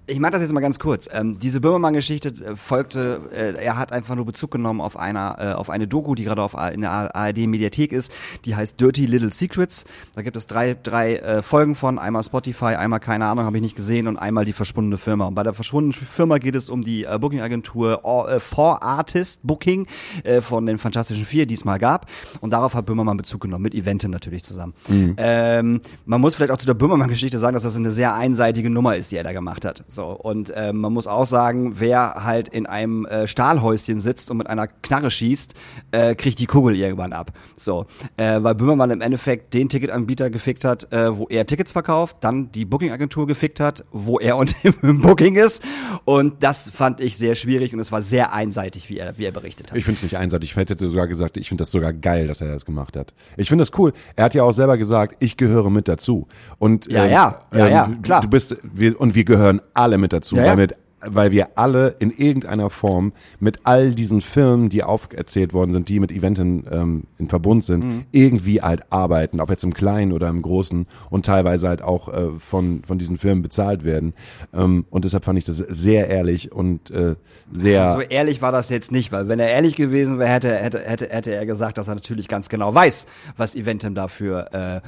ich 0.08 0.20
mache 0.20 0.32
das 0.32 0.40
jetzt 0.40 0.52
mal 0.52 0.60
ganz 0.60 0.78
kurz. 0.78 1.08
Ähm, 1.12 1.38
diese 1.38 1.60
Böhmermann-Geschichte 1.60 2.28
äh, 2.28 2.56
folgte, 2.56 3.20
äh, 3.32 3.62
er 3.62 3.76
hat 3.76 3.92
einfach 3.92 4.14
nur 4.14 4.24
Bezug 4.24 4.50
genommen 4.50 4.80
auf 4.80 4.96
einer, 4.96 5.36
äh, 5.38 5.52
auf 5.52 5.70
eine 5.70 5.86
Doku, 5.86 6.14
die 6.14 6.24
gerade 6.24 6.42
auf 6.42 6.56
in 6.72 6.80
der 6.80 7.14
ARD-Mediathek 7.14 7.92
ist. 7.92 8.10
Die 8.44 8.56
heißt 8.56 8.80
Dirty 8.80 9.06
Little 9.06 9.32
Secrets. 9.32 9.84
Da 10.14 10.22
gibt 10.22 10.36
es 10.36 10.46
drei, 10.46 10.76
drei 10.82 11.16
äh, 11.16 11.42
Folgen 11.42 11.74
von. 11.74 11.98
Einmal 11.98 12.22
Spotify, 12.22 12.74
einmal 12.76 13.00
keine 13.00 13.26
Ahnung, 13.26 13.44
habe 13.44 13.56
ich 13.58 13.62
nicht 13.62 13.76
gesehen 13.76 14.06
und 14.06 14.16
einmal 14.16 14.44
die 14.44 14.52
verschwundene 14.52 14.98
Firma. 14.98 15.26
Und 15.26 15.34
bei 15.34 15.42
der 15.42 15.54
verschwundenen 15.54 15.92
Firma 15.92 16.38
geht 16.38 16.54
es 16.54 16.70
um 16.70 16.82
die 16.82 17.04
äh, 17.04 17.18
Booking-Agentur 17.18 18.02
äh, 18.28 18.40
For 18.40 18.82
Artist 18.82 19.40
Booking 19.42 19.86
äh, 20.24 20.40
von 20.40 20.66
den 20.66 20.78
Fantastischen 20.78 21.26
Vier, 21.26 21.46
die 21.46 21.54
es 21.54 21.64
mal 21.64 21.78
gab. 21.78 22.06
Und 22.40 22.52
darauf 22.52 22.74
hat 22.74 22.86
Böhmermann 22.86 23.16
Bezug 23.16 23.42
genommen, 23.42 23.62
mit 23.62 23.74
Eventim 23.74 24.10
natürlich 24.10 24.42
zusammen. 24.42 24.74
Ähm, 25.18 25.80
man 26.06 26.20
muss 26.20 26.34
vielleicht 26.34 26.52
auch 26.52 26.58
zu 26.58 26.66
der 26.66 26.74
Böhmermann-Geschichte 26.74 27.38
sagen, 27.38 27.54
dass 27.54 27.62
das 27.62 27.76
eine 27.76 27.90
sehr 27.90 28.14
einseitige 28.14 28.70
Nummer 28.70 28.96
ist, 28.96 29.12
die 29.12 29.16
er 29.16 29.24
da 29.24 29.32
gemacht 29.32 29.64
hat. 29.64 29.84
So, 29.98 30.10
und 30.10 30.50
äh, 30.50 30.72
man 30.72 30.92
muss 30.92 31.08
auch 31.08 31.26
sagen, 31.26 31.80
wer 31.80 32.22
halt 32.22 32.46
in 32.46 32.66
einem 32.66 33.04
äh, 33.06 33.26
Stahlhäuschen 33.26 33.98
sitzt 33.98 34.30
und 34.30 34.36
mit 34.36 34.46
einer 34.46 34.68
Knarre 34.68 35.10
schießt, 35.10 35.54
äh, 35.90 36.14
kriegt 36.14 36.38
die 36.38 36.46
Kugel 36.46 36.76
irgendwann 36.76 37.12
ab. 37.12 37.32
So, 37.56 37.86
äh, 38.16 38.40
weil 38.40 38.54
Böhmermann 38.54 38.92
im 38.92 39.00
Endeffekt 39.00 39.54
den 39.54 39.68
Ticketanbieter 39.68 40.30
gefickt 40.30 40.64
hat, 40.64 40.92
äh, 40.92 41.18
wo 41.18 41.26
er 41.28 41.48
Tickets 41.48 41.72
verkauft, 41.72 42.18
dann 42.20 42.52
die 42.52 42.64
Booking-Agentur 42.64 43.26
gefickt 43.26 43.58
hat, 43.58 43.84
wo 43.90 44.20
er 44.20 44.36
und 44.36 44.54
im 44.62 45.00
Booking 45.00 45.34
ist. 45.34 45.64
Und 46.04 46.44
das 46.44 46.70
fand 46.70 47.00
ich 47.00 47.16
sehr 47.16 47.34
schwierig 47.34 47.74
und 47.74 47.80
es 47.80 47.90
war 47.90 48.00
sehr 48.00 48.32
einseitig, 48.32 48.88
wie 48.88 48.98
er, 48.98 49.18
wie 49.18 49.24
er 49.24 49.32
berichtet 49.32 49.72
hat. 49.72 49.78
Ich 49.78 49.84
finde 49.84 49.96
es 49.96 50.04
nicht 50.04 50.16
einseitig. 50.16 50.52
Ich 50.52 50.56
hätte 50.56 50.88
sogar 50.88 51.08
gesagt, 51.08 51.36
ich 51.36 51.48
finde 51.48 51.62
das 51.62 51.72
sogar 51.72 51.92
geil, 51.92 52.28
dass 52.28 52.40
er 52.40 52.52
das 52.52 52.64
gemacht 52.64 52.96
hat. 52.96 53.14
Ich 53.36 53.48
finde 53.48 53.62
das 53.62 53.76
cool. 53.76 53.92
Er 54.14 54.26
hat 54.26 54.34
ja 54.34 54.44
auch 54.44 54.52
selber 54.52 54.78
gesagt, 54.78 55.16
ich 55.18 55.36
gehöre 55.36 55.70
mit 55.70 55.88
dazu. 55.88 56.28
Und 56.60 56.86
Ja, 56.86 57.04
ähm, 57.04 57.10
ja, 57.10 57.36
ja, 57.52 57.68
ja, 57.68 57.90
klar. 58.00 58.20
Du 58.20 58.28
bist 58.28 58.56
wir 58.62 59.00
und 59.00 59.16
wir 59.16 59.24
gehören 59.24 59.60
alle 59.74 59.87
mit 59.96 60.12
dazu, 60.12 60.36
Ja, 60.36 60.44
ja. 60.44 60.50
weil 60.50 60.58
wir 60.68 60.76
weil 61.00 61.30
wir 61.30 61.50
alle 61.56 61.94
in 62.00 62.10
irgendeiner 62.10 62.70
Form 62.70 63.12
mit 63.38 63.60
all 63.62 63.94
diesen 63.94 64.20
Firmen, 64.20 64.68
die 64.68 64.82
auferzählt 64.82 65.52
worden 65.52 65.72
sind, 65.72 65.88
die 65.88 66.00
mit 66.00 66.10
Eventen 66.10 66.64
ähm, 66.72 67.04
in 67.18 67.28
Verbund 67.28 67.62
sind, 67.62 67.84
Mhm. 67.84 68.04
irgendwie 68.10 68.62
halt 68.62 68.80
arbeiten, 68.90 69.40
ob 69.40 69.48
jetzt 69.48 69.62
im 69.62 69.72
Kleinen 69.72 70.10
oder 70.10 70.28
im 70.28 70.42
Großen 70.42 70.88
und 71.08 71.24
teilweise 71.24 71.68
halt 71.68 71.82
auch 71.82 72.08
äh, 72.08 72.30
von, 72.40 72.82
von 72.84 72.98
diesen 72.98 73.16
Firmen 73.16 73.42
bezahlt 73.42 73.84
werden. 73.84 74.12
Ähm, 74.52 74.86
und 74.90 75.04
deshalb 75.04 75.24
fand 75.24 75.38
ich 75.38 75.44
das 75.44 75.58
sehr 75.58 76.08
ehrlich 76.08 76.50
und 76.50 76.90
äh, 76.90 77.14
sehr. 77.52 77.92
So 77.92 78.00
ehrlich 78.00 78.42
war 78.42 78.50
das 78.50 78.68
jetzt 78.68 78.90
nicht, 78.90 79.12
weil 79.12 79.28
wenn 79.28 79.38
er 79.38 79.50
ehrlich 79.50 79.76
gewesen 79.76 80.18
wäre, 80.18 80.30
hätte, 80.30 80.52
hätte, 80.52 80.80
hätte, 80.80 81.10
hätte 81.10 81.30
er 81.32 81.46
gesagt, 81.46 81.78
dass 81.78 81.86
er 81.86 81.94
natürlich 81.94 82.26
ganz 82.26 82.48
genau 82.48 82.74
weiß, 82.74 83.06
was 83.36 83.54
Eventim 83.54 83.94
dafür 83.94 84.48
äh, 84.52 84.80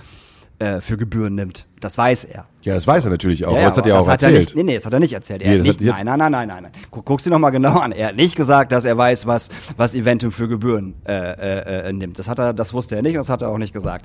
äh, 0.61 0.81
für 0.81 0.97
Gebühren 0.97 1.35
nimmt. 1.35 1.67
Das 1.81 1.97
weiß 1.99 2.25
er. 2.25 2.47
ja, 2.63 2.75
das 2.75 2.87
weiß 2.87 3.05
er 3.05 3.11
natürlich 3.11 3.47
auch. 3.47 3.53
Ja, 3.55 3.59
aber 3.61 3.69
das 3.69 3.77
hat 3.79 3.87
er 3.87 3.99
auch 3.99 4.07
hat 4.07 4.23
erzählt. 4.23 4.35
Er 4.35 4.41
nicht, 4.41 4.57
nee, 4.57 4.63
nee, 4.63 4.75
das 4.75 4.85
hat 4.87 4.93
er 4.93 5.01
nicht 5.01 5.13
erzählt. 5.15 5.43
Er 5.43 5.57
Nee, 5.57 5.63
nicht, 5.63 5.81
nein, 5.81 6.05
nein, 6.05 6.19
nein, 6.19 6.31
nein, 6.33 6.49
nein, 6.49 6.63
nein. 6.65 6.73
Guck, 6.91 7.07
guck's 7.07 7.25
dir 7.25 7.31
nochmal 7.31 7.51
genau 7.51 7.79
an. 7.79 7.93
Er 7.93 8.09
hat 8.09 8.17
nicht 8.17 8.37
gesagt, 8.37 8.71
dass 8.73 8.85
er 8.85 8.97
weiß, 8.97 9.27
was, 9.27 9.49
was 9.77 9.95
Eventim 9.95 10.31
für 10.31 10.47
Gebühren 10.49 10.95
äh, 11.07 11.13
äh, 11.13 11.89
äh, 11.89 11.93
nimmt. 11.93 12.19
Das 12.19 12.29
hat 12.29 12.39
er, 12.39 12.53
das 12.53 12.73
wusste 12.75 12.95
er 12.97 13.03
nicht 13.03 13.15
und 13.15 13.21
das 13.21 13.31
hat 13.31 13.43
er 13.43 13.49
auch 13.49 13.59
nicht 13.59 13.73
gesagt. 13.73 14.05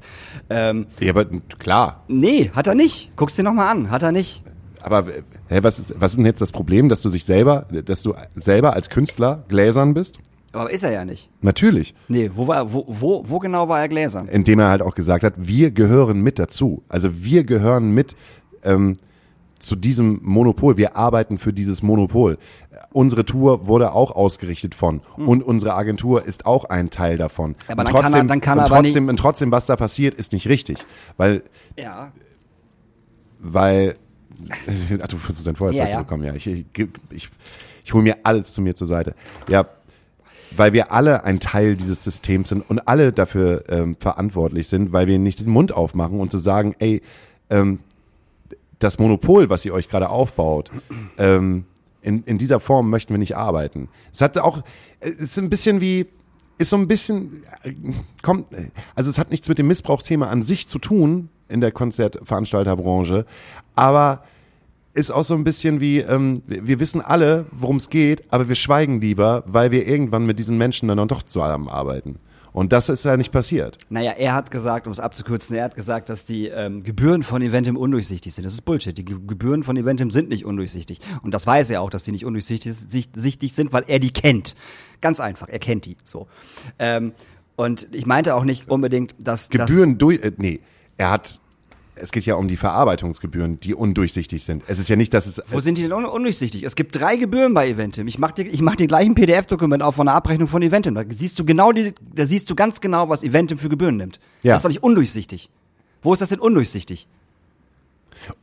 Ähm, 0.49 0.88
Ja, 0.99 1.12
aber 1.12 1.26
klar. 1.60 2.03
nee, 2.08 2.49
hat 2.56 2.68
er 2.68 2.76
nicht. 2.76 3.12
Guck's 3.18 3.36
dir 3.36 3.43
nochmal 3.43 3.68
an. 3.70 3.91
Hat 3.91 4.03
er 4.03 4.12
nicht. 4.14 4.41
Aber 4.82 5.06
hä, 5.47 5.60
was 5.62 5.80
ist, 5.80 5.99
was 5.99 6.12
ist 6.12 6.18
denn 6.18 6.26
jetzt 6.26 6.41
das 6.41 6.51
Problem, 6.51 6.89
dass 6.89 7.01
du 7.01 7.10
sich 7.10 7.26
selber, 7.26 7.66
dass 7.72 8.03
du 8.03 8.14
selber 8.36 8.74
als 8.74 8.89
Künstler 8.89 9.43
gläsern 9.49 9.93
bist? 9.93 10.18
Aber 10.56 10.72
ist 10.72 10.84
er 10.84 10.91
ja 10.91 11.06
nicht. 11.06 11.30
Natürlich. 11.41 11.93
Nee, 12.08 12.32
wo 12.34 12.47
war, 12.47 12.72
wo, 12.74 12.86
wo, 12.88 13.24
wo 13.28 13.39
genau 13.39 13.68
war 13.70 13.80
er 13.82 13.88
gläsern? 13.89 14.28
Indem 14.28 14.60
er 14.60 14.70
halt 14.70 14.82
auch 14.82 14.95
gesagt 14.95 15.24
hat, 15.24 15.34
wir 15.38 15.72
gehören 15.72 16.22
mit 16.22 16.39
dazu. 16.39 16.84
Also 16.89 17.24
wir 17.24 17.43
gehören 17.43 17.91
mit 17.91 18.16
ähm, 18.64 18.97
zu 19.60 19.76
diesem 19.76 20.20
Monopol. 20.24 20.78
Wir 20.78 20.95
arbeiten 20.95 21.38
für 21.38 21.53
dieses 21.53 21.82
Monopol. 21.84 22.38
Unsere 22.91 23.26
Tour 23.26 23.68
wurde 23.68 23.93
auch 23.93 24.12
ausgerichtet 24.16 24.76
von 24.76 25.01
und 25.18 25.43
unsere 25.43 25.74
Agentur 25.76 26.26
ist 26.26 26.45
auch 26.45 26.66
ein 26.66 26.89
Teil 26.89 27.18
davon. 27.18 27.56
Hm. 27.68 27.80
Aber 27.80 27.82
und 27.82 27.93
dann 27.93 28.01
kann 28.01 28.14
er- 28.14 28.24
dann 28.26 28.41
kann 28.41 28.58
und 28.60 28.64
er 28.66 28.72
aber 28.72 28.84
trotzdem, 28.84 29.08
und 29.08 29.18
trotzdem, 29.18 29.51
was 29.51 29.66
da 29.66 29.76
passiert, 29.76 30.14
ist 30.16 30.34
nicht 30.34 30.47
richtig, 30.49 30.78
weil 31.18 31.43
Ja. 31.80 32.12
weil 33.39 33.95
Ach, 35.01 35.08
du 35.08 35.18
versuchst 35.18 35.47
dein 35.47 35.56
Feuerzeug 35.56 35.78
Ja, 35.80 35.86
zu 35.86 35.91
ja. 35.93 36.01
bekommen, 36.01 36.24
ja. 36.24 36.34
Ich, 36.36 36.45
ich, 36.45 36.66
ich, 37.10 37.30
ich 37.86 37.93
hole 37.93 38.03
mir 38.03 38.18
alles 38.24 38.51
zu 38.53 38.62
mir 38.62 38.76
zur 38.76 38.88
Seite. 38.88 39.16
Ja, 39.47 39.66
weil 40.58 40.74
wir 40.74 40.91
alle 40.91 41.24
ein 41.24 41.39
Teil 41.39 41.76
dieses 41.76 42.03
Systems 42.03 42.49
sind 42.49 42.70
und 42.70 42.88
alle 42.88 43.12
dafür 43.12 43.66
ähm, 43.70 43.95
verantwortlich 43.99 44.68
sind, 44.68 44.91
weil 44.91 45.08
wir 45.08 45.20
nicht 45.20 45.39
den 45.39 45.49
Mund 45.49 45.72
aufmachen 45.72 46.20
und 46.20 46.32
zu 46.32 46.38
sagen, 46.38 46.76
ey, 46.80 47.01
ähm, 47.49 47.80
das 48.80 48.99
Monopol, 48.99 49.49
was 49.49 49.66
ihr 49.66 49.74
euch 49.74 49.89
gerade 49.89 50.10
aufbaut, 50.10 50.72
ähm, 51.18 51.66
in, 52.01 52.24
in 52.24 52.38
dieser 52.38 52.60
Form 52.60 52.89
möchten 52.89 53.14
wir 53.14 53.18
nicht 53.18 53.36
arbeiten. 53.36 53.89
Es 54.14 54.22
hat 54.22 54.38
auch, 54.38 54.64
es 54.99 55.12
ist 55.12 55.39
ein 55.39 55.49
bisschen 55.49 55.82
wie, 55.82 56.08
ist 56.58 56.70
so 56.70 56.78
ein 56.78 56.88
bisschen, 56.88 57.43
äh, 57.64 57.74
kommt, 58.22 58.47
also 58.93 59.10
es 59.10 59.18
hat 59.18 59.32
nichts 59.32 59.49
mit 59.49 59.58
dem 59.58 59.68
Missbrauchsthema 59.68 60.28
an 60.28 60.43
sich 60.43 60.68
zu 60.68 60.80
tun 60.80 61.30
in 61.47 61.62
der 61.62 61.72
Konzertveranstalterbranche, 61.72 63.26
aber 63.76 64.24
ist 64.96 65.12
auch 65.12 65.24
so 65.24 65.36
ein 65.36 65.43
bisschen 65.43 65.80
wie, 65.82 66.00
ähm, 66.00 66.41
wir 66.48 66.80
wissen 66.80 67.02
alle, 67.02 67.46
worum 67.52 67.78
es 67.78 67.89
geht, 67.89 68.24
aber 68.34 68.48
wir 68.50 68.56
schweigen 68.56 69.00
lieber, 69.02 69.43
weil 69.46 69.70
wir 69.72 69.86
irgendwann 69.88 70.26
mit 70.26 70.39
diesen 70.39 70.58
Menschen 70.58 70.88
dann 70.88 71.08
doch 71.08 71.22
zusammenarbeiten. 71.22 72.18
Und 72.54 72.72
das 72.72 72.88
ist 72.88 73.04
ja 73.04 73.18
nicht 73.18 73.34
passiert. 73.34 73.78
Naja, 73.89 74.12
er 74.12 74.34
hat 74.34 74.50
gesagt, 74.50 74.88
um 74.88 74.93
es 74.93 75.02
abzukürzen, 75.02 75.58
er 75.58 75.66
hat 75.66 75.76
gesagt, 75.76 76.08
dass 76.08 76.24
die 76.24 76.48
ähm, 76.48 76.84
Gebühren 76.84 77.22
von 77.22 77.41
Eventim 77.41 77.76
undurchsichtig 77.76 78.34
sind. 78.34 78.46
Das 78.46 78.54
ist 78.54 78.62
Bullshit. 78.62 78.98
Die 78.98 79.04
Ge 79.04 79.18
Gebühren 79.28 79.64
von 79.66 79.76
Eventim 79.76 80.10
sind 80.10 80.30
nicht 80.30 80.46
undurchsichtig. 80.46 81.00
Und 81.22 81.34
das 81.34 81.46
weiß 81.46 81.70
er 81.72 81.82
auch, 81.82 81.89
dass 81.89 82.04
die 82.04 82.14
nicht 82.14 82.24
undurchsichtig 82.24 82.74
sich- 82.74 83.10
sichtig 83.14 83.54
sind, 83.54 83.74
weil 83.74 83.84
er 83.88 84.00
die 84.00 84.12
kennt. 84.12 84.56
Ganz 85.02 85.20
einfach, 85.20 85.50
er 85.50 85.60
kennt 85.60 85.84
die. 85.86 85.98
So. 86.06 86.28
Ähm, 86.80 87.12
und 87.58 87.89
ich 87.91 88.06
meinte 88.06 88.34
auch 88.36 88.46
nicht 88.46 88.70
unbedingt, 88.70 89.16
dass 89.20 89.50
Gebühren 89.50 89.98
durch, 89.98 90.24
äh, 90.24 90.32
nee, 90.38 90.62
er 90.96 91.12
hat, 91.12 91.41
es 91.96 92.12
geht 92.12 92.26
ja 92.26 92.36
um 92.36 92.48
die 92.48 92.58
Verarbeitungsgebühren, 92.58 93.60
die 93.60 93.74
undurchsichtig 93.74 94.43
sind. 94.43 94.64
Es 94.68 94.80
ist 94.80 94.89
ja 94.89 94.96
nicht, 94.96 95.14
dass 95.14 95.26
es, 95.26 95.41
wo 95.50 95.60
sind 95.60 95.78
die 95.78 95.84
denn 95.84 95.93
un 95.93 96.06
undurchsichtig? 96.06 96.64
Es 96.64 96.76
gibt 96.76 97.00
drei 97.00 97.16
Gebühren 97.16 97.54
bei 97.54 97.70
Eventim. 97.70 98.08
Ich 98.08 98.20
mach 98.20 98.32
dir, 98.32 98.46
ich 98.46 98.62
mach 98.62 98.76
dir 98.76 98.88
gleich 98.88 99.06
ein 99.06 99.16
PDF-Dokument 99.16 99.82
auf 99.82 99.96
von 99.96 100.08
der 100.08 100.16
Abrechnung 100.16 100.48
von 100.48 100.62
Eventim. 100.62 100.96
Da 100.96 101.04
siehst 101.10 101.39
du 101.39 101.46
genau 101.46 101.72
die, 101.72 101.93
da 102.14 102.26
siehst 102.26 102.50
du 102.50 102.56
ganz 102.56 102.82
genau, 102.82 103.10
was 103.10 103.24
Eventim 103.24 103.58
für 103.58 103.70
Gebühren 103.70 103.98
nimmt. 103.98 104.20
Ja. 104.43 104.54
Das 104.54 104.60
ist 104.60 104.66
doch 104.66 104.70
nicht 104.70 104.84
undurchsichtig. 104.84 105.50
Wo 106.02 106.14
ist 106.14 106.22
das 106.22 106.30
denn 106.30 106.39
undurchsichtig? 106.39 107.08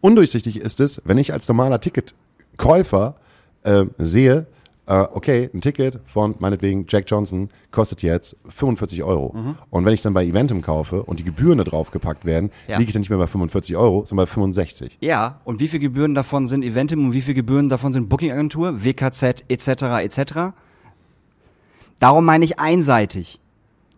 undurchsichtig 0.00 0.56
ist 0.56 0.80
es, 0.80 1.02
wenn 1.04 1.18
ich 1.18 1.32
als 1.32 1.48
normaler 1.48 1.80
Ticketkäufer 1.80 3.16
äh, 3.64 3.84
sehe, 3.98 4.46
okay, 4.86 5.48
ein 5.54 5.60
Ticket 5.60 6.00
von 6.06 6.34
meinetwegen 6.38 6.86
Jack 6.88 7.04
Johnson 7.08 7.50
kostet 7.70 8.02
jetzt 8.02 8.36
45 8.48 9.02
Euro. 9.02 9.32
Mhm. 9.34 9.54
Und 9.70 9.84
wenn 9.84 9.94
ich 9.94 10.02
dann 10.02 10.12
bei 10.12 10.24
Eventim 10.24 10.60
kaufe 10.60 11.02
und 11.04 11.18
die 11.18 11.24
Gebühren 11.24 11.58
da 11.58 11.64
drauf 11.64 11.90
gepackt 11.90 12.24
werden, 12.24 12.50
Ja. 12.68 12.78
liege 12.78 12.88
ich 12.88 12.92
dann 12.92 13.00
nicht 13.00 13.08
mehr 13.10 13.18
bei 13.18 13.26
45 13.28 13.76
Euro, 13.76 14.04
sondern 14.04 14.26
bei 14.26 14.30
65. 14.32 14.98
Ja, 15.00 15.40
und 15.44 15.60
wie 15.60 15.68
viel 15.68 15.78
Gebühren 15.80 16.14
davon 16.14 16.48
sind 16.48 16.64
Eventim 16.64 17.06
und 17.06 17.12
wie 17.12 17.22
viel 17.22 17.34
Gebühren 17.34 17.68
davon 17.68 17.92
sind 17.92 18.08
Bookingagentur, 18.08 18.84
WKZ 18.84 19.44
etc. 19.48 19.68
etc. 20.02 20.32
Darum 21.98 22.24
meine 22.24 22.44
ich 22.44 22.58
einseitig. 22.58 23.38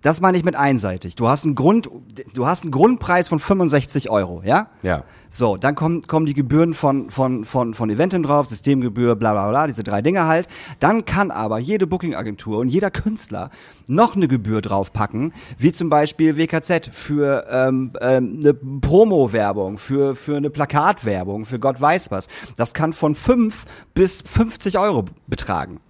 Das 0.04 0.20
meine 0.20 0.36
ich 0.36 0.44
mit 0.44 0.54
einseitig. 0.54 1.16
Du 1.16 1.28
hast 1.28 1.46
einen 1.46 1.54
Grund, 1.54 1.88
du 2.34 2.46
hast 2.46 2.64
einen 2.64 2.72
Grundpreis 2.72 3.26
von 3.26 3.38
65 3.38 4.10
Euro, 4.10 4.42
ja? 4.44 4.68
Ja. 4.82 5.04
So, 5.30 5.56
dann 5.56 5.74
kommen, 5.74 6.02
kommen 6.02 6.26
die 6.26 6.34
Gebühren 6.34 6.74
von, 6.74 7.10
von, 7.10 7.46
von, 7.46 7.72
von 7.72 7.88
Eventim 7.88 8.22
drauf, 8.22 8.46
Systemgebühr, 8.46 9.16
bla 9.16 9.32
bla 9.32 9.48
bla, 9.48 9.66
diese 9.66 9.82
drei 9.82 10.02
Dinge 10.02 10.26
halt. 10.26 10.46
Dann 10.78 11.06
kann 11.06 11.30
aber 11.30 11.58
jede 11.58 11.86
Bookingagentur 11.86 12.58
und 12.58 12.68
jeder 12.68 12.90
Künstler 12.90 13.48
noch 13.86 14.14
eine 14.14 14.28
Gebühr 14.28 14.60
draufpacken, 14.60 15.32
wie 15.56 15.72
zum 15.72 15.88
Beispiel 15.88 16.36
WKZ 16.36 16.90
für 16.92 17.46
ähm, 17.48 17.92
ähm, 18.02 18.40
eine 18.42 18.52
Promo-Werbung, 18.52 19.78
für, 19.78 20.16
für 20.16 20.36
eine 20.36 20.50
Plakatwerbung, 20.50 21.46
für 21.46 21.58
Gott 21.58 21.80
weiß 21.80 22.10
was. 22.10 22.28
Das 22.58 22.74
kann 22.74 22.92
von 22.92 23.14
5 23.14 23.64
bis 23.94 24.20
50 24.20 24.78
Euro 24.78 25.06
betragen. 25.28 25.80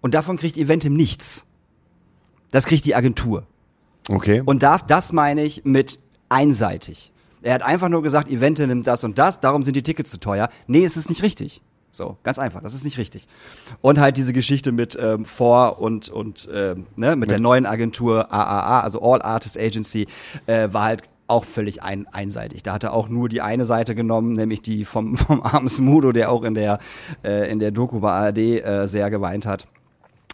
Und 0.00 0.14
davon 0.14 0.36
kriegt 0.36 0.56
Eventim 0.56 0.94
nichts. 0.94 1.44
Das 2.52 2.64
kriegt 2.64 2.84
die 2.84 2.94
Agentur. 2.94 3.44
Okay. 4.08 4.42
Und 4.44 4.62
darf, 4.62 4.84
das 4.86 5.12
meine 5.12 5.42
ich 5.42 5.64
mit 5.64 5.98
einseitig. 6.28 7.12
Er 7.42 7.54
hat 7.54 7.62
einfach 7.62 7.88
nur 7.88 8.02
gesagt, 8.02 8.30
Evente 8.30 8.66
nimmt 8.66 8.86
das 8.86 9.04
und 9.04 9.18
das, 9.18 9.40
darum 9.40 9.62
sind 9.62 9.76
die 9.76 9.82
Tickets 9.82 10.10
zu 10.10 10.18
teuer. 10.18 10.48
Nee, 10.66 10.84
es 10.84 10.96
ist 10.96 11.08
nicht 11.08 11.22
richtig. 11.22 11.62
So, 11.90 12.18
ganz 12.24 12.38
einfach, 12.38 12.60
das 12.60 12.74
ist 12.74 12.84
nicht 12.84 12.98
richtig. 12.98 13.26
Und 13.80 13.98
halt 13.98 14.16
diese 14.16 14.32
Geschichte 14.32 14.70
mit 14.70 14.98
ähm, 15.00 15.24
Vor 15.24 15.80
und, 15.80 16.08
und 16.08 16.48
ähm, 16.52 16.86
ne, 16.96 17.16
mit 17.16 17.30
der 17.30 17.38
neuen 17.38 17.64
Agentur 17.64 18.32
AAA, 18.32 18.80
also 18.80 19.00
All 19.00 19.22
Artist 19.22 19.58
Agency, 19.58 20.06
äh, 20.46 20.68
war 20.72 20.84
halt 20.84 21.04
auch 21.26 21.44
völlig 21.44 21.82
ein, 21.82 22.06
einseitig. 22.08 22.62
Da 22.62 22.74
hat 22.74 22.84
er 22.84 22.92
auch 22.92 23.08
nur 23.08 23.28
die 23.28 23.40
eine 23.40 23.64
Seite 23.64 23.94
genommen, 23.94 24.32
nämlich 24.32 24.60
die 24.60 24.84
vom, 24.84 25.16
vom 25.16 25.42
armen 25.42 25.68
Smudo, 25.68 26.12
der 26.12 26.30
auch 26.30 26.42
in 26.42 26.54
der, 26.54 26.80
äh, 27.24 27.50
in 27.50 27.60
der 27.60 27.70
Doku 27.70 28.00
bei 28.00 28.10
ARD 28.10 28.38
äh, 28.38 28.86
sehr 28.86 29.08
geweint 29.10 29.46
hat 29.46 29.66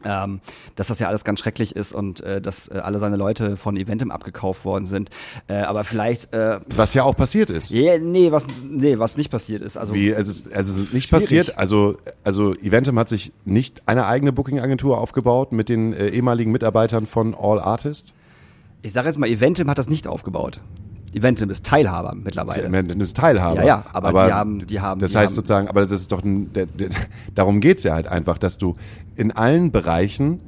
ähm, 0.05 0.41
dass 0.77 0.89
das 0.89 0.99
ja 0.99 1.09
alles 1.09 1.24
ganz 1.24 1.41
schrecklich 1.41 1.77
ist 1.77 1.93
und 1.93 2.20
äh, 2.20 2.41
dass 2.41 2.69
äh, 2.69 2.74
alle 2.79 2.99
seine 2.99 3.16
Leute 3.16 3.57
von 3.57 3.77
Eventim 3.77 4.11
abgekauft 4.11 4.65
worden 4.65 4.87
sind. 4.87 5.11
Äh, 5.49 5.55
aber 5.55 5.85
vielleicht, 5.85 6.33
äh, 6.33 6.61
Was 6.74 6.95
ja 6.95 7.05
auch 7.05 7.16
passiert 7.16 7.51
ist. 7.51 7.70
yeah, 7.73 7.99
nee, 7.99 8.33
was, 8.33 8.47
nee, 8.69 8.99
was 8.99 9.16
nicht 9.16 9.31
passiert 9.31 9.62
ist. 9.62 9.77
Also 9.77 9.95
Wie, 9.95 10.11
es 10.11 10.29
ist, 10.29 10.47
es 10.49 10.69
ist 10.69 10.93
nicht 10.93 11.09
Schwierig. 11.09 11.24
passiert. 11.24 11.59
Also, 11.59 11.97
also 12.24 12.53
Eventim 12.55 12.99
hat 12.99 13.09
sich 13.09 13.33
nicht 13.45 13.83
eine 13.87 14.07
eigene 14.07 14.33
Booking-Agentur 14.33 14.99
aufgebaut 14.99 15.53
mit 15.53 15.69
den 15.69 15.93
äh, 15.93 16.09
ehemaligen 16.09 16.53
Mitarbeitern 16.53 17.07
von 17.07 17.35
All 17.35 17.61
Artists. 17.61 18.15
ich 18.83 18.93
sage 18.93 19.09
jetzt 19.09 19.19
mal, 19.19 19.29
Eventim 19.29 19.69
hat 19.70 19.79
das 19.79 19.89
nicht 19.89 20.07
aufgebaut. 20.07 20.61
Eventim 21.15 21.51
ist 21.51 21.67
Teilhaber 21.67 22.15
mittlerweile. 22.15 22.69
Man 22.69 22.89
ist 23.01 23.17
Teilhaber. 23.17 23.57
Ja, 23.61 23.65
ja, 23.67 23.85
aber 23.93 24.13
die 24.27 24.33
haben- 24.33 24.67
die 24.67 24.81
haben- 24.81 25.01
Das 25.01 25.13
die 25.13 25.19
heißt 25.19 25.29
haben- 25.31 25.35
sozusagen, 25.35 25.69
aber 25.69 25.83
das 25.87 25.93
ist 26.01 26.13
doch, 26.13 26.23
ein, 26.25 26.53
der, 26.53 26.67
der, 26.67 26.89
darum 27.35 27.61
geht's 27.61 27.83
ja 27.83 27.95
halt 27.95 28.07
einfach, 28.09 28.39
dass 28.39 28.59
du 28.59 28.77
in 29.17 29.31
allen 29.31 29.71
Bereichen 29.71 30.41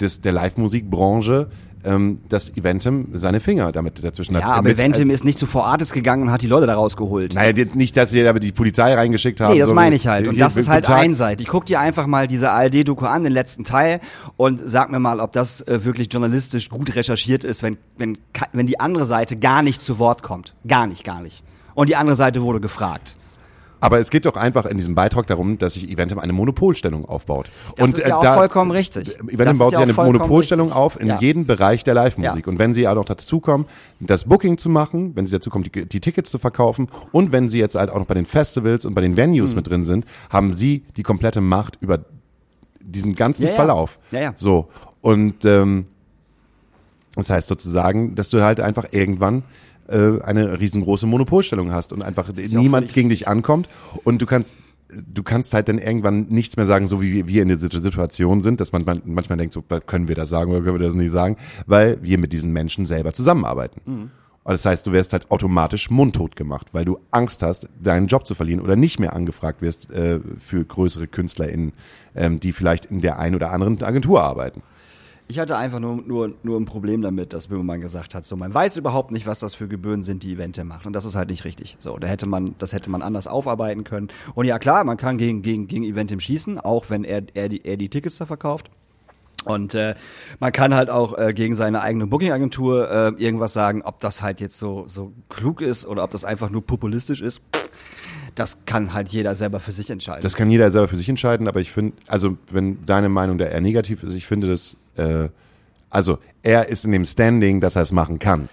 des, 0.00 0.20
der 0.20 0.32
Live-Musikbranche 0.32 1.48
ähm, 1.84 2.20
dass 2.28 2.56
Eventim 2.56 3.08
seine 3.14 3.40
Finger 3.40 3.70
damit 3.72 4.02
dazwischen 4.02 4.34
Ja, 4.34 4.42
hat. 4.42 4.58
aber 4.58 4.68
Mit- 4.68 4.78
Eventim 4.78 5.10
ist 5.10 5.24
nicht 5.24 5.38
zu 5.38 5.46
Fortis 5.46 5.92
gegangen 5.92 6.22
und 6.24 6.32
hat 6.32 6.42
die 6.42 6.46
Leute 6.46 6.66
da 6.66 6.74
rausgeholt. 6.74 7.34
Naja, 7.34 7.64
nicht, 7.74 7.96
dass 7.96 8.10
sie 8.10 8.26
aber 8.26 8.40
die 8.40 8.52
Polizei 8.52 8.94
reingeschickt 8.94 9.40
haben. 9.40 9.52
Nee, 9.54 9.60
das 9.60 9.68
so 9.68 9.74
meine 9.74 9.94
ich 9.96 10.06
halt. 10.06 10.26
Und 10.28 10.38
das 10.40 10.56
ist 10.56 10.68
halt 10.68 10.88
einseitig. 10.88 11.46
Guck 11.46 11.66
dir 11.66 11.80
einfach 11.80 12.06
mal 12.06 12.26
diese 12.26 12.50
ARD-Doku 12.50 13.06
an, 13.06 13.24
den 13.24 13.32
letzten 13.32 13.64
Teil, 13.64 14.00
und 14.36 14.60
sag 14.64 14.90
mir 14.90 14.98
mal, 14.98 15.20
ob 15.20 15.32
das 15.32 15.60
äh, 15.62 15.84
wirklich 15.84 16.12
journalistisch 16.12 16.68
gut 16.70 16.94
recherchiert 16.96 17.44
ist, 17.44 17.62
wenn, 17.62 17.76
wenn, 17.98 18.18
wenn 18.52 18.66
die 18.66 18.80
andere 18.80 19.04
Seite 19.04 19.36
gar 19.36 19.62
nicht 19.62 19.80
zu 19.80 19.98
Wort 19.98 20.22
kommt. 20.22 20.54
Gar 20.66 20.86
nicht, 20.86 21.04
gar 21.04 21.20
nicht. 21.22 21.42
Und 21.74 21.88
die 21.88 21.96
andere 21.96 22.16
Seite 22.16 22.42
wurde 22.42 22.60
gefragt. 22.60 23.16
Aber 23.84 23.98
es 23.98 24.10
geht 24.10 24.24
doch 24.24 24.36
einfach 24.36 24.64
in 24.66 24.76
diesem 24.78 24.94
Beitrag 24.94 25.26
darum, 25.26 25.58
dass 25.58 25.74
sich 25.74 25.90
Eventim 25.90 26.18
eine 26.18 26.32
Monopolstellung 26.32 27.04
aufbaut. 27.04 27.50
Das 27.76 27.84
und 27.88 27.98
ist 27.98 28.06
ja 28.06 28.16
auch 28.16 28.22
da- 28.22 28.34
vollkommen 28.34 28.70
richtig. 28.70 29.14
Eventim 29.28 29.58
baut 29.58 29.72
ja 29.74 29.78
sich 29.80 29.82
eine 29.82 29.92
Monopolstellung 29.92 30.68
richtig. 30.68 30.80
auf 30.82 31.00
in 31.00 31.06
Ja. 31.08 31.18
jedem 31.20 31.44
Bereich 31.46 31.84
der 31.84 31.94
Live-Musik. 31.94 32.46
Ja. 32.46 32.50
Und 32.50 32.58
wenn 32.58 32.72
sie 32.72 32.88
auch 32.88 32.94
noch 32.94 33.04
dazu 33.04 33.40
kommen, 33.40 33.66
das 34.00 34.24
Booking 34.24 34.56
zu 34.58 34.70
machen, 34.70 35.12
wenn 35.14 35.26
sie 35.26 35.32
dazu 35.32 35.50
kommen, 35.50 35.64
die, 35.64 35.84
die 35.86 36.00
Tickets 36.00 36.30
zu 36.30 36.38
verkaufen 36.38 36.88
und 37.12 37.30
wenn 37.32 37.48
sie 37.48 37.58
jetzt 37.58 37.74
halt 37.74 37.90
auch 37.90 37.98
noch 37.98 38.06
bei 38.06 38.14
den 38.14 38.26
Festivals 38.26 38.84
und 38.86 38.94
bei 38.94 39.00
den 39.02 39.16
Venues 39.16 39.50
Mhm. 39.50 39.56
mit 39.56 39.66
drin 39.68 39.84
sind, 39.84 40.06
haben 40.30 40.54
sie 40.54 40.82
die 40.96 41.02
komplette 41.02 41.40
Macht 41.42 41.76
über 41.80 41.98
diesen 42.80 43.14
ganzen 43.14 43.44
ja. 43.46 43.52
Verlauf. 43.52 43.98
Ja, 44.10 44.20
ja. 44.20 44.34
So. 44.36 44.68
Und 45.02 45.44
ähm, 45.44 45.86
das 47.16 47.30
heißt 47.30 47.46
sozusagen, 47.48 48.14
dass 48.14 48.30
du 48.30 48.42
halt 48.42 48.60
einfach 48.60 48.86
irgendwann 48.92 49.42
äh, 49.88 50.20
eine 50.22 50.58
riesengroße 50.60 51.06
Monopolstellung 51.06 51.72
hast 51.72 51.92
und 51.92 52.02
einfach 52.02 52.30
niemand 52.62 52.92
gegen 52.92 53.08
dich 53.08 53.28
ankommt 53.28 53.68
und 54.04 54.20
du 54.22 54.26
kannst 54.26 54.58
du 55.12 55.24
kannst 55.24 55.54
halt 55.54 55.68
dann 55.68 55.78
irgendwann 55.78 56.26
nichts 56.28 56.56
mehr 56.56 56.66
sagen, 56.66 56.86
so 56.86 57.02
wie 57.02 57.26
wir 57.26 57.42
in 57.42 57.48
der 57.48 57.58
Situ- 57.58 57.80
Situation 57.80 58.42
sind, 58.42 58.60
dass 58.60 58.70
man 58.70 58.84
man- 58.84 59.02
manchmal 59.04 59.38
denkt, 59.38 59.52
so 59.52 59.62
können 59.62 60.06
wir 60.06 60.14
das 60.14 60.28
sagen 60.28 60.52
oder 60.52 60.60
können 60.62 60.78
wir 60.78 60.86
das 60.86 60.94
nicht 60.94 61.10
sagen, 61.10 61.36
weil 61.66 62.00
wir 62.02 62.16
mit 62.18 62.32
diesen 62.32 62.52
Menschen 62.52 62.86
selber 62.86 63.12
zusammenarbeiten. 63.12 63.80
Mhm. 63.86 64.10
Und 64.44 64.52
das 64.52 64.64
heißt, 64.66 64.86
du 64.86 64.92
wirst 64.92 65.12
halt 65.12 65.30
automatisch 65.32 65.90
mundtot 65.90 66.36
gemacht, 66.36 66.68
weil 66.72 66.84
du 66.84 66.98
Angst 67.10 67.42
hast, 67.42 67.66
deinen 67.82 68.06
Job 68.06 68.26
zu 68.26 68.34
verlieren 68.36 68.60
oder 68.60 68.76
nicht 68.76 69.00
mehr 69.00 69.16
angefragt 69.16 69.62
wirst 69.62 69.90
äh, 69.90 70.20
für 70.38 70.64
größere 70.64 71.08
KünstlerInnen, 71.08 71.72
ähm, 72.14 72.38
die 72.38 72.52
vielleicht 72.52 72.84
in 72.84 73.00
der 73.00 73.18
einen 73.18 73.34
oder 73.34 73.50
anderen 73.52 73.82
Agentur 73.82 74.22
arbeiten. 74.22 74.62
Ich 75.26 75.38
hatte 75.38 75.56
einfach 75.56 75.80
nur, 75.80 75.96
nur, 75.96 76.34
nur 76.42 76.60
ein 76.60 76.66
Problem 76.66 77.00
damit, 77.00 77.32
dass 77.32 77.48
Böhmermann 77.48 77.80
gesagt 77.80 78.14
hat, 78.14 78.26
so, 78.26 78.36
man 78.36 78.52
weiß 78.52 78.76
überhaupt 78.76 79.10
nicht, 79.10 79.26
was 79.26 79.40
das 79.40 79.54
für 79.54 79.68
Gebühren 79.68 80.02
sind, 80.02 80.22
die 80.22 80.34
Evente 80.34 80.64
machen. 80.64 80.86
Und 80.88 80.92
das 80.92 81.06
ist 81.06 81.16
halt 81.16 81.30
nicht 81.30 81.44
richtig. 81.44 81.76
So, 81.78 81.96
da 81.96 82.06
hätte 82.06 82.26
man, 82.26 82.54
das 82.58 82.74
hätte 82.74 82.90
man 82.90 83.00
anders 83.00 83.26
aufarbeiten 83.26 83.84
können. 83.84 84.08
Und 84.34 84.44
ja, 84.44 84.58
klar, 84.58 84.84
man 84.84 84.98
kann 84.98 85.16
gegen, 85.16 85.40
gegen, 85.40 85.66
gegen 85.66 85.84
Eventim 85.84 86.20
schießen, 86.20 86.60
auch 86.60 86.90
wenn 86.90 87.04
er, 87.04 87.22
er, 87.32 87.48
die, 87.48 87.64
er 87.64 87.78
die 87.78 87.88
Tickets 87.88 88.18
da 88.18 88.26
verkauft. 88.26 88.70
Und 89.44 89.74
äh, 89.74 89.94
man 90.40 90.52
kann 90.52 90.74
halt 90.74 90.90
auch 90.90 91.16
äh, 91.18 91.32
gegen 91.34 91.54
seine 91.54 91.82
eigene 91.82 92.06
Booking-Agentur 92.06 92.90
äh, 92.90 93.22
irgendwas 93.22 93.52
sagen, 93.52 93.82
ob 93.82 94.00
das 94.00 94.22
halt 94.22 94.40
jetzt 94.40 94.58
so, 94.58 94.84
so 94.88 95.12
klug 95.28 95.60
ist 95.60 95.86
oder 95.86 96.02
ob 96.02 96.10
das 96.10 96.24
einfach 96.24 96.50
nur 96.50 96.64
populistisch 96.64 97.20
ist. 97.20 97.40
Das 98.34 98.64
kann 98.64 98.94
halt 98.94 99.08
jeder 99.10 99.36
selber 99.36 99.60
für 99.60 99.72
sich 99.72 99.90
entscheiden. 99.90 100.22
Das 100.22 100.34
kann 100.34 100.50
jeder 100.50 100.70
selber 100.70 100.88
für 100.88 100.96
sich 100.96 101.08
entscheiden, 101.08 101.46
aber 101.46 101.60
ich 101.60 101.70
finde, 101.70 101.96
also 102.08 102.36
wenn 102.50 102.84
deine 102.84 103.08
Meinung 103.08 103.38
da 103.38 103.44
eher 103.44 103.60
negativ 103.60 104.02
ist, 104.02 104.14
ich 104.14 104.26
finde 104.26 104.48
das, 104.48 104.76
äh, 104.96 105.28
also 105.90 106.18
er 106.42 106.68
ist 106.68 106.84
in 106.84 106.92
dem 106.92 107.04
Standing, 107.04 107.60
dass 107.60 107.76
er 107.76 107.82
es 107.82 107.92
machen 107.92 108.18
kann. 108.18 108.48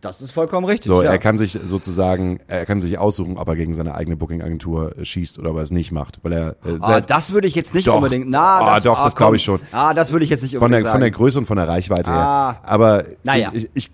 Das 0.00 0.22
ist 0.22 0.30
vollkommen 0.30 0.64
richtig. 0.64 0.86
So, 0.86 1.02
ja. 1.02 1.10
er 1.10 1.18
kann 1.18 1.36
sich 1.36 1.58
sozusagen, 1.66 2.40
er 2.48 2.64
kann 2.64 2.80
sich 2.80 2.96
aussuchen, 2.96 3.36
ob 3.36 3.46
er 3.48 3.54
gegen 3.56 3.74
seine 3.74 3.94
eigene 3.94 4.16
Booking-Agentur 4.16 4.96
äh, 4.96 5.04
schießt 5.04 5.38
oder 5.38 5.50
ob 5.50 5.58
er 5.58 5.62
es 5.62 5.70
nicht 5.70 5.92
macht, 5.92 6.20
weil 6.22 6.32
er 6.32 6.50
äh, 6.64 6.78
Ah, 6.80 7.00
das 7.02 7.34
würde 7.34 7.46
ich 7.46 7.54
jetzt 7.54 7.74
nicht 7.74 7.86
Doch. 7.86 7.96
unbedingt. 7.96 8.26
Na, 8.30 8.60
Ah, 8.60 8.74
das, 8.76 8.84
doch, 8.84 9.04
das 9.04 9.14
komm. 9.14 9.24
glaub 9.26 9.34
ich 9.34 9.42
schon. 9.44 9.60
Ah, 9.72 9.92
das 9.92 10.10
würde 10.10 10.24
ich 10.24 10.30
jetzt 10.30 10.42
nicht 10.42 10.52
von 10.56 10.70
der, 10.70 10.78
unbedingt 10.78 10.90
von 10.92 11.00
der 11.02 11.08
sagen. 11.08 11.16
Größe 11.16 11.38
und 11.40 11.44
von 11.46 11.56
der 11.58 11.68
Reichweite 11.68 12.10
Ah. 12.10 12.52
her. 12.52 12.60
Aber 12.62 13.04
Naja. 13.24 13.50
ich, 13.52 13.68
ich, 13.74 13.90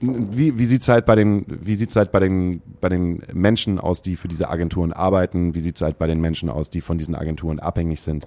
wie, 0.00 0.58
wie 0.58 0.64
sieht's 0.64 0.88
halt 0.88 1.04
bei 1.06 1.16
den, 1.16 1.44
wie 1.48 1.74
sieht's 1.74 1.94
halt 1.96 2.10
bei 2.12 2.20
den, 2.20 2.62
bei 2.80 2.88
den 2.88 3.20
Menschen 3.34 3.78
aus, 3.78 4.00
die 4.00 4.16
für 4.16 4.28
diese 4.28 4.48
Agenturen 4.48 4.92
arbeiten? 4.94 5.54
Wie 5.54 5.60
sieht's 5.60 5.82
halt 5.82 5.98
bei 5.98 6.06
den 6.06 6.20
Menschen 6.22 6.48
aus, 6.48 6.70
die 6.70 6.80
von 6.80 6.96
diesen 6.98 7.14
Agenturen 7.14 7.58
abhängig 7.58 8.00
sind? 8.00 8.26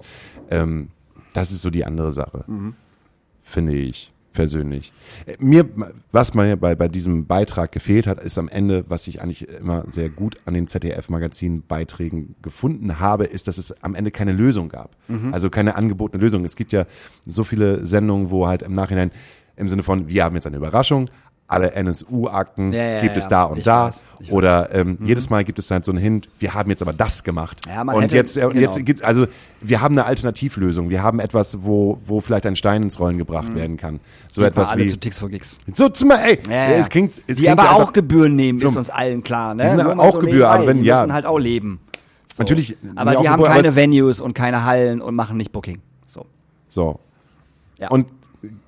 Ähm, 0.50 0.90
das 1.34 1.50
ist 1.50 1.62
so 1.62 1.70
die 1.70 1.84
andere 1.84 2.12
Sache, 2.12 2.44
Mhm. 2.46 2.74
finde 3.42 3.74
ich 3.74 4.12
persönlich. 4.32 4.92
Äh, 5.26 5.36
Mir, 5.40 5.66
was 6.10 6.32
mir 6.32 6.56
bei, 6.56 6.74
bei 6.74 6.88
diesem 6.88 7.26
Beitrag 7.26 7.70
gefehlt 7.70 8.06
hat, 8.06 8.18
ist 8.22 8.38
am 8.38 8.48
Ende, 8.48 8.84
was 8.88 9.06
ich 9.06 9.20
eigentlich 9.20 9.46
immer 9.46 9.84
sehr 9.88 10.08
gut 10.08 10.36
an 10.46 10.54
den 10.54 10.66
ZDF-Magazin-Beiträgen 11.42 12.34
gefunden 12.42 12.98
habe, 12.98 13.24
ist, 13.24 13.48
dass 13.48 13.58
es 13.58 13.72
am 13.82 13.94
Ende 13.94 14.10
keine 14.10 14.32
Lösung 14.32 14.68
gab. 14.68 14.96
Mhm. 15.08 15.34
Also 15.34 15.50
keine 15.50 15.76
angebotene 15.76 16.22
Lösung. 16.22 16.44
Es 16.44 16.56
gibt 16.56 16.72
ja 16.72 16.86
so 17.26 17.44
viele 17.44 17.84
Sendungen, 17.86 18.30
wo 18.30 18.46
halt 18.46 18.62
im 18.62 18.74
Nachhinein 18.74 19.10
im 19.56 19.68
Sinne 19.68 19.82
von, 19.82 20.08
wir 20.08 20.24
haben 20.24 20.34
jetzt 20.34 20.46
eine 20.46 20.56
Überraschung, 20.56 21.10
alle 21.52 21.72
NSU-Akten 21.72 22.72
Ja, 22.72 22.82
ja, 22.82 23.00
gibt 23.02 23.16
es 23.16 23.28
da 23.28 23.44
und 23.44 23.58
ich 23.58 23.64
da. 23.64 23.86
weiß, 23.86 24.04
Oder 24.30 24.74
ähm, 24.74 24.98
jedes 25.04 25.30
Mal 25.30 25.44
gibt 25.44 25.58
es 25.58 25.70
halt 25.70 25.84
so 25.84 25.92
einen 25.92 26.00
Hint, 26.00 26.28
wir 26.38 26.54
haben 26.54 26.70
jetzt 26.70 26.82
aber 26.82 26.92
das 26.92 27.22
gemacht. 27.24 27.58
Ja, 27.68 27.84
man 27.84 27.96
und 27.96 28.02
hätte- 28.02 28.16
jetzt, 28.16 28.36
äh, 28.36 28.40
genau. 28.40 28.54
jetzt 28.54 28.84
gibt, 28.84 29.02
also 29.04 29.26
wir 29.60 29.80
haben 29.80 29.94
eine 29.98 30.04
Alternativlösung. 30.06 30.90
Wir 30.90 31.02
haben 31.02 31.20
etwas, 31.20 31.62
wo, 31.62 31.98
wo 32.06 32.20
vielleicht 32.20 32.46
ein 32.46 32.56
Stein 32.56 32.82
ins 32.82 32.98
Rollen 32.98 33.18
gebracht 33.18 33.50
Mhm. 33.50 33.54
werden 33.56 33.76
kann. 33.76 34.00
So 34.30 34.40
Geht 34.40 34.50
etwas 34.50 34.70
alle 34.70 34.84
wie. 34.84 34.88
zu 34.88 34.96
Ticks 34.98 35.18
for 35.18 35.28
Gigs. 35.28 35.58
So 35.74 35.88
zum 35.88 36.08
Beispiel, 36.08 36.38
ey, 36.50 36.72
Ja, 36.72 36.78
es 36.78 36.88
klingt, 36.88 37.14
es 37.26 37.36
die 37.36 37.44
klingt 37.44 37.58
aber 37.58 37.72
auch 37.76 37.92
Gebühren 37.92 38.34
nehmen, 38.36 38.60
ist 38.60 38.76
uns 38.76 38.90
allen 38.90 39.22
klar. 39.22 39.54
Ne? 39.54 39.64
Die 39.64 39.68
sind 39.70 39.82
Nur 39.82 39.92
aber 39.92 40.02
auch 40.02 40.14
Gebühr, 40.14 40.26
nebenbei, 40.32 40.48
aber 40.48 40.66
wenn- 40.66 40.82
die 40.82 40.88
ja. 40.88 41.00
müssen 41.00 41.12
halt 41.12 41.26
auch 41.26 41.38
leben. 41.38 41.80
So. 42.34 42.42
Natürlich, 42.42 42.76
Aber 42.96 43.14
die 43.16 43.28
haben 43.28 43.42
Gebühr, 43.42 43.54
keine 43.54 43.68
es- 43.68 43.76
Venues 43.76 44.20
und 44.20 44.34
keine 44.34 44.64
Hallen 44.64 45.02
und 45.02 45.14
machen 45.14 45.36
nicht 45.36 45.52
Booking. 45.52 45.80
So. 46.06 46.24
So. 46.68 46.98
Ja. 47.78 47.88
Und 47.90 48.06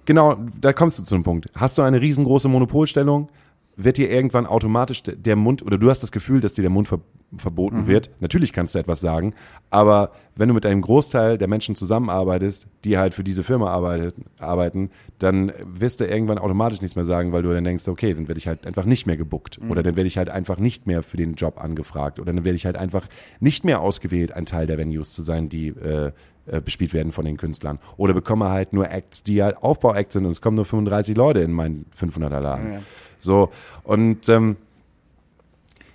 genau, 0.05 0.36
da 0.60 0.72
kommst 0.72 0.98
du 0.98 1.02
zu 1.02 1.14
einem 1.14 1.24
Punkt. 1.24 1.48
Hast 1.55 1.78
du 1.78 1.82
eine 1.82 2.01
riesengroße 2.01 2.48
Monopolstellung, 2.48 3.28
wird 3.76 3.97
dir 3.97 4.09
irgendwann 4.10 4.47
automatisch 4.47 5.02
de- 5.02 5.16
der 5.16 5.35
Mund, 5.36 5.62
oder 5.66 5.78
du 5.78 5.90
hast 5.90 6.02
das 6.02 6.12
Gefühl, 6.12 6.40
dass 6.40 6.55
dir 6.55 6.62
der 6.62 6.70
Mund 6.70 6.89
ver 6.89 7.01
verboten 7.36 7.78
Mhm. 7.78 7.86
wird. 7.89 8.10
Natürlich 8.20 8.52
kannst 8.52 8.76
du 8.76 8.78
etwas 8.78 9.01
sagen, 9.01 9.35
aber 9.68 10.12
wenn 10.36 10.47
du 10.47 10.55
mit 10.55 10.64
einem 10.66 10.81
Großteil 10.82 11.36
der 11.36 11.48
Menschen 11.48 11.74
zusammenarbeitest, 11.74 12.68
die 12.85 12.97
halt 12.97 13.12
für 13.12 13.24
diese 13.24 13.43
Firma 13.43 13.70
arbeitet, 13.72 14.14
arbeiten, 14.39 14.90
dann 15.18 15.51
wirst 15.64 15.98
du 15.98 16.05
irgendwann 16.06 16.39
automatisch 16.39 16.81
nichts 16.81 16.94
mehr 16.94 17.05
sagen, 17.05 17.32
weil 17.32 17.43
du 17.43 17.52
dann 17.52 17.64
denkst, 17.64 17.89
okay, 17.89 18.14
dann 18.14 18.28
werde 18.28 18.39
ich 18.39 18.47
halt 18.47 18.64
einfach 18.68 18.85
nicht 18.85 19.09
mehr 19.09 19.16
gebuckt 19.16 19.60
Mhm. 19.60 19.68
oder 19.72 19.82
dann 19.82 19.97
werde 19.97 20.06
ich 20.06 20.16
halt 20.16 20.28
einfach 20.28 20.59
nicht 20.59 20.86
mehr 20.86 21.02
für 21.02 21.16
den 21.16 21.35
Job 21.35 21.60
angefragt 21.60 22.20
oder 22.20 22.32
dann 22.32 22.44
werde 22.44 22.55
ich 22.55 22.66
halt 22.66 22.76
einfach 22.76 23.09
nicht 23.40 23.64
mehr 23.64 23.81
ausgewählt, 23.81 24.31
ein 24.31 24.47
Teil 24.47 24.68
der 24.68 24.78
Venues 24.78 25.12
zu 25.12 25.22
sein, 25.22 25.48
die 25.48 25.68
äh, 25.70 26.12
äh, 26.47 26.61
bespielt 26.61 26.93
werden 26.93 27.12
von 27.12 27.25
den 27.25 27.37
Künstlern. 27.37 27.79
Oder 27.97 28.15
bekomme 28.15 28.51
halt 28.51 28.73
nur 28.73 28.91
Acts, 28.91 29.23
die 29.23 29.43
halt 29.43 29.57
Aufbauacts 29.57 30.12
sind 30.12 30.27
und 30.27 30.33
es 30.33 30.41
kommen 30.41 30.57
nur 30.57 30.65
35 30.65 31.16
Leute 31.16 31.41
in 31.41 31.53
meinen 31.53 31.87
500er 31.99 32.41
Laden. 32.41 32.73
Ja. 32.73 32.81
So, 33.19 33.51
und 33.85 34.29
ähm, 34.29 34.57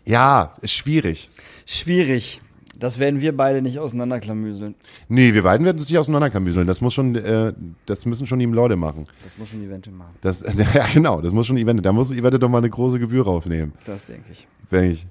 ja, 0.06 0.54
ist 0.62 0.74
schwierig. 0.74 1.30
Schwierig. 1.68 2.40
Das 2.80 2.98
werden 2.98 3.20
wir 3.20 3.36
beide 3.36 3.62
nicht 3.62 3.78
auseinanderklamüseln. 3.78 4.74
Nee, 5.10 5.34
wir 5.34 5.44
beiden 5.44 5.66
werden 5.66 5.78
uns 5.78 5.90
nicht 5.90 6.00
auseinanderklamüseln. 6.00 6.66
Das 6.66 6.80
muss 6.82 6.94
schon, 6.94 7.14
äh, 7.14 7.54
das 7.86 8.06
müssen 8.06 8.26
schon 8.26 8.40
die 8.40 8.46
Leute 8.46 8.78
machen. 8.78 9.06
Das 9.24 9.38
muss 9.38 9.50
schon 9.50 9.62
Event 9.62 9.96
machen. 9.96 10.16
Das, 10.22 10.42
ja, 10.74 10.88
genau, 10.92 11.22
das 11.22 11.34
muss 11.34 11.46
schon 11.46 11.58
Event. 11.58 11.86
Da 11.86 11.92
muss 11.92 12.12
Event 12.12 12.42
doch 12.42 12.50
mal 12.50 12.60
eine 12.60 12.70
große 12.70 12.98
Gebühr 12.98 13.26
raufnehmen. 13.26 13.74
Das 13.86 14.06
denke 14.06 14.32
ich. 14.32 14.48
Wenn 14.70 14.92
ich, 14.92 15.06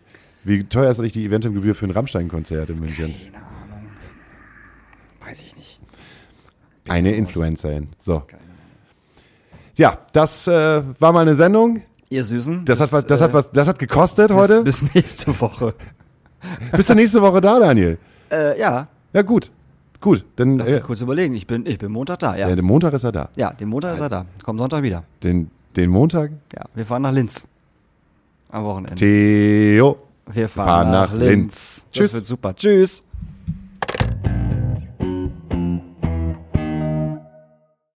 wie 0.45 0.65
teuer 0.65 0.91
ist 0.91 0.99
eigentlich 0.99 1.13
die 1.13 1.27
Eventim-Gebühr 1.27 1.75
für 1.75 1.87
ein 1.87 1.91
Rammstein-Konzert 1.91 2.71
in 2.71 2.81
München? 2.81 3.15
Keine. 3.33 3.48
Weiß 5.29 5.43
ich 5.43 5.57
nicht. 5.57 5.79
Eine 6.89 7.11
raus. 7.11 7.19
Influencerin. 7.19 7.89
So. 7.99 8.23
Ja, 9.77 9.99
das 10.13 10.49
äh, 10.49 10.83
war 10.99 11.13
mal 11.13 11.21
eine 11.21 11.35
Sendung. 11.35 11.83
Ihr 12.09 12.25
Süßen. 12.25 12.65
Das, 12.65 12.81
hat 12.81 12.93
was, 12.93 13.07
das 13.07 13.21
äh, 13.21 13.25
hat 13.25 13.33
was, 13.35 13.53
das 13.53 13.69
hat 13.69 13.79
gekostet 13.79 14.33
heute. 14.33 14.63
Bis, 14.63 14.81
bis 14.81 14.95
nächste 14.95 15.39
Woche. 15.41 15.75
Bist 16.73 16.89
du 16.89 16.95
nächste 16.95 17.21
Woche 17.21 17.41
da, 17.41 17.59
Daniel? 17.59 17.99
äh, 18.31 18.59
ja, 18.59 18.89
Ja, 19.13 19.23
gut. 19.23 19.51
Gut, 20.01 20.25
dann 20.37 20.59
lass 20.59 20.69
äh, 20.69 20.75
mich 20.75 20.83
kurz 20.85 21.01
überlegen. 21.01 21.35
Ich 21.35 21.47
bin, 21.47 21.67
ich 21.67 21.79
bin 21.79 21.91
Montag 21.91 22.21
da, 22.21 22.37
ja. 22.37 22.49
ja, 22.49 22.57
den 22.57 22.65
Montag 22.65 22.95
ist 22.95 23.05
er 23.05 23.13
da. 23.13 23.29
Ja, 23.37 23.53
den 23.53 23.69
Montag 23.69 23.95
ist 23.95 24.01
er 24.01 24.09
da. 24.09 24.27
Kommt 24.45 24.61
Sonntag 24.61 24.83
wieder. 24.83 25.03
Den, 25.25 25.51
den 25.77 25.91
Montag? 25.91 26.31
Ja, 26.55 26.65
wir 26.75 26.87
fahren 26.87 27.03
nach 27.03 27.13
Linz. 27.13 27.49
Am 28.51 28.65
Wochenende. 28.65 28.95
Theo. 28.95 29.99
wir 30.27 30.49
fahren, 30.49 30.67
fahren 30.67 30.91
nach, 30.93 31.13
nach 31.13 31.19
Linz. 31.19 31.29
Linz. 31.29 31.75
Das 31.75 31.93
Tschüss. 31.93 32.15
wird 32.15 32.27
super. 32.27 32.55
Tschüss. 32.55 33.03